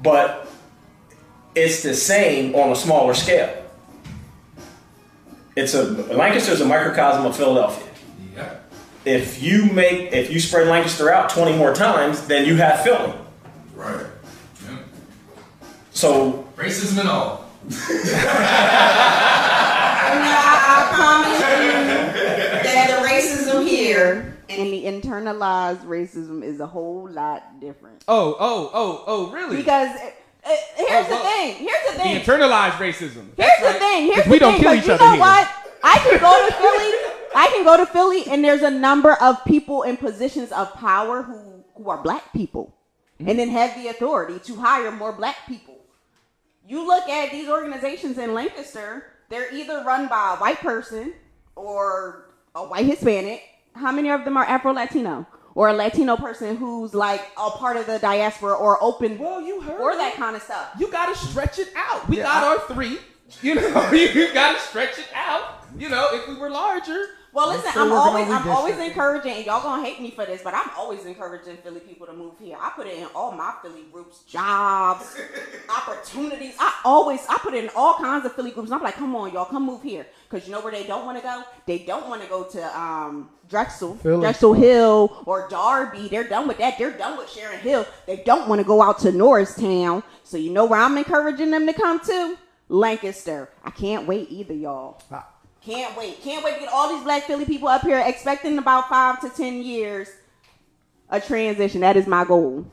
but 0.02 0.48
it's 1.54 1.82
the 1.82 1.94
same 1.94 2.54
on 2.54 2.70
a 2.70 2.76
smaller 2.76 3.14
scale. 3.14 3.62
It's 5.56 5.74
a 5.74 5.84
Lancaster 6.14 6.52
is 6.52 6.60
a 6.60 6.66
microcosm 6.66 7.26
of 7.26 7.36
Philadelphia. 7.36 7.83
Yeah. 9.04 9.12
If 9.14 9.42
you 9.42 9.64
make 9.66 10.12
if 10.12 10.30
you 10.32 10.40
spread 10.40 10.66
Lancaster 10.68 11.10
out 11.10 11.28
20 11.30 11.56
more 11.56 11.74
times, 11.74 12.26
then 12.26 12.46
you 12.46 12.56
have 12.56 12.80
Philly. 12.82 13.12
Right. 13.74 14.06
So 15.92 16.46
Racism 16.56 16.98
and 17.00 17.08
all. 17.08 17.44
I 19.96 20.90
promise 20.94 21.40
you 21.40 21.72
that 22.62 22.86
the 22.88 23.06
racism 23.08 23.66
here 23.66 24.36
and 24.48 24.72
the 24.72 24.84
internalized 24.84 25.84
racism 25.84 26.42
is 26.42 26.60
a 26.60 26.66
whole 26.66 27.08
lot 27.10 27.60
different. 27.60 28.04
Oh, 28.08 28.36
oh, 28.38 28.70
oh, 28.74 29.04
oh, 29.06 29.30
really? 29.32 29.56
Because 29.56 29.88
uh, 29.90 30.10
uh, 30.46 30.50
here's 30.76 31.06
Oh, 31.06 31.08
the 31.08 31.14
well, 31.14 31.22
thing. 31.24 31.54
Here's 31.56 31.82
the 31.86 31.92
thing. 32.02 32.14
the 32.18 32.20
thing. 32.20 32.38
internalized 32.40 32.72
racism. 32.72 33.26
Here's 33.36 33.36
That's 33.36 33.60
the 33.60 33.66
right. 33.66 33.78
thing. 33.78 34.06
Here's 34.12 34.24
the 34.24 34.30
we 34.30 34.38
don't 34.38 34.52
thing. 34.54 34.62
kill 34.62 34.70
but 34.72 34.78
each 34.78 34.86
you 34.86 34.92
other 34.94 35.04
know 35.04 35.10
here. 35.12 35.20
what? 35.20 35.50
I 35.82 35.98
can 35.98 36.20
go 36.20 36.46
to 36.48 36.52
Philly. 36.54 37.13
I 37.34 37.48
can 37.48 37.64
go 37.64 37.76
to 37.76 37.86
Philly, 37.86 38.24
and 38.28 38.44
there's 38.44 38.62
a 38.62 38.70
number 38.70 39.12
of 39.14 39.44
people 39.44 39.82
in 39.82 39.96
positions 39.96 40.52
of 40.52 40.72
power 40.74 41.22
who 41.22 41.64
who 41.76 41.90
are 41.90 42.02
black 42.02 42.32
people, 42.32 42.74
Mm-hmm. 43.20 43.28
and 43.30 43.38
then 43.38 43.48
have 43.50 43.74
the 43.80 43.88
authority 43.88 44.38
to 44.40 44.56
hire 44.56 44.90
more 44.90 45.12
black 45.12 45.36
people. 45.46 45.76
You 46.66 46.86
look 46.86 47.08
at 47.08 47.30
these 47.30 47.48
organizations 47.48 48.18
in 48.18 48.34
Lancaster; 48.34 49.06
they're 49.28 49.52
either 49.54 49.82
run 49.84 50.08
by 50.08 50.34
a 50.34 50.40
white 50.40 50.58
person 50.58 51.12
or 51.56 52.30
a 52.54 52.64
white 52.64 52.86
Hispanic. 52.86 53.42
How 53.74 53.92
many 53.92 54.10
of 54.10 54.24
them 54.24 54.36
are 54.36 54.44
Afro 54.44 54.72
Latino? 54.72 55.26
Or 55.56 55.68
a 55.68 55.72
Latino 55.72 56.16
person 56.16 56.56
who's 56.56 56.94
like 56.94 57.20
a 57.36 57.50
part 57.50 57.76
of 57.76 57.86
the 57.86 58.00
diaspora 58.00 58.54
or 58.54 58.82
open 58.82 59.16
Well, 59.18 59.40
you 59.40 59.60
heard 59.60 59.80
or 59.80 59.94
that 59.94 60.14
kind 60.14 60.34
of 60.34 60.42
stuff. 60.42 60.70
You 60.80 60.90
gotta 60.90 61.16
stretch 61.16 61.60
it 61.60 61.68
out. 61.76 62.08
We 62.08 62.16
Yeah, 62.16 62.24
got 62.24 62.42
I- 62.42 62.46
our 62.48 62.58
three. 62.74 62.98
You 63.40 63.54
know, 63.56 63.90
you 63.92 64.32
gotta 64.34 64.58
stretch 64.58 64.98
it 64.98 65.06
out. 65.14 65.64
You 65.78 65.88
know, 65.90 66.08
if 66.12 66.26
we 66.28 66.34
were 66.34 66.50
larger. 66.50 67.04
Well, 67.34 67.48
listen, 67.48 67.72
I'm 67.74 67.90
always 67.90 68.30
I'm 68.30 68.48
always 68.48 68.78
encouraging, 68.78 69.32
and 69.32 69.44
y'all 69.44 69.60
gonna 69.60 69.84
hate 69.84 70.00
me 70.00 70.12
for 70.12 70.24
this, 70.24 70.42
but 70.42 70.54
I'm 70.54 70.70
always 70.76 71.04
encouraging 71.04 71.56
Philly 71.56 71.80
people 71.80 72.06
to 72.06 72.12
move 72.12 72.34
here. 72.38 72.56
I 72.60 72.70
put 72.76 72.86
it 72.86 72.96
in 72.96 73.06
all 73.12 73.32
my 73.32 73.52
Philly 73.60 73.82
groups, 73.92 74.20
jobs, 74.20 75.16
opportunities. 75.68 76.54
I 76.60 76.72
always 76.84 77.26
I 77.28 77.36
put 77.38 77.54
it 77.54 77.64
in 77.64 77.70
all 77.74 77.94
kinds 77.94 78.24
of 78.24 78.34
Philly 78.34 78.52
groups. 78.52 78.68
And 78.68 78.76
I'm 78.76 78.84
like, 78.84 78.94
come 78.94 79.16
on, 79.16 79.32
y'all, 79.32 79.46
come 79.46 79.66
move 79.66 79.82
here, 79.82 80.06
because 80.30 80.46
you 80.46 80.52
know 80.52 80.60
where 80.60 80.70
they 80.70 80.86
don't 80.86 81.04
want 81.04 81.18
to 81.18 81.24
go. 81.24 81.42
They 81.66 81.78
don't 81.78 82.08
want 82.08 82.22
to 82.22 82.28
go 82.28 82.44
to 82.44 82.80
um, 82.80 83.30
Drexel, 83.48 83.96
Philly. 83.96 84.20
Drexel 84.20 84.52
Hill, 84.52 85.24
or 85.26 85.48
Darby. 85.48 86.06
They're 86.06 86.28
done 86.28 86.46
with 86.46 86.58
that. 86.58 86.78
They're 86.78 86.96
done 86.96 87.18
with 87.18 87.28
Sharon 87.28 87.58
Hill. 87.58 87.84
They 88.06 88.18
don't 88.18 88.48
want 88.48 88.60
to 88.60 88.64
go 88.64 88.80
out 88.80 89.00
to 89.00 89.10
Norristown. 89.10 90.04
So 90.22 90.36
you 90.36 90.50
know 90.52 90.66
where 90.66 90.78
I'm 90.78 90.96
encouraging 90.96 91.50
them 91.50 91.66
to 91.66 91.72
come 91.72 91.98
to? 91.98 92.38
Lancaster. 92.68 93.50
I 93.64 93.70
can't 93.70 94.06
wait 94.06 94.30
either, 94.30 94.54
y'all. 94.54 95.02
Can't 95.64 95.96
wait. 95.96 96.22
Can't 96.22 96.44
wait 96.44 96.54
to 96.54 96.60
get 96.60 96.68
all 96.72 96.94
these 96.94 97.02
black 97.02 97.22
Philly 97.24 97.46
people 97.46 97.68
up 97.68 97.82
here 97.82 98.02
expecting 98.04 98.58
about 98.58 98.88
five 98.88 99.20
to 99.22 99.30
ten 99.30 99.62
years 99.62 100.08
a 101.10 101.20
transition. 101.20 101.80
That 101.80 101.96
is 101.96 102.06
my 102.06 102.24
goal. 102.24 102.66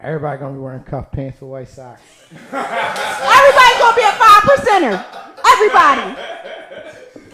Everybody 0.00 0.38
gonna 0.38 0.54
be 0.54 0.60
wearing 0.60 0.82
cuff 0.84 1.10
pants 1.10 1.40
with 1.40 1.50
white 1.50 1.68
socks. 1.68 2.00
Everybody's 2.30 3.78
gonna 3.78 3.96
be 3.96 4.02
a 4.02 4.12
five 4.12 4.42
percenter. 4.42 5.04
Everybody. 5.46 6.20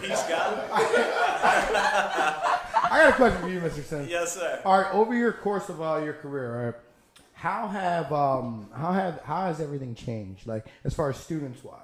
Peace, 0.01 0.23
God. 0.23 0.63
I 2.89 3.01
got 3.03 3.09
a 3.09 3.13
question 3.13 3.41
for 3.41 3.49
you, 3.49 3.59
Mr. 3.59 3.83
Sims. 3.83 4.09
Yes, 4.09 4.33
sir. 4.33 4.61
All 4.65 4.81
right, 4.81 4.91
over 4.93 5.13
your 5.13 5.31
course 5.33 5.69
of 5.69 5.81
uh, 5.81 6.01
your 6.03 6.13
career, 6.13 6.65
right? 6.65 6.75
How 7.33 7.67
have 7.67 8.11
um 8.11 8.67
how 8.73 8.93
have 8.93 9.21
how 9.21 9.45
has 9.45 9.61
everything 9.61 9.93
changed? 9.93 10.47
Like 10.47 10.65
as 10.83 10.93
far 10.95 11.09
as 11.11 11.17
students 11.17 11.63
wise, 11.63 11.81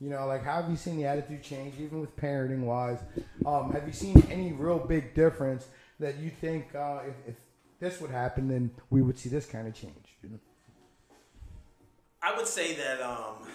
you 0.00 0.08
know, 0.08 0.26
like 0.26 0.42
how 0.42 0.62
have 0.62 0.70
you 0.70 0.76
seen 0.76 0.96
the 0.96 1.04
attitude 1.04 1.42
change, 1.42 1.74
even 1.78 2.00
with 2.00 2.16
parenting 2.16 2.62
wise? 2.62 2.98
Um, 3.44 3.72
have 3.72 3.86
you 3.86 3.92
seen 3.92 4.22
any 4.30 4.52
real 4.52 4.78
big 4.78 5.14
difference 5.14 5.66
that 5.98 6.18
you 6.18 6.30
think 6.30 6.74
uh, 6.74 7.00
if, 7.06 7.14
if 7.28 7.34
this 7.80 8.00
would 8.00 8.10
happen, 8.10 8.48
then 8.48 8.70
we 8.88 9.02
would 9.02 9.18
see 9.18 9.28
this 9.28 9.44
kind 9.44 9.68
of 9.68 9.74
change? 9.74 10.16
You 10.22 10.30
know? 10.30 10.38
I 12.22 12.34
would 12.34 12.46
say 12.46 12.74
that 12.76 13.02
um, 13.02 13.46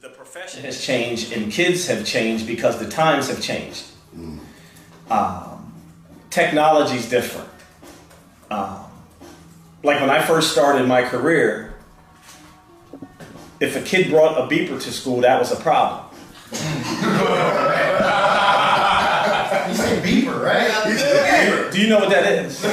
the 0.00 0.10
profession 0.10 0.62
has 0.64 0.84
changed 0.84 1.32
and 1.32 1.50
kids 1.50 1.86
have 1.86 2.04
changed 2.04 2.46
because 2.46 2.78
the 2.78 2.88
times 2.88 3.28
have 3.28 3.40
changed. 3.40 3.86
Um, 5.10 5.72
technology's 6.30 7.08
different. 7.08 7.48
Um, 8.50 8.84
like 9.82 10.00
when 10.00 10.10
I 10.10 10.20
first 10.20 10.52
started 10.52 10.86
my 10.86 11.02
career, 11.02 11.65
if 13.60 13.76
a 13.76 13.80
kid 13.80 14.10
brought 14.10 14.36
a 14.36 14.42
beeper 14.52 14.80
to 14.80 14.92
school, 14.92 15.20
that 15.22 15.38
was 15.38 15.52
a 15.52 15.56
problem. 15.56 16.04
You 16.52 16.58
say 19.74 20.00
beeper, 20.00 20.42
right? 20.42 21.72
Do 21.72 21.80
you 21.80 21.88
know 21.88 21.98
what 21.98 22.10
that 22.10 22.26
is? 22.44 22.62
I 22.64 22.70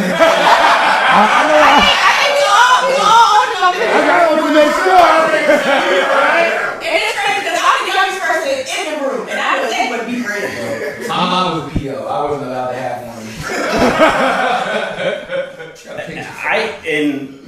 think 2.19 2.37
we 2.37 2.45
all, 2.51 2.85
we 2.87 2.93
all 3.01 3.33
own 3.33 3.49
them. 3.53 3.73
I 3.73 4.05
got 4.05 4.29
to 4.29 4.43
make 4.53 4.73
sure. 4.83 5.07
And 6.83 6.99
it's 7.01 7.15
crazy 7.17 7.39
because 7.41 7.57
I'm 7.63 7.81
the 7.87 7.93
youngest 7.95 8.21
person 8.21 8.53
in 8.67 8.83
the 8.91 8.99
room, 9.07 9.25
and 9.29 9.39
I 9.39 9.41
don't 9.57 9.71
think 9.71 9.89
what 9.89 10.05
be 10.05 10.21
great. 10.21 11.07
My 11.07 11.25
mom 11.25 11.63
was 11.63 11.73
PO. 11.73 11.95
I 12.05 12.09
wasn't 12.29 12.49
allowed 12.49 12.71
to 12.71 12.77
have 12.77 12.97
one. 13.07 13.23
I 16.45 16.57
and 16.87 17.39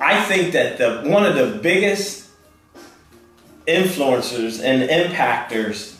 I 0.00 0.22
think 0.24 0.52
that 0.52 0.78
the 0.78 1.08
one 1.08 1.24
of 1.24 1.34
the 1.34 1.58
biggest 1.62 2.27
influencers 3.68 4.62
and 4.64 4.88
impactors, 4.90 5.96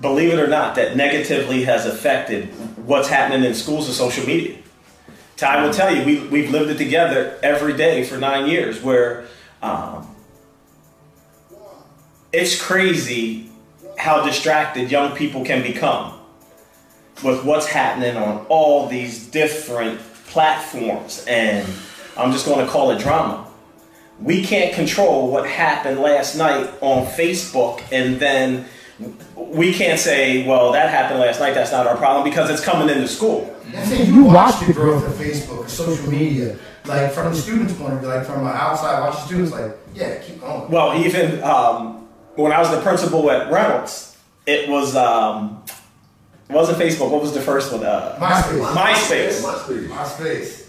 believe 0.00 0.32
it 0.32 0.38
or 0.38 0.46
not, 0.46 0.76
that 0.76 0.96
negatively 0.96 1.64
has 1.64 1.84
affected 1.84 2.46
what's 2.86 3.08
happening 3.08 3.44
in 3.44 3.54
schools 3.54 3.88
is 3.88 3.96
social 3.96 4.24
media. 4.26 4.56
Ty 5.36 5.64
will 5.64 5.72
tell 5.72 5.94
you, 5.94 6.04
we, 6.04 6.20
we've 6.28 6.50
lived 6.50 6.70
it 6.70 6.78
together 6.78 7.38
every 7.42 7.74
day 7.76 8.04
for 8.04 8.16
nine 8.16 8.48
years 8.48 8.80
where 8.80 9.26
um, 9.62 10.06
it's 12.32 12.60
crazy 12.60 13.50
how 13.98 14.24
distracted 14.24 14.90
young 14.90 15.16
people 15.16 15.44
can 15.44 15.62
become. 15.62 16.14
with 17.22 17.44
what's 17.44 17.66
happening 17.66 18.16
on 18.16 18.44
all 18.48 18.88
these 18.88 19.26
different 19.26 20.00
platforms, 20.26 21.24
and 21.28 21.66
I'm 22.16 22.32
just 22.32 22.46
going 22.46 22.64
to 22.64 22.70
call 22.70 22.90
it 22.90 22.98
drama. 22.98 23.43
We 24.20 24.42
can't 24.42 24.74
control 24.74 25.30
what 25.30 25.46
happened 25.46 26.00
last 26.00 26.36
night 26.36 26.70
on 26.80 27.06
Facebook, 27.06 27.82
and 27.90 28.18
then 28.20 28.66
we 29.36 29.74
can't 29.74 29.98
say, 29.98 30.46
well, 30.46 30.72
that 30.72 30.90
happened 30.90 31.20
last 31.20 31.40
night, 31.40 31.54
that's 31.54 31.72
not 31.72 31.86
our 31.86 31.96
problem, 31.96 32.24
because 32.24 32.48
it's 32.48 32.64
coming 32.64 32.94
into 32.94 33.08
school. 33.08 33.54
And 33.74 33.88
see, 33.88 34.04
you 34.04 34.24
watch 34.24 34.64
the 34.64 34.72
growth 34.72 35.04
of 35.04 35.12
Facebook, 35.14 35.68
social 35.68 36.10
media, 36.10 36.56
like 36.84 37.10
from 37.12 37.32
the 37.32 37.38
students' 37.38 37.72
point 37.74 37.94
of 37.94 38.00
view, 38.00 38.08
like 38.08 38.24
from 38.24 38.46
an 38.46 38.52
outside 38.54 39.00
watching 39.00 39.24
students, 39.26 39.52
like, 39.52 39.76
yeah, 39.94 40.18
keep 40.20 40.40
going. 40.40 40.70
Well, 40.70 40.96
even 41.04 41.42
um, 41.42 42.06
when 42.36 42.52
I 42.52 42.60
was 42.60 42.70
the 42.70 42.80
principal 42.82 43.28
at 43.30 43.50
Reynolds, 43.50 44.16
it 44.46 44.68
was 44.68 44.94
um, 44.94 45.64
it 46.48 46.52
wasn't 46.52 46.78
Facebook. 46.78 47.10
What 47.10 47.22
was 47.22 47.32
the 47.32 47.40
first 47.40 47.72
one? 47.72 47.84
Uh, 47.84 48.16
MySpace. 48.20 49.40
MySpace. 49.42 49.88
MySpace. 49.88 50.63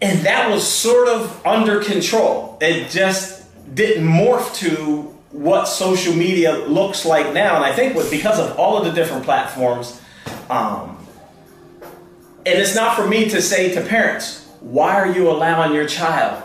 And 0.00 0.20
that 0.20 0.50
was 0.50 0.66
sort 0.66 1.08
of 1.08 1.44
under 1.46 1.82
control. 1.82 2.56
It 2.60 2.90
just 2.90 3.44
didn't 3.74 4.06
morph 4.06 4.54
to 4.56 5.14
what 5.30 5.66
social 5.66 6.14
media 6.14 6.56
looks 6.56 7.04
like 7.04 7.32
now. 7.32 7.56
And 7.56 7.64
I 7.64 7.72
think 7.72 7.94
with, 7.94 8.10
because 8.10 8.38
of 8.38 8.58
all 8.58 8.78
of 8.78 8.84
the 8.84 8.92
different 8.92 9.24
platforms, 9.24 10.00
um, 10.48 10.96
and 12.46 12.58
it's 12.58 12.74
not 12.74 12.96
for 12.96 13.06
me 13.06 13.28
to 13.28 13.42
say 13.42 13.74
to 13.74 13.80
parents, 13.82 14.46
why 14.60 14.94
are 14.94 15.12
you 15.12 15.28
allowing 15.30 15.74
your 15.74 15.86
child 15.86 16.42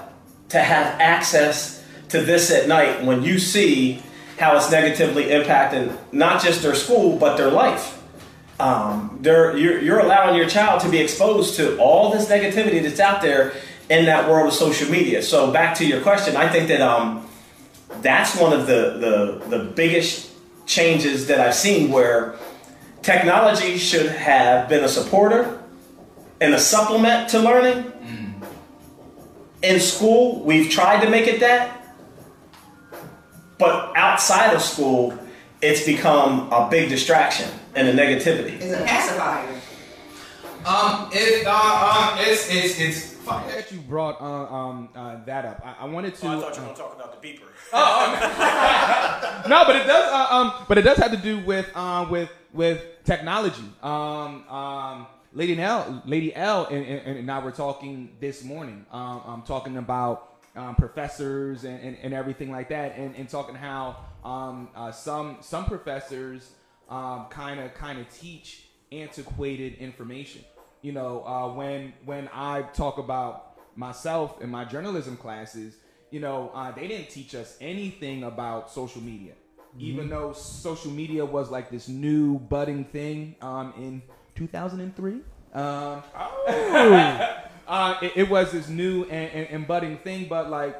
to 0.49 0.59
have 0.59 0.99
access 0.99 1.83
to 2.09 2.21
this 2.21 2.51
at 2.51 2.67
night 2.67 3.03
when 3.03 3.23
you 3.23 3.39
see 3.39 4.01
how 4.37 4.55
it's 4.57 4.69
negatively 4.69 5.25
impacting 5.25 5.95
not 6.11 6.43
just 6.43 6.61
their 6.61 6.75
school, 6.75 7.17
but 7.17 7.37
their 7.37 7.49
life? 7.49 8.02
Um, 8.63 9.19
you're, 9.21 9.57
you're 9.57 9.99
allowing 9.99 10.37
your 10.37 10.47
child 10.47 10.79
to 10.83 10.89
be 10.89 10.99
exposed 10.99 11.57
to 11.57 11.77
all 11.79 12.11
this 12.11 12.29
negativity 12.29 12.81
that's 12.81 13.01
out 13.01 13.21
there 13.21 13.51
in 13.89 14.05
that 14.05 14.29
world 14.29 14.47
of 14.47 14.53
social 14.53 14.89
media. 14.89 15.21
So 15.21 15.51
back 15.51 15.75
to 15.79 15.85
your 15.85 15.99
question, 15.99 16.37
I 16.37 16.47
think 16.47 16.69
that 16.69 16.79
um, 16.79 17.27
that's 18.01 18.39
one 18.39 18.53
of 18.53 18.65
the, 18.65 19.41
the, 19.49 19.57
the 19.57 19.63
biggest 19.65 20.31
changes 20.65 21.27
that 21.27 21.41
I've 21.41 21.55
seen 21.55 21.91
where 21.91 22.35
technology 23.01 23.77
should 23.77 24.09
have 24.09 24.69
been 24.69 24.85
a 24.85 24.87
supporter 24.87 25.61
and 26.39 26.53
a 26.53 26.59
supplement 26.59 27.31
to 27.31 27.39
learning. 27.39 27.91
In 29.61 29.81
school, 29.81 30.41
we've 30.41 30.71
tried 30.71 31.03
to 31.03 31.09
make 31.09 31.27
it 31.27 31.41
that, 31.41 31.85
but 33.57 33.91
outside 33.97 34.53
of 34.53 34.61
school, 34.61 35.19
it's 35.61 35.85
become 35.85 36.49
a 36.53 36.69
big 36.69 36.87
distraction 36.87 37.49
and 37.75 37.87
a 37.87 37.93
negativity. 37.93 38.59
It's 38.61 38.73
a 38.73 38.83
pacifier. 38.83 39.61
Um, 40.65 41.09
it, 41.11 41.45
uh, 41.45 41.51
um, 41.51 42.19
it's, 42.19 42.49
it's, 42.49 42.79
it's 42.79 43.13
funny 43.13 43.51
that 43.51 43.71
you 43.71 43.79
brought 43.79 44.21
uh, 44.21 44.53
um, 44.53 44.89
uh, 44.95 45.23
that 45.25 45.45
up. 45.45 45.61
I, 45.65 45.83
I 45.83 45.85
wanted 45.85 46.15
to. 46.15 46.27
Oh, 46.27 46.37
I 46.37 46.39
thought 46.39 46.55
you 46.55 46.61
were 46.61 46.67
going 46.67 46.75
to 46.75 46.81
talk 46.81 46.95
about 46.95 47.21
the 47.21 47.27
beeper. 47.27 47.41
Oh, 47.73 49.43
no, 49.49 49.65
but 49.65 49.75
it 49.75 49.85
does. 49.85 50.13
Uh, 50.13 50.27
um, 50.35 50.53
but 50.69 50.77
it 50.77 50.83
does 50.83 50.97
have 50.97 51.11
to 51.11 51.17
do 51.17 51.39
with 51.39 51.69
uh, 51.75 52.07
with 52.09 52.29
with 52.53 52.81
technology. 53.03 53.63
Um, 53.81 54.47
um, 54.47 55.07
Lady 55.33 55.59
L, 55.59 56.01
Lady 56.05 56.33
L, 56.35 56.67
and, 56.67 56.85
and, 56.85 57.17
and 57.17 57.31
I 57.31 57.39
were 57.39 57.51
talking 57.51 58.15
this 58.19 58.43
morning. 58.43 58.85
Um, 58.91 59.21
I'm 59.25 59.41
talking 59.41 59.77
about 59.77 60.35
um, 60.55 60.75
professors 60.75 61.63
and, 61.63 61.81
and, 61.81 61.97
and 62.03 62.13
everything 62.13 62.51
like 62.51 62.69
that, 62.69 62.95
and, 62.95 63.15
and 63.15 63.27
talking 63.27 63.55
how 63.55 63.97
um, 64.23 64.69
uh, 64.75 64.91
some 64.91 65.37
some 65.41 65.65
professors 65.65 66.51
kind 67.29 67.59
of 67.59 67.73
kind 67.73 67.99
of 67.99 68.09
teach 68.13 68.65
antiquated 68.91 69.75
information. 69.75 70.43
You 70.81 70.91
know, 70.91 71.23
uh, 71.25 71.53
when 71.53 71.93
when 72.05 72.29
I 72.33 72.63
talk 72.73 72.97
about 72.97 73.57
myself 73.75 74.41
in 74.41 74.49
my 74.49 74.65
journalism 74.65 75.17
classes, 75.17 75.75
you 76.11 76.19
know, 76.19 76.51
uh, 76.53 76.71
they 76.71 76.87
didn't 76.87 77.09
teach 77.09 77.35
us 77.35 77.57
anything 77.59 78.23
about 78.23 78.71
social 78.71 79.01
media, 79.01 79.33
even 79.79 80.09
though 80.09 80.33
social 80.33 80.91
media 80.91 81.25
was 81.25 81.49
like 81.49 81.69
this 81.69 81.87
new 81.87 82.37
budding 82.37 82.85
thing 82.85 83.35
um, 83.41 83.73
in 83.77 84.01
2003. 84.35 85.21
Um, 85.53 86.03
uh, 87.67 87.95
it, 88.01 88.11
it 88.15 88.29
was 88.29 88.51
this 88.51 88.69
new 88.69 89.03
and, 89.03 89.31
and, 89.31 89.47
and 89.49 89.67
budding 89.67 89.97
thing, 89.97 90.27
but 90.27 90.49
like 90.49 90.75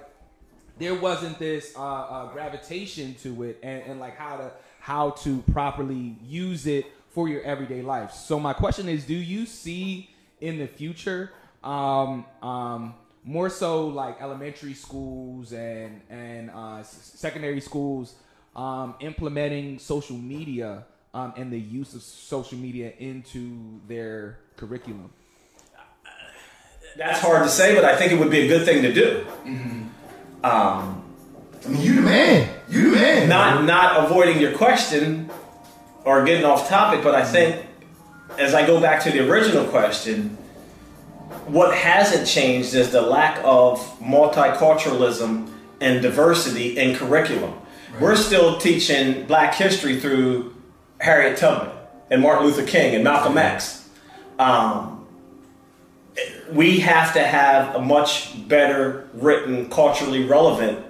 there 0.77 0.95
wasn't 0.95 1.37
this 1.39 1.73
uh, 1.75 1.81
uh, 1.81 2.33
gravitation 2.33 3.15
to 3.23 3.43
it 3.43 3.59
and, 3.63 3.83
and 3.83 3.99
like 3.99 4.17
how 4.17 4.37
to 4.37 4.51
how 4.83 5.11
to 5.11 5.37
properly 5.53 6.17
use 6.27 6.67
it 6.67 6.85
for 7.11 7.29
your 7.29 7.41
everyday 7.43 7.81
life. 7.81 8.11
So 8.11 8.37
my 8.37 8.51
question 8.51 8.89
is, 8.89 9.05
do 9.05 9.13
you 9.13 9.45
see 9.45 10.09
in 10.41 10.57
the 10.57 10.67
future 10.67 11.31
um, 11.63 12.25
um, 12.41 12.93
more 13.23 13.49
so 13.49 13.87
like 13.87 14.21
elementary 14.21 14.73
schools 14.73 15.53
and 15.53 16.01
and 16.09 16.51
uh, 16.51 16.83
secondary 16.83 17.61
schools 17.61 18.15
um, 18.57 18.95
implementing 18.99 19.79
social 19.79 20.17
media 20.17 20.83
um, 21.13 21.33
and 21.37 21.49
the 21.49 21.61
use 21.61 21.95
of 21.95 22.01
social 22.01 22.57
media 22.57 22.91
into 22.99 23.79
their 23.87 24.39
curriculum? 24.57 25.09
That's 26.97 27.21
hard 27.21 27.43
to 27.43 27.49
say, 27.49 27.73
but 27.73 27.85
I 27.85 27.95
think 27.95 28.11
it 28.11 28.19
would 28.19 28.29
be 28.29 28.41
a 28.41 28.47
good 28.49 28.65
thing 28.65 28.81
to 28.81 28.93
do. 28.93 29.25
Um, 30.43 31.05
I 31.65 31.69
mean, 31.69 31.81
you 31.81 31.95
the 31.95 32.01
man. 32.01 32.49
You 32.69 32.91
the 32.91 32.97
man. 32.97 33.29
Not 33.29 33.63
not 33.65 34.05
avoiding 34.05 34.39
your 34.39 34.53
question 34.57 35.29
or 36.03 36.23
getting 36.25 36.45
off 36.45 36.67
topic, 36.67 37.03
but 37.03 37.15
I 37.15 37.23
think 37.23 37.65
as 38.37 38.53
I 38.53 38.65
go 38.65 38.81
back 38.81 39.03
to 39.03 39.11
the 39.11 39.29
original 39.29 39.65
question, 39.65 40.37
what 41.47 41.75
hasn't 41.75 42.27
changed 42.27 42.73
is 42.73 42.91
the 42.91 43.01
lack 43.01 43.39
of 43.43 43.79
multiculturalism 43.99 45.49
and 45.81 46.01
diversity 46.01 46.77
in 46.77 46.95
curriculum. 46.95 47.53
We're 47.99 48.15
still 48.15 48.57
teaching 48.57 49.25
Black 49.25 49.53
history 49.53 49.99
through 49.99 50.55
Harriet 50.99 51.37
Tubman 51.37 51.69
and 52.09 52.21
Martin 52.21 52.47
Luther 52.47 52.65
King 52.65 52.95
and 52.95 53.03
Malcolm 53.03 53.37
X. 53.37 53.87
Um, 54.39 55.05
we 56.51 56.79
have 56.79 57.13
to 57.13 57.23
have 57.23 57.75
a 57.75 57.81
much 57.81 58.47
better 58.47 59.09
written, 59.13 59.69
culturally 59.69 60.25
relevant 60.25 60.83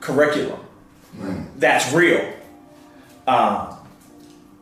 curriculum 0.00 0.60
that's 1.56 1.92
real. 1.92 2.32
Um, 3.26 3.76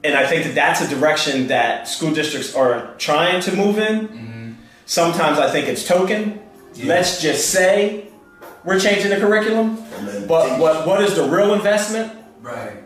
and 0.02 0.16
I 0.16 0.26
think 0.26 0.44
that 0.44 0.54
that's 0.54 0.80
a 0.80 0.88
direction 0.88 1.48
that 1.48 1.88
school 1.88 2.12
districts 2.12 2.54
are 2.54 2.94
trying 2.98 3.40
to 3.42 3.56
move 3.56 3.78
in. 3.78 4.56
Sometimes 4.86 5.38
I 5.38 5.50
think 5.50 5.68
it's 5.68 5.86
token. 5.86 6.40
Let's 6.84 7.20
just 7.20 7.50
say 7.50 8.08
we're 8.64 8.78
changing 8.78 9.10
the 9.10 9.16
curriculum, 9.16 9.76
but 10.28 10.60
what 10.60 10.86
what 10.86 11.02
is 11.02 11.14
the 11.16 11.24
real 11.24 11.54
investment? 11.54 12.12
Right. 12.40 12.76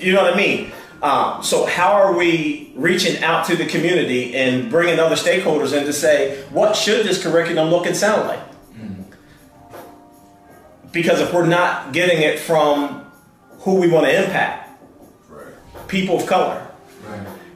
You 0.00 0.12
know 0.12 0.22
what 0.22 0.34
I 0.34 0.36
mean? 0.36 0.72
Um, 1.02 1.42
so 1.42 1.66
how 1.66 1.92
are 1.92 2.16
we 2.16 2.72
reaching 2.74 3.22
out 3.22 3.44
to 3.46 3.56
the 3.56 3.66
community 3.66 4.34
and 4.34 4.70
bringing 4.70 4.98
other 4.98 5.16
stakeholders 5.16 5.76
in 5.76 5.84
to 5.84 5.92
say 5.92 6.42
what 6.50 6.74
should 6.74 7.06
this 7.06 7.22
curriculum 7.22 7.68
look 7.70 7.86
and 7.86 7.96
sound 7.96 8.26
like? 8.26 8.40
Because 10.94 11.20
if 11.20 11.34
we're 11.34 11.44
not 11.44 11.92
getting 11.92 12.22
it 12.22 12.38
from 12.38 13.04
who 13.58 13.80
we 13.80 13.88
want 13.88 14.06
to 14.06 14.24
impact, 14.24 14.80
people 15.88 16.16
of 16.16 16.26
color, 16.26 16.66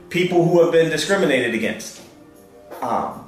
people 0.09 0.45
who 0.45 0.61
have 0.61 0.73
been 0.73 0.89
discriminated 0.89 1.55
against, 1.55 2.01
um, 2.81 3.25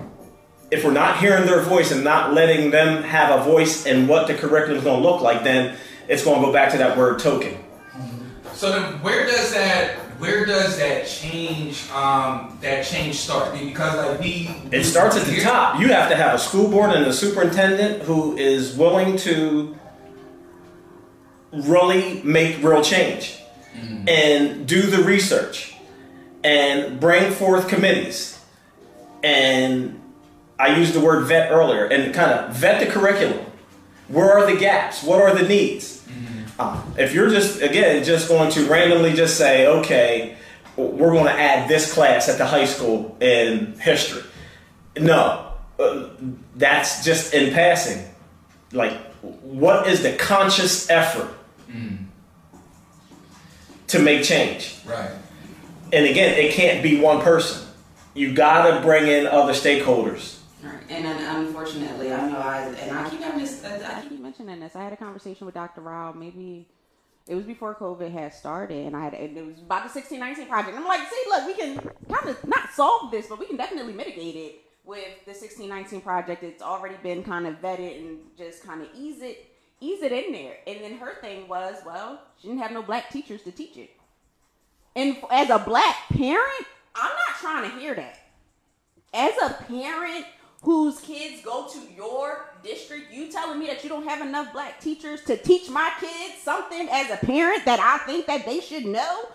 if 0.70 0.84
we're 0.84 0.92
not 0.92 1.20
hearing 1.20 1.46
their 1.46 1.62
voice 1.62 1.92
and 1.92 2.04
not 2.04 2.34
letting 2.34 2.72
them 2.72 3.04
have 3.04 3.40
a 3.40 3.44
voice 3.44 3.86
in 3.86 4.08
what 4.08 4.28
the 4.28 4.34
curriculum 4.34 4.78
is 4.78 4.84
going 4.84 5.02
to 5.02 5.08
look 5.08 5.22
like, 5.22 5.44
then 5.44 5.78
it's 6.10 6.24
going 6.24 6.42
to 6.42 6.46
go 6.46 6.54
back 6.54 6.72
to 6.72 6.78
that 6.78 6.98
word 6.98 7.20
token. 7.20 7.58
So 8.54 8.72
then, 8.72 9.02
where 9.02 9.26
does 9.26 9.54
that 9.54 9.98
where 10.20 10.46
does 10.46 10.78
that 10.78 11.08
change 11.08 11.90
um, 11.90 12.56
that 12.62 12.86
change 12.86 13.16
start? 13.16 13.54
Because 13.58 13.98
like 13.98 14.20
we, 14.20 14.56
It 14.72 14.84
starts 14.84 15.18
at 15.18 15.26
the 15.26 15.42
top. 15.42 15.80
You 15.80 15.88
have 15.88 16.10
to 16.10 16.16
have 16.16 16.36
a 16.36 16.38
school 16.38 16.70
board 16.70 16.92
and 16.92 17.08
a 17.08 17.14
superintendent 17.14 18.04
who 18.04 18.38
is 18.38 18.78
willing 18.78 19.18
to 19.18 19.76
really 21.52 22.22
make 22.24 22.64
real 22.64 22.82
change 22.82 23.38
and 24.08 24.68
do 24.68 24.82
the 24.84 25.04
research 25.04 25.76
and 26.44 27.00
bring 27.00 27.32
forth 27.32 27.68
committees. 27.68 28.40
And 29.24 30.02
I 30.58 30.78
used 30.78 30.94
the 30.94 31.00
word 31.00 31.26
vet 31.26 31.52
earlier 31.52 31.86
and 31.86 32.14
kind 32.14 32.32
of 32.32 32.56
vet 32.56 32.86
the 32.86 32.92
curriculum. 32.92 33.46
Where 34.08 34.32
are 34.32 34.52
the 34.52 34.60
gaps? 34.60 35.04
What 35.04 35.22
are 35.22 35.34
the 35.36 35.48
needs? 35.48 36.02
Um, 36.60 36.94
if 36.98 37.14
you're 37.14 37.30
just, 37.30 37.62
again, 37.62 38.04
just 38.04 38.28
going 38.28 38.52
to 38.52 38.66
randomly 38.68 39.14
just 39.14 39.38
say, 39.38 39.68
okay, 39.68 40.38
we're 40.76 41.12
going 41.12 41.26
to 41.26 41.32
add 41.32 41.68
this 41.68 41.92
class 41.92 42.30
at 42.30 42.38
the 42.38 42.46
high 42.46 42.66
school 42.66 43.18
in 43.20 43.80
history. 43.80 44.24
No, 44.98 45.54
uh, 45.80 46.10
that's 46.56 47.04
just 47.04 47.34
in 47.34 47.54
passing. 47.54 48.08
Like, 48.72 48.94
what 49.22 49.88
is 49.88 50.04
the 50.04 50.14
conscious 50.14 50.90
effort 50.90 51.34
Mm. 51.72 52.06
to 53.88 54.00
make 54.00 54.24
change? 54.24 54.78
Right. 54.86 55.12
And 55.94 56.06
again, 56.06 56.38
it 56.38 56.54
can't 56.54 56.82
be 56.82 57.00
one 57.00 57.22
person. 57.22 57.68
You 58.14 58.34
got 58.34 58.70
to 58.70 58.82
bring 58.82 59.08
in 59.08 59.28
other 59.28 59.54
stakeholders. 59.54 60.40
Right. 60.64 60.74
And 60.90 61.08
unfortunately, 61.48 62.14
I 62.14 62.30
know 62.30 62.38
I 62.38 62.62
and 62.62 62.98
I 62.98 63.10
keep 63.10 63.22
having 63.22 63.40
this. 63.40 63.64
I 63.64 64.00
I 64.00 64.02
keep 64.08 64.20
mentioning 64.20 64.60
this. 64.60 64.76
I 64.76 64.84
had 64.84 64.94
a 64.94 64.98
conversation 64.98 65.46
with 65.46 65.56
Dr. 65.56 65.82
Rau. 65.82 66.14
Maybe 66.14 66.68
it 67.28 67.36
was 67.36 67.46
before 67.46 67.74
COVID 67.76 68.12
had 68.12 68.34
started, 68.34 68.86
and 68.86 68.96
I 68.96 69.04
had 69.06 69.14
and 69.14 69.38
it 69.38 69.46
was 69.46 69.60
about 69.60 69.84
the 69.84 70.00
1619 70.00 70.48
project. 70.48 70.78
I'm 70.78 70.86
like, 70.86 71.02
see, 71.10 71.24
look, 71.30 71.48
we 71.48 71.54
can 71.54 71.78
kind 72.10 72.30
of 72.30 72.48
not 72.48 72.72
solve 72.74 73.12
this, 73.12 73.28
but 73.28 73.40
we 73.40 73.46
can 73.46 73.58
definitely 73.58 73.94
mitigate 73.94 74.36
it 74.36 74.62
with 74.84 75.26
the 75.26 75.32
1619 75.32 76.02
project. 76.02 76.44
It's 76.44 76.62
already 76.62 76.96
been 77.02 77.24
kind 77.24 77.48
of 77.48 77.62
vetted 77.62 77.98
and 77.98 78.20
just 78.38 78.64
kind 78.64 78.82
of 78.82 78.88
ease 78.96 79.22
it, 79.22 79.51
ease 79.82 80.02
it 80.02 80.14
in 80.14 80.32
there. 80.32 80.58
And 80.66 80.80
then 80.82 80.98
her 81.00 81.16
thing 81.20 81.48
was, 81.48 81.76
well, 81.86 82.22
she 82.40 82.48
didn't 82.48 82.62
have 82.62 82.72
no 82.72 82.84
black 82.84 83.10
teachers 83.10 83.42
to 83.44 83.52
teach 83.52 83.76
it. 83.76 83.90
And 84.96 85.18
as 85.30 85.50
a 85.50 85.60
black 85.60 85.96
parent, 86.10 86.66
I'm 86.96 87.12
not 87.12 87.38
trying 87.40 87.70
to 87.70 87.78
hear 87.78 87.96
that. 87.96 88.20
As 89.14 89.34
a 89.44 89.64
parent 89.64 90.26
whose 90.62 91.00
kids 91.00 91.42
go 91.44 91.68
to 91.68 91.80
your 91.96 92.54
district, 92.64 93.12
you 93.12 93.32
telling 93.32 93.60
me 93.60 93.68
that 93.68 93.84
you 93.84 93.90
don't 93.90 94.08
have 94.08 94.26
enough 94.26 94.54
black 94.54 94.80
teachers 94.80 95.24
to 95.24 95.36
teach 95.36 95.70
my 95.70 95.92
kids 96.00 96.42
something 96.42 96.88
as 96.90 97.10
a 97.10 97.26
parent 97.26 97.66
that 97.66 97.80
I 97.80 98.06
think 98.06 98.28
that 98.28 98.46
they 98.46 98.60
should 98.60 98.86
know? 98.86 99.26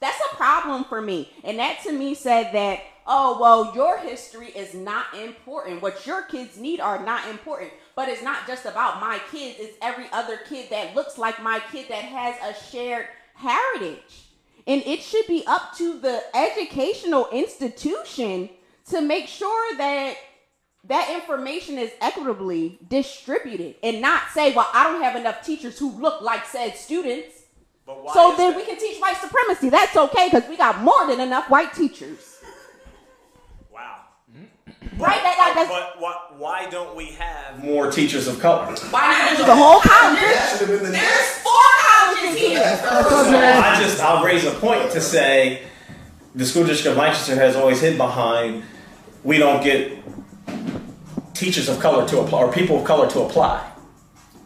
That's 0.00 0.20
a 0.32 0.36
problem 0.36 0.84
for 0.84 1.00
me. 1.00 1.30
And 1.44 1.58
that 1.58 1.80
to 1.84 1.92
me 1.92 2.14
said 2.14 2.52
that, 2.52 2.80
oh, 3.06 3.38
well, 3.40 3.74
your 3.74 3.98
history 3.98 4.48
is 4.48 4.74
not 4.74 5.14
important. 5.14 5.80
What 5.80 6.06
your 6.06 6.22
kids 6.22 6.58
need 6.58 6.80
are 6.80 7.02
not 7.04 7.28
important. 7.28 7.70
But 7.96 8.10
it's 8.10 8.22
not 8.22 8.46
just 8.46 8.66
about 8.66 9.00
my 9.00 9.18
kids, 9.32 9.56
it's 9.58 9.76
every 9.80 10.04
other 10.12 10.36
kid 10.48 10.68
that 10.70 10.94
looks 10.94 11.16
like 11.16 11.42
my 11.42 11.60
kid 11.72 11.86
that 11.88 12.04
has 12.04 12.36
a 12.44 12.70
shared 12.70 13.06
heritage. 13.34 14.26
And 14.66 14.82
it 14.82 15.00
should 15.00 15.26
be 15.26 15.44
up 15.46 15.74
to 15.78 15.98
the 15.98 16.22
educational 16.34 17.28
institution 17.32 18.50
to 18.90 19.00
make 19.00 19.28
sure 19.28 19.76
that 19.78 20.16
that 20.84 21.10
information 21.10 21.78
is 21.78 21.90
equitably 22.00 22.78
distributed 22.88 23.76
and 23.82 24.00
not 24.00 24.28
say, 24.32 24.54
well, 24.54 24.68
I 24.74 24.84
don't 24.84 25.02
have 25.02 25.16
enough 25.16 25.44
teachers 25.44 25.78
who 25.78 25.90
look 25.98 26.20
like 26.20 26.44
said 26.44 26.76
students. 26.76 27.34
So 28.12 28.34
then 28.36 28.56
we 28.56 28.64
can 28.64 28.76
teach 28.78 29.00
white 29.00 29.16
supremacy. 29.16 29.70
That's 29.70 29.96
okay 29.96 30.28
because 30.30 30.48
we 30.48 30.56
got 30.56 30.82
more 30.82 31.06
than 31.06 31.20
enough 31.20 31.48
white 31.48 31.72
teachers. 31.72 32.35
Wow. 34.98 35.06
Right? 35.06 35.22
That, 35.22 35.36
that, 35.36 35.52
that's 35.54 35.68
But 35.68 36.00
what, 36.00 36.38
why 36.38 36.68
don't 36.70 36.96
we 36.96 37.06
have 37.06 37.62
more 37.62 37.90
teachers 37.90 38.28
of 38.28 38.38
color? 38.40 38.66
Why 38.90 39.34
not? 39.36 39.46
The 39.46 39.54
whole 39.54 39.80
college. 39.80 40.20
There's 40.20 41.28
four 41.38 41.52
colleges 41.88 42.38
here. 42.38 42.60
I 42.62 43.78
just 43.80 44.00
I'll 44.00 44.24
raise 44.24 44.44
a 44.44 44.52
point 44.52 44.90
to 44.92 45.00
say 45.00 45.62
the 46.34 46.44
school 46.44 46.64
district 46.64 46.92
of 46.92 46.96
Lancaster 46.98 47.34
has 47.34 47.56
always 47.56 47.80
hid 47.80 47.96
behind 47.96 48.64
we 49.24 49.38
don't 49.38 49.62
get 49.62 49.92
teachers 51.34 51.68
of 51.68 51.80
color 51.80 52.06
to 52.08 52.20
apply 52.20 52.38
or 52.40 52.52
people 52.52 52.78
of 52.78 52.84
color 52.84 53.08
to 53.10 53.20
apply. 53.22 53.72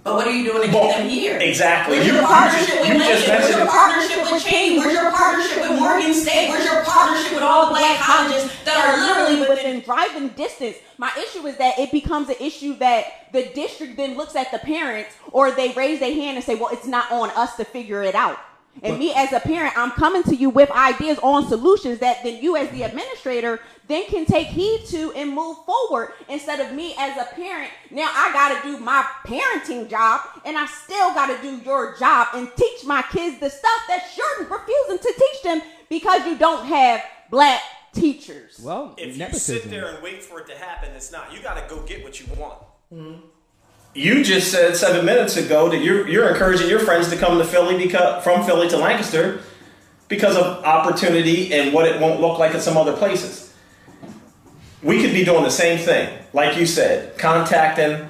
But 0.02 0.14
what 0.14 0.27
are 0.27 0.31
you 0.31 0.51
doing 0.51 0.62
to 0.66 0.72
get 0.72 0.97
them 0.97 1.09
here? 1.09 1.36
Exactly. 1.39 1.97
Where's 1.97 2.06
You- 2.06 2.14
your 2.14 2.22
you 2.22 2.28
partnership 2.28 2.81
with 2.81 2.89
you 2.89 2.94
Lincoln? 2.98 3.28
Where's 3.28 3.51
your 3.56 3.66
partnership 3.66 4.32
with 4.32 4.44
Cheyney? 4.44 4.78
Where's 4.78 4.93
your 4.94 5.10
partnership 5.12 5.60
with 5.70 5.78
Morgan 5.81 6.14
State? 6.14 6.48
Where's 6.48 6.64
your 6.64 6.82
partnership 6.85 7.32
with 7.35 7.43
all 7.43 7.66
the 7.66 7.72
black 7.74 7.98
colleges 7.98 8.51
that 8.64 8.77
are 8.77 8.97
literally 8.97 9.48
within 9.48 9.81
driving 9.81 10.28
distance. 10.31 10.77
My 10.97 11.10
issue 11.18 11.47
is 11.47 11.56
that 11.59 11.78
it 11.78 11.93
becomes 11.93 12.28
an 12.31 12.36
issue 12.40 12.77
that 12.77 13.32
the 13.32 13.44
district 13.55 13.97
then 13.97 14.16
looks 14.16 14.36
at 14.36 14.51
the 14.52 14.59
parents 14.59 15.10
or 15.32 15.51
they 15.51 15.72
raise 15.72 16.01
their 16.01 16.14
hand 16.14 16.36
and 16.36 16.44
say, 16.44 16.55
well, 16.55 16.70
it's 16.72 16.86
not 16.86 17.10
on 17.12 17.31
us 17.31 17.56
to 17.56 17.64
figure 17.64 18.02
it 18.02 18.14
out. 18.14 18.39
And 18.82 18.98
me 18.98 19.12
as 19.14 19.32
a 19.32 19.40
parent, 19.40 19.76
I'm 19.76 19.90
coming 19.90 20.22
to 20.24 20.34
you 20.34 20.48
with 20.48 20.70
ideas 20.70 21.18
on 21.22 21.47
solutions 21.48 21.98
that 21.98 22.22
then 22.22 22.42
you 22.42 22.56
as 22.56 22.70
the 22.70 22.82
administrator 22.82 23.60
then 23.88 24.06
can 24.06 24.24
take 24.24 24.47
heed 24.47 24.86
to 24.86 25.12
and 25.12 25.34
move 25.34 25.59
forward 25.66 26.12
instead 26.28 26.60
of 26.60 26.72
me 26.74 26.94
as 26.98 27.16
a 27.16 27.34
parent. 27.34 27.70
Now 27.90 28.09
I 28.14 28.32
got 28.32 28.62
to 28.62 28.70
do 28.70 28.78
my 28.78 29.05
parenting 29.26 29.90
job 29.90 30.20
and 30.44 30.56
I 30.56 30.66
still 30.66 31.12
got 31.12 31.26
to 31.26 31.42
do 31.42 31.56
your 31.64 31.97
job 31.98 32.28
and 32.34 32.48
teach 32.56 32.84
my 32.84 33.02
kids 33.10 33.38
the 33.40 33.51
stuff 33.51 33.80
that 33.88 34.09
you're 34.16 34.48
refusing 34.48 34.98
to 34.98 35.14
teach 35.18 35.42
them 35.42 35.62
because 35.88 36.24
you 36.24 36.38
don't 36.38 36.64
have 36.66 37.02
black 37.30 37.60
teachers. 37.92 38.60
Well, 38.62 38.94
If 38.97 39.18
you 39.18 39.32
sit 39.32 39.64
there 39.64 39.88
and 39.88 40.02
wait 40.02 40.22
for 40.22 40.40
it 40.40 40.47
to 40.47 40.56
happen, 40.56 40.90
it's 40.94 41.10
not. 41.10 41.34
You 41.34 41.42
got 41.42 41.55
to 41.55 41.74
go 41.74 41.82
get 41.82 42.02
what 42.05 42.20
you 42.20 42.26
want. 42.36 42.62
Mm-hmm. 42.92 43.26
You 43.95 44.23
just 44.23 44.53
said 44.53 44.77
seven 44.77 45.05
minutes 45.05 45.37
ago 45.37 45.69
that 45.69 45.79
you're 45.79 46.07
you're 46.07 46.29
encouraging 46.29 46.69
your 46.69 46.79
friends 46.79 47.11
to 47.11 47.17
come 47.17 47.39
to 47.39 47.45
Philly 47.45 47.77
because 47.77 48.23
from 48.23 48.45
Philly 48.45 48.69
to 48.69 48.77
Lancaster 48.77 49.41
because 50.09 50.37
of 50.37 50.65
opportunity 50.65 51.53
and 51.53 51.73
what 51.73 51.87
it 51.87 52.01
won't 52.01 52.21
look 52.21 52.39
like 52.39 52.55
in 52.55 52.61
some 52.61 52.77
other 52.77 52.97
places. 52.97 53.55
We 54.83 55.03
could 55.03 55.12
be 55.12 55.25
doing 55.25 55.45
the 55.45 55.51
same 55.51 55.79
thing, 55.79 56.19
like 56.33 56.57
you 56.57 56.67
said, 56.67 57.19
contacting 57.19 58.09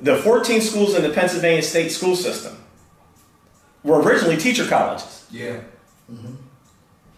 the 0.00 0.16
14 0.16 0.60
schools 0.60 0.94
in 0.94 1.02
the 1.02 1.10
Pennsylvania 1.10 1.62
state 1.62 1.90
school 1.90 2.16
system 2.16 2.56
were 3.82 4.00
originally 4.02 4.36
teacher 4.36 4.66
colleges. 4.66 5.26
Yeah. 5.30 5.60
Mm-hmm. 6.12 6.34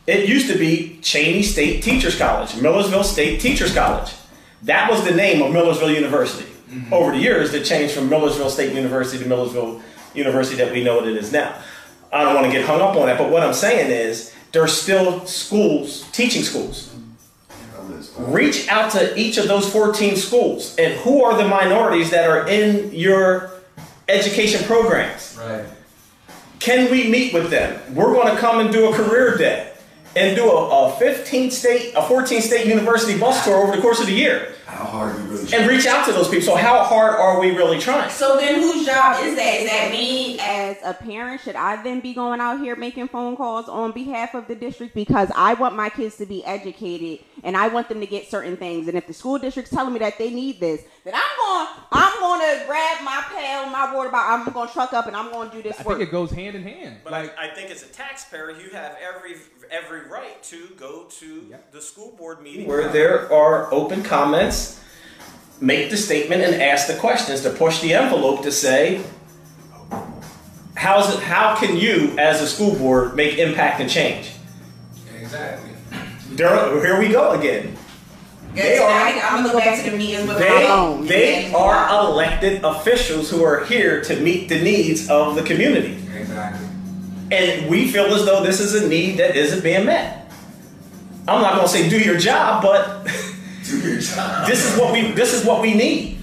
It 0.06 0.28
used 0.28 0.48
to 0.48 0.58
be 0.58 0.98
Cheyney 1.00 1.42
State 1.42 1.82
Teachers 1.82 2.16
College, 2.16 2.54
Millersville 2.60 3.04
State 3.04 3.40
Teachers 3.40 3.74
College. 3.74 4.12
That 4.62 4.90
was 4.90 5.04
the 5.04 5.14
name 5.14 5.42
of 5.42 5.52
Millersville 5.52 5.90
University. 5.90 6.50
Mm-hmm. 6.74 6.92
Over 6.92 7.12
the 7.12 7.18
years, 7.18 7.54
it 7.54 7.64
changed 7.64 7.94
from 7.94 8.08
Millersville 8.08 8.50
State 8.50 8.74
University 8.74 9.22
to 9.22 9.28
Millersville 9.28 9.80
University 10.14 10.56
that 10.56 10.72
we 10.72 10.82
know 10.82 10.96
what 10.96 11.06
it 11.06 11.16
is 11.16 11.32
now. 11.32 11.56
I 12.12 12.24
don't 12.24 12.34
want 12.34 12.46
to 12.46 12.52
get 12.52 12.64
hung 12.64 12.80
up 12.80 12.96
on 12.96 13.06
that, 13.06 13.18
but 13.18 13.30
what 13.30 13.42
I'm 13.42 13.54
saying 13.54 13.90
is 13.90 14.34
there's 14.52 14.72
still 14.72 15.24
schools, 15.26 16.08
teaching 16.12 16.42
schools. 16.42 16.90
Reach 18.16 18.68
out 18.68 18.92
to 18.92 19.16
each 19.18 19.38
of 19.38 19.48
those 19.48 19.70
14 19.72 20.16
schools 20.16 20.76
and 20.78 20.94
who 21.00 21.24
are 21.24 21.36
the 21.36 21.48
minorities 21.48 22.10
that 22.10 22.28
are 22.28 22.48
in 22.48 22.92
your 22.92 23.50
education 24.08 24.64
programs? 24.64 25.36
Right. 25.40 25.64
Can 26.60 26.90
we 26.90 27.08
meet 27.08 27.34
with 27.34 27.50
them? 27.50 27.80
We're 27.94 28.12
going 28.14 28.34
to 28.34 28.40
come 28.40 28.60
and 28.60 28.72
do 28.72 28.90
a 28.90 28.94
career 28.94 29.36
day 29.36 29.72
and 30.16 30.36
do 30.36 30.50
a, 30.50 30.88
a 30.88 30.96
15 30.96 31.50
state, 31.50 31.92
a 31.96 32.02
14 32.02 32.40
state 32.40 32.66
university 32.66 33.18
bus 33.18 33.44
tour 33.44 33.56
over 33.56 33.74
the 33.74 33.82
course 33.82 34.00
of 34.00 34.06
the 34.06 34.12
year. 34.12 34.54
How 34.74 34.84
hard 34.84 35.16
are 35.16 35.20
you 35.20 35.26
really 35.26 35.54
And 35.54 35.68
reach 35.68 35.86
out 35.86 36.04
to 36.06 36.12
those 36.12 36.28
people. 36.28 36.42
So 36.46 36.56
how 36.56 36.82
hard 36.82 37.14
are 37.14 37.40
we 37.40 37.50
really 37.52 37.78
trying? 37.78 38.10
So 38.10 38.36
then, 38.36 38.60
whose 38.60 38.84
job 38.84 39.22
is 39.24 39.36
that? 39.36 39.60
Is 39.60 39.70
that 39.70 39.90
me? 39.90 40.38
As 40.40 40.76
a 40.84 40.94
parent, 40.94 41.40
should 41.40 41.56
I 41.56 41.82
then 41.82 42.00
be 42.00 42.12
going 42.12 42.40
out 42.40 42.60
here 42.60 42.76
making 42.76 43.08
phone 43.08 43.36
calls 43.36 43.68
on 43.68 43.92
behalf 43.92 44.34
of 44.34 44.48
the 44.48 44.54
district 44.54 44.94
because 44.94 45.30
I 45.36 45.54
want 45.54 45.76
my 45.76 45.88
kids 45.88 46.16
to 46.16 46.26
be 46.26 46.44
educated 46.44 47.24
and 47.42 47.56
I 47.56 47.68
want 47.68 47.88
them 47.88 48.00
to 48.00 48.06
get 48.06 48.28
certain 48.30 48.56
things. 48.56 48.88
And 48.88 48.96
if 48.96 49.06
the 49.06 49.12
school 49.14 49.38
district's 49.38 49.70
telling 49.70 49.92
me 49.92 50.00
that 50.00 50.18
they 50.18 50.30
need 50.30 50.60
this, 50.60 50.82
then 51.04 51.14
I'm 51.14 51.22
going. 51.38 51.68
I'm 51.92 52.20
going 52.20 52.40
to 52.40 52.66
grab 52.66 53.04
my 53.04 53.24
pail, 53.34 53.70
my 53.70 53.94
water 53.94 54.10
bottle. 54.10 54.46
I'm 54.46 54.52
going 54.52 54.66
to 54.66 54.72
truck 54.72 54.92
up 54.92 55.06
and 55.06 55.14
I'm 55.16 55.30
going 55.30 55.50
to 55.50 55.56
do 55.56 55.62
this 55.62 55.78
I 55.78 55.82
work. 55.84 55.98
think 55.98 56.08
it 56.08 56.12
goes 56.12 56.30
hand 56.30 56.56
in 56.56 56.62
hand. 56.62 56.98
But 57.04 57.14
I, 57.14 57.30
I 57.38 57.48
think 57.48 57.70
as 57.70 57.82
a 57.82 57.86
taxpayer, 57.86 58.50
you 58.50 58.70
have 58.70 58.96
every 59.00 59.36
every 59.70 60.08
right 60.08 60.42
to 60.44 60.68
go 60.76 61.04
to 61.04 61.54
the 61.72 61.80
school 61.80 62.12
board 62.18 62.42
meeting 62.42 62.66
where 62.66 62.88
there 62.88 63.32
are 63.32 63.72
open 63.72 64.02
comments, 64.02 64.63
make 65.60 65.90
the 65.90 65.96
statement, 65.96 66.42
and 66.42 66.60
ask 66.60 66.86
the 66.86 66.94
questions 66.96 67.42
to 67.42 67.50
push 67.50 67.80
the 67.80 67.94
envelope 67.94 68.42
to 68.42 68.52
say, 68.52 69.02
how's 70.76 71.14
it? 71.14 71.20
How 71.20 71.56
can 71.56 71.76
you, 71.76 72.14
as 72.18 72.40
a 72.40 72.46
school 72.46 72.74
board, 72.76 73.16
make 73.16 73.38
impact 73.38 73.80
and 73.80 73.88
change? 73.88 74.32
Exactly. 75.18 75.70
There, 76.30 76.84
here 76.84 76.98
we 76.98 77.08
go 77.08 77.32
again. 77.32 77.76
They 78.54 78.78
are, 78.78 78.90
I'm 78.90 79.42
gonna 79.42 79.52
go 79.52 79.58
back 79.58 79.82
to 79.84 79.90
the 79.90 79.96
meetings 79.96 80.28
with 80.28 80.38
my 80.38 80.44
They, 80.44 80.68
own. 80.68 81.06
they 81.06 81.52
are 81.52 81.88
elected 82.06 82.62
officials 82.62 83.28
who 83.28 83.42
are 83.42 83.64
here 83.64 84.00
to 84.04 84.20
meet 84.20 84.48
the 84.48 84.60
needs 84.60 85.10
of 85.10 85.34
the 85.34 85.42
community. 85.42 85.98
Exactly. 86.16 86.68
And 87.32 87.68
we 87.68 87.90
feel 87.90 88.06
as 88.14 88.24
though 88.24 88.44
this 88.44 88.60
is 88.60 88.80
a 88.80 88.86
need 88.88 89.16
that 89.18 89.34
isn't 89.36 89.64
being 89.64 89.86
met. 89.86 90.30
I'm 91.26 91.40
not 91.42 91.56
gonna 91.56 91.66
say 91.66 91.88
do 91.88 91.98
your 91.98 92.16
job, 92.16 92.62
but 92.62 93.08
do 93.64 93.78
your 93.80 94.00
job. 94.00 94.46
this 94.46 94.64
is 94.72 94.78
what 94.78 94.92
we 94.92 95.12
this 95.12 95.32
is 95.32 95.44
what 95.44 95.62
we 95.62 95.74
need. 95.74 96.18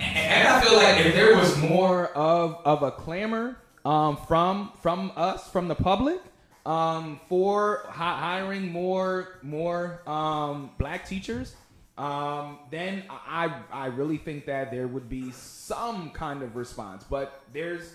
And 0.00 0.48
I 0.48 0.60
feel 0.60 0.76
like 0.76 1.04
if 1.04 1.14
there 1.14 1.36
was 1.36 1.56
more 1.58 2.08
of, 2.08 2.60
of 2.64 2.82
a 2.82 2.90
clamor 2.90 3.56
um, 3.84 4.16
from 4.28 4.72
from 4.82 5.12
us, 5.16 5.48
from 5.50 5.68
the 5.68 5.74
public, 5.74 6.20
um, 6.64 7.20
for 7.28 7.84
hi- 7.88 8.18
hiring 8.18 8.70
more 8.72 9.38
more 9.42 10.02
um, 10.06 10.70
black 10.78 11.06
teachers, 11.08 11.54
um, 11.96 12.58
then 12.70 13.04
I 13.10 13.54
I 13.72 13.86
really 13.86 14.18
think 14.18 14.46
that 14.46 14.70
there 14.70 14.86
would 14.88 15.08
be 15.08 15.30
some 15.32 16.10
kind 16.10 16.42
of 16.42 16.56
response. 16.56 17.04
But 17.08 17.42
there's 17.52 17.94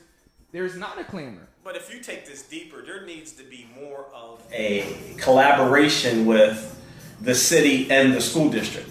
there's 0.52 0.76
not 0.78 1.00
a 1.00 1.04
clamor. 1.04 1.48
But 1.64 1.76
if 1.76 1.94
you 1.94 2.02
take 2.02 2.26
this 2.26 2.44
deeper, 2.44 2.82
there 2.82 3.06
needs 3.06 3.34
to 3.34 3.44
be 3.44 3.68
more 3.80 4.08
of 4.14 4.42
a 4.52 5.16
collaboration 5.18 6.26
with 6.26 6.81
the 7.22 7.36
city 7.36 7.90
and 7.92 8.14
the 8.14 8.22
school 8.22 8.50
district. 8.50 8.90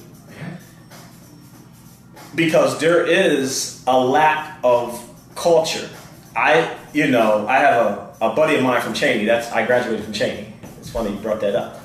Because 2.35 2.79
there 2.79 3.05
is 3.05 3.83
a 3.87 3.99
lack 3.99 4.59
of 4.63 5.05
culture. 5.35 5.89
I, 6.37 6.77
you 6.93 7.09
know, 7.09 7.47
I 7.49 7.59
have 7.59 7.87
a, 7.87 8.17
a 8.21 8.35
buddy 8.35 8.57
of 8.57 8.63
mine 8.63 8.81
from 8.81 8.95
Cheyney. 8.95 9.27
That's 9.27 9.51
I 9.51 9.67
graduated 9.67 10.05
from 10.05 10.15
Cheyney. 10.15 10.53
It's 10.79 10.91
funny 10.91 11.11
you 11.11 11.17
brought 11.17 11.41
that 11.41 11.57
up. 11.57 11.81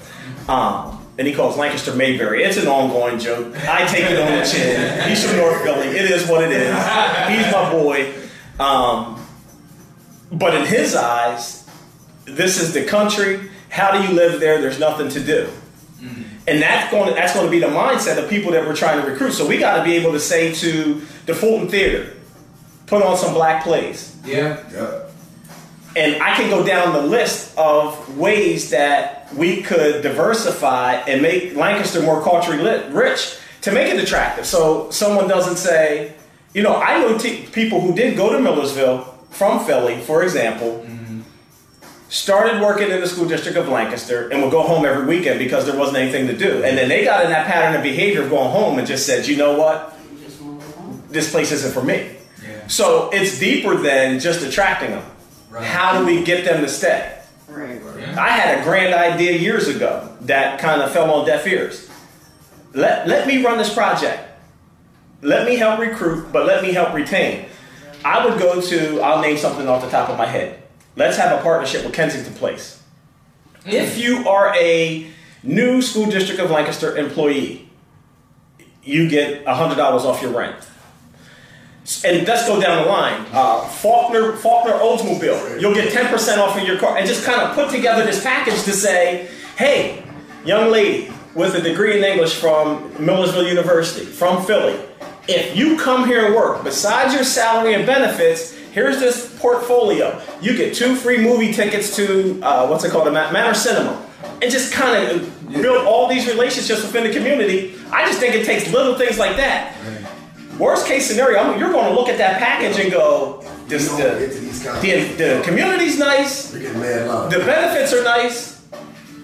Um, 0.48 1.06
and 1.18 1.28
he 1.28 1.34
calls 1.34 1.58
Lancaster 1.58 1.96
Mayberry. 1.96 2.44
It's 2.44 2.58
an 2.58 2.68
ongoing 2.68 3.20
joke. 3.20 3.56
I 3.68 3.86
take 3.88 4.06
it 4.06 4.20
on 4.20 4.40
the 4.40 4.46
chin. 4.46 5.10
He's 5.10 5.26
from 5.26 5.38
North 5.38 5.62
Philly. 5.64 5.88
It 5.88 6.12
is 6.12 6.28
what 6.28 6.44
it 6.44 6.52
is. 6.52 6.68
He's 6.68 7.52
my 7.52 7.72
boy. 7.72 8.14
Um, 8.60 9.26
but 10.32 10.54
in 10.56 10.66
his 10.66 10.96
eyes, 10.96 11.68
this 12.26 12.62
is 12.62 12.74
the 12.74 12.84
country. 12.84 13.50
How 13.70 13.92
do 13.92 14.06
you 14.06 14.14
live 14.14 14.40
there? 14.40 14.60
There's 14.62 14.80
nothing 14.80 15.10
to 15.10 15.24
do. 15.24 15.50
And 16.48 16.62
that's 16.62 16.92
going, 16.92 17.10
to, 17.10 17.16
that's 17.16 17.34
going 17.34 17.46
to 17.46 17.52
be 17.52 17.60
the 17.60 17.68
mindset 17.68 18.22
of 18.22 18.30
people 18.30 18.52
that 18.52 18.66
we're 18.66 18.76
trying 18.76 19.04
to 19.04 19.10
recruit. 19.10 19.32
So 19.32 19.48
we 19.48 19.58
got 19.58 19.78
to 19.78 19.84
be 19.84 19.96
able 19.96 20.12
to 20.12 20.20
say 20.20 20.54
to 20.56 21.02
the 21.26 21.34
Fulton 21.34 21.68
Theater, 21.68 22.14
put 22.86 23.02
on 23.02 23.18
some 23.18 23.34
black 23.34 23.64
plays. 23.64 24.16
Yeah. 24.24 24.64
Yeah. 24.72 25.02
And 25.96 26.22
I 26.22 26.36
can 26.36 26.50
go 26.50 26.64
down 26.64 26.94
the 26.94 27.02
list 27.02 27.58
of 27.58 28.18
ways 28.18 28.70
that 28.72 29.34
we 29.34 29.64
could 29.64 30.04
diversify 30.04 30.96
and 31.08 31.22
make 31.22 31.56
Lancaster 31.56 32.02
more 32.02 32.22
culturally 32.22 32.62
lit, 32.62 32.92
rich 32.92 33.38
to 33.62 33.72
make 33.72 33.92
it 33.92 34.04
attractive. 34.04 34.46
So 34.46 34.92
someone 34.92 35.28
doesn't 35.28 35.56
say, 35.56 36.14
you 36.54 36.62
know, 36.62 36.76
I 36.76 37.00
know 37.00 37.18
t- 37.18 37.48
people 37.52 37.82
who 37.82 37.96
did 37.96 38.18
go 38.18 38.32
to 38.32 38.40
Millersville 38.40 39.04
from 39.30 39.66
Philly, 39.66 40.00
for 40.02 40.22
example, 40.22 40.84
mm-hmm. 40.86 41.05
Started 42.16 42.62
working 42.62 42.92
in 42.92 43.02
the 43.02 43.08
school 43.08 43.28
district 43.28 43.58
of 43.58 43.68
Lancaster 43.68 44.30
and 44.30 44.42
would 44.42 44.50
go 44.50 44.64
home 44.64 44.86
every 44.86 45.06
weekend 45.06 45.38
because 45.38 45.66
there 45.66 45.78
wasn't 45.78 45.98
anything 45.98 46.28
to 46.28 46.38
do. 46.38 46.64
And 46.64 46.78
then 46.78 46.88
they 46.88 47.04
got 47.04 47.26
in 47.26 47.30
that 47.30 47.46
pattern 47.46 47.76
of 47.76 47.84
behavior 47.84 48.24
of 48.24 48.30
going 48.30 48.52
home 48.52 48.80
and 48.80 48.88
just 48.88 49.06
said, 49.06 49.28
you 49.28 49.36
know 49.36 49.58
what? 49.58 49.98
This 51.10 51.30
place 51.30 51.52
isn't 51.52 51.74
for 51.74 51.84
me. 51.84 52.16
So 52.68 53.10
it's 53.12 53.38
deeper 53.38 53.76
than 53.76 54.20
just 54.20 54.46
attracting 54.46 54.92
them. 54.92 55.04
How 55.52 56.00
do 56.00 56.06
we 56.06 56.24
get 56.24 56.46
them 56.46 56.62
to 56.62 56.70
stay? 56.70 57.22
Right. 57.50 57.82
I 58.18 58.30
had 58.30 58.60
a 58.60 58.64
grand 58.64 58.94
idea 58.94 59.38
years 59.38 59.68
ago 59.68 60.10
that 60.22 60.60
kind 60.60 60.82
of 60.82 60.92
fell 60.92 61.12
on 61.12 61.26
deaf 61.26 61.46
ears. 61.46 61.90
Let, 62.74 63.08
let 63.08 63.28
me 63.28 63.44
run 63.44 63.58
this 63.58 63.74
project. 63.74 64.22
Let 65.22 65.46
me 65.46 65.58
help 65.58 65.80
recruit, 65.80 66.32
but 66.32 66.46
let 66.46 66.64
me 66.64 66.72
help 66.72 66.94
retain. 66.94 67.48
I 68.06 68.26
would 68.26 68.40
go 68.40 68.62
to, 68.62 69.02
I'll 69.02 69.22
name 69.22 69.38
something 69.38 69.68
off 69.68 69.84
the 69.84 69.90
top 69.90 70.10
of 70.10 70.18
my 70.18 70.26
head. 70.26 70.62
Let's 70.96 71.18
have 71.18 71.38
a 71.38 71.44
partnership 71.44 71.84
with 71.84 71.94
Kensington 71.94 72.34
Place. 72.36 72.82
If 73.66 73.98
you 73.98 74.28
are 74.30 74.54
a 74.56 75.10
new 75.44 75.82
school 75.82 76.06
district 76.10 76.40
of 76.40 76.52
Lancaster 76.52 76.96
employee, 76.98 77.68
you 78.84 79.10
get 79.10 79.44
$100 79.46 79.78
off 79.80 80.22
your 80.22 80.32
rent. 80.32 80.56
And 82.04 82.28
let's 82.28 82.48
go 82.48 82.60
down 82.60 82.84
the 82.84 82.90
line. 82.90 83.26
Uh, 83.32 83.68
Faulkner, 83.68 84.34
Faulkner 84.38 84.74
Oldsmobile, 84.74 85.60
you'll 85.62 85.74
get 85.74 85.94
10% 85.94 86.38
off 86.38 86.58
of 86.58 86.68
your 86.68 86.80
car. 86.80 86.98
And 86.98 87.06
just 87.06 87.24
kind 87.24 87.42
of 87.42 87.54
put 87.54 87.70
together 87.70 88.04
this 88.06 88.24
package 88.24 88.64
to 88.64 88.72
say, 88.72 89.30
hey, 89.58 90.04
young 90.46 90.72
lady 90.72 91.12
with 91.36 91.56
a 91.56 91.62
degree 91.62 91.98
in 91.98 92.04
English 92.04 92.36
from 92.36 92.92
Millersville 93.04 93.48
University, 93.48 94.06
from 94.06 94.44
Philly, 94.46 94.80
if 95.28 95.56
you 95.56 95.78
come 95.78 96.08
here 96.08 96.26
and 96.26 96.36
work, 96.36 96.64
besides 96.64 97.14
your 97.14 97.24
salary 97.24 97.74
and 97.74 97.86
benefits, 97.86 98.56
here's 98.76 99.00
this 99.00 99.34
portfolio. 99.40 100.22
You 100.42 100.56
get 100.56 100.76
two 100.76 100.96
free 100.96 101.18
movie 101.18 101.52
tickets 101.54 101.96
to, 101.96 102.40
uh, 102.44 102.68
what's 102.68 102.84
it 102.84 102.92
called, 102.92 103.08
the 103.08 103.12
Ma- 103.12 103.32
Manor 103.32 103.54
Cinema. 103.54 104.06
And 104.42 104.52
just 104.52 104.74
kind 104.74 105.10
of 105.12 105.50
build 105.50 105.88
all 105.88 106.08
these 106.10 106.28
relationships 106.28 106.82
within 106.82 107.06
the 107.06 107.14
community. 107.14 107.76
I 107.92 108.06
just 108.06 108.20
think 108.20 108.36
it 108.36 108.46
takes 108.46 108.70
little 108.72 108.96
things 108.96 109.18
like 109.18 109.38
that. 109.38 109.74
Worst 110.60 110.88
case 110.88 111.08
scenario, 111.08 111.38
I'm- 111.40 111.60
you're 111.60 111.72
going 111.72 111.86
to 111.86 111.94
look 112.00 112.10
at 112.10 112.18
that 112.18 112.38
package 112.40 112.78
and 112.80 112.92
go, 112.92 113.44
this, 113.68 113.90
the, 113.90 114.04
the, 114.82 115.14
the 115.18 115.42
community's 115.46 115.98
nice, 115.98 116.52
We're 116.54 116.60
getting 116.60 116.80
mad 116.82 117.08
love. 117.08 117.32
the 117.32 117.40
benefits 117.40 117.94
are 117.94 118.04
nice, 118.04 118.62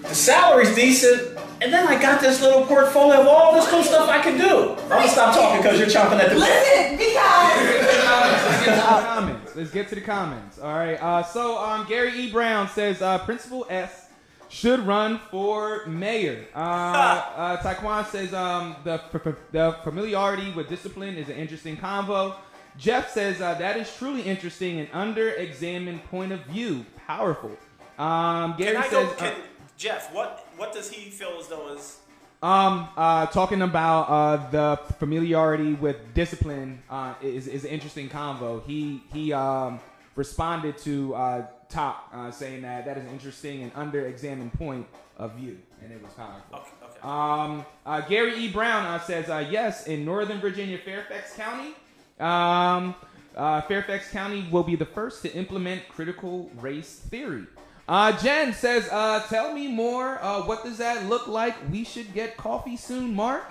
the 0.02 0.14
salary's 0.14 0.74
decent, 0.74 1.31
and 1.62 1.72
then 1.72 1.86
I 1.86 2.00
got 2.00 2.20
this 2.20 2.40
little 2.42 2.66
portfolio 2.66 3.20
of 3.20 3.26
all 3.28 3.54
this 3.54 3.68
cool 3.68 3.82
stuff 3.82 4.08
I 4.08 4.20
can 4.20 4.36
do. 4.38 4.70
I'm 4.72 4.88
gonna 4.88 5.08
stop 5.08 5.34
talking 5.34 5.62
because 5.62 5.78
you're 5.78 5.88
chomping 5.88 6.18
at 6.18 6.28
the 6.30 6.34
bit. 6.34 6.40
Listen, 6.40 6.98
Let's 6.98 6.98
because 6.98 8.64
get 8.64 8.74
to 8.74 8.76
the 8.76 9.02
comments. 9.06 9.56
Let's 9.56 9.70
get 9.70 9.88
to 9.88 9.94
the 9.94 10.00
comments. 10.00 10.58
All 10.58 10.74
right. 10.74 11.00
Uh, 11.02 11.22
so 11.22 11.58
um, 11.58 11.86
Gary 11.88 12.12
E. 12.18 12.30
Brown 12.32 12.68
says 12.68 13.00
uh, 13.02 13.18
Principal 13.18 13.66
S 13.70 14.08
should 14.48 14.80
run 14.80 15.18
for 15.30 15.86
mayor. 15.86 16.44
Uh, 16.54 16.58
uh, 16.58 17.56
Taekwon 17.62 18.06
says 18.06 18.34
um, 18.34 18.76
the, 18.84 19.00
f- 19.14 19.36
the 19.50 19.76
familiarity 19.82 20.50
with 20.52 20.68
discipline 20.68 21.16
is 21.16 21.28
an 21.28 21.36
interesting 21.36 21.76
convo. 21.76 22.34
Jeff 22.76 23.10
says 23.10 23.40
uh, 23.40 23.54
that 23.54 23.76
is 23.76 23.94
truly 23.96 24.22
interesting 24.22 24.80
and 24.80 24.88
under-examined 24.92 26.04
point 26.04 26.32
of 26.32 26.40
view. 26.46 26.84
Powerful. 27.06 27.56
Um, 27.98 28.54
Gary 28.58 28.74
Can 28.74 28.82
I 28.82 28.88
says. 28.88 28.90
go, 29.08 29.12
uh, 29.12 29.16
can, 29.16 29.34
Jeff, 29.76 30.14
what, 30.14 30.41
what 30.56 30.72
does 30.72 30.90
he 30.90 31.10
feel 31.10 31.36
as 31.40 31.48
though 31.48 31.74
is 31.74 31.98
Um, 32.42 32.88
uh, 32.96 33.26
talking 33.26 33.62
about 33.62 34.02
uh, 34.08 34.50
the 34.50 34.76
familiarity 34.98 35.74
with 35.74 36.12
discipline 36.12 36.82
uh, 36.90 37.14
is, 37.22 37.46
is 37.46 37.64
an 37.64 37.70
interesting 37.70 38.08
convo. 38.08 38.64
He 38.66 39.02
he 39.12 39.32
um, 39.32 39.78
responded 40.16 40.76
to 40.78 41.14
uh, 41.14 41.46
Top 41.68 42.10
uh, 42.12 42.30
saying 42.30 42.62
that 42.62 42.84
that 42.84 42.98
is 42.98 43.04
an 43.04 43.10
interesting 43.10 43.62
and 43.62 43.72
under-examined 43.74 44.52
point 44.54 44.86
of 45.16 45.32
view, 45.36 45.56
and 45.82 45.90
it 45.90 46.02
was 46.02 46.12
powerful. 46.12 46.58
Okay, 46.58 46.70
okay. 46.84 46.98
Um, 47.02 47.64
uh, 47.86 48.00
Gary 48.02 48.34
E. 48.36 48.52
Brown 48.52 48.84
uh, 48.84 48.98
says 48.98 49.30
uh, 49.30 49.46
yes 49.48 49.86
in 49.86 50.04
Northern 50.04 50.38
Virginia, 50.38 50.76
Fairfax 50.76 51.32
County. 51.34 51.74
Um, 52.20 52.94
uh, 53.36 53.62
Fairfax 53.62 54.10
County 54.10 54.46
will 54.50 54.64
be 54.64 54.76
the 54.76 54.84
first 54.84 55.22
to 55.22 55.32
implement 55.32 55.88
critical 55.88 56.50
race 56.60 56.92
theory. 57.08 57.46
Uh, 57.88 58.12
Jen 58.18 58.52
says, 58.52 58.88
uh, 58.90 59.24
"Tell 59.28 59.52
me 59.52 59.68
more. 59.68 60.22
Uh, 60.22 60.42
what 60.42 60.64
does 60.64 60.78
that 60.78 61.06
look 61.06 61.26
like? 61.26 61.54
We 61.70 61.84
should 61.84 62.14
get 62.14 62.36
coffee 62.36 62.76
soon, 62.76 63.14
Mark." 63.14 63.44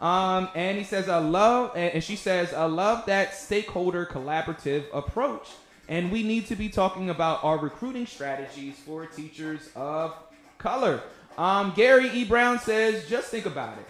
Um, 0.00 0.48
and 0.54 0.78
he 0.78 0.84
says, 0.84 1.08
"I 1.08 1.18
love," 1.18 1.72
and 1.74 2.02
she 2.04 2.16
says, 2.16 2.52
"I 2.52 2.66
love 2.66 3.06
that 3.06 3.34
stakeholder 3.34 4.06
collaborative 4.06 4.84
approach." 4.92 5.48
And 5.88 6.12
we 6.12 6.22
need 6.22 6.46
to 6.48 6.56
be 6.56 6.68
talking 6.68 7.08
about 7.08 7.42
our 7.42 7.58
recruiting 7.58 8.06
strategies 8.06 8.76
for 8.76 9.06
teachers 9.06 9.70
of 9.74 10.14
color. 10.58 11.02
Um, 11.38 11.72
Gary 11.74 12.10
E. 12.10 12.24
Brown 12.24 12.58
says, 12.58 13.08
just 13.08 13.28
think 13.28 13.46
about 13.46 13.78
it. 13.78 13.86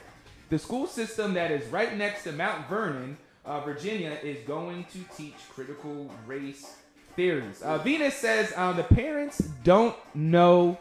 The 0.49 0.59
school 0.59 0.87
system 0.87 1.35
that 1.35 1.51
is 1.51 1.67
right 1.73 1.97
next 1.97 2.23
to 2.25 2.33
Mount 2.33 2.69
Vernon, 2.69 3.19
uh, 3.45 3.61
Virginia, 3.61 4.17
is 4.23 4.47
going 4.47 4.85
to 4.93 4.99
teach 5.17 5.35
critical 5.53 6.11
race 6.27 6.77
theories. 7.19 7.61
Uh, 7.63 7.79
Venus 7.79 8.15
says 8.15 8.53
uh, 8.55 8.73
the 8.73 8.85
parents 8.85 9.39
don't 9.65 9.97
know 10.15 10.79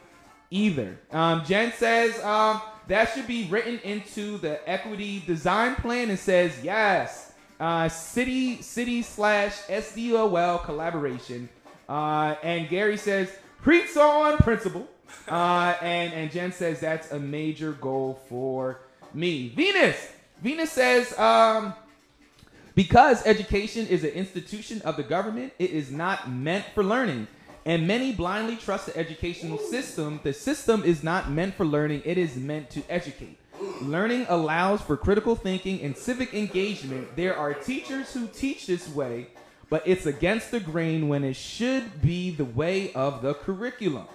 either. 0.51 0.99
Um, 1.11 1.43
Jen 1.43 1.73
says 1.73 2.23
um, 2.23 2.61
that 2.88 3.11
should 3.11 3.26
be 3.26 3.47
written 3.47 3.80
into 3.80 4.38
the 4.38 4.59
equity 4.69 5.23
design 5.26 5.73
plan 5.73 6.11
and 6.11 6.19
says 6.19 6.53
yes. 6.64 7.34
Uh, 7.59 7.89
city 7.89 8.61
city 8.61 9.01
slash 9.01 9.53
SDOL 9.64 10.64
collaboration. 10.64 11.49
Uh, 11.89 12.35
and 12.43 12.69
Gary 12.69 12.97
says 12.97 13.35
preach 13.64 13.97
on 13.97 14.38
principal. 14.38 14.88
Uh, 15.27 15.73
and 15.81 16.14
and 16.14 16.31
Jen 16.31 16.51
says 16.51 16.80
that's 16.80 17.11
a 17.11 17.18
major 17.18 17.72
goal 17.72 18.22
for 18.30 18.81
me. 19.11 19.49
Venus 19.55 20.11
Venus 20.43 20.72
says 20.72 21.18
um, 21.18 21.73
because 22.78 23.26
education 23.26 23.88
is 23.88 24.04
an 24.04 24.12
institution 24.12 24.84
of 24.84 24.98
the 24.98 25.04
government, 25.04 25.52
it 25.58 25.72
is 25.72 25.90
not 25.90 26.32
meant 26.32 26.64
for 26.76 26.84
learning. 26.84 27.26
And 27.66 27.88
many 27.88 28.14
blindly 28.14 28.56
trust 28.56 28.86
the 28.86 28.95
educational 28.95 29.58
system. 29.58 30.20
The 30.22 30.32
system 30.32 30.84
is 30.84 31.02
not 31.04 31.32
meant 31.32 31.56
for 31.56 31.66
learning, 31.66 32.04
it 32.06 32.20
is 32.20 32.36
meant 32.36 32.70
to 32.70 32.84
educate. 32.88 33.40
Learning 33.82 34.28
allows 34.30 34.80
for 34.82 34.95
critical 34.95 35.36
thinking 35.36 35.82
and 35.82 35.98
civic 35.98 36.36
engagement. 36.36 37.16
There 37.16 37.36
are 37.36 37.56
teachers 37.56 38.14
who 38.14 38.28
teach 38.28 38.68
this 38.68 38.88
way, 38.88 39.30
but 39.72 39.82
it's 39.88 40.06
against 40.06 40.52
the 40.52 40.60
grain 40.60 41.08
when 41.08 41.24
it 41.24 41.36
should 41.36 41.99
be 42.04 42.30
the 42.30 42.45
way 42.45 42.94
of 42.94 43.24
the 43.24 43.34
curriculum. 43.34 44.06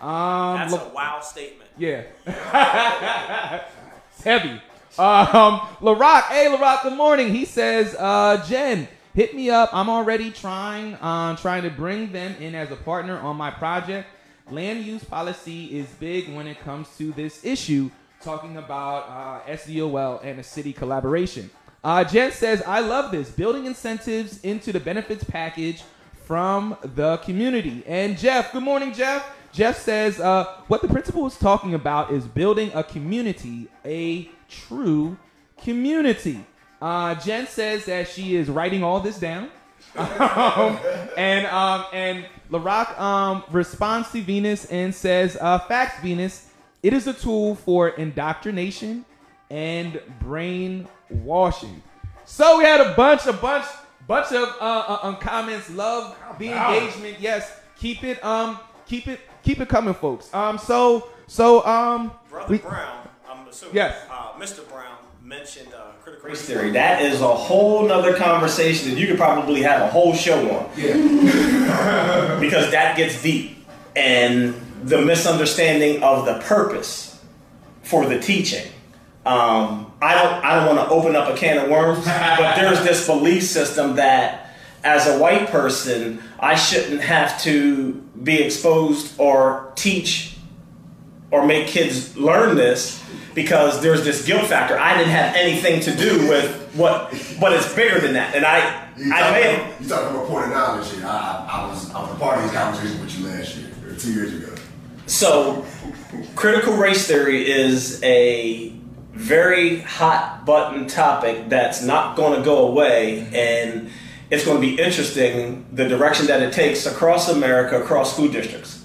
Um, 0.00 0.56
That's 0.56 0.72
a 0.72 0.90
wow 0.92 1.20
statement. 1.20 1.70
yeah. 1.78 2.02
it's 4.10 4.24
heavy. 4.24 4.60
Um, 5.00 5.60
LaRock, 5.80 6.24
hey 6.24 6.54
LaRock, 6.54 6.82
good 6.82 6.92
morning. 6.92 7.34
He 7.34 7.46
says, 7.46 7.96
uh, 7.98 8.44
Jen, 8.46 8.86
hit 9.14 9.34
me 9.34 9.48
up. 9.48 9.70
I'm 9.72 9.88
already 9.88 10.30
trying, 10.30 10.92
uh, 10.96 11.36
trying 11.36 11.62
to 11.62 11.70
bring 11.70 12.12
them 12.12 12.34
in 12.38 12.54
as 12.54 12.70
a 12.70 12.76
partner 12.76 13.18
on 13.18 13.34
my 13.36 13.50
project. 13.50 14.10
Land 14.50 14.84
use 14.84 15.02
policy 15.02 15.78
is 15.78 15.86
big 15.98 16.28
when 16.34 16.46
it 16.46 16.60
comes 16.60 16.86
to 16.98 17.12
this 17.12 17.46
issue, 17.46 17.90
talking 18.20 18.58
about 18.58 19.08
uh, 19.08 19.50
SDOL 19.50 20.22
and 20.22 20.38
a 20.38 20.42
city 20.42 20.74
collaboration. 20.74 21.48
Uh, 21.82 22.04
Jen 22.04 22.30
says, 22.30 22.62
I 22.66 22.80
love 22.80 23.10
this. 23.10 23.30
Building 23.30 23.64
incentives 23.64 24.42
into 24.42 24.70
the 24.70 24.80
benefits 24.80 25.24
package 25.24 25.82
from 26.26 26.76
the 26.82 27.16
community. 27.24 27.82
And 27.86 28.18
Jeff, 28.18 28.52
good 28.52 28.64
morning, 28.64 28.92
Jeff. 28.92 29.34
Jeff 29.50 29.78
says, 29.80 30.20
uh, 30.20 30.44
what 30.68 30.82
the 30.82 30.88
principal 30.88 31.26
is 31.26 31.38
talking 31.38 31.72
about 31.72 32.12
is 32.12 32.26
building 32.26 32.70
a 32.74 32.84
community, 32.84 33.66
a 33.82 34.30
true 34.50 35.16
community. 35.62 36.44
Uh, 36.82 37.14
Jen 37.14 37.46
says 37.46 37.86
that 37.86 38.08
she 38.08 38.36
is 38.36 38.48
writing 38.50 38.82
all 38.82 39.00
this 39.00 39.18
down. 39.18 39.50
um, 39.96 40.78
and 41.16 41.46
um, 41.46 41.84
and 41.92 42.26
LaRock 42.50 42.98
um, 43.00 43.42
responds 43.50 44.10
to 44.12 44.20
Venus 44.20 44.66
and 44.66 44.94
says, 44.94 45.36
uh, 45.40 45.58
"Facts, 45.58 46.00
Venus. 46.02 46.48
It 46.82 46.92
is 46.92 47.06
a 47.06 47.12
tool 47.12 47.56
for 47.56 47.88
indoctrination 47.90 49.04
and 49.50 50.00
brainwashing. 50.20 51.82
So 52.24 52.58
we 52.58 52.64
had 52.64 52.80
a 52.80 52.94
bunch, 52.94 53.26
a 53.26 53.32
bunch, 53.32 53.66
bunch 54.06 54.32
of 54.32 54.48
uh, 54.60 54.84
uh, 54.88 54.98
um, 55.02 55.16
comments. 55.16 55.68
Love 55.70 56.16
the 56.38 56.52
engagement. 56.52 57.16
Yes, 57.20 57.52
keep 57.76 58.04
it, 58.04 58.24
um, 58.24 58.58
keep 58.86 59.08
it, 59.08 59.20
keep 59.42 59.60
it 59.60 59.68
coming, 59.68 59.94
folks. 59.94 60.32
Um, 60.32 60.56
so, 60.56 61.08
so, 61.26 61.66
um, 61.66 62.12
Brother 62.30 62.48
we- 62.50 62.58
Brown, 62.58 63.08
assuming. 63.50 63.76
Yes. 63.76 63.96
Uh, 64.10 64.32
Mr. 64.38 64.68
Brown 64.68 64.96
mentioned 65.22 65.72
uh, 65.74 65.92
critical 66.02 66.30
race 66.30 66.42
theory. 66.42 66.70
That 66.70 67.02
is 67.02 67.20
a 67.20 67.34
whole 67.34 67.86
nother 67.86 68.16
conversation 68.16 68.90
that 68.90 68.98
you 68.98 69.06
could 69.06 69.18
probably 69.18 69.62
have 69.62 69.82
a 69.82 69.88
whole 69.88 70.14
show 70.14 70.38
on. 70.50 70.70
Yeah. 70.76 70.94
because 72.40 72.70
that 72.70 72.96
gets 72.96 73.22
deep. 73.22 73.58
And 73.94 74.54
the 74.82 75.02
misunderstanding 75.02 76.02
of 76.02 76.24
the 76.24 76.38
purpose 76.40 77.22
for 77.82 78.06
the 78.06 78.18
teaching. 78.18 78.66
Um, 79.26 79.92
I 80.00 80.14
don't 80.14 80.44
I 80.44 80.54
don't 80.56 80.74
want 80.74 80.88
to 80.88 80.94
open 80.94 81.14
up 81.14 81.28
a 81.28 81.36
can 81.36 81.58
of 81.58 81.68
worms, 81.68 82.04
but 82.04 82.56
there's 82.56 82.82
this 82.82 83.06
belief 83.06 83.42
system 83.42 83.96
that 83.96 84.54
as 84.82 85.06
a 85.06 85.18
white 85.18 85.48
person, 85.48 86.22
I 86.38 86.54
shouldn't 86.54 87.02
have 87.02 87.40
to 87.42 87.92
be 88.22 88.42
exposed 88.42 89.18
or 89.18 89.72
teach 89.74 90.38
or 91.30 91.46
make 91.46 91.68
kids 91.68 92.16
learn 92.16 92.56
this 92.56 92.99
because 93.34 93.80
there's 93.82 94.04
this 94.04 94.24
guilt 94.26 94.46
factor. 94.46 94.78
I 94.78 94.96
didn't 94.96 95.12
have 95.12 95.34
anything 95.36 95.80
to 95.82 95.94
do 95.96 96.28
with 96.28 96.74
what, 96.74 97.10
but 97.40 97.52
it's 97.52 97.72
bigger 97.74 98.00
than 98.00 98.14
that. 98.14 98.34
And 98.34 98.44
I, 98.44 98.88
You 98.96 99.12
I 99.14 99.20
talking 99.20 99.32
may 99.34 99.54
about- 99.54 99.80
you 99.80 99.88
talking 99.88 100.16
about 100.16 100.26
point 100.28 100.44
of 100.46 100.50
knowledge 100.50 100.86
I, 101.02 101.46
I 101.50 101.68
was 101.68 101.90
I 101.94 102.02
was 102.02 102.12
a 102.12 102.16
part 102.16 102.38
of 102.38 102.44
this 102.44 102.52
conversation 102.52 103.00
with 103.00 103.18
you 103.18 103.26
last 103.26 103.56
year, 103.56 103.68
or 103.88 103.94
two 103.94 104.12
years 104.12 104.34
ago. 104.34 104.54
so 105.06 105.64
critical 106.34 106.74
race 106.74 107.06
theory 107.06 107.50
is 107.50 108.02
a 108.02 108.70
very 109.12 109.80
hot 109.80 110.44
button 110.46 110.86
topic 110.86 111.48
that's 111.48 111.82
not 111.82 112.16
going 112.16 112.38
to 112.38 112.44
go 112.44 112.68
away 112.68 113.28
and 113.34 113.90
it's 114.30 114.44
going 114.44 114.60
to 114.60 114.66
be 114.66 114.80
interesting 114.80 115.66
the 115.72 115.88
direction 115.88 116.26
that 116.26 116.40
it 116.40 116.52
takes 116.52 116.86
across 116.86 117.28
America, 117.28 117.80
across 117.82 118.12
school 118.14 118.28
districts. 118.28 118.84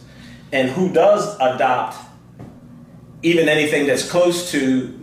And 0.51 0.69
who 0.69 0.91
does 0.91 1.35
adopt 1.35 1.97
even 3.25 3.49
anything 3.49 3.87
that's 3.87 4.07
close 4.07 4.51
to 4.51 4.93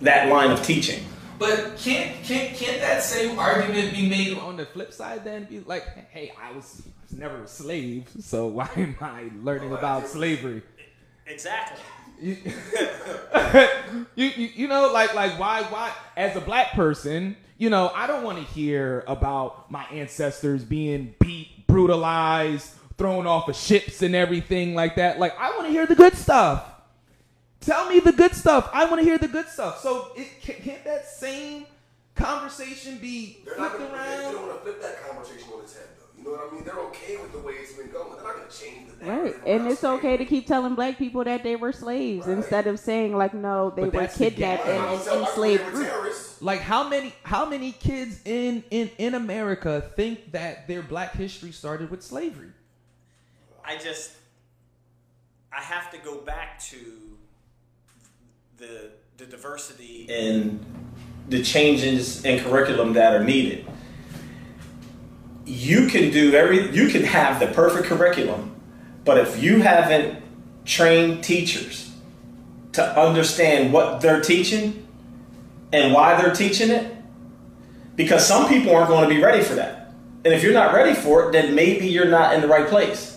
that 0.00 0.30
line 0.30 0.50
of 0.50 0.62
teaching. 0.62 1.04
But 1.38 1.76
can't 1.76 2.22
can't 2.24 2.56
can't 2.56 2.80
that 2.80 3.02
same 3.02 3.38
argument 3.38 3.92
be 3.92 4.08
made 4.08 4.38
on 4.38 4.56
the 4.56 4.64
flip 4.64 4.94
side? 4.94 5.24
Then 5.24 5.44
be 5.44 5.60
like, 5.60 5.84
hey, 6.08 6.32
I 6.42 6.52
was, 6.52 6.82
I 6.86 7.04
was 7.10 7.18
never 7.18 7.42
a 7.42 7.46
slave, 7.46 8.08
so 8.18 8.46
why 8.58 8.68
am 8.76 8.96
I 9.00 9.30
learning 9.42 9.72
about 9.72 10.08
slavery? 10.08 10.62
Exactly. 11.26 11.78
You, 12.20 12.36
you, 14.14 14.26
you 14.26 14.48
you 14.54 14.68
know 14.68 14.90
like 14.92 15.14
like 15.14 15.38
why 15.38 15.62
why 15.62 15.92
as 16.16 16.36
a 16.36 16.40
black 16.40 16.72
person 16.72 17.34
you 17.56 17.70
know 17.70 17.90
I 17.94 18.06
don't 18.06 18.24
want 18.24 18.36
to 18.36 18.44
hear 18.44 19.04
about 19.06 19.70
my 19.70 19.84
ancestors 19.84 20.62
being 20.62 21.14
beat 21.18 21.66
brutalized 21.66 22.74
thrown 22.98 23.26
off 23.26 23.48
of 23.48 23.56
ships 23.56 24.02
and 24.02 24.14
everything 24.14 24.74
like 24.74 24.96
that 24.96 25.18
like 25.18 25.34
I 25.38 25.48
want 25.52 25.64
to 25.64 25.70
hear 25.70 25.86
the 25.86 25.94
good 25.94 26.14
stuff 26.14 26.70
tell 27.60 27.88
me 27.88 28.00
the 28.00 28.12
good 28.12 28.34
stuff. 28.34 28.70
I 28.72 28.84
want 28.84 28.98
to 29.00 29.04
hear 29.04 29.18
the 29.18 29.28
good 29.28 29.48
stuff. 29.48 29.80
So 29.80 30.12
it 30.16 30.28
can't 30.42 30.84
that 30.84 31.06
same 31.06 31.66
conversation 32.14 32.98
be 32.98 33.38
They're 33.44 33.54
flipped 33.54 33.78
gonna, 33.78 33.90
they, 33.90 34.16
they 34.16 34.32
don't 34.32 34.46
want 34.46 34.58
to 34.58 34.62
flip 34.62 34.82
that 34.82 35.08
conversation 35.08 35.48
on 35.54 35.60
its 35.62 35.74
head, 35.74 35.86
though. 35.98 36.18
You 36.18 36.24
know 36.24 36.30
what 36.32 36.50
I 36.50 36.54
mean? 36.54 36.64
They're 36.64 36.78
okay 36.78 37.16
with 37.16 37.32
the 37.32 37.38
way 37.38 37.54
it's 37.54 37.72
been 37.72 37.90
going. 37.90 38.14
They're 38.14 38.24
not 38.24 38.36
going 38.36 38.48
to 38.48 38.56
change 38.56 38.90
the 38.98 39.06
Right, 39.06 39.34
and 39.46 39.66
it's 39.66 39.82
okay 39.82 40.16
to 40.18 40.24
keep 40.26 40.46
telling 40.46 40.74
black 40.74 40.98
people 40.98 41.24
that 41.24 41.42
they 41.42 41.56
were 41.56 41.72
slaves 41.72 42.26
instead 42.26 42.66
of 42.66 42.78
saying 42.78 43.16
like, 43.16 43.32
no, 43.32 43.70
they 43.70 43.84
But 43.84 43.94
were 43.94 44.00
that's 44.00 44.18
the 44.18 44.30
kidnapped 44.30 44.66
and 44.66 45.00
an 45.08 45.18
enslaved 45.20 45.64
like 46.42 46.60
how 46.60 46.88
many 46.88 47.14
how 47.22 47.44
many 47.44 47.72
kids 47.72 48.20
in 48.24 48.64
in 48.70 48.90
in 48.98 49.14
America 49.14 49.90
think 49.96 50.32
that 50.32 50.66
their 50.68 50.82
black 50.82 51.12
history 51.12 51.52
started 51.52 51.90
with 51.90 52.02
slavery? 52.02 52.50
I 53.64 53.76
just 53.76 54.12
I 55.52 55.60
have 55.60 55.90
to 55.92 55.98
go 55.98 56.18
back 56.18 56.58
to 56.70 57.09
the 58.60 58.90
the 59.16 59.24
diversity 59.24 60.06
and 60.10 60.62
the 61.30 61.42
changes 61.42 62.22
in 62.26 62.44
curriculum 62.44 62.92
that 62.92 63.14
are 63.14 63.24
needed. 63.24 63.64
You 65.46 65.86
can 65.86 66.10
do 66.10 66.34
every 66.34 66.70
you 66.70 66.88
can 66.88 67.04
have 67.04 67.40
the 67.40 67.46
perfect 67.46 67.86
curriculum, 67.86 68.54
but 69.06 69.16
if 69.16 69.42
you 69.42 69.62
haven't 69.62 70.22
trained 70.66 71.24
teachers 71.24 71.90
to 72.72 73.00
understand 73.00 73.72
what 73.72 74.02
they're 74.02 74.20
teaching 74.20 74.86
and 75.72 75.94
why 75.94 76.20
they're 76.20 76.34
teaching 76.34 76.68
it, 76.68 76.94
because 77.96 78.26
some 78.26 78.46
people 78.46 78.76
aren't 78.76 78.88
going 78.88 79.08
to 79.08 79.14
be 79.14 79.22
ready 79.22 79.42
for 79.42 79.54
that. 79.54 79.94
And 80.26 80.34
if 80.34 80.42
you're 80.42 80.52
not 80.52 80.74
ready 80.74 80.92
for 80.92 81.26
it, 81.26 81.32
then 81.32 81.54
maybe 81.54 81.86
you're 81.86 82.10
not 82.10 82.34
in 82.34 82.42
the 82.42 82.48
right 82.48 82.68
place. 82.68 83.09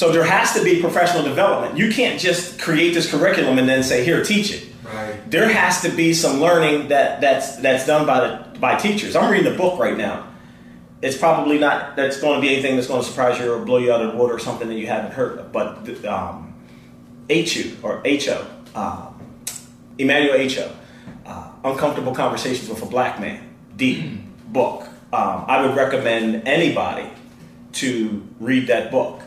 So 0.00 0.10
there 0.10 0.24
has 0.24 0.54
to 0.54 0.64
be 0.64 0.80
professional 0.80 1.22
development. 1.22 1.76
You 1.76 1.92
can't 1.92 2.18
just 2.18 2.58
create 2.58 2.94
this 2.94 3.10
curriculum 3.10 3.58
and 3.58 3.68
then 3.68 3.82
say, 3.82 4.02
"Here, 4.02 4.24
teach 4.24 4.50
it." 4.50 4.66
Right. 4.82 5.30
There 5.30 5.46
has 5.46 5.82
to 5.82 5.90
be 5.90 6.14
some 6.14 6.40
learning 6.40 6.88
that 6.88 7.20
that's 7.20 7.56
that's 7.56 7.84
done 7.84 8.06
by 8.06 8.20
the 8.20 8.58
by 8.58 8.76
teachers. 8.76 9.14
I'm 9.14 9.30
reading 9.30 9.52
a 9.52 9.56
book 9.58 9.78
right 9.78 9.98
now. 9.98 10.26
It's 11.02 11.18
probably 11.18 11.58
not 11.58 11.96
that's 11.96 12.18
going 12.18 12.36
to 12.36 12.40
be 12.40 12.50
anything 12.50 12.76
that's 12.76 12.88
going 12.88 13.02
to 13.02 13.06
surprise 13.06 13.38
you 13.38 13.52
or 13.52 13.62
blow 13.62 13.76
you 13.76 13.92
out 13.92 14.00
of 14.00 14.12
the 14.12 14.16
water 14.16 14.32
or 14.32 14.38
something 14.38 14.68
that 14.68 14.76
you 14.76 14.86
haven't 14.86 15.12
heard 15.12 15.38
of. 15.38 15.52
But 15.52 15.86
um, 16.06 16.54
HU 17.28 17.76
or 17.82 18.00
HO, 18.02 18.46
um, 18.74 19.20
Emmanuel 19.98 20.38
HO, 20.48 20.72
uh, 21.26 21.52
Uncomfortable 21.62 22.14
Conversations 22.14 22.70
with 22.70 22.82
a 22.82 22.86
Black 22.86 23.20
Man, 23.20 23.54
deep 23.76 24.02
book. 24.46 24.88
Um, 25.12 25.44
I 25.46 25.60
would 25.60 25.76
recommend 25.76 26.48
anybody 26.48 27.10
to 27.74 28.26
read 28.40 28.66
that 28.68 28.90
book. 28.90 29.20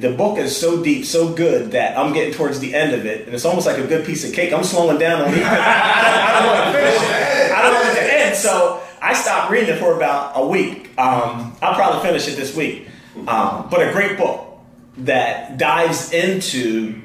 The 0.00 0.12
book 0.12 0.38
is 0.38 0.56
so 0.56 0.82
deep, 0.82 1.04
so 1.04 1.32
good 1.32 1.72
that 1.72 1.98
I'm 1.98 2.12
getting 2.12 2.34
towards 2.34 2.60
the 2.60 2.74
end 2.74 2.94
of 2.94 3.06
it, 3.06 3.26
and 3.26 3.34
it's 3.34 3.44
almost 3.44 3.66
like 3.66 3.78
a 3.78 3.86
good 3.86 4.04
piece 4.06 4.28
of 4.28 4.34
cake. 4.34 4.52
I'm 4.52 4.64
slowing 4.64 4.98
down 4.98 5.22
on 5.22 5.34
it. 5.34 5.42
I 5.44 6.40
don't, 6.40 6.46
want 6.46 6.64
to 6.64 6.80
finish 6.80 7.02
it. 7.02 7.52
I 7.52 7.62
don't 7.62 7.74
want 7.74 7.88
it 7.88 8.00
to 8.00 8.14
end, 8.14 8.36
so 8.36 8.82
I 9.00 9.14
stopped 9.14 9.50
reading 9.50 9.70
it 9.70 9.78
for 9.78 9.96
about 9.96 10.32
a 10.36 10.46
week. 10.46 10.90
Um, 10.98 11.56
I'll 11.62 11.74
probably 11.74 12.02
finish 12.02 12.28
it 12.28 12.36
this 12.36 12.54
week. 12.54 12.88
Um, 13.28 13.68
but 13.70 13.86
a 13.86 13.92
great 13.92 14.18
book 14.18 14.58
that 14.98 15.58
dives 15.58 16.12
into 16.12 17.00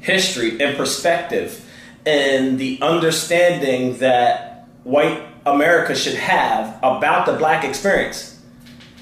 history 0.00 0.60
and 0.60 0.76
perspective 0.76 1.68
and 2.04 2.58
the 2.58 2.80
understanding 2.82 3.98
that 3.98 4.68
white 4.84 5.22
America 5.46 5.94
should 5.94 6.14
have 6.14 6.78
about 6.82 7.26
the 7.26 7.34
black 7.34 7.64
experience. 7.64 8.40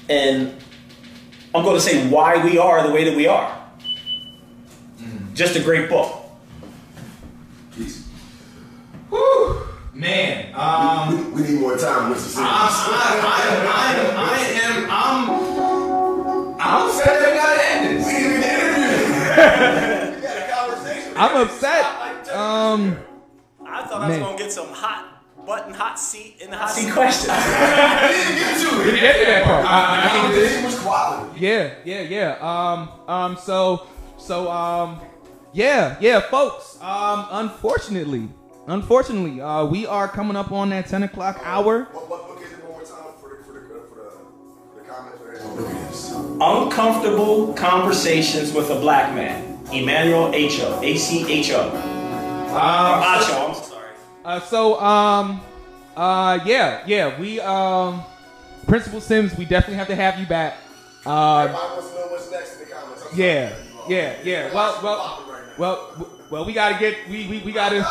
And 0.09 0.55
I'm 1.53 1.63
going 1.63 1.75
to 1.75 1.81
say 1.81 2.07
why 2.07 2.43
we 2.43 2.57
are 2.57 2.85
the 2.87 2.93
way 2.93 3.03
that 3.03 3.15
we 3.15 3.27
are. 3.27 3.57
Just 5.33 5.55
a 5.55 5.61
great 5.61 5.89
book. 5.89 6.17
Whew, 9.09 9.61
man 9.93 10.53
um 10.55 11.33
we, 11.33 11.41
we 11.41 11.47
need 11.49 11.59
more 11.59 11.75
time, 11.75 12.13
Mr. 12.13 12.17
Simmons. 12.19 12.37
I, 12.39 12.49
I, 13.27 13.43
I, 13.67 14.31
I 14.31 14.37
am 14.63 14.75
I'm 14.89 15.29
I'm 16.59 16.89
upset 16.89 17.19
they 17.19 17.33
gotta 17.35 17.61
end 17.67 17.97
this 17.97 18.05
We 18.07 18.13
didn't 18.13 18.31
even 18.31 18.43
interview. 18.43 20.15
we 20.15 20.21
got 20.21 20.37
a 20.37 20.53
conversation. 20.53 21.13
I'm 21.17 21.35
upset 21.45 21.83
um 22.33 22.97
I 23.65 23.83
thought 23.85 24.01
I 24.01 24.07
was 24.07 24.17
Man. 24.17 24.19
going 24.21 24.37
to 24.37 24.43
get 24.43 24.51
some 24.53 24.67
hot 24.67 25.10
button, 25.51 25.73
hot 25.73 25.99
seat 25.99 26.37
in 26.39 26.49
the 26.49 26.55
hot 26.55 26.69
seat 26.71 26.93
questions. 26.93 27.27
We 27.27 28.15
didn't 28.15 28.35
get 28.39 28.61
to 28.61 28.67
it. 28.67 28.77
We 28.77 28.91
didn't 28.91 29.01
get 29.01 29.19
to 29.19 29.25
that 29.25 29.43
part. 29.43 29.65
I- 29.65 29.69
I- 29.69 30.09
I 30.09 30.13
mean, 30.13 30.21
Conversation 30.31 30.63
was 30.63 30.79
quality. 30.79 31.39
Yeah, 31.41 31.73
yeah, 31.83 32.01
yeah. 32.01 32.31
Um, 32.51 32.89
um, 33.09 33.37
so, 33.37 33.85
so, 34.17 34.49
um, 34.49 35.01
yeah, 35.51 35.97
yeah, 35.99 36.21
folks. 36.21 36.77
Um, 36.81 37.25
unfortunately, 37.31 38.29
unfortunately, 38.67 39.41
uh, 39.41 39.65
we 39.65 39.85
are 39.85 40.07
coming 40.07 40.37
up 40.37 40.53
on 40.53 40.69
that 40.69 40.87
ten 40.87 41.03
o'clock 41.03 41.41
hour. 41.43 41.83
What, 41.91 42.09
what 42.09 42.27
book 42.29 42.41
is 42.45 42.51
it 42.53 42.63
one 42.63 42.71
more 42.71 42.83
time 42.83 43.11
for 43.19 43.29
the, 43.35 43.43
for 43.43 43.51
the, 43.51 43.59
for 43.59 43.95
the, 43.99 44.11
for 44.71 44.81
the 44.81 44.87
comments? 44.87 45.19
For 45.19 45.33
that? 45.33 46.23
Look. 46.39 46.67
Uncomfortable 46.71 47.53
Conversations 47.55 48.53
with 48.53 48.69
a 48.69 48.79
Black 48.79 49.13
Man. 49.13 49.59
Emmanuel 49.73 50.31
H.O. 50.33 50.79
A-C-H-O. 50.81 51.69
Um, 51.71 52.55
Acho, 52.55 53.49
I'm 53.49 53.55
sorry. 53.55 53.70
Uh, 54.23 54.39
so, 54.39 54.79
um, 54.79 55.41
uh, 55.95 56.39
yeah, 56.45 56.83
yeah, 56.85 57.19
we, 57.19 57.39
um, 57.39 58.03
Principal 58.67 59.01
Sims, 59.01 59.35
we 59.35 59.45
definitely 59.45 59.75
have 59.75 59.87
to 59.87 59.95
have 59.95 60.19
you 60.19 60.25
back. 60.25 60.57
Um, 61.05 61.49
Everybody 61.49 61.73
wants 61.73 61.89
to 61.89 61.95
know 61.95 62.07
what's 62.07 62.31
next 62.31 62.53
in 62.53 62.67
the 62.67 62.73
comments. 62.73 63.03
I'm 63.11 63.17
yeah, 63.19 63.53
yeah, 63.87 64.15
yeah. 64.23 64.53
Well, 64.53 64.79
well, 64.83 65.25
Right 65.27 65.57
well, 65.57 66.09
well, 66.29 66.45
we 66.45 66.53
gotta 66.53 66.77
get, 66.79 66.95
we, 67.09 67.27
we, 67.27 67.39
we 67.39 67.51
gotta, 67.51 67.85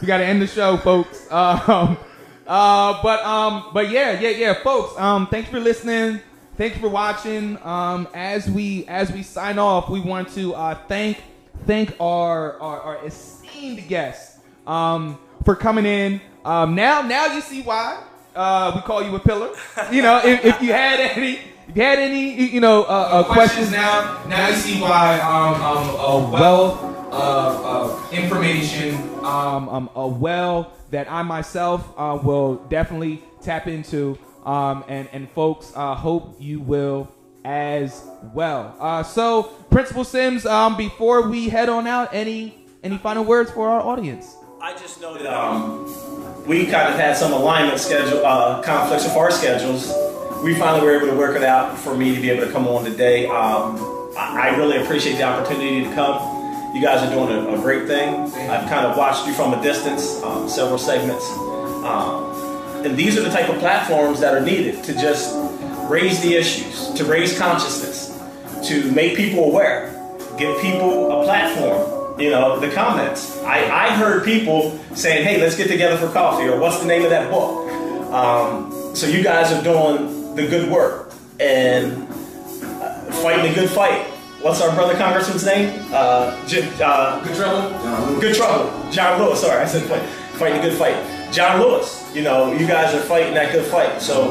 we 0.00 0.06
gotta 0.06 0.24
end 0.24 0.42
the 0.42 0.46
show, 0.46 0.76
folks. 0.76 1.26
Um, 1.32 1.98
uh, 2.46 3.02
but, 3.02 3.24
um, 3.24 3.70
but 3.74 3.90
yeah, 3.90 4.20
yeah, 4.20 4.28
yeah, 4.28 4.54
folks. 4.62 4.96
Um, 5.00 5.26
thanks 5.26 5.50
for 5.50 5.58
listening. 5.58 6.20
Thanks 6.56 6.78
for 6.78 6.88
watching. 6.88 7.58
Um, 7.64 8.06
as 8.14 8.48
we, 8.48 8.86
as 8.86 9.10
we 9.10 9.24
sign 9.24 9.58
off, 9.58 9.90
we 9.90 9.98
want 9.98 10.28
to 10.34 10.54
uh, 10.54 10.78
thank 10.86 11.22
thank 11.66 11.96
our 12.00 12.58
our, 12.60 12.80
our 12.80 13.06
esteemed 13.06 13.86
guests 13.88 14.38
um, 14.66 15.18
for 15.46 15.56
coming 15.56 15.86
in. 15.86 16.20
Um, 16.44 16.74
now, 16.74 17.00
now 17.02 17.32
you 17.32 17.40
see 17.40 17.62
why 17.62 18.02
uh, 18.34 18.72
we 18.74 18.82
call 18.82 19.02
you 19.02 19.14
a 19.14 19.20
pillar. 19.20 19.50
You 19.90 20.02
know, 20.02 20.20
if, 20.22 20.44
if 20.44 20.60
you 20.60 20.72
had 20.72 21.00
any, 21.00 21.38
if 21.68 21.76
you 21.76 21.82
had 21.82 21.98
any, 21.98 22.50
you 22.50 22.60
know, 22.60 22.82
uh, 22.82 22.86
uh, 22.86 23.24
questions 23.24 23.70
now, 23.70 24.22
now 24.26 24.48
you 24.48 24.56
see 24.56 24.80
why 24.80 25.18
um, 25.20 25.62
um, 25.62 25.88
a 26.00 26.30
wealth 26.30 26.82
of, 27.12 27.64
of 27.64 28.12
information, 28.12 28.96
um, 29.24 29.68
um, 29.68 29.90
a 29.94 30.06
well 30.06 30.72
that 30.90 31.10
I 31.10 31.22
myself 31.22 31.88
uh, 31.96 32.18
will 32.22 32.56
definitely 32.68 33.22
tap 33.40 33.68
into, 33.68 34.18
um, 34.44 34.84
and 34.88 35.08
and 35.12 35.30
folks, 35.30 35.72
uh, 35.74 35.94
hope 35.94 36.36
you 36.40 36.60
will 36.60 37.08
as 37.44 38.04
well. 38.34 38.76
Uh, 38.80 39.04
so, 39.04 39.44
Principal 39.70 40.04
Sims, 40.04 40.44
um, 40.44 40.76
before 40.76 41.28
we 41.28 41.48
head 41.48 41.68
on 41.68 41.86
out, 41.86 42.12
any 42.12 42.66
any 42.82 42.98
final 42.98 43.24
words 43.24 43.50
for 43.50 43.68
our 43.68 43.80
audience? 43.80 44.36
I 44.58 44.72
just 44.72 45.02
know 45.02 45.14
that 45.14 45.26
um, 45.26 45.84
we 46.46 46.64
kind 46.64 46.88
of 46.88 46.98
had 46.98 47.14
some 47.14 47.32
alignment 47.32 47.78
schedule 47.78 48.24
uh, 48.24 48.62
conflicts 48.62 49.04
with 49.04 49.14
our 49.14 49.30
schedules. 49.30 49.92
We 50.42 50.54
finally 50.54 50.82
were 50.82 50.96
able 50.96 51.08
to 51.08 51.16
work 51.16 51.36
it 51.36 51.42
out 51.42 51.76
for 51.78 51.94
me 51.94 52.14
to 52.14 52.20
be 52.20 52.30
able 52.30 52.46
to 52.46 52.52
come 52.52 52.66
on 52.66 52.82
today. 52.84 53.26
Um, 53.26 53.76
I, 54.16 54.48
I 54.48 54.56
really 54.56 54.78
appreciate 54.78 55.16
the 55.16 55.24
opportunity 55.24 55.84
to 55.84 55.94
come. 55.94 56.74
You 56.74 56.80
guys 56.80 57.06
are 57.06 57.14
doing 57.14 57.46
a, 57.46 57.54
a 57.54 57.58
great 57.58 57.86
thing. 57.86 58.14
I've 58.48 58.66
kind 58.70 58.86
of 58.86 58.96
watched 58.96 59.26
you 59.26 59.34
from 59.34 59.52
a 59.52 59.62
distance, 59.62 60.22
um, 60.22 60.48
several 60.48 60.78
segments. 60.78 61.28
Um, 61.84 62.82
and 62.82 62.96
these 62.96 63.18
are 63.18 63.22
the 63.22 63.30
type 63.30 63.50
of 63.50 63.58
platforms 63.58 64.20
that 64.20 64.32
are 64.32 64.40
needed 64.40 64.82
to 64.84 64.94
just 64.94 65.34
raise 65.90 66.22
the 66.22 66.34
issues, 66.34 66.92
to 66.94 67.04
raise 67.04 67.38
consciousness, 67.38 68.18
to 68.68 68.90
make 68.92 69.16
people 69.18 69.44
aware, 69.44 69.92
give 70.38 70.58
people 70.62 71.12
a 71.12 71.24
platform 71.24 71.95
you 72.18 72.30
know, 72.30 72.58
the 72.58 72.70
comments. 72.70 73.38
I, 73.42 73.64
I 73.70 73.90
heard 73.96 74.24
people 74.24 74.78
saying, 74.94 75.24
hey, 75.24 75.40
let's 75.40 75.56
get 75.56 75.68
together 75.68 75.96
for 75.96 76.12
coffee, 76.12 76.46
or 76.48 76.58
what's 76.58 76.80
the 76.80 76.86
name 76.86 77.02
of 77.04 77.10
that 77.10 77.30
book? 77.30 77.70
Um, 78.12 78.94
so 78.94 79.06
you 79.06 79.22
guys 79.22 79.52
are 79.52 79.62
doing 79.62 80.34
the 80.34 80.46
good 80.46 80.70
work 80.70 81.12
and 81.40 81.92
uh, 82.02 83.00
fighting 83.22 83.50
a 83.50 83.54
good 83.54 83.68
fight. 83.70 84.06
What's 84.42 84.60
our 84.62 84.74
brother 84.74 84.94
congressman's 84.96 85.44
name? 85.44 85.84
Uh, 85.92 86.46
J- 86.46 86.70
uh, 86.82 87.22
good 87.24 87.34
Trouble? 87.36 88.20
Good 88.20 88.34
Trouble. 88.36 88.90
John 88.92 89.20
Lewis, 89.20 89.40
sorry, 89.40 89.60
I 89.62 89.66
said 89.66 89.82
fight. 89.84 90.02
Fighting 90.38 90.58
a 90.58 90.62
good 90.62 90.78
fight. 90.78 90.94
John 91.32 91.60
Lewis, 91.60 92.14
you 92.14 92.22
know, 92.22 92.52
you 92.52 92.66
guys 92.66 92.94
are 92.94 93.00
fighting 93.00 93.34
that 93.34 93.52
good 93.52 93.64
fight. 93.66 94.00
So, 94.00 94.30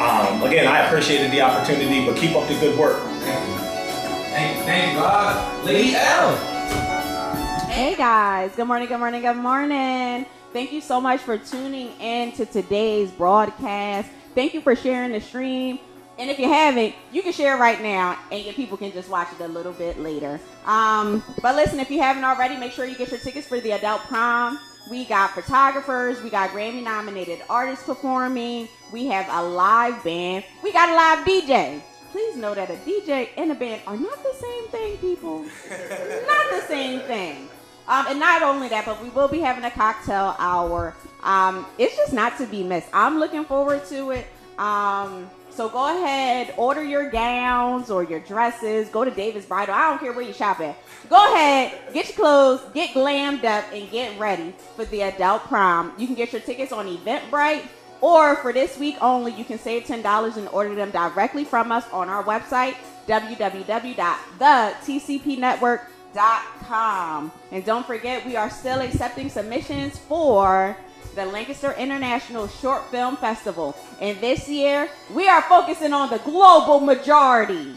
um, 0.00 0.42
again, 0.42 0.66
I 0.66 0.80
appreciated 0.86 1.30
the 1.30 1.42
opportunity, 1.42 2.04
but 2.04 2.16
keep 2.16 2.34
up 2.34 2.48
the 2.48 2.54
good 2.58 2.76
work. 2.78 3.00
Thank 3.20 4.56
you, 4.58 4.62
thank 4.64 4.92
you. 4.94 4.98
Uh, 5.00 5.62
Lady 5.64 5.94
L. 5.94 6.55
Hey 7.76 7.94
guys, 7.94 8.56
good 8.56 8.64
morning, 8.64 8.88
good 8.88 8.96
morning, 8.96 9.20
good 9.20 9.36
morning. 9.36 10.24
Thank 10.54 10.72
you 10.72 10.80
so 10.80 10.98
much 10.98 11.20
for 11.20 11.36
tuning 11.36 11.88
in 12.00 12.32
to 12.32 12.46
today's 12.46 13.10
broadcast. 13.10 14.08
Thank 14.34 14.54
you 14.54 14.62
for 14.62 14.74
sharing 14.74 15.12
the 15.12 15.20
stream. 15.20 15.78
And 16.18 16.30
if 16.30 16.38
you 16.38 16.48
haven't, 16.48 16.94
you 17.12 17.20
can 17.20 17.34
share 17.34 17.58
right 17.58 17.78
now 17.82 18.18
and 18.32 18.42
your 18.42 18.54
people 18.54 18.78
can 18.78 18.92
just 18.92 19.10
watch 19.10 19.28
it 19.38 19.44
a 19.44 19.48
little 19.48 19.74
bit 19.74 20.00
later. 20.00 20.40
Um, 20.64 21.22
but 21.42 21.54
listen, 21.54 21.78
if 21.78 21.90
you 21.90 22.00
haven't 22.00 22.24
already, 22.24 22.56
make 22.56 22.72
sure 22.72 22.86
you 22.86 22.96
get 22.96 23.10
your 23.10 23.20
tickets 23.20 23.46
for 23.46 23.60
the 23.60 23.72
adult 23.72 24.00
prom. 24.04 24.58
We 24.90 25.04
got 25.04 25.32
photographers, 25.32 26.22
we 26.22 26.30
got 26.30 26.52
Grammy 26.52 26.82
nominated 26.82 27.42
artists 27.50 27.84
performing, 27.84 28.70
we 28.90 29.04
have 29.08 29.26
a 29.28 29.46
live 29.46 30.02
band, 30.02 30.46
we 30.62 30.72
got 30.72 30.88
a 30.88 30.94
live 30.94 31.26
DJ. 31.26 31.82
Please 32.10 32.36
know 32.36 32.54
that 32.54 32.70
a 32.70 32.76
DJ 32.88 33.28
and 33.36 33.52
a 33.52 33.54
band 33.54 33.82
are 33.86 33.98
not 33.98 34.22
the 34.22 34.32
same 34.32 34.68
thing, 34.68 34.96
people. 34.96 35.42
not 35.42 36.50
the 36.50 36.64
same 36.68 37.00
thing. 37.00 37.50
Um, 37.88 38.06
and 38.08 38.18
not 38.18 38.42
only 38.42 38.68
that, 38.68 38.84
but 38.84 39.02
we 39.02 39.10
will 39.10 39.28
be 39.28 39.40
having 39.40 39.64
a 39.64 39.70
cocktail 39.70 40.34
hour. 40.38 40.94
Um, 41.22 41.66
it's 41.78 41.96
just 41.96 42.12
not 42.12 42.36
to 42.38 42.46
be 42.46 42.62
missed. 42.62 42.88
I'm 42.92 43.18
looking 43.18 43.44
forward 43.44 43.84
to 43.86 44.10
it. 44.10 44.26
Um, 44.58 45.30
so 45.50 45.68
go 45.68 45.96
ahead, 45.96 46.52
order 46.56 46.82
your 46.82 47.10
gowns 47.10 47.90
or 47.90 48.02
your 48.02 48.20
dresses. 48.20 48.88
Go 48.88 49.04
to 49.04 49.10
David's 49.10 49.46
Bridal. 49.46 49.74
I 49.74 49.88
don't 49.88 49.98
care 49.98 50.12
where 50.12 50.24
you 50.24 50.32
shop 50.32 50.60
at. 50.60 50.76
Go 51.08 51.34
ahead, 51.34 51.94
get 51.94 52.08
your 52.08 52.16
clothes, 52.16 52.60
get 52.74 52.90
glammed 52.90 53.44
up, 53.44 53.64
and 53.72 53.90
get 53.90 54.18
ready 54.18 54.52
for 54.74 54.84
the 54.84 55.02
adult 55.02 55.44
prom. 55.44 55.92
You 55.96 56.06
can 56.06 56.16
get 56.16 56.32
your 56.32 56.42
tickets 56.42 56.72
on 56.72 56.86
Eventbrite. 56.86 57.66
Or 58.02 58.36
for 58.36 58.52
this 58.52 58.78
week 58.78 58.96
only, 59.00 59.32
you 59.32 59.44
can 59.44 59.58
save 59.58 59.84
$10 59.84 60.36
and 60.36 60.48
order 60.48 60.74
them 60.74 60.90
directly 60.90 61.44
from 61.44 61.72
us 61.72 61.88
on 61.90 62.10
our 62.10 62.22
website, 62.22 62.74
www.thetcpnetwork.com 63.08 65.95
com. 66.16 67.32
And 67.52 67.64
don't 67.64 67.86
forget, 67.86 68.24
we 68.26 68.36
are 68.36 68.50
still 68.50 68.80
accepting 68.80 69.28
submissions 69.28 69.98
for 69.98 70.76
the 71.14 71.26
Lancaster 71.26 71.72
International 71.78 72.48
Short 72.48 72.84
Film 72.90 73.16
Festival. 73.16 73.74
And 74.00 74.18
this 74.20 74.48
year, 74.48 74.88
we 75.14 75.28
are 75.28 75.42
focusing 75.42 75.92
on 75.92 76.10
the 76.10 76.18
global 76.18 76.80
majority. 76.80 77.74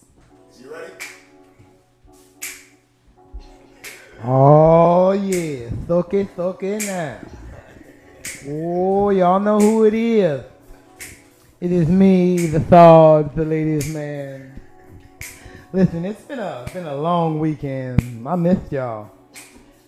You 0.58 0.72
ready? 0.72 0.92
Oh 4.24 5.10
yeah, 5.12 5.68
soke 5.88 6.14
soke 6.36 6.62
now. 6.62 7.18
Oh, 8.46 9.10
y'all 9.10 9.40
know 9.40 9.58
who 9.58 9.84
it 9.84 9.94
is. 9.94 10.44
It 11.60 11.72
is 11.72 11.88
me, 11.88 12.46
the 12.46 12.60
thought, 12.60 13.34
the 13.36 13.44
ladies 13.44 13.92
man. 13.92 14.60
Listen, 15.72 16.04
it's 16.04 16.20
been 16.22 16.38
a 16.38 16.66
been 16.72 16.86
a 16.86 16.94
long 16.94 17.38
weekend. 17.38 18.26
I 18.26 18.36
missed 18.36 18.72
y'all. 18.72 19.10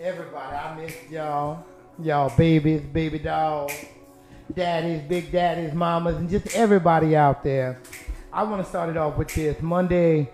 Everybody, 0.01 0.57
I 0.57 0.77
missed 0.77 1.11
y'all. 1.11 1.65
Y'all 2.03 2.33
babies, 2.37 2.81
baby 2.81 3.19
dolls, 3.19 3.73
daddies, 4.55 5.03
big 5.09 5.31
daddies, 5.31 5.73
mamas, 5.75 6.17
and 6.17 6.29
just 6.29 6.55
everybody 6.57 7.17
out 7.17 7.45
there. 7.45 7.81
I 8.33 8.43
want 8.45 8.63
to 8.63 8.69
start 8.69 8.91
it 8.91 8.97
off 8.97 9.17
with 9.17 9.33
this. 9.35 9.61
Monday, 9.61 10.31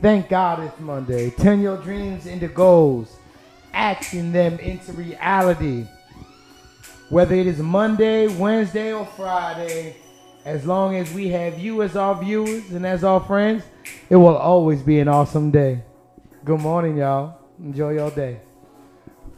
thank 0.00 0.28
God 0.28 0.60
it's 0.60 0.80
Monday. 0.80 1.30
Turn 1.30 1.60
your 1.60 1.76
dreams 1.76 2.26
into 2.26 2.48
goals, 2.48 3.16
acting 3.72 4.32
them 4.32 4.58
into 4.58 4.92
reality. 4.92 5.86
Whether 7.10 7.36
it 7.36 7.46
is 7.46 7.58
Monday, 7.58 8.26
Wednesday, 8.26 8.92
or 8.92 9.06
Friday, 9.06 9.96
as 10.44 10.66
long 10.66 10.94
as 10.94 11.10
we 11.14 11.28
have 11.28 11.58
you 11.58 11.80
as 11.80 11.96
our 11.96 12.14
viewers 12.22 12.70
and 12.70 12.84
as 12.84 13.02
our 13.02 13.18
friends, 13.18 13.64
it 14.10 14.16
will 14.16 14.36
always 14.36 14.82
be 14.82 15.00
an 15.00 15.08
awesome 15.08 15.50
day. 15.50 15.82
Good 16.44 16.60
morning, 16.60 16.98
y'all. 16.98 17.38
Enjoy 17.58 17.92
your 17.94 18.10
day. 18.10 18.40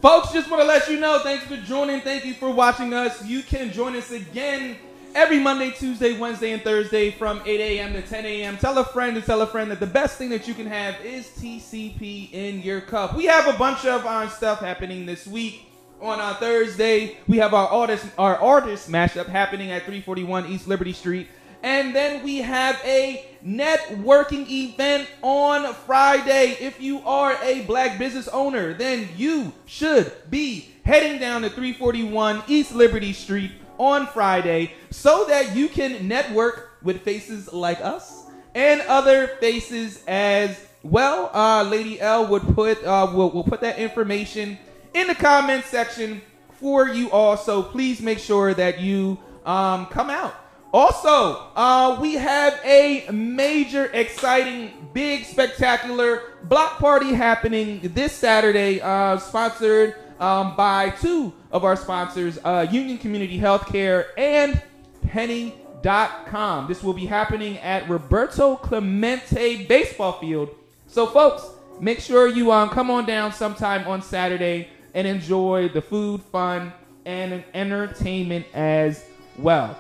Folks, 0.02 0.32
just 0.32 0.50
want 0.50 0.62
to 0.62 0.66
let 0.66 0.88
you 0.88 0.98
know, 0.98 1.20
thanks 1.20 1.44
for 1.44 1.58
joining. 1.58 2.00
Thank 2.00 2.24
you 2.24 2.34
for 2.34 2.50
watching 2.50 2.92
us. 2.92 3.24
You 3.24 3.40
can 3.40 3.70
join 3.70 3.94
us 3.94 4.10
again 4.10 4.76
every 5.14 5.38
Monday, 5.38 5.70
Tuesday, 5.70 6.18
Wednesday, 6.18 6.50
and 6.50 6.62
Thursday 6.62 7.12
from 7.12 7.40
8 7.46 7.60
a.m. 7.60 7.92
to 7.92 8.02
10 8.02 8.26
a.m. 8.26 8.56
Tell 8.58 8.78
a 8.78 8.84
friend 8.84 9.14
to 9.14 9.22
tell 9.22 9.42
a 9.42 9.46
friend 9.46 9.70
that 9.70 9.78
the 9.78 9.86
best 9.86 10.18
thing 10.18 10.30
that 10.30 10.48
you 10.48 10.54
can 10.54 10.66
have 10.66 11.00
is 11.04 11.28
TCP 11.38 12.32
in 12.32 12.62
your 12.62 12.80
cup. 12.80 13.14
We 13.14 13.26
have 13.26 13.46
a 13.46 13.56
bunch 13.56 13.84
of 13.84 14.04
uh, 14.04 14.28
stuff 14.28 14.58
happening 14.58 15.06
this 15.06 15.24
week. 15.24 15.69
On 16.00 16.18
our 16.18 16.32
Thursday, 16.32 17.18
we 17.28 17.36
have 17.36 17.52
our 17.52 17.68
artist 17.68 18.06
our 18.16 18.34
artist 18.36 18.90
mashup 18.90 19.26
happening 19.26 19.70
at 19.70 19.82
341 19.82 20.46
East 20.46 20.66
Liberty 20.66 20.94
Street. 20.94 21.28
And 21.62 21.94
then 21.94 22.24
we 22.24 22.38
have 22.38 22.80
a 22.86 23.26
networking 23.44 24.48
event 24.48 25.06
on 25.20 25.74
Friday. 25.74 26.56
If 26.58 26.80
you 26.80 27.00
are 27.00 27.36
a 27.42 27.64
black 27.66 27.98
business 27.98 28.28
owner, 28.28 28.72
then 28.72 29.10
you 29.18 29.52
should 29.66 30.10
be 30.30 30.70
heading 30.86 31.20
down 31.20 31.42
to 31.42 31.50
341 31.50 32.44
East 32.48 32.74
Liberty 32.74 33.12
Street 33.12 33.52
on 33.76 34.06
Friday 34.06 34.72
so 34.88 35.26
that 35.26 35.54
you 35.54 35.68
can 35.68 36.08
network 36.08 36.78
with 36.82 37.02
faces 37.02 37.52
like 37.52 37.82
us 37.82 38.24
and 38.54 38.80
other 38.82 39.26
faces 39.38 40.02
as 40.08 40.64
well. 40.82 41.30
Uh, 41.34 41.62
Lady 41.62 42.00
L 42.00 42.26
would 42.28 42.54
put 42.54 42.82
uh, 42.84 43.12
will 43.12 43.30
will 43.30 43.44
put 43.44 43.60
that 43.60 43.78
information 43.78 44.58
in 44.94 45.06
the 45.06 45.14
comment 45.14 45.64
section 45.64 46.22
for 46.60 46.88
you 46.88 47.10
all. 47.10 47.36
So 47.36 47.62
please 47.62 48.00
make 48.00 48.18
sure 48.18 48.54
that 48.54 48.80
you 48.80 49.18
um, 49.44 49.86
come 49.86 50.10
out 50.10 50.34
Also, 50.72 51.48
uh, 51.56 51.98
we 52.00 52.14
have 52.14 52.60
a 52.64 53.08
major, 53.10 53.86
exciting, 53.86 54.70
big, 54.92 55.24
spectacular 55.24 56.34
block 56.44 56.78
party 56.78 57.12
happening 57.12 57.80
this 57.82 58.12
Saturday, 58.12 58.80
uh, 58.80 59.18
sponsored 59.18 59.96
um, 60.20 60.54
by 60.54 60.90
two 60.90 61.32
of 61.50 61.64
our 61.64 61.74
sponsors, 61.74 62.38
uh, 62.44 62.66
Union 62.70 62.98
Community 62.98 63.36
Healthcare 63.36 64.06
and 64.16 64.62
Pennie.com. 65.08 66.68
This 66.68 66.84
will 66.84 66.94
be 66.94 67.06
happening 67.06 67.58
at 67.58 67.88
Roberto 67.88 68.54
Clemente 68.54 69.64
Baseball 69.64 70.20
Field. 70.20 70.50
So, 70.86 71.06
folks, 71.06 71.48
make 71.80 71.98
sure 71.98 72.28
you 72.28 72.52
um, 72.52 72.68
come 72.68 72.92
on 72.92 73.06
down 73.06 73.32
sometime 73.32 73.88
on 73.88 74.02
Saturday 74.02 74.68
and 74.94 75.06
enjoy 75.06 75.68
the 75.68 75.82
food, 75.82 76.22
fun, 76.22 76.72
and 77.04 77.44
entertainment 77.54 78.46
as 78.54 79.04
well. 79.38 79.78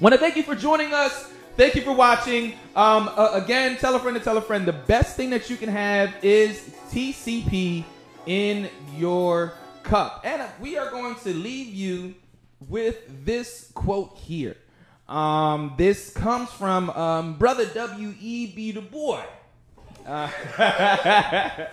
Want 0.00 0.14
to 0.14 0.18
thank 0.18 0.36
you 0.36 0.42
for 0.42 0.54
joining 0.54 0.92
us. 0.92 1.32
Thank 1.56 1.74
you 1.74 1.82
for 1.82 1.92
watching. 1.92 2.52
Um, 2.74 3.10
uh, 3.16 3.30
again, 3.32 3.78
tell 3.78 3.94
a 3.94 3.98
friend 3.98 4.16
to 4.16 4.22
tell 4.22 4.36
a 4.36 4.42
friend. 4.42 4.66
The 4.66 4.74
best 4.74 5.16
thing 5.16 5.30
that 5.30 5.48
you 5.48 5.56
can 5.56 5.70
have 5.70 6.14
is 6.22 6.60
TCP 6.90 7.82
in 8.26 8.68
your 8.94 9.54
cup. 9.82 10.20
And 10.24 10.42
we 10.60 10.76
are 10.76 10.90
going 10.90 11.14
to 11.16 11.32
leave 11.32 11.68
you 11.68 12.14
with 12.68 13.24
this 13.24 13.70
quote 13.74 14.18
here. 14.18 14.56
Um, 15.08 15.74
this 15.78 16.12
comes 16.12 16.50
from 16.50 16.90
um, 16.90 17.38
Brother 17.38 17.64
W.E.B. 17.66 18.72
Du 18.72 18.80
Bois. 18.82 19.24
Uh, 20.04 20.28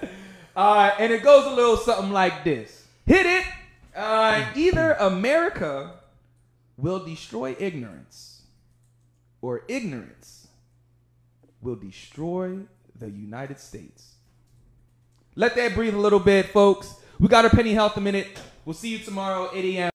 uh, 0.56 0.92
and 1.00 1.12
it 1.12 1.24
goes 1.24 1.46
a 1.46 1.56
little 1.56 1.78
something 1.78 2.12
like 2.12 2.44
this 2.44 2.88
Hit 3.06 3.26
it! 3.26 3.46
Uh, 3.96 4.46
either 4.56 4.94
America 4.94 6.00
will 6.78 7.04
destroy 7.04 7.56
ignorance, 7.60 8.42
or 9.42 9.64
ignorance 9.68 10.48
will 11.62 11.76
destroy 11.76 12.60
the 12.98 13.10
United 13.10 13.60
States. 13.60 14.16
Let 15.36 15.56
that 15.56 15.76
breathe 15.76 15.96
a 15.96 16.00
little 16.00 16.20
bit, 16.20 16.48
folks. 16.48 16.96
We 17.20 17.28
got 17.28 17.46
our 17.46 17.52
Pennie 17.52 17.74
health 17.74 17.98
a 17.98 18.02
minute. 18.02 18.28
We'll 18.66 18.74
see 18.74 18.90
you 18.90 19.00
tomorrow, 19.00 19.50
8 19.54 19.78
a.m. 19.78 19.92